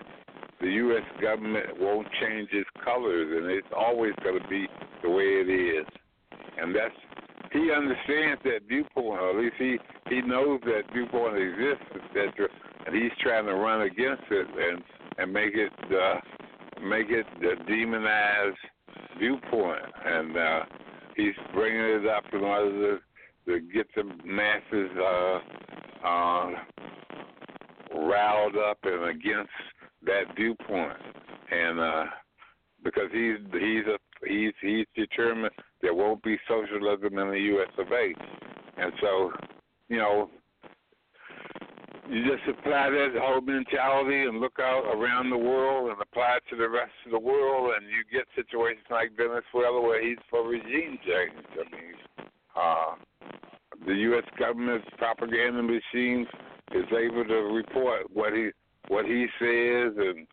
the 0.61 0.69
U.S. 0.69 1.03
government 1.21 1.67
won't 1.81 2.07
change 2.21 2.49
its 2.53 2.69
colors, 2.85 3.29
and 3.37 3.51
it's 3.51 3.73
always 3.77 4.13
going 4.23 4.41
to 4.41 4.49
be 4.49 4.67
the 5.03 5.11
way 5.11 5.25
it 5.25 5.51
is. 5.51 5.87
And 6.59 6.75
that's 6.75 6.95
he 7.53 7.71
understands 7.71 8.41
that 8.45 8.61
viewpoint, 8.67 9.21
or 9.21 9.31
at 9.31 9.37
least 9.37 9.57
he 9.59 9.79
he 10.09 10.23
knows 10.23 10.61
that 10.65 10.83
viewpoint 10.93 11.37
exists, 11.37 11.85
etc. 11.95 12.49
and 12.87 12.95
he's 12.95 13.13
trying 13.23 13.47
to 13.47 13.55
run 13.55 13.83
against 13.83 14.25
it 14.31 14.47
and 14.49 14.83
and 15.19 15.33
make 15.33 15.55
it 15.55 15.73
uh, 15.93 16.21
make 16.83 17.07
it 17.11 17.27
the 17.41 17.55
demonized 17.67 18.57
viewpoint, 19.19 19.83
and 20.05 20.37
uh, 20.37 20.61
he's 21.17 21.35
bringing 21.53 22.03
it 22.03 22.07
up 22.07 22.25
in 22.33 22.41
order 22.41 22.99
to, 22.99 23.53
to 23.53 23.61
get 23.73 23.87
the 23.95 24.05
masses 24.25 24.91
uh, 24.99 26.07
uh, 26.07 26.51
riled 27.95 28.57
up 28.57 28.79
and 28.85 29.05
against 29.05 29.51
that 30.05 30.35
viewpoint, 30.37 30.97
and 31.51 31.81
uh, 31.81 32.05
because 32.85 33.11
he's 33.13 33.39
he's 33.53 33.87
a 33.87 33.99
he's 34.27 34.53
he's 34.61 34.87
determined 34.95 35.53
there 35.81 35.95
won't 35.95 36.23
be 36.23 36.39
socialism 36.49 37.19
in 37.19 37.31
the 37.31 37.41
U.S. 37.41 37.71
of 37.79 37.87
A. 37.91 38.13
And 38.77 38.93
so, 39.01 39.33
you 39.89 39.99
know, 39.99 40.31
you 42.09 42.25
just 42.25 42.49
apply 42.49 42.91
that 42.91 43.21
whole 43.21 43.41
mentality 43.41 44.23
and 44.23 44.41
look 44.41 44.59
out 44.61 44.85
around 44.95 45.31
the 45.31 45.37
world 45.37 45.91
and 45.91 46.01
apply 46.01 46.37
it 46.37 46.43
to 46.51 46.57
the 46.57 46.69
rest 46.69 46.93
of 47.07 47.13
the 47.13 47.19
world, 47.19 47.73
and 47.77 47.87
you 47.87 48.03
get 48.11 48.27
situations 48.35 48.87
like 48.91 49.11
Venezuela 49.17 49.81
where 49.81 50.03
he's 50.03 50.19
for 50.31 50.47
regime 50.47 50.99
change. 51.05 51.47
I 51.53 51.77
mean, 51.77 52.29
uh, 52.57 52.95
the 53.87 53.95
U.S. 53.95 54.25
government's 54.39 54.87
propaganda 54.99 55.63
machine 55.63 56.27
is 56.75 56.87
able 56.93 57.25
to 57.25 57.35
report 57.35 58.03
what 58.13 58.33
he 58.33 58.51
what 58.89 59.05
he 59.05 59.27
says 59.39 59.93
and 59.97 60.27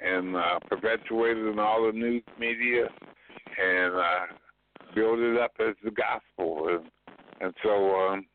and 0.00 0.36
uh, 0.36 0.58
perpetuate 0.68 1.36
it 1.36 1.50
in 1.50 1.58
all 1.58 1.86
the 1.86 1.98
news 1.98 2.22
media 2.38 2.86
and 3.62 3.94
uh, 3.94 4.26
build 4.94 5.18
it 5.18 5.38
up 5.38 5.52
as 5.60 5.74
the 5.84 5.90
gospel, 5.90 6.68
and 6.68 6.90
and 7.40 7.54
so 7.62 7.94
um, 7.96 8.26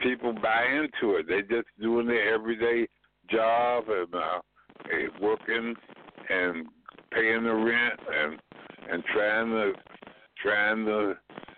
people 0.00 0.32
buy 0.32 0.64
into 0.64 1.16
it. 1.16 1.26
They 1.28 1.42
just 1.42 1.68
doing 1.80 2.06
their 2.06 2.34
everyday 2.34 2.86
job 3.30 3.84
and 3.88 4.14
uh, 4.14 4.38
working 5.20 5.74
and 6.28 6.66
paying 7.12 7.44
the 7.44 7.54
rent 7.54 8.00
and 8.12 8.40
and 8.90 9.04
trying 9.12 9.50
to 9.50 9.72
trying 10.42 10.84
to 10.84 11.14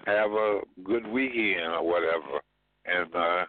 have 0.06 0.30
a 0.30 0.60
good 0.84 1.06
weekend 1.06 1.72
or 1.72 1.86
whatever, 1.86 2.40
and 2.86 3.14
uh, 3.14 3.44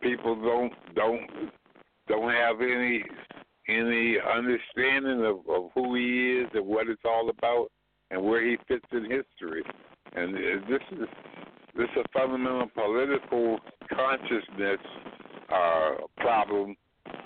people 0.00 0.34
don't 0.34 0.72
don't 0.94 1.50
don't 2.08 2.32
have 2.32 2.60
any 2.60 3.04
any 3.68 4.16
understanding 4.20 5.24
of, 5.24 5.38
of 5.48 5.70
who 5.74 5.94
he 5.94 6.40
is 6.40 6.48
and 6.54 6.66
what 6.66 6.88
it's 6.88 7.02
all 7.04 7.30
about 7.30 7.68
and 8.10 8.22
where 8.22 8.44
he 8.44 8.56
fits 8.66 8.86
in 8.92 9.02
history. 9.02 9.62
And 10.14 10.34
this 10.34 10.82
is 10.92 11.08
this 11.76 11.88
is 11.96 12.04
a 12.04 12.18
fundamental 12.18 12.66
political 12.74 13.58
consciousness 13.88 14.80
uh, 15.52 15.90
problem 16.16 16.76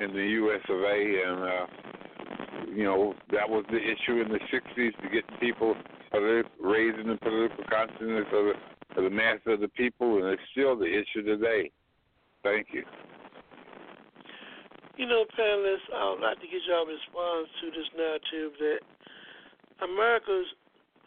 in 0.01 0.13
the 0.13 0.23
U.S. 0.23 0.61
of 0.69 0.81
A. 0.81 1.23
And 1.27 1.43
uh, 1.43 1.67
you 2.75 2.85
know 2.85 3.15
that 3.33 3.49
was 3.49 3.65
the 3.71 3.79
issue 3.79 4.21
in 4.21 4.29
the 4.29 4.41
'60s 4.53 5.03
to 5.03 5.09
get 5.09 5.25
people 5.41 5.75
raising 6.61 7.09
the 7.09 7.19
political 7.23 7.65
consciousness 7.71 8.27
of 8.33 8.45
the, 8.45 8.99
of 8.99 9.05
the 9.05 9.11
mass 9.11 9.39
of 9.47 9.61
the 9.61 9.69
people, 9.69 10.19
and 10.19 10.27
it's 10.33 10.43
still 10.53 10.77
the 10.77 10.85
issue 10.85 11.23
today. 11.23 11.71
Thank 12.45 12.77
you. 12.77 12.85
You 15.01 15.09
know, 15.09 15.25
panelists, 15.33 15.89
I 15.91 16.13
would 16.13 16.21
like 16.21 16.39
to 16.39 16.47
get 16.47 16.63
your 16.69 16.87
response 16.87 17.49
to 17.65 17.67
this 17.73 17.89
narrative 17.97 18.53
that 18.61 18.81
America's 19.83 20.47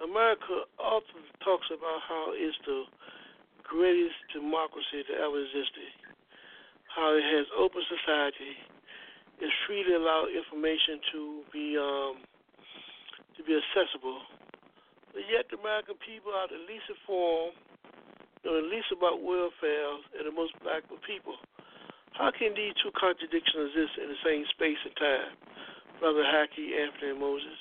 America 0.04 0.68
often 0.78 1.24
talks 1.46 1.70
about 1.72 2.02
how 2.04 2.34
it's 2.34 2.58
the 2.66 2.84
greatest 3.64 4.18
democracy 4.34 5.06
that 5.08 5.18
ever 5.22 5.40
existed, 5.40 5.94
how 6.90 7.16
it 7.16 7.24
has 7.24 7.46
open 7.56 7.82
society, 7.86 8.58
it's 9.40 9.54
freely 9.70 9.94
allowed 9.94 10.34
information 10.34 10.98
to 11.14 11.22
be 11.54 11.78
um, 11.78 12.18
to 13.38 13.42
be 13.46 13.54
accessible. 13.54 14.26
But 15.14 15.30
yet 15.30 15.46
the 15.54 15.62
American 15.62 15.96
people 16.02 16.34
are 16.34 16.50
the 16.50 16.58
least 16.66 16.90
informed, 16.90 17.54
know 18.48 18.64
the 18.64 18.72
least 18.72 18.88
about 18.96 19.20
welfare, 19.20 19.92
and 20.16 20.24
the 20.24 20.32
most 20.32 20.56
black 20.64 20.88
of 20.88 21.04
people. 21.04 21.36
How 22.16 22.32
can 22.32 22.56
these 22.56 22.74
two 22.80 22.96
contradictions 22.96 23.76
exist 23.76 24.00
in 24.00 24.08
the 24.08 24.20
same 24.24 24.44
space 24.56 24.80
and 24.88 24.96
time? 24.96 25.36
Brother 26.00 26.24
Haki, 26.24 26.72
Anthony, 26.80 27.12
and 27.12 27.20
Moses. 27.20 27.60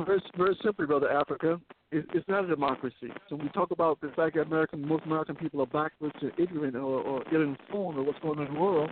Very, 0.00 0.22
very 0.36 0.56
simply, 0.64 0.86
brother 0.86 1.10
Africa, 1.10 1.60
it, 1.92 2.06
it's 2.14 2.26
not 2.28 2.44
a 2.44 2.48
democracy. 2.48 3.12
So 3.28 3.36
when 3.36 3.46
we 3.46 3.52
talk 3.52 3.70
about 3.70 4.00
the 4.00 4.08
fact 4.16 4.36
that 4.36 4.42
American, 4.42 4.86
most 4.86 5.04
American 5.04 5.36
people 5.36 5.60
are 5.60 5.66
backwards 5.66 6.14
and 6.22 6.32
ignorant 6.38 6.76
or, 6.76 7.00
or 7.02 7.22
ill-informed 7.32 7.98
of 7.98 8.06
what's 8.06 8.18
going 8.20 8.38
on 8.38 8.46
in 8.46 8.54
the 8.54 8.60
world, 8.60 8.90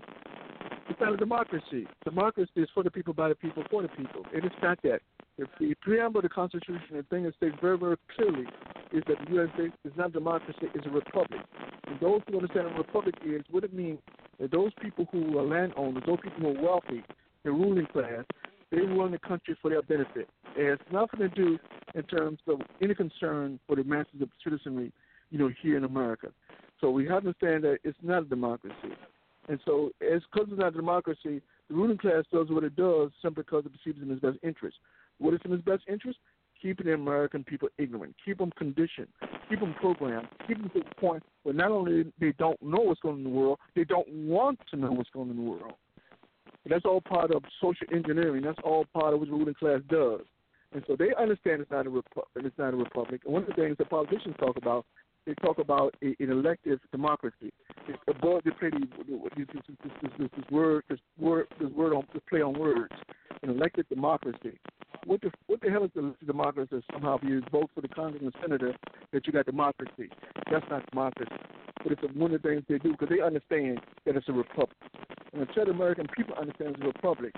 it's 0.89 1.01
not 1.01 1.15
a 1.15 1.17
democracy. 1.17 1.87
Democracy 2.05 2.51
is 2.57 2.69
for 2.75 2.83
the 2.83 2.91
people, 2.91 3.15
by 3.15 3.29
the 3.29 3.35
people, 3.35 3.65
for 3.71 3.83
the 3.83 3.89
people. 3.89 4.27
It 4.33 4.45
is 4.45 4.53
not 4.63 4.79
that. 4.83 5.01
If 5.37 5.49
the 5.59 5.75
preamble 5.81 6.19
of 6.19 6.23
the 6.23 6.29
Constitution, 6.29 6.81
the 6.93 7.03
thing 7.05 7.25
that 7.25 7.35
states 7.37 7.57
very, 7.61 7.77
very 7.77 7.97
clearly 8.15 8.47
is 8.93 9.03
that 9.09 9.17
the 9.29 9.51
States 9.55 9.75
is 9.85 9.93
not 9.97 10.13
democracy, 10.13 10.69
it's 10.75 10.87
a 10.87 10.91
republic. 10.91 11.41
And 11.87 11.99
those 12.01 12.21
who 12.29 12.37
understand 12.37 12.67
what 12.67 12.75
a 12.75 12.79
republic 12.79 13.15
is, 13.25 13.43
what 13.51 13.65
it 13.65 13.75
means 13.75 13.99
that 14.41 14.53
those 14.53 14.71
people 14.81 15.07
who 15.11 15.39
are 15.39 15.45
landowners, 15.45 16.03
those 16.07 16.19
people 16.23 16.41
who 16.41 16.59
are 16.59 16.63
wealthy, 16.63 17.03
the 17.45 17.51
ruling 17.51 17.87
class, 17.87 18.25
they 18.71 18.81
run 18.81 19.13
the 19.13 19.19
country 19.19 19.57
for 19.61 19.71
their 19.71 19.83
benefit. 19.83 20.29
It 20.57 20.71
has 20.71 20.79
nothing 20.93 21.21
to 21.21 21.29
do 21.29 21.59
in 21.95 22.03
terms 22.05 22.39
of 22.49 22.61
any 22.81 22.95
concern 22.95 23.59
for 23.67 23.77
the 23.77 23.85
masses 23.85 24.21
of 24.21 24.29
citizenry, 24.43 24.93
you 25.31 25.39
know, 25.39 25.51
here 25.63 25.77
in 25.77 25.85
America. 25.85 26.29
So 26.81 26.91
we 26.91 27.05
have 27.07 27.23
to 27.23 27.29
understand 27.29 27.65
that 27.65 27.79
it's 27.85 27.99
not 28.03 28.23
a 28.23 28.27
democracy. 28.27 28.95
And 29.49 29.61
so, 29.65 29.91
as 30.01 30.23
because 30.33 30.49
it's 30.51 30.61
not 30.61 30.69
a 30.69 30.77
democracy, 30.77 31.43
the 31.69 31.75
ruling 31.75 31.99
class 31.99 32.25
does 32.33 32.49
what 32.49 32.65
it 32.65 32.77
does 32.77 33.11
simply 33.23 33.43
because 33.43 33.65
it 33.67 33.73
perceives 33.73 34.03
in 34.03 34.11
its 34.11 34.21
best 34.21 34.39
interest. 34.43 34.77
What 35.19 35.35
is 35.35 35.41
in 35.45 35.53
its 35.53 35.65
best 35.65 35.83
interest? 35.89 36.19
Keeping 36.61 36.87
the 36.87 36.95
American 36.95 37.45
people 37.45 37.69
ignorant, 37.77 38.15
keep 38.25 38.39
them 38.39 38.51
conditioned, 38.57 39.09
keep 39.51 39.61
them 39.61 39.75
programmed, 39.75 40.29
keep 40.47 40.57
them 40.59 40.71
to 40.71 40.81
the 40.81 40.95
point 40.99 41.23
where 41.43 41.55
not 41.55 41.71
only 41.71 42.11
they 42.19 42.33
don't 42.39 42.61
know 42.63 42.81
what's 42.81 43.01
going 43.01 43.15
on 43.15 43.19
in 43.19 43.25
the 43.25 43.31
world, 43.31 43.59
they 43.77 43.85
don't 43.85 44.09
want 44.09 44.59
to 44.71 44.77
know 44.77 44.93
what's 44.93 45.11
going 45.11 45.31
on 45.31 45.37
in 45.37 45.45
the 45.45 45.51
world. 45.51 45.75
But 46.63 46.71
that's 46.71 46.87
all 46.87 47.03
part 47.03 47.33
of 47.33 47.43
social 47.61 47.87
engineering. 47.93 48.43
That's 48.43 48.59
all 48.65 48.87
part 48.95 49.13
of 49.13 49.21
what 49.21 49.29
the 49.29 49.35
ruling 49.35 49.55
class 49.55 49.81
does. 49.91 50.23
And 50.73 50.83
so 50.87 50.97
they 50.97 51.11
understand 51.21 51.61
it's 51.61 51.71
not 51.71 51.87
a 51.87 51.91
repu- 51.91 52.25
it's 52.37 52.59
not 52.59 52.73
a 52.75 52.77
republic. 52.77 53.21
And 53.25 53.35
one 53.35 53.43
of 53.43 53.49
the 53.49 53.55
things 53.55 53.77
that 53.79 53.91
politicians 53.91 54.35
talk 54.39 54.57
about, 54.57 54.87
they 55.27 55.35
talk 55.35 55.59
about 55.59 55.95
an 56.03 56.17
elective 56.19 56.81
democracy. 56.93 57.53
It's 57.89 57.99
above 58.09 58.43
they 58.45 58.51
play 58.53 58.71
this, 58.71 59.47
this, 59.53 59.93
this, 60.03 60.13
this, 60.19 60.45
word 60.51 60.85
this 60.89 60.99
word 61.19 61.47
this 61.61 61.71
word 61.71 61.95
on 61.95 62.05
this 62.13 62.23
play 62.29 62.43
on 62.43 62.59
words. 62.59 62.93
An 63.43 63.51
elected 63.51 63.87
democracy. 63.89 64.59
What 65.07 65.21
the 65.21 65.31
what 65.47 65.61
the 65.61 65.71
hell 65.71 65.85
is 65.85 65.91
the 65.95 66.15
democracy? 66.27 66.83
Somehow, 66.93 67.17
if 67.17 67.25
you 67.25 67.43
vote 67.53 67.71
for 67.75 67.81
the 67.81 67.89
congressman 67.89 68.33
and 68.33 68.43
senator, 68.43 68.75
that 69.13 69.27
you 69.27 69.33
got 69.33 69.47
democracy. 69.47 70.09
That's 70.51 70.65
not 70.71 70.89
democracy. 70.91 71.33
But 71.83 71.93
it's 71.93 72.03
one 72.15 72.33
of 72.33 72.43
the 72.43 72.49
things 72.49 72.63
they 72.69 72.79
do 72.79 72.93
because 72.93 73.09
they 73.11 73.21
understand 73.21 73.81
that 74.07 74.17
it's 74.17 74.29
a 74.29 74.33
republic. 74.33 74.77
And 75.33 75.43
until 75.43 75.67
the 75.67 75.73
American 75.73 76.07
people 76.17 76.35
understand 76.41 76.77
it's 76.77 76.83
a 76.83 76.87
republic, 76.87 77.35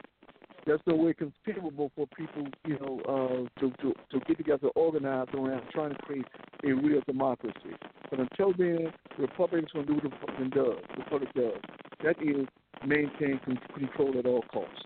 there's 0.67 0.81
no 0.87 0.97
way 0.97 1.15
conceivable 1.15 1.93
for 1.95 2.07
people, 2.17 2.45
you 2.67 2.79
know, 2.81 3.01
uh, 3.09 3.61
to, 3.61 3.71
to 3.81 3.95
to 4.11 4.21
get 4.27 4.37
together, 4.37 4.69
organize 4.75 5.29
around 5.33 5.63
trying 5.73 5.91
to 5.91 6.03
create 6.03 6.27
a 6.65 6.73
real 6.73 7.01
democracy. 7.07 7.75
But 8.11 8.21
until 8.21 8.53
then, 8.59 8.93
the 9.17 9.23
Republic 9.23 9.65
is 9.65 9.73
going 9.73 9.87
to 9.87 9.93
do 9.93 9.95
what 9.95 10.03
the 10.03 10.09
Republic 10.09 10.55
does. 10.55 10.85
The 10.97 11.03
Republic 11.03 11.35
does. 11.35 11.61
That 12.03 12.17
is 12.21 12.47
maintain 12.85 13.41
control 13.75 14.19
at 14.19 14.27
all 14.27 14.43
costs. 14.53 14.83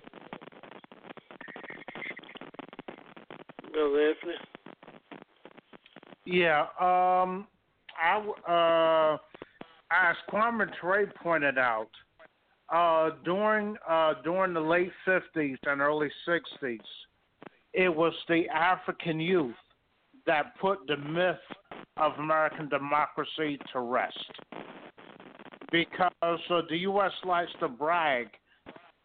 Brother 3.73 4.09
Anthony. 4.09 4.35
Yeah, 6.27 6.61
um, 6.79 7.47
I 8.01 8.19
uh, 8.47 9.19
as 9.91 10.17
Kwame 10.31 10.69
Ture 10.81 11.07
pointed 11.23 11.59
out, 11.59 11.89
uh, 12.73 13.11
during 13.25 13.77
uh, 13.89 14.15
during 14.23 14.55
the 14.55 14.61
late 14.61 14.93
fifties 15.05 15.59
and 15.65 15.81
early 15.81 16.11
sixties, 16.27 16.81
it 17.73 17.95
was 17.95 18.13
the 18.29 18.49
African 18.49 19.21
youth 19.21 19.55
that 20.27 20.59
put 20.61 20.79
the 20.87 20.97
myth 20.97 21.37
of 21.97 22.13
American 22.19 22.69
democracy 22.69 23.59
to 23.73 23.81
rest. 23.81 24.31
Because 25.73 26.13
uh, 26.23 26.63
the 26.69 26.79
U.S. 26.79 27.13
likes 27.25 27.51
to 27.61 27.69
brag 27.69 28.29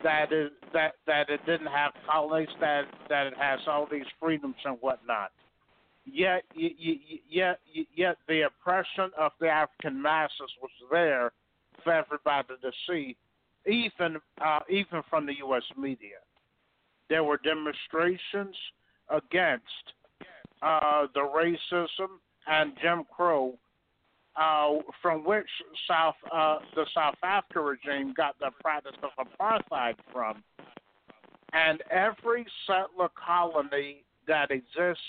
that 0.04 0.32
it 0.32 0.54
that 0.74 0.94
that 1.08 1.30
it 1.30 1.40
didn't 1.46 1.68
have 1.68 1.92
colonies, 2.10 2.50
that 2.60 2.84
that 3.10 3.28
it 3.28 3.34
has 3.38 3.60
all 3.68 3.88
these 3.92 4.06
freedoms 4.20 4.56
and 4.64 4.78
whatnot. 4.82 5.32
Yet, 6.06 6.44
yet, 6.56 7.60
yet, 7.96 8.18
the 8.28 8.42
oppression 8.42 9.10
of 9.18 9.32
the 9.40 9.48
African 9.48 10.00
masses 10.00 10.52
was 10.62 10.70
there 10.92 11.32
for 11.84 11.94
everybody 11.94 12.50
to 12.62 12.72
see, 12.88 13.16
even 13.68 14.18
uh, 14.44 14.60
even 14.70 15.02
from 15.10 15.26
the 15.26 15.38
U.S. 15.40 15.64
media. 15.78 16.18
There 17.10 17.24
were 17.24 17.38
demonstrations 17.38 18.56
against 19.10 19.64
uh, 20.62 21.08
the 21.14 21.20
racism 21.22 22.08
and 22.48 22.74
Jim 22.82 23.04
Crow 23.16 23.58
uh, 24.36 24.70
from 25.02 25.24
which 25.24 25.48
South 25.88 26.16
uh, 26.34 26.58
the 26.76 26.86
South 26.94 27.16
Africa 27.24 27.62
regime 27.62 28.14
got 28.16 28.38
the 28.40 28.52
practice 28.62 28.96
of 29.04 29.28
apartheid 29.28 29.96
from. 30.12 30.44
And 31.54 31.82
every 31.90 32.46
settler 32.68 33.10
colony 33.16 34.04
that 34.28 34.52
exists 34.52 35.04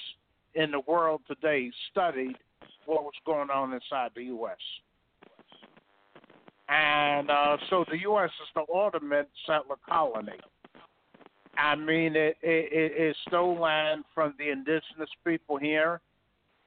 in 0.55 0.70
the 0.70 0.81
world 0.87 1.23
today 1.27 1.73
studied 1.91 2.37
what 2.85 3.03
was 3.03 3.15
going 3.24 3.51
on 3.51 3.73
inside 3.73 4.11
the 4.15 4.24
U.S. 4.24 4.59
And 6.69 7.31
uh, 7.31 7.57
so 7.71 7.85
the 7.91 7.99
U.S. 8.01 8.31
is 8.43 8.49
the 8.55 8.65
ultimate 8.73 9.29
settler 9.47 9.77
colony. 9.89 10.39
I 11.57 11.75
mean, 11.75 12.17
it, 12.17 12.37
it, 12.43 12.93
it 12.93 13.17
stole 13.27 13.59
land 13.59 14.05
from 14.15 14.35
the 14.39 14.51
indigenous 14.51 15.11
people 15.25 15.57
here 15.57 16.01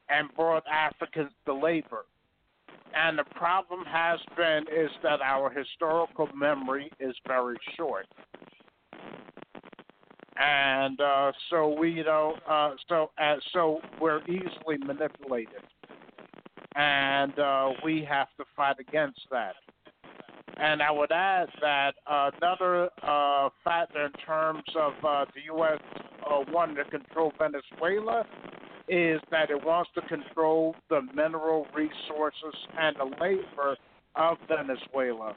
and 0.09 0.33
brought 0.35 0.63
Africans 0.67 1.31
to 1.45 1.53
labor. 1.53 2.05
And 2.95 3.19
the 3.19 3.23
problem 3.35 3.85
has 3.85 4.19
been 4.35 4.63
is 4.63 4.89
that 5.03 5.21
our 5.21 5.49
historical 5.51 6.27
memory 6.35 6.91
is 6.99 7.15
very 7.27 7.57
short. 7.77 8.07
And 10.41 10.99
uh, 10.99 11.31
so 11.49 11.77
we, 11.77 11.91
you 11.91 12.03
know, 12.03 12.35
uh, 12.49 12.71
so 12.87 13.11
uh, 13.21 13.35
so 13.51 13.79
we're 13.99 14.21
easily 14.23 14.77
manipulated, 14.77 15.61
and 16.75 17.37
uh, 17.37 17.71
we 17.83 18.07
have 18.09 18.29
to 18.37 18.45
fight 18.55 18.77
against 18.79 19.19
that. 19.31 19.55
And 20.61 20.81
I 20.81 20.91
would 20.91 21.11
add 21.11 21.47
that 21.61 21.93
another 22.05 22.89
uh, 23.01 23.49
factor 23.63 24.05
in 24.05 24.11
terms 24.25 24.63
of 24.75 24.93
uh, 25.05 25.25
the 25.33 25.41
U.S. 25.53 25.79
Uh, 26.29 26.39
wanting 26.49 26.75
to 26.75 26.83
control 26.85 27.31
Venezuela 27.37 28.25
is 28.89 29.21
that 29.31 29.49
it 29.51 29.63
wants 29.63 29.89
to 29.95 30.01
control 30.01 30.75
the 30.89 31.01
mineral 31.15 31.65
resources 31.73 32.55
and 32.77 32.95
the 32.97 33.05
labor 33.21 33.77
of 34.15 34.37
Venezuela 34.47 35.33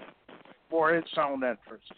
for 0.69 0.95
its 0.95 1.11
own 1.19 1.45
interests. 1.45 1.93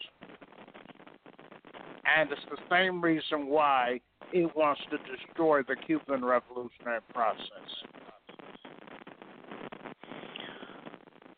And 2.05 2.29
it's 2.29 2.41
the 2.51 2.57
same 2.69 3.01
reason 3.01 3.47
why 3.47 4.01
it 4.33 4.55
wants 4.55 4.81
to 4.91 4.97
destroy 4.97 5.63
the 5.63 5.75
Cuban 5.75 6.23
revolutionary 6.23 6.99
process. 7.13 7.39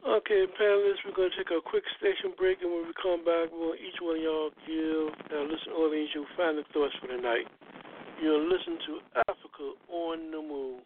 Okay, 0.07 0.45
panelists, 0.57 1.03
we're 1.05 1.13
going 1.13 1.29
to 1.29 1.35
take 1.35 1.51
a 1.51 1.59
quick 1.69 1.84
station 1.97 2.31
break, 2.38 2.59
and 2.61 2.71
when 2.71 2.88
we 2.88 2.93
come 3.03 3.25
back, 3.25 3.49
we'll 3.51 3.75
each 3.75 3.99
one 4.01 4.15
of 4.15 4.23
y'all 4.23 4.51
give 4.65 5.11
our 5.35 5.43
listen 5.43 5.73
audience 5.73 6.11
your 6.15 6.23
final 6.38 6.63
thoughts 6.73 6.95
for 7.01 7.07
the 7.07 7.21
night. 7.21 7.45
You'll 8.23 8.47
listen 8.47 8.79
to 8.88 8.99
Africa 9.27 9.73
on 9.91 10.31
the 10.31 10.41
Move. 10.41 10.79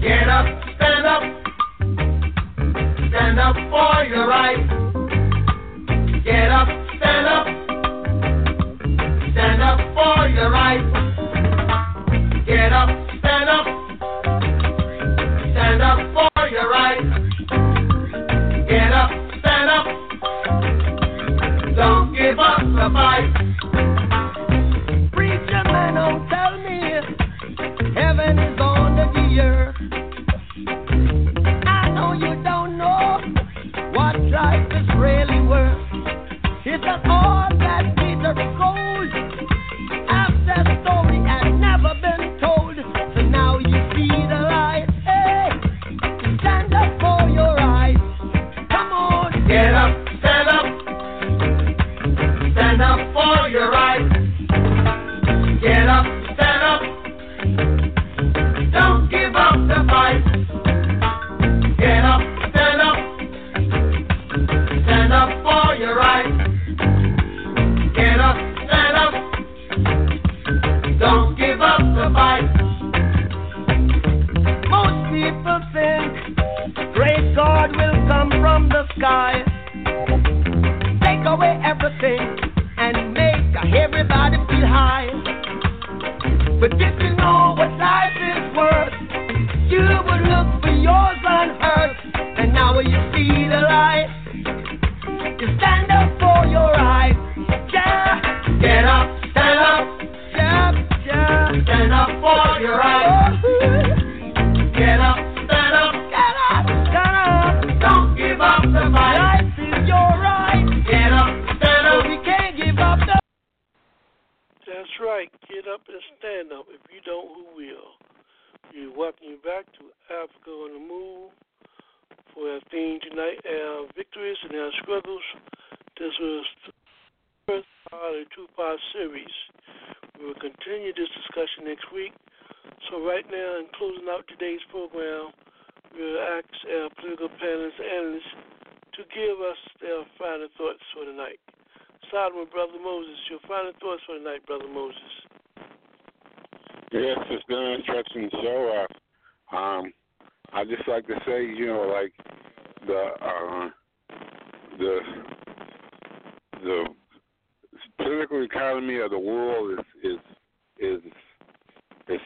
Get 0.00 0.26
up, 0.26 0.46
stand 0.76 1.04
up, 1.04 1.22
stand 3.10 3.38
up 3.38 3.56
for 3.68 4.04
your 4.08 4.26
right. 4.26 4.64
Get 6.24 6.50
up, 6.50 6.68
stand 6.96 7.26
up, 7.28 7.46
stand 9.32 9.62
up 9.62 9.78
for 9.94 10.28
your 10.28 10.50
right. 10.50 10.99
Fight. 22.92 23.39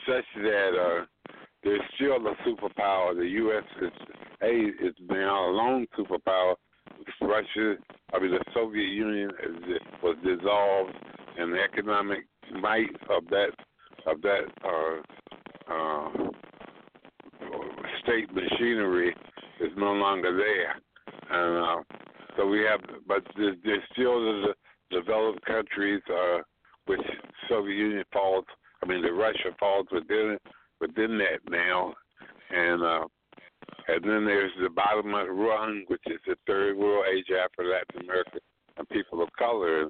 Such 0.07 0.25
that 0.43 0.71
uh, 0.79 1.05
there's 1.63 1.81
still 1.97 2.17
a 2.17 2.35
superpower. 2.47 3.17
The 3.17 3.29
U.S. 3.29 3.65
is 3.83 3.93
a 4.43 4.87
is 4.87 4.95
now 5.09 5.49
a 5.49 5.53
lone 5.53 5.87
superpower. 5.99 6.55
Russia, 7.21 7.75
I 8.13 8.19
mean, 8.19 8.31
the 8.31 8.45
Soviet 8.55 8.87
Union 8.87 9.31
is, 9.43 9.81
was 10.03 10.17
dissolved, 10.25 10.95
and 11.39 11.53
the 11.53 11.61
economic 11.61 12.27
might 12.61 12.91
of 13.11 13.25
that 13.31 13.51
of 14.07 14.21
that 14.23 14.45
uh, 14.65 15.73
uh, 15.73 16.31
state 18.03 18.33
machinery 18.35 19.15
is 19.61 19.71
no 19.77 19.93
longer 19.93 20.37
there, 20.37 20.77
and 21.31 21.65
uh, 21.65 21.97
so 22.37 22.47
we 22.47 22.61
have. 22.61 22.81
But 23.07 23.23
there's, 23.37 23.57
there's 23.65 23.83
still 23.93 24.21
the 24.21 24.55
developed 24.91 25.45
countries, 25.45 26.03
uh, 26.11 26.39
which 26.87 27.01
Soviet 27.49 27.75
Union 27.75 28.05
falls. 28.13 28.45
I 28.85 28.87
mean, 28.87 29.01
the 29.01 29.13
Russia 29.13 29.51
falls 29.59 29.87
within 29.91 30.37
within 30.81 31.19
that 31.19 31.41
now, 31.49 31.95
and 32.51 32.83
uh, 32.83 33.07
and 33.89 34.05
then 34.05 34.25
there's 34.27 34.53
the 34.63 34.69
bottom 34.69 35.15
rung, 35.15 35.85
which 35.87 36.03
is 36.07 36.21
the 36.27 36.37
third 36.47 36.77
world, 36.77 37.07
Asia, 37.11 37.41
Africa, 37.45 37.63
Latin 37.63 38.09
America, 38.09 38.39
and 38.77 38.89
people 38.91 39.23
of 39.23 39.31
color. 39.39 39.89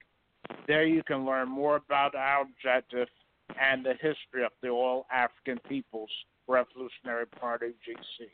There 0.67 0.85
you 0.85 1.03
can 1.05 1.25
learn 1.25 1.49
more 1.49 1.77
about 1.77 2.15
our 2.15 2.43
objective 2.43 3.09
and 3.61 3.85
the 3.85 3.95
history 3.95 4.45
of 4.45 4.53
the 4.63 4.69
All 4.69 5.07
African 5.13 5.59
People's 5.69 6.11
Revolutionary 6.49 7.27
Party, 7.27 7.75
GC. 7.87 8.29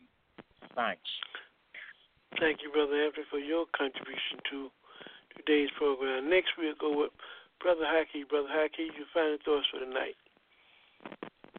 Thanks. 0.74 1.02
Thank 2.40 2.62
you, 2.62 2.70
Brother 2.70 3.04
Anthony, 3.04 3.26
for 3.30 3.38
your 3.38 3.66
contribution 3.76 4.40
to 4.50 4.70
today's 5.36 5.70
program. 5.76 6.28
Next, 6.28 6.50
we'll 6.58 6.74
go 6.80 6.96
with 6.96 7.12
Brother 7.60 7.84
Haki. 7.84 8.28
Brother 8.28 8.48
Haki, 8.48 8.88
your 8.96 9.06
final 9.12 9.38
thoughts 9.44 9.66
for 9.72 9.80
the 9.80 9.86
night. 9.86 10.16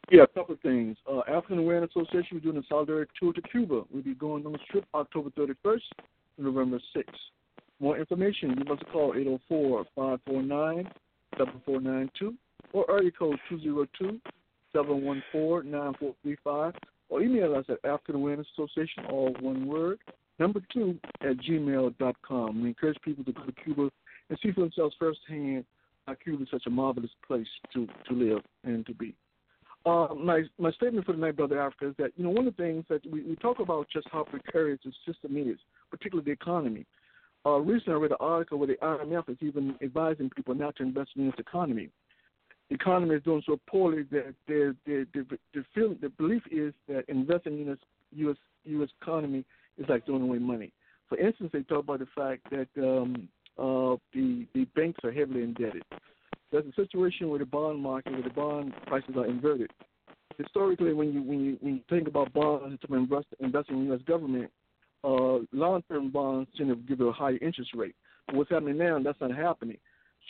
Yeah, 0.09 0.23
a 0.23 0.27
couple 0.27 0.55
of 0.55 0.61
things. 0.61 0.97
Uh, 1.09 1.19
African 1.27 1.59
Awareness 1.59 1.89
Association, 1.91 2.29
we're 2.33 2.39
doing 2.39 2.57
a 2.57 2.67
solidarity 2.69 3.11
tour 3.19 3.33
to 3.33 3.41
Cuba. 3.41 3.83
We'll 3.91 4.03
be 4.03 4.15
going 4.15 4.45
on 4.45 4.53
the 4.53 4.59
trip 4.71 4.85
October 4.93 5.29
31st 5.31 5.81
to 6.37 6.43
November 6.43 6.79
6th. 6.95 7.03
More 7.79 7.97
information, 7.97 8.55
give 8.55 8.71
us 8.71 8.79
a 8.81 8.91
call 8.91 9.13
804 9.15 9.85
549 9.95 10.89
7492 11.37 12.33
or 12.73 12.89
area 12.89 13.11
code 13.11 13.37
202 13.49 14.19
714 14.71 15.71
9435 15.71 16.73
or 17.09 17.21
email 17.21 17.55
us 17.55 17.65
at 17.69 17.77
African 17.83 18.15
Awareness 18.15 18.47
Association, 18.53 19.05
all 19.09 19.35
one 19.41 19.67
word, 19.67 19.99
number 20.39 20.61
two 20.73 20.97
at 21.21 21.37
gmail.com. 21.37 22.61
We 22.61 22.69
encourage 22.69 22.97
people 23.03 23.23
to 23.25 23.31
go 23.31 23.43
to 23.43 23.51
Cuba 23.63 23.89
and 24.29 24.39
see 24.41 24.51
for 24.51 24.61
themselves 24.61 24.95
firsthand 24.97 25.65
how 26.05 26.15
Cuba 26.15 26.43
is 26.43 26.49
such 26.49 26.65
a 26.65 26.69
marvelous 26.69 27.11
place 27.25 27.47
to, 27.73 27.87
to 28.07 28.13
live 28.13 28.41
and 28.63 28.85
to 28.85 28.93
be. 28.93 29.13
Uh, 29.87 30.13
my 30.15 30.43
my 30.59 30.71
statement 30.71 31.05
for 31.05 31.13
tonight, 31.13 31.37
Brother 31.37 31.61
Africa, 31.61 31.87
is 31.87 31.95
that 31.97 32.11
you 32.17 32.25
know 32.25 32.29
one 32.31 32.45
of 32.45 32.57
the 32.57 32.61
things 32.61 32.83
that 32.89 33.09
we, 33.09 33.21
we 33.21 33.37
talk 33.37 33.59
about 33.59 33.87
just 33.91 34.05
how 34.11 34.23
precarious 34.23 34.79
the 34.83 34.91
system 35.05 35.37
is, 35.37 35.57
particularly 35.89 36.25
the 36.25 36.31
economy. 36.31 36.85
Uh, 37.45 37.59
recently, 37.59 37.93
I 37.93 37.97
read 37.97 38.11
an 38.11 38.17
article 38.19 38.57
where 38.57 38.67
the 38.67 38.75
IMF 38.75 39.29
is 39.29 39.37
even 39.39 39.75
advising 39.81 40.29
people 40.29 40.55
not 40.55 40.75
to 40.75 40.83
invest 40.83 41.11
in 41.15 41.27
this 41.27 41.35
economy. 41.37 41.89
The 42.67 42.75
economy 42.75 43.15
is 43.15 43.23
doing 43.23 43.41
so 43.45 43.61
poorly 43.65 44.03
that 44.11 44.35
the 44.45 44.75
the 44.85 45.07
the, 45.13 45.25
the, 45.53 45.97
the 46.01 46.09
belief 46.09 46.43
is 46.51 46.73
that 46.89 47.05
investing 47.07 47.61
in 47.61 47.67
this 47.67 47.79
U.S. 48.17 48.37
U.S. 48.65 48.89
economy 49.01 49.45
is 49.77 49.85
like 49.87 50.05
throwing 50.05 50.23
away 50.23 50.39
money. 50.39 50.73
For 51.07 51.17
instance, 51.17 51.51
they 51.53 51.61
talk 51.61 51.85
about 51.85 51.99
the 51.99 52.07
fact 52.13 52.41
that 52.51 52.67
um, 52.77 53.29
uh, 53.57 53.95
the 54.13 54.45
the 54.53 54.65
banks 54.75 54.99
are 55.05 55.13
heavily 55.13 55.43
indebted. 55.43 55.83
There's 56.51 56.65
a 56.65 56.81
situation 56.81 57.29
where 57.29 57.39
the 57.39 57.45
bond 57.45 57.81
market, 57.81 58.13
where 58.13 58.21
the 58.21 58.29
bond 58.29 58.73
prices 58.85 59.15
are 59.17 59.25
inverted. 59.25 59.71
Historically, 60.37 60.93
when 60.93 61.13
you 61.13 61.21
when 61.21 61.39
you 61.43 61.57
when 61.61 61.75
you 61.75 61.81
think 61.89 62.07
about 62.07 62.31
bonds 62.33 62.79
to 62.87 62.93
invest 62.95 63.27
invest 63.39 63.69
in 63.69 63.85
U.S. 63.85 64.01
government, 64.07 64.51
uh, 65.03 65.39
long-term 65.51 66.11
bonds 66.11 66.49
tend 66.55 66.69
to 66.69 66.75
give 66.75 66.99
you 66.99 67.09
a 67.09 67.13
higher 67.13 67.37
interest 67.41 67.71
rate. 67.75 67.95
But 68.27 68.35
what's 68.35 68.49
happening 68.49 68.77
now? 68.77 68.99
That's 69.03 69.19
not 69.19 69.35
happening. 69.35 69.77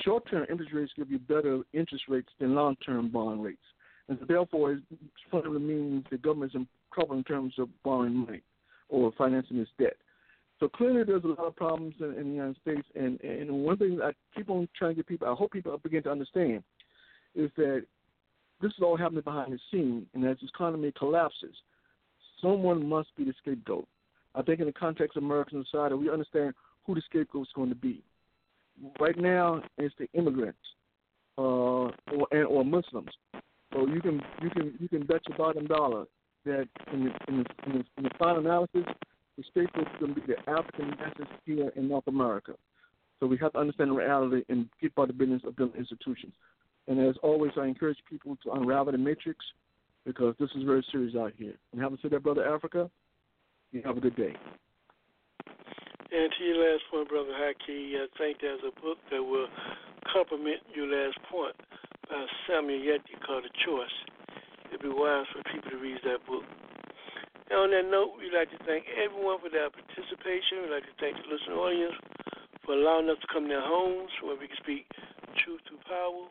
Short-term 0.04 0.46
interest 0.50 0.74
rates 0.74 0.92
give 0.96 1.12
you 1.12 1.20
better 1.20 1.62
interest 1.74 2.06
rates 2.08 2.30
than 2.40 2.56
long-term 2.56 3.10
bond 3.10 3.44
rates, 3.44 3.58
and 4.08 4.18
so 4.20 4.26
therefore, 4.28 4.74
it 4.74 4.84
fundamentally 5.30 5.74
means 5.74 6.06
the 6.10 6.18
government's 6.18 6.56
in 6.56 6.68
trouble 6.94 7.18
in 7.18 7.24
terms 7.24 7.54
of 7.58 7.70
borrowing 7.84 8.16
money 8.16 8.42
or 8.90 9.12
financing 9.18 9.58
its 9.58 9.70
debt. 9.78 9.98
So 10.60 10.68
clearly, 10.68 11.04
there's 11.04 11.24
a 11.24 11.28
lot 11.28 11.46
of 11.46 11.56
problems 11.56 11.94
in, 12.00 12.14
in 12.16 12.30
the 12.30 12.36
United 12.36 12.58
States, 12.62 12.88
and 12.96 13.22
and 13.22 13.52
one 13.52 13.78
thing 13.78 14.00
I 14.04 14.12
keep 14.36 14.50
on 14.50 14.68
trying 14.76 14.92
to 14.92 14.96
get 14.96 15.08
people, 15.08 15.28
I 15.28 15.36
hope 15.36 15.52
people 15.52 15.78
begin 15.78 16.04
to 16.04 16.12
understand, 16.12 16.64
is 17.36 17.52
that 17.58 17.86
this 18.62 18.72
is 18.72 18.82
all 18.82 18.98
happening 18.98 19.22
behind 19.22 19.54
the 19.54 19.60
scene, 19.72 20.08
and 20.14 20.26
as 20.26 20.38
this 20.42 20.50
economy 20.50 20.92
collapses, 20.98 21.56
someone 22.42 22.88
must 22.88 23.16
be 23.16 23.24
the 23.24 23.34
scapegoat. 23.42 23.88
I 24.34 24.42
think 24.42 24.60
in 24.60 24.66
the 24.66 24.74
context 24.74 25.16
of 25.16 25.24
American 25.24 25.64
society, 25.70 25.96
we 25.96 26.10
understand 26.10 26.54
who 26.86 26.96
the 26.96 27.02
scapegoat 27.02 27.44
is 27.44 27.54
going 27.56 27.70
to 27.70 27.76
be. 27.76 28.02
Right 29.00 29.18
now, 29.18 29.62
it's 29.78 29.94
the 30.00 30.08
immigrants 30.14 30.60
uh, 31.38 31.42
or 31.42 32.28
and, 32.32 32.46
or 32.46 32.66
Muslims. 32.66 33.10
So 33.74 33.86
you 33.88 34.02
can 34.02 34.22
you 34.42 34.50
can 34.50 34.74
you 34.80 34.90
can 34.90 35.06
bet 35.06 35.22
your 35.28 35.38
bottom 35.38 35.68
dollar 35.68 36.06
that 36.46 36.68
in 36.94 37.06
the 37.06 37.12
in 37.28 37.44
the, 37.44 37.46
in 37.66 37.74
the, 37.74 37.86
in 37.98 38.04
the 38.04 38.10
final 38.18 38.40
analysis, 38.40 38.86
the 39.38 39.44
scapegoat 39.52 39.88
is 39.88 40.00
going 40.00 40.16
to 40.16 40.22
be 40.22 40.34
the 40.34 40.50
African 40.50 40.90
masses 40.90 41.28
here 41.46 41.72
in 41.76 41.88
North 41.88 42.08
America. 42.08 42.54
So 43.20 43.28
we 43.28 43.38
have 43.38 43.54
to 43.54 43.60
understand 43.60 43.92
the 43.92 43.96
reality 43.96 44.44
and 44.50 44.68
get 44.82 44.94
by 44.96 45.06
the 45.06 45.14
business 45.14 45.42
of 45.46 45.56
the 45.56 45.72
institutions. 45.74 46.34
And 46.88 47.00
as 47.00 47.16
always, 47.22 47.52
I 47.58 47.66
encourage 47.66 47.98
people 48.10 48.38
to 48.44 48.52
unravel 48.52 48.92
the 48.92 48.98
matrix 48.98 49.40
because 50.06 50.36
this 50.40 50.50
is 50.56 50.64
very 50.64 50.86
serious 50.92 51.16
out 51.16 51.34
here. 51.38 51.54
And 51.72 51.82
having 51.82 51.98
said 52.02 52.12
that, 52.12 52.24
Brother 52.24 52.48
Africa, 52.48 52.90
you 53.72 53.82
have 53.84 53.98
a 53.98 54.00
good 54.00 54.16
day. 54.16 54.34
And 56.10 56.32
to 56.38 56.44
your 56.44 56.58
last 56.64 56.84
point, 56.90 57.10
Brother 57.10 57.36
Haki, 57.36 58.00
I 58.00 58.06
uh, 58.06 58.08
think 58.18 58.38
there's 58.40 58.62
a 58.64 58.82
book 58.82 58.98
that 59.12 59.22
will 59.22 59.48
complement 60.14 60.62
your 60.74 60.88
last 60.88 61.18
point 61.30 61.56
by 62.10 62.26
Samuel 62.48 62.80
Yette 62.80 63.22
called 63.26 63.44
The 63.44 63.50
Choice. 63.66 63.92
It'd 64.70 64.82
be 64.82 64.88
wise 64.88 65.26
for 65.34 65.44
people 65.52 65.72
to 65.72 65.78
read 65.78 66.00
that 66.06 66.26
book. 66.26 66.44
And 67.48 67.56
on 67.56 67.72
that 67.72 67.88
note, 67.88 68.20
we'd 68.20 68.36
like 68.36 68.52
to 68.52 68.60
thank 68.68 68.84
everyone 69.00 69.40
for 69.40 69.48
their 69.48 69.72
participation. 69.72 70.68
We'd 70.68 70.76
like 70.76 70.88
to 70.88 70.98
thank 71.00 71.16
the 71.16 71.32
listening 71.32 71.56
audience 71.56 71.96
for 72.68 72.76
allowing 72.76 73.08
us 73.08 73.16
to 73.24 73.28
come 73.32 73.48
to 73.48 73.56
their 73.56 73.64
homes 73.64 74.12
where 74.20 74.36
we 74.36 74.52
can 74.52 74.60
speak 74.60 74.84
truth 75.40 75.64
to 75.72 75.80
power. 75.88 76.28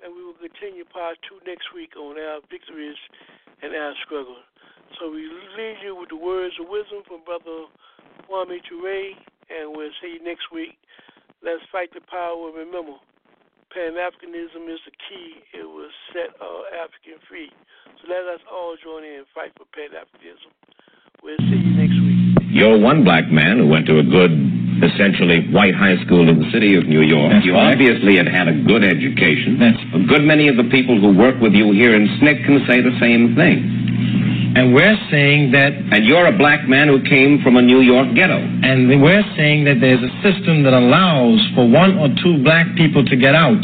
And 0.00 0.14
we 0.14 0.22
will 0.22 0.38
continue 0.38 0.86
part 0.86 1.18
two 1.26 1.42
next 1.42 1.74
week 1.74 1.98
on 1.98 2.16
our 2.16 2.38
victories 2.46 2.96
and 3.60 3.74
our 3.74 3.92
struggle. 4.06 4.38
So 4.98 5.10
we 5.10 5.26
leave 5.58 5.82
you 5.82 5.98
with 5.98 6.08
the 6.08 6.16
words 6.16 6.54
of 6.62 6.70
wisdom 6.70 7.02
from 7.04 7.26
Brother 7.26 7.66
Kwame 8.30 8.62
Ture, 8.64 9.18
and 9.50 9.74
we'll 9.74 9.92
see 9.98 10.16
you 10.16 10.22
next 10.22 10.48
week. 10.54 10.78
Let's 11.42 11.62
fight 11.72 11.90
the 11.92 12.00
power. 12.00 12.50
Remember, 12.54 12.96
Pan 13.70 13.94
Africanism 13.94 14.66
is 14.66 14.82
the 14.82 14.90
key. 14.98 15.38
It 15.54 15.62
will 15.62 15.94
set 16.10 16.34
all 16.42 16.66
African 16.74 17.22
free. 17.30 17.54
So 18.02 18.10
let 18.10 18.26
us 18.26 18.42
all 18.50 18.74
join 18.82 19.06
in 19.06 19.22
and 19.22 19.26
fight 19.30 19.54
for 19.54 19.62
Pan 19.70 19.94
Africanism. 19.94 20.50
We'll 21.22 21.38
see 21.38 21.62
you 21.62 21.78
next 21.78 21.94
week. 22.02 22.50
You're 22.50 22.82
one 22.82 23.04
black 23.06 23.30
man 23.30 23.62
who 23.62 23.70
went 23.70 23.86
to 23.86 24.02
a 24.02 24.02
good, 24.02 24.34
essentially 24.82 25.46
white 25.54 25.78
high 25.78 26.02
school 26.02 26.26
in 26.26 26.42
the 26.42 26.50
city 26.50 26.74
of 26.74 26.90
New 26.90 27.06
York. 27.06 27.30
That's 27.30 27.46
you 27.46 27.54
right. 27.54 27.70
obviously 27.70 28.18
had 28.18 28.26
had 28.26 28.50
a 28.50 28.58
good 28.66 28.82
education. 28.82 29.62
That's 29.62 29.78
a 29.94 30.02
good 30.02 30.26
many 30.26 30.50
of 30.50 30.58
the 30.58 30.66
people 30.66 30.98
who 30.98 31.14
work 31.14 31.38
with 31.38 31.54
you 31.54 31.70
here 31.70 31.94
in 31.94 32.10
SNCC 32.18 32.42
can 32.42 32.58
say 32.66 32.82
the 32.82 32.98
same 32.98 33.38
thing. 33.38 33.62
And 34.56 34.74
we're 34.74 34.98
saying 35.10 35.52
that. 35.52 35.72
And 35.72 36.04
you're 36.04 36.26
a 36.26 36.36
black 36.36 36.68
man 36.68 36.88
who 36.88 37.02
came 37.02 37.42
from 37.42 37.56
a 37.56 37.62
New 37.62 37.80
York 37.80 38.14
ghetto. 38.14 38.38
And 38.38 38.88
we're 39.00 39.24
saying 39.36 39.64
that 39.64 39.78
there's 39.80 40.02
a 40.02 40.12
system 40.22 40.64
that 40.64 40.74
allows 40.74 41.38
for 41.54 41.68
one 41.68 41.98
or 41.98 42.08
two 42.22 42.42
black 42.42 42.66
people 42.76 43.04
to 43.04 43.16
get 43.16 43.34
out. 43.34 43.62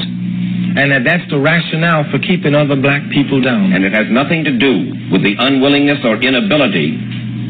And 0.76 0.92
that 0.92 1.04
that's 1.04 1.24
the 1.30 1.38
rationale 1.38 2.04
for 2.10 2.18
keeping 2.18 2.54
other 2.54 2.76
black 2.76 3.02
people 3.10 3.40
down. 3.40 3.72
And 3.72 3.84
it 3.84 3.92
has 3.92 4.06
nothing 4.10 4.44
to 4.44 4.52
do 4.52 4.92
with 5.10 5.22
the 5.22 5.34
unwillingness 5.38 6.04
or 6.04 6.20
inability 6.20 7.00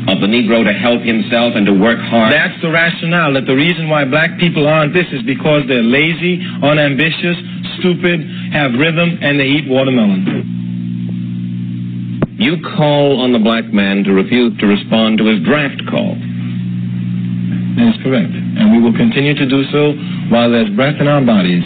of 0.06 0.22
the 0.22 0.30
Negro 0.30 0.62
to 0.62 0.72
help 0.72 1.02
himself 1.02 1.54
and 1.58 1.66
to 1.66 1.74
work 1.74 1.98
hard? 1.98 2.32
That's 2.32 2.54
the 2.62 2.70
rationale, 2.70 3.34
that 3.34 3.46
the 3.46 3.58
reason 3.58 3.88
why 3.90 4.04
black 4.04 4.38
people 4.38 4.66
aren't 4.66 4.94
this 4.94 5.06
is 5.10 5.22
because 5.26 5.66
they're 5.66 5.82
lazy, 5.82 6.38
unambitious, 6.62 7.36
stupid, 7.78 8.22
have 8.54 8.72
rhythm, 8.78 9.18
and 9.20 9.40
they 9.40 9.46
eat 9.46 9.66
watermelon. 9.66 10.55
You 12.36 12.60
call 12.76 13.24
on 13.24 13.32
the 13.32 13.40
black 13.40 13.64
man 13.72 14.04
to 14.04 14.12
refuse 14.12 14.52
to 14.60 14.66
respond 14.66 15.16
to 15.18 15.24
his 15.24 15.40
draft 15.40 15.80
call. 15.88 16.12
That 17.80 17.96
is 17.96 17.98
correct. 18.04 18.28
And 18.28 18.76
we 18.76 18.78
will 18.84 18.92
continue 18.92 19.32
to 19.32 19.48
do 19.48 19.64
so 19.72 19.96
while 20.28 20.52
there's 20.52 20.68
breath 20.76 21.00
in 21.00 21.08
our 21.08 21.24
bodies. 21.24 21.64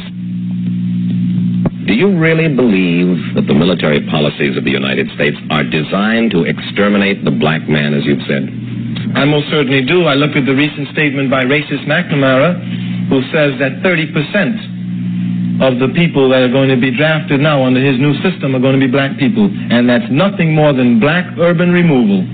Do 1.90 1.94
you 1.98 2.14
really 2.14 2.47
believe 2.55 3.34
that 3.34 3.51
the 3.51 3.55
military 3.55 3.98
policies 4.06 4.55
of 4.56 4.62
the 4.62 4.70
United 4.70 5.10
States 5.18 5.34
are 5.51 5.66
designed 5.66 6.30
to 6.38 6.47
exterminate 6.47 7.26
the 7.26 7.34
black 7.34 7.66
man, 7.66 7.90
as 7.90 8.06
you've 8.06 8.22
said? 8.30 8.47
I 9.18 9.26
most 9.26 9.51
certainly 9.51 9.82
do. 9.82 10.06
I 10.06 10.14
look 10.14 10.38
at 10.38 10.47
the 10.47 10.55
recent 10.55 10.86
statement 10.94 11.34
by 11.34 11.42
racist 11.42 11.82
McNamara, 11.90 13.10
who 13.10 13.26
says 13.34 13.59
that 13.59 13.82
30% 13.82 14.14
of 15.61 15.77
the 15.77 15.93
people 15.95 16.32
that 16.32 16.41
are 16.41 16.49
going 16.49 16.73
to 16.73 16.81
be 16.81 16.91
drafted 16.91 17.39
now 17.41 17.62
under 17.62 17.85
his 17.85 18.01
new 18.01 18.16
system 18.24 18.57
are 18.57 18.61
going 18.61 18.81
to 18.81 18.81
be 18.81 18.91
black 18.91 19.19
people. 19.19 19.45
And 19.45 19.89
that's 19.89 20.09
nothing 20.11 20.55
more 20.55 20.73
than 20.73 20.99
black 20.99 21.27
urban 21.37 21.70
removal. 21.70 22.24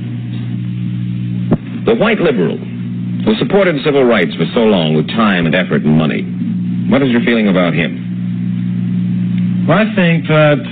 The 1.91 1.95
white 1.99 2.23
liberal 2.23 2.57
who 2.57 3.35
supported 3.43 3.83
civil 3.83 4.05
rights 4.05 4.31
for 4.39 4.47
so 4.55 4.61
long 4.61 4.95
with 4.95 5.09
time 5.09 5.47
and 5.47 5.55
effort 5.55 5.83
and 5.83 5.99
money, 5.99 6.23
what 6.87 7.03
is 7.03 7.11
your 7.11 7.23
feeling 7.27 7.49
about 7.49 7.75
him? 7.75 9.67
Well, 9.67 9.79
I 9.79 9.91
think 9.99 10.31
that 10.31 10.63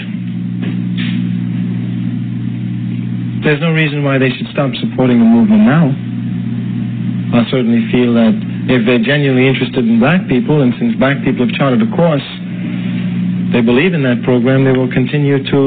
there's 3.43 3.61
no 3.61 3.75
reason 3.75 4.05
why 4.07 4.19
they 4.19 4.31
should 4.31 4.47
stop 4.55 4.71
supporting 4.79 5.19
the 5.19 5.27
movement 5.27 5.67
now. 5.67 5.91
I 7.35 7.43
certainly 7.51 7.91
feel 7.91 8.15
that 8.15 8.31
if 8.71 8.87
they're 8.87 9.03
genuinely 9.03 9.51
interested 9.51 9.83
in 9.83 9.99
black 9.99 10.29
people, 10.29 10.63
and 10.63 10.73
since 10.79 10.95
black 10.95 11.19
people 11.27 11.45
have 11.45 11.55
charted 11.59 11.83
a 11.83 11.91
course, 11.91 12.23
they 13.55 13.63
believe 13.63 13.95
in 13.95 14.03
that 14.03 14.27
program, 14.27 14.67
they 14.67 14.75
will 14.75 14.91
continue 14.91 15.39
to 15.39 15.63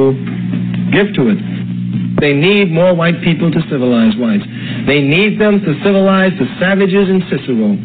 give 0.92 1.16
to 1.16 1.32
it. 1.32 1.40
They 2.20 2.36
need 2.36 2.68
more 2.68 2.92
white 2.92 3.24
people 3.24 3.48
to 3.48 3.62
civilize 3.72 4.12
whites. 4.20 4.44
They 4.84 5.00
need 5.00 5.40
them 5.40 5.64
to 5.64 5.72
civilize 5.88 6.36
the 6.36 6.52
savages 6.60 7.08
in 7.08 7.24
Cicero 7.32 7.80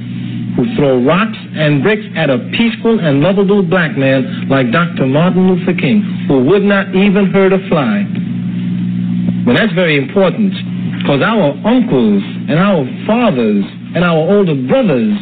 who 0.58 0.66
throw 0.74 0.98
rocks 1.06 1.38
and 1.54 1.86
bricks 1.86 2.02
at 2.16 2.30
a 2.30 2.50
peaceful 2.50 2.98
and 2.98 3.22
lovable 3.22 3.62
black 3.62 3.96
man 3.96 4.48
like 4.50 4.72
Dr. 4.72 5.06
Martin 5.06 5.46
Luther 5.46 5.78
King, 5.78 6.02
who 6.26 6.44
would 6.50 6.66
not 6.66 6.90
even 6.98 7.30
hurt 7.30 7.54
a 7.54 7.62
fly. 7.70 8.02
But 9.46 9.54
that's 9.54 9.72
very 9.72 9.96
important 9.96 10.50
because 10.98 11.22
our 11.22 11.54
uncles 11.62 12.22
and 12.50 12.58
our 12.58 12.82
fathers 13.06 13.64
and 13.94 14.02
our 14.02 14.18
older 14.18 14.58
brothers 14.66 15.14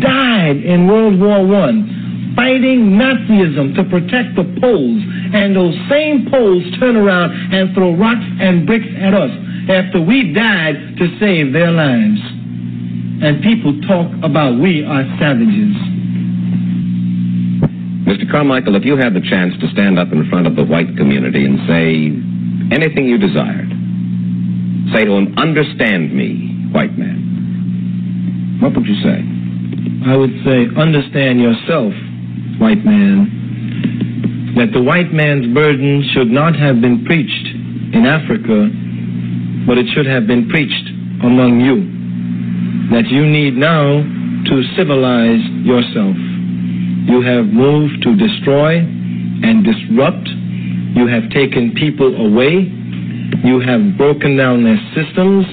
died 0.00 0.56
in 0.56 0.88
World 0.88 1.20
War 1.20 1.44
I 1.68 1.95
fighting 2.36 3.00
Nazism 3.00 3.74
to 3.74 3.82
protect 3.88 4.36
the 4.36 4.44
Poles, 4.60 5.02
and 5.34 5.56
those 5.56 5.74
same 5.88 6.28
Poles 6.30 6.62
turn 6.78 6.94
around 6.94 7.32
and 7.52 7.74
throw 7.74 7.96
rocks 7.96 8.24
and 8.40 8.66
bricks 8.66 8.86
at 9.00 9.14
us 9.14 9.30
after 9.68 10.00
we 10.00 10.32
died 10.32 10.96
to 10.98 11.18
save 11.18 11.52
their 11.52 11.72
lives 11.72 12.20
and 13.22 13.42
people 13.42 13.72
talk 13.88 14.12
about 14.22 14.60
we 14.60 14.84
are 14.84 15.04
savages. 15.18 15.72
Mr. 18.04 18.30
Carmichael, 18.30 18.76
if 18.76 18.84
you 18.84 18.96
had 18.96 19.14
the 19.14 19.24
chance 19.24 19.54
to 19.60 19.68
stand 19.72 19.98
up 19.98 20.12
in 20.12 20.28
front 20.28 20.46
of 20.46 20.54
the 20.54 20.64
white 20.64 20.96
community 20.96 21.44
and 21.44 21.58
say 21.66 22.12
anything 22.76 23.08
you 23.08 23.18
desired, 23.18 23.72
say 24.92 25.04
to 25.04 25.10
them, 25.10 25.34
understand 25.38 26.14
me, 26.14 26.68
white 26.70 26.96
man, 26.98 28.60
what 28.60 28.76
would 28.76 28.86
you 28.86 29.00
say? 29.02 29.24
I 30.06 30.14
would 30.14 30.36
say, 30.44 30.68
understand 30.76 31.40
yourself, 31.40 31.92
white 32.58 32.84
man, 32.84 34.54
that 34.56 34.72
the 34.72 34.82
white 34.82 35.12
man's 35.12 35.52
burden 35.52 36.02
should 36.14 36.30
not 36.30 36.56
have 36.56 36.80
been 36.80 37.04
preached 37.04 37.46
in 37.94 38.06
Africa, 38.06 38.68
but 39.66 39.78
it 39.78 39.86
should 39.94 40.06
have 40.06 40.26
been 40.26 40.48
preached 40.48 40.88
among 41.22 41.60
you 41.60 41.96
that 42.90 43.08
you 43.10 43.26
need 43.26 43.56
now 43.56 43.98
to 44.46 44.54
civilize 44.76 45.42
yourself. 45.66 46.14
You 47.10 47.22
have 47.22 47.46
moved 47.46 48.02
to 48.02 48.14
destroy 48.14 48.78
and 48.78 49.64
disrupt. 49.66 50.28
You 50.94 51.06
have 51.06 51.30
taken 51.30 51.74
people 51.74 52.14
away. 52.14 52.62
You 53.42 53.60
have 53.60 53.98
broken 53.98 54.36
down 54.36 54.62
their 54.62 54.78
systems. 54.94 55.46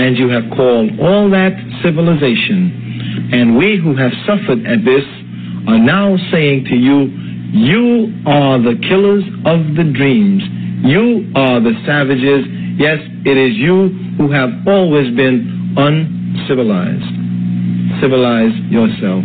And 0.00 0.16
you 0.16 0.28
have 0.30 0.48
called 0.56 0.98
all 0.98 1.28
that 1.30 1.52
civilization. 1.84 3.30
And 3.32 3.56
we 3.56 3.76
who 3.76 3.94
have 3.96 4.12
suffered 4.24 4.64
at 4.64 4.80
this 4.84 5.04
are 5.68 5.78
now 5.78 6.16
saying 6.30 6.64
to 6.64 6.74
you, 6.74 7.10
you 7.52 8.14
are 8.26 8.58
the 8.58 8.78
killers 8.88 9.24
of 9.44 9.74
the 9.74 9.84
dreams. 9.92 10.42
You 10.84 11.30
are 11.34 11.60
the 11.60 11.74
savages. 11.84 12.46
Yes, 12.78 12.98
it 13.26 13.36
is 13.36 13.56
you 13.56 13.88
who 14.16 14.30
have 14.30 14.50
always 14.66 15.14
been 15.16 15.74
uncivilized. 15.76 17.10
Civilize 18.00 18.54
yourself. 18.70 19.24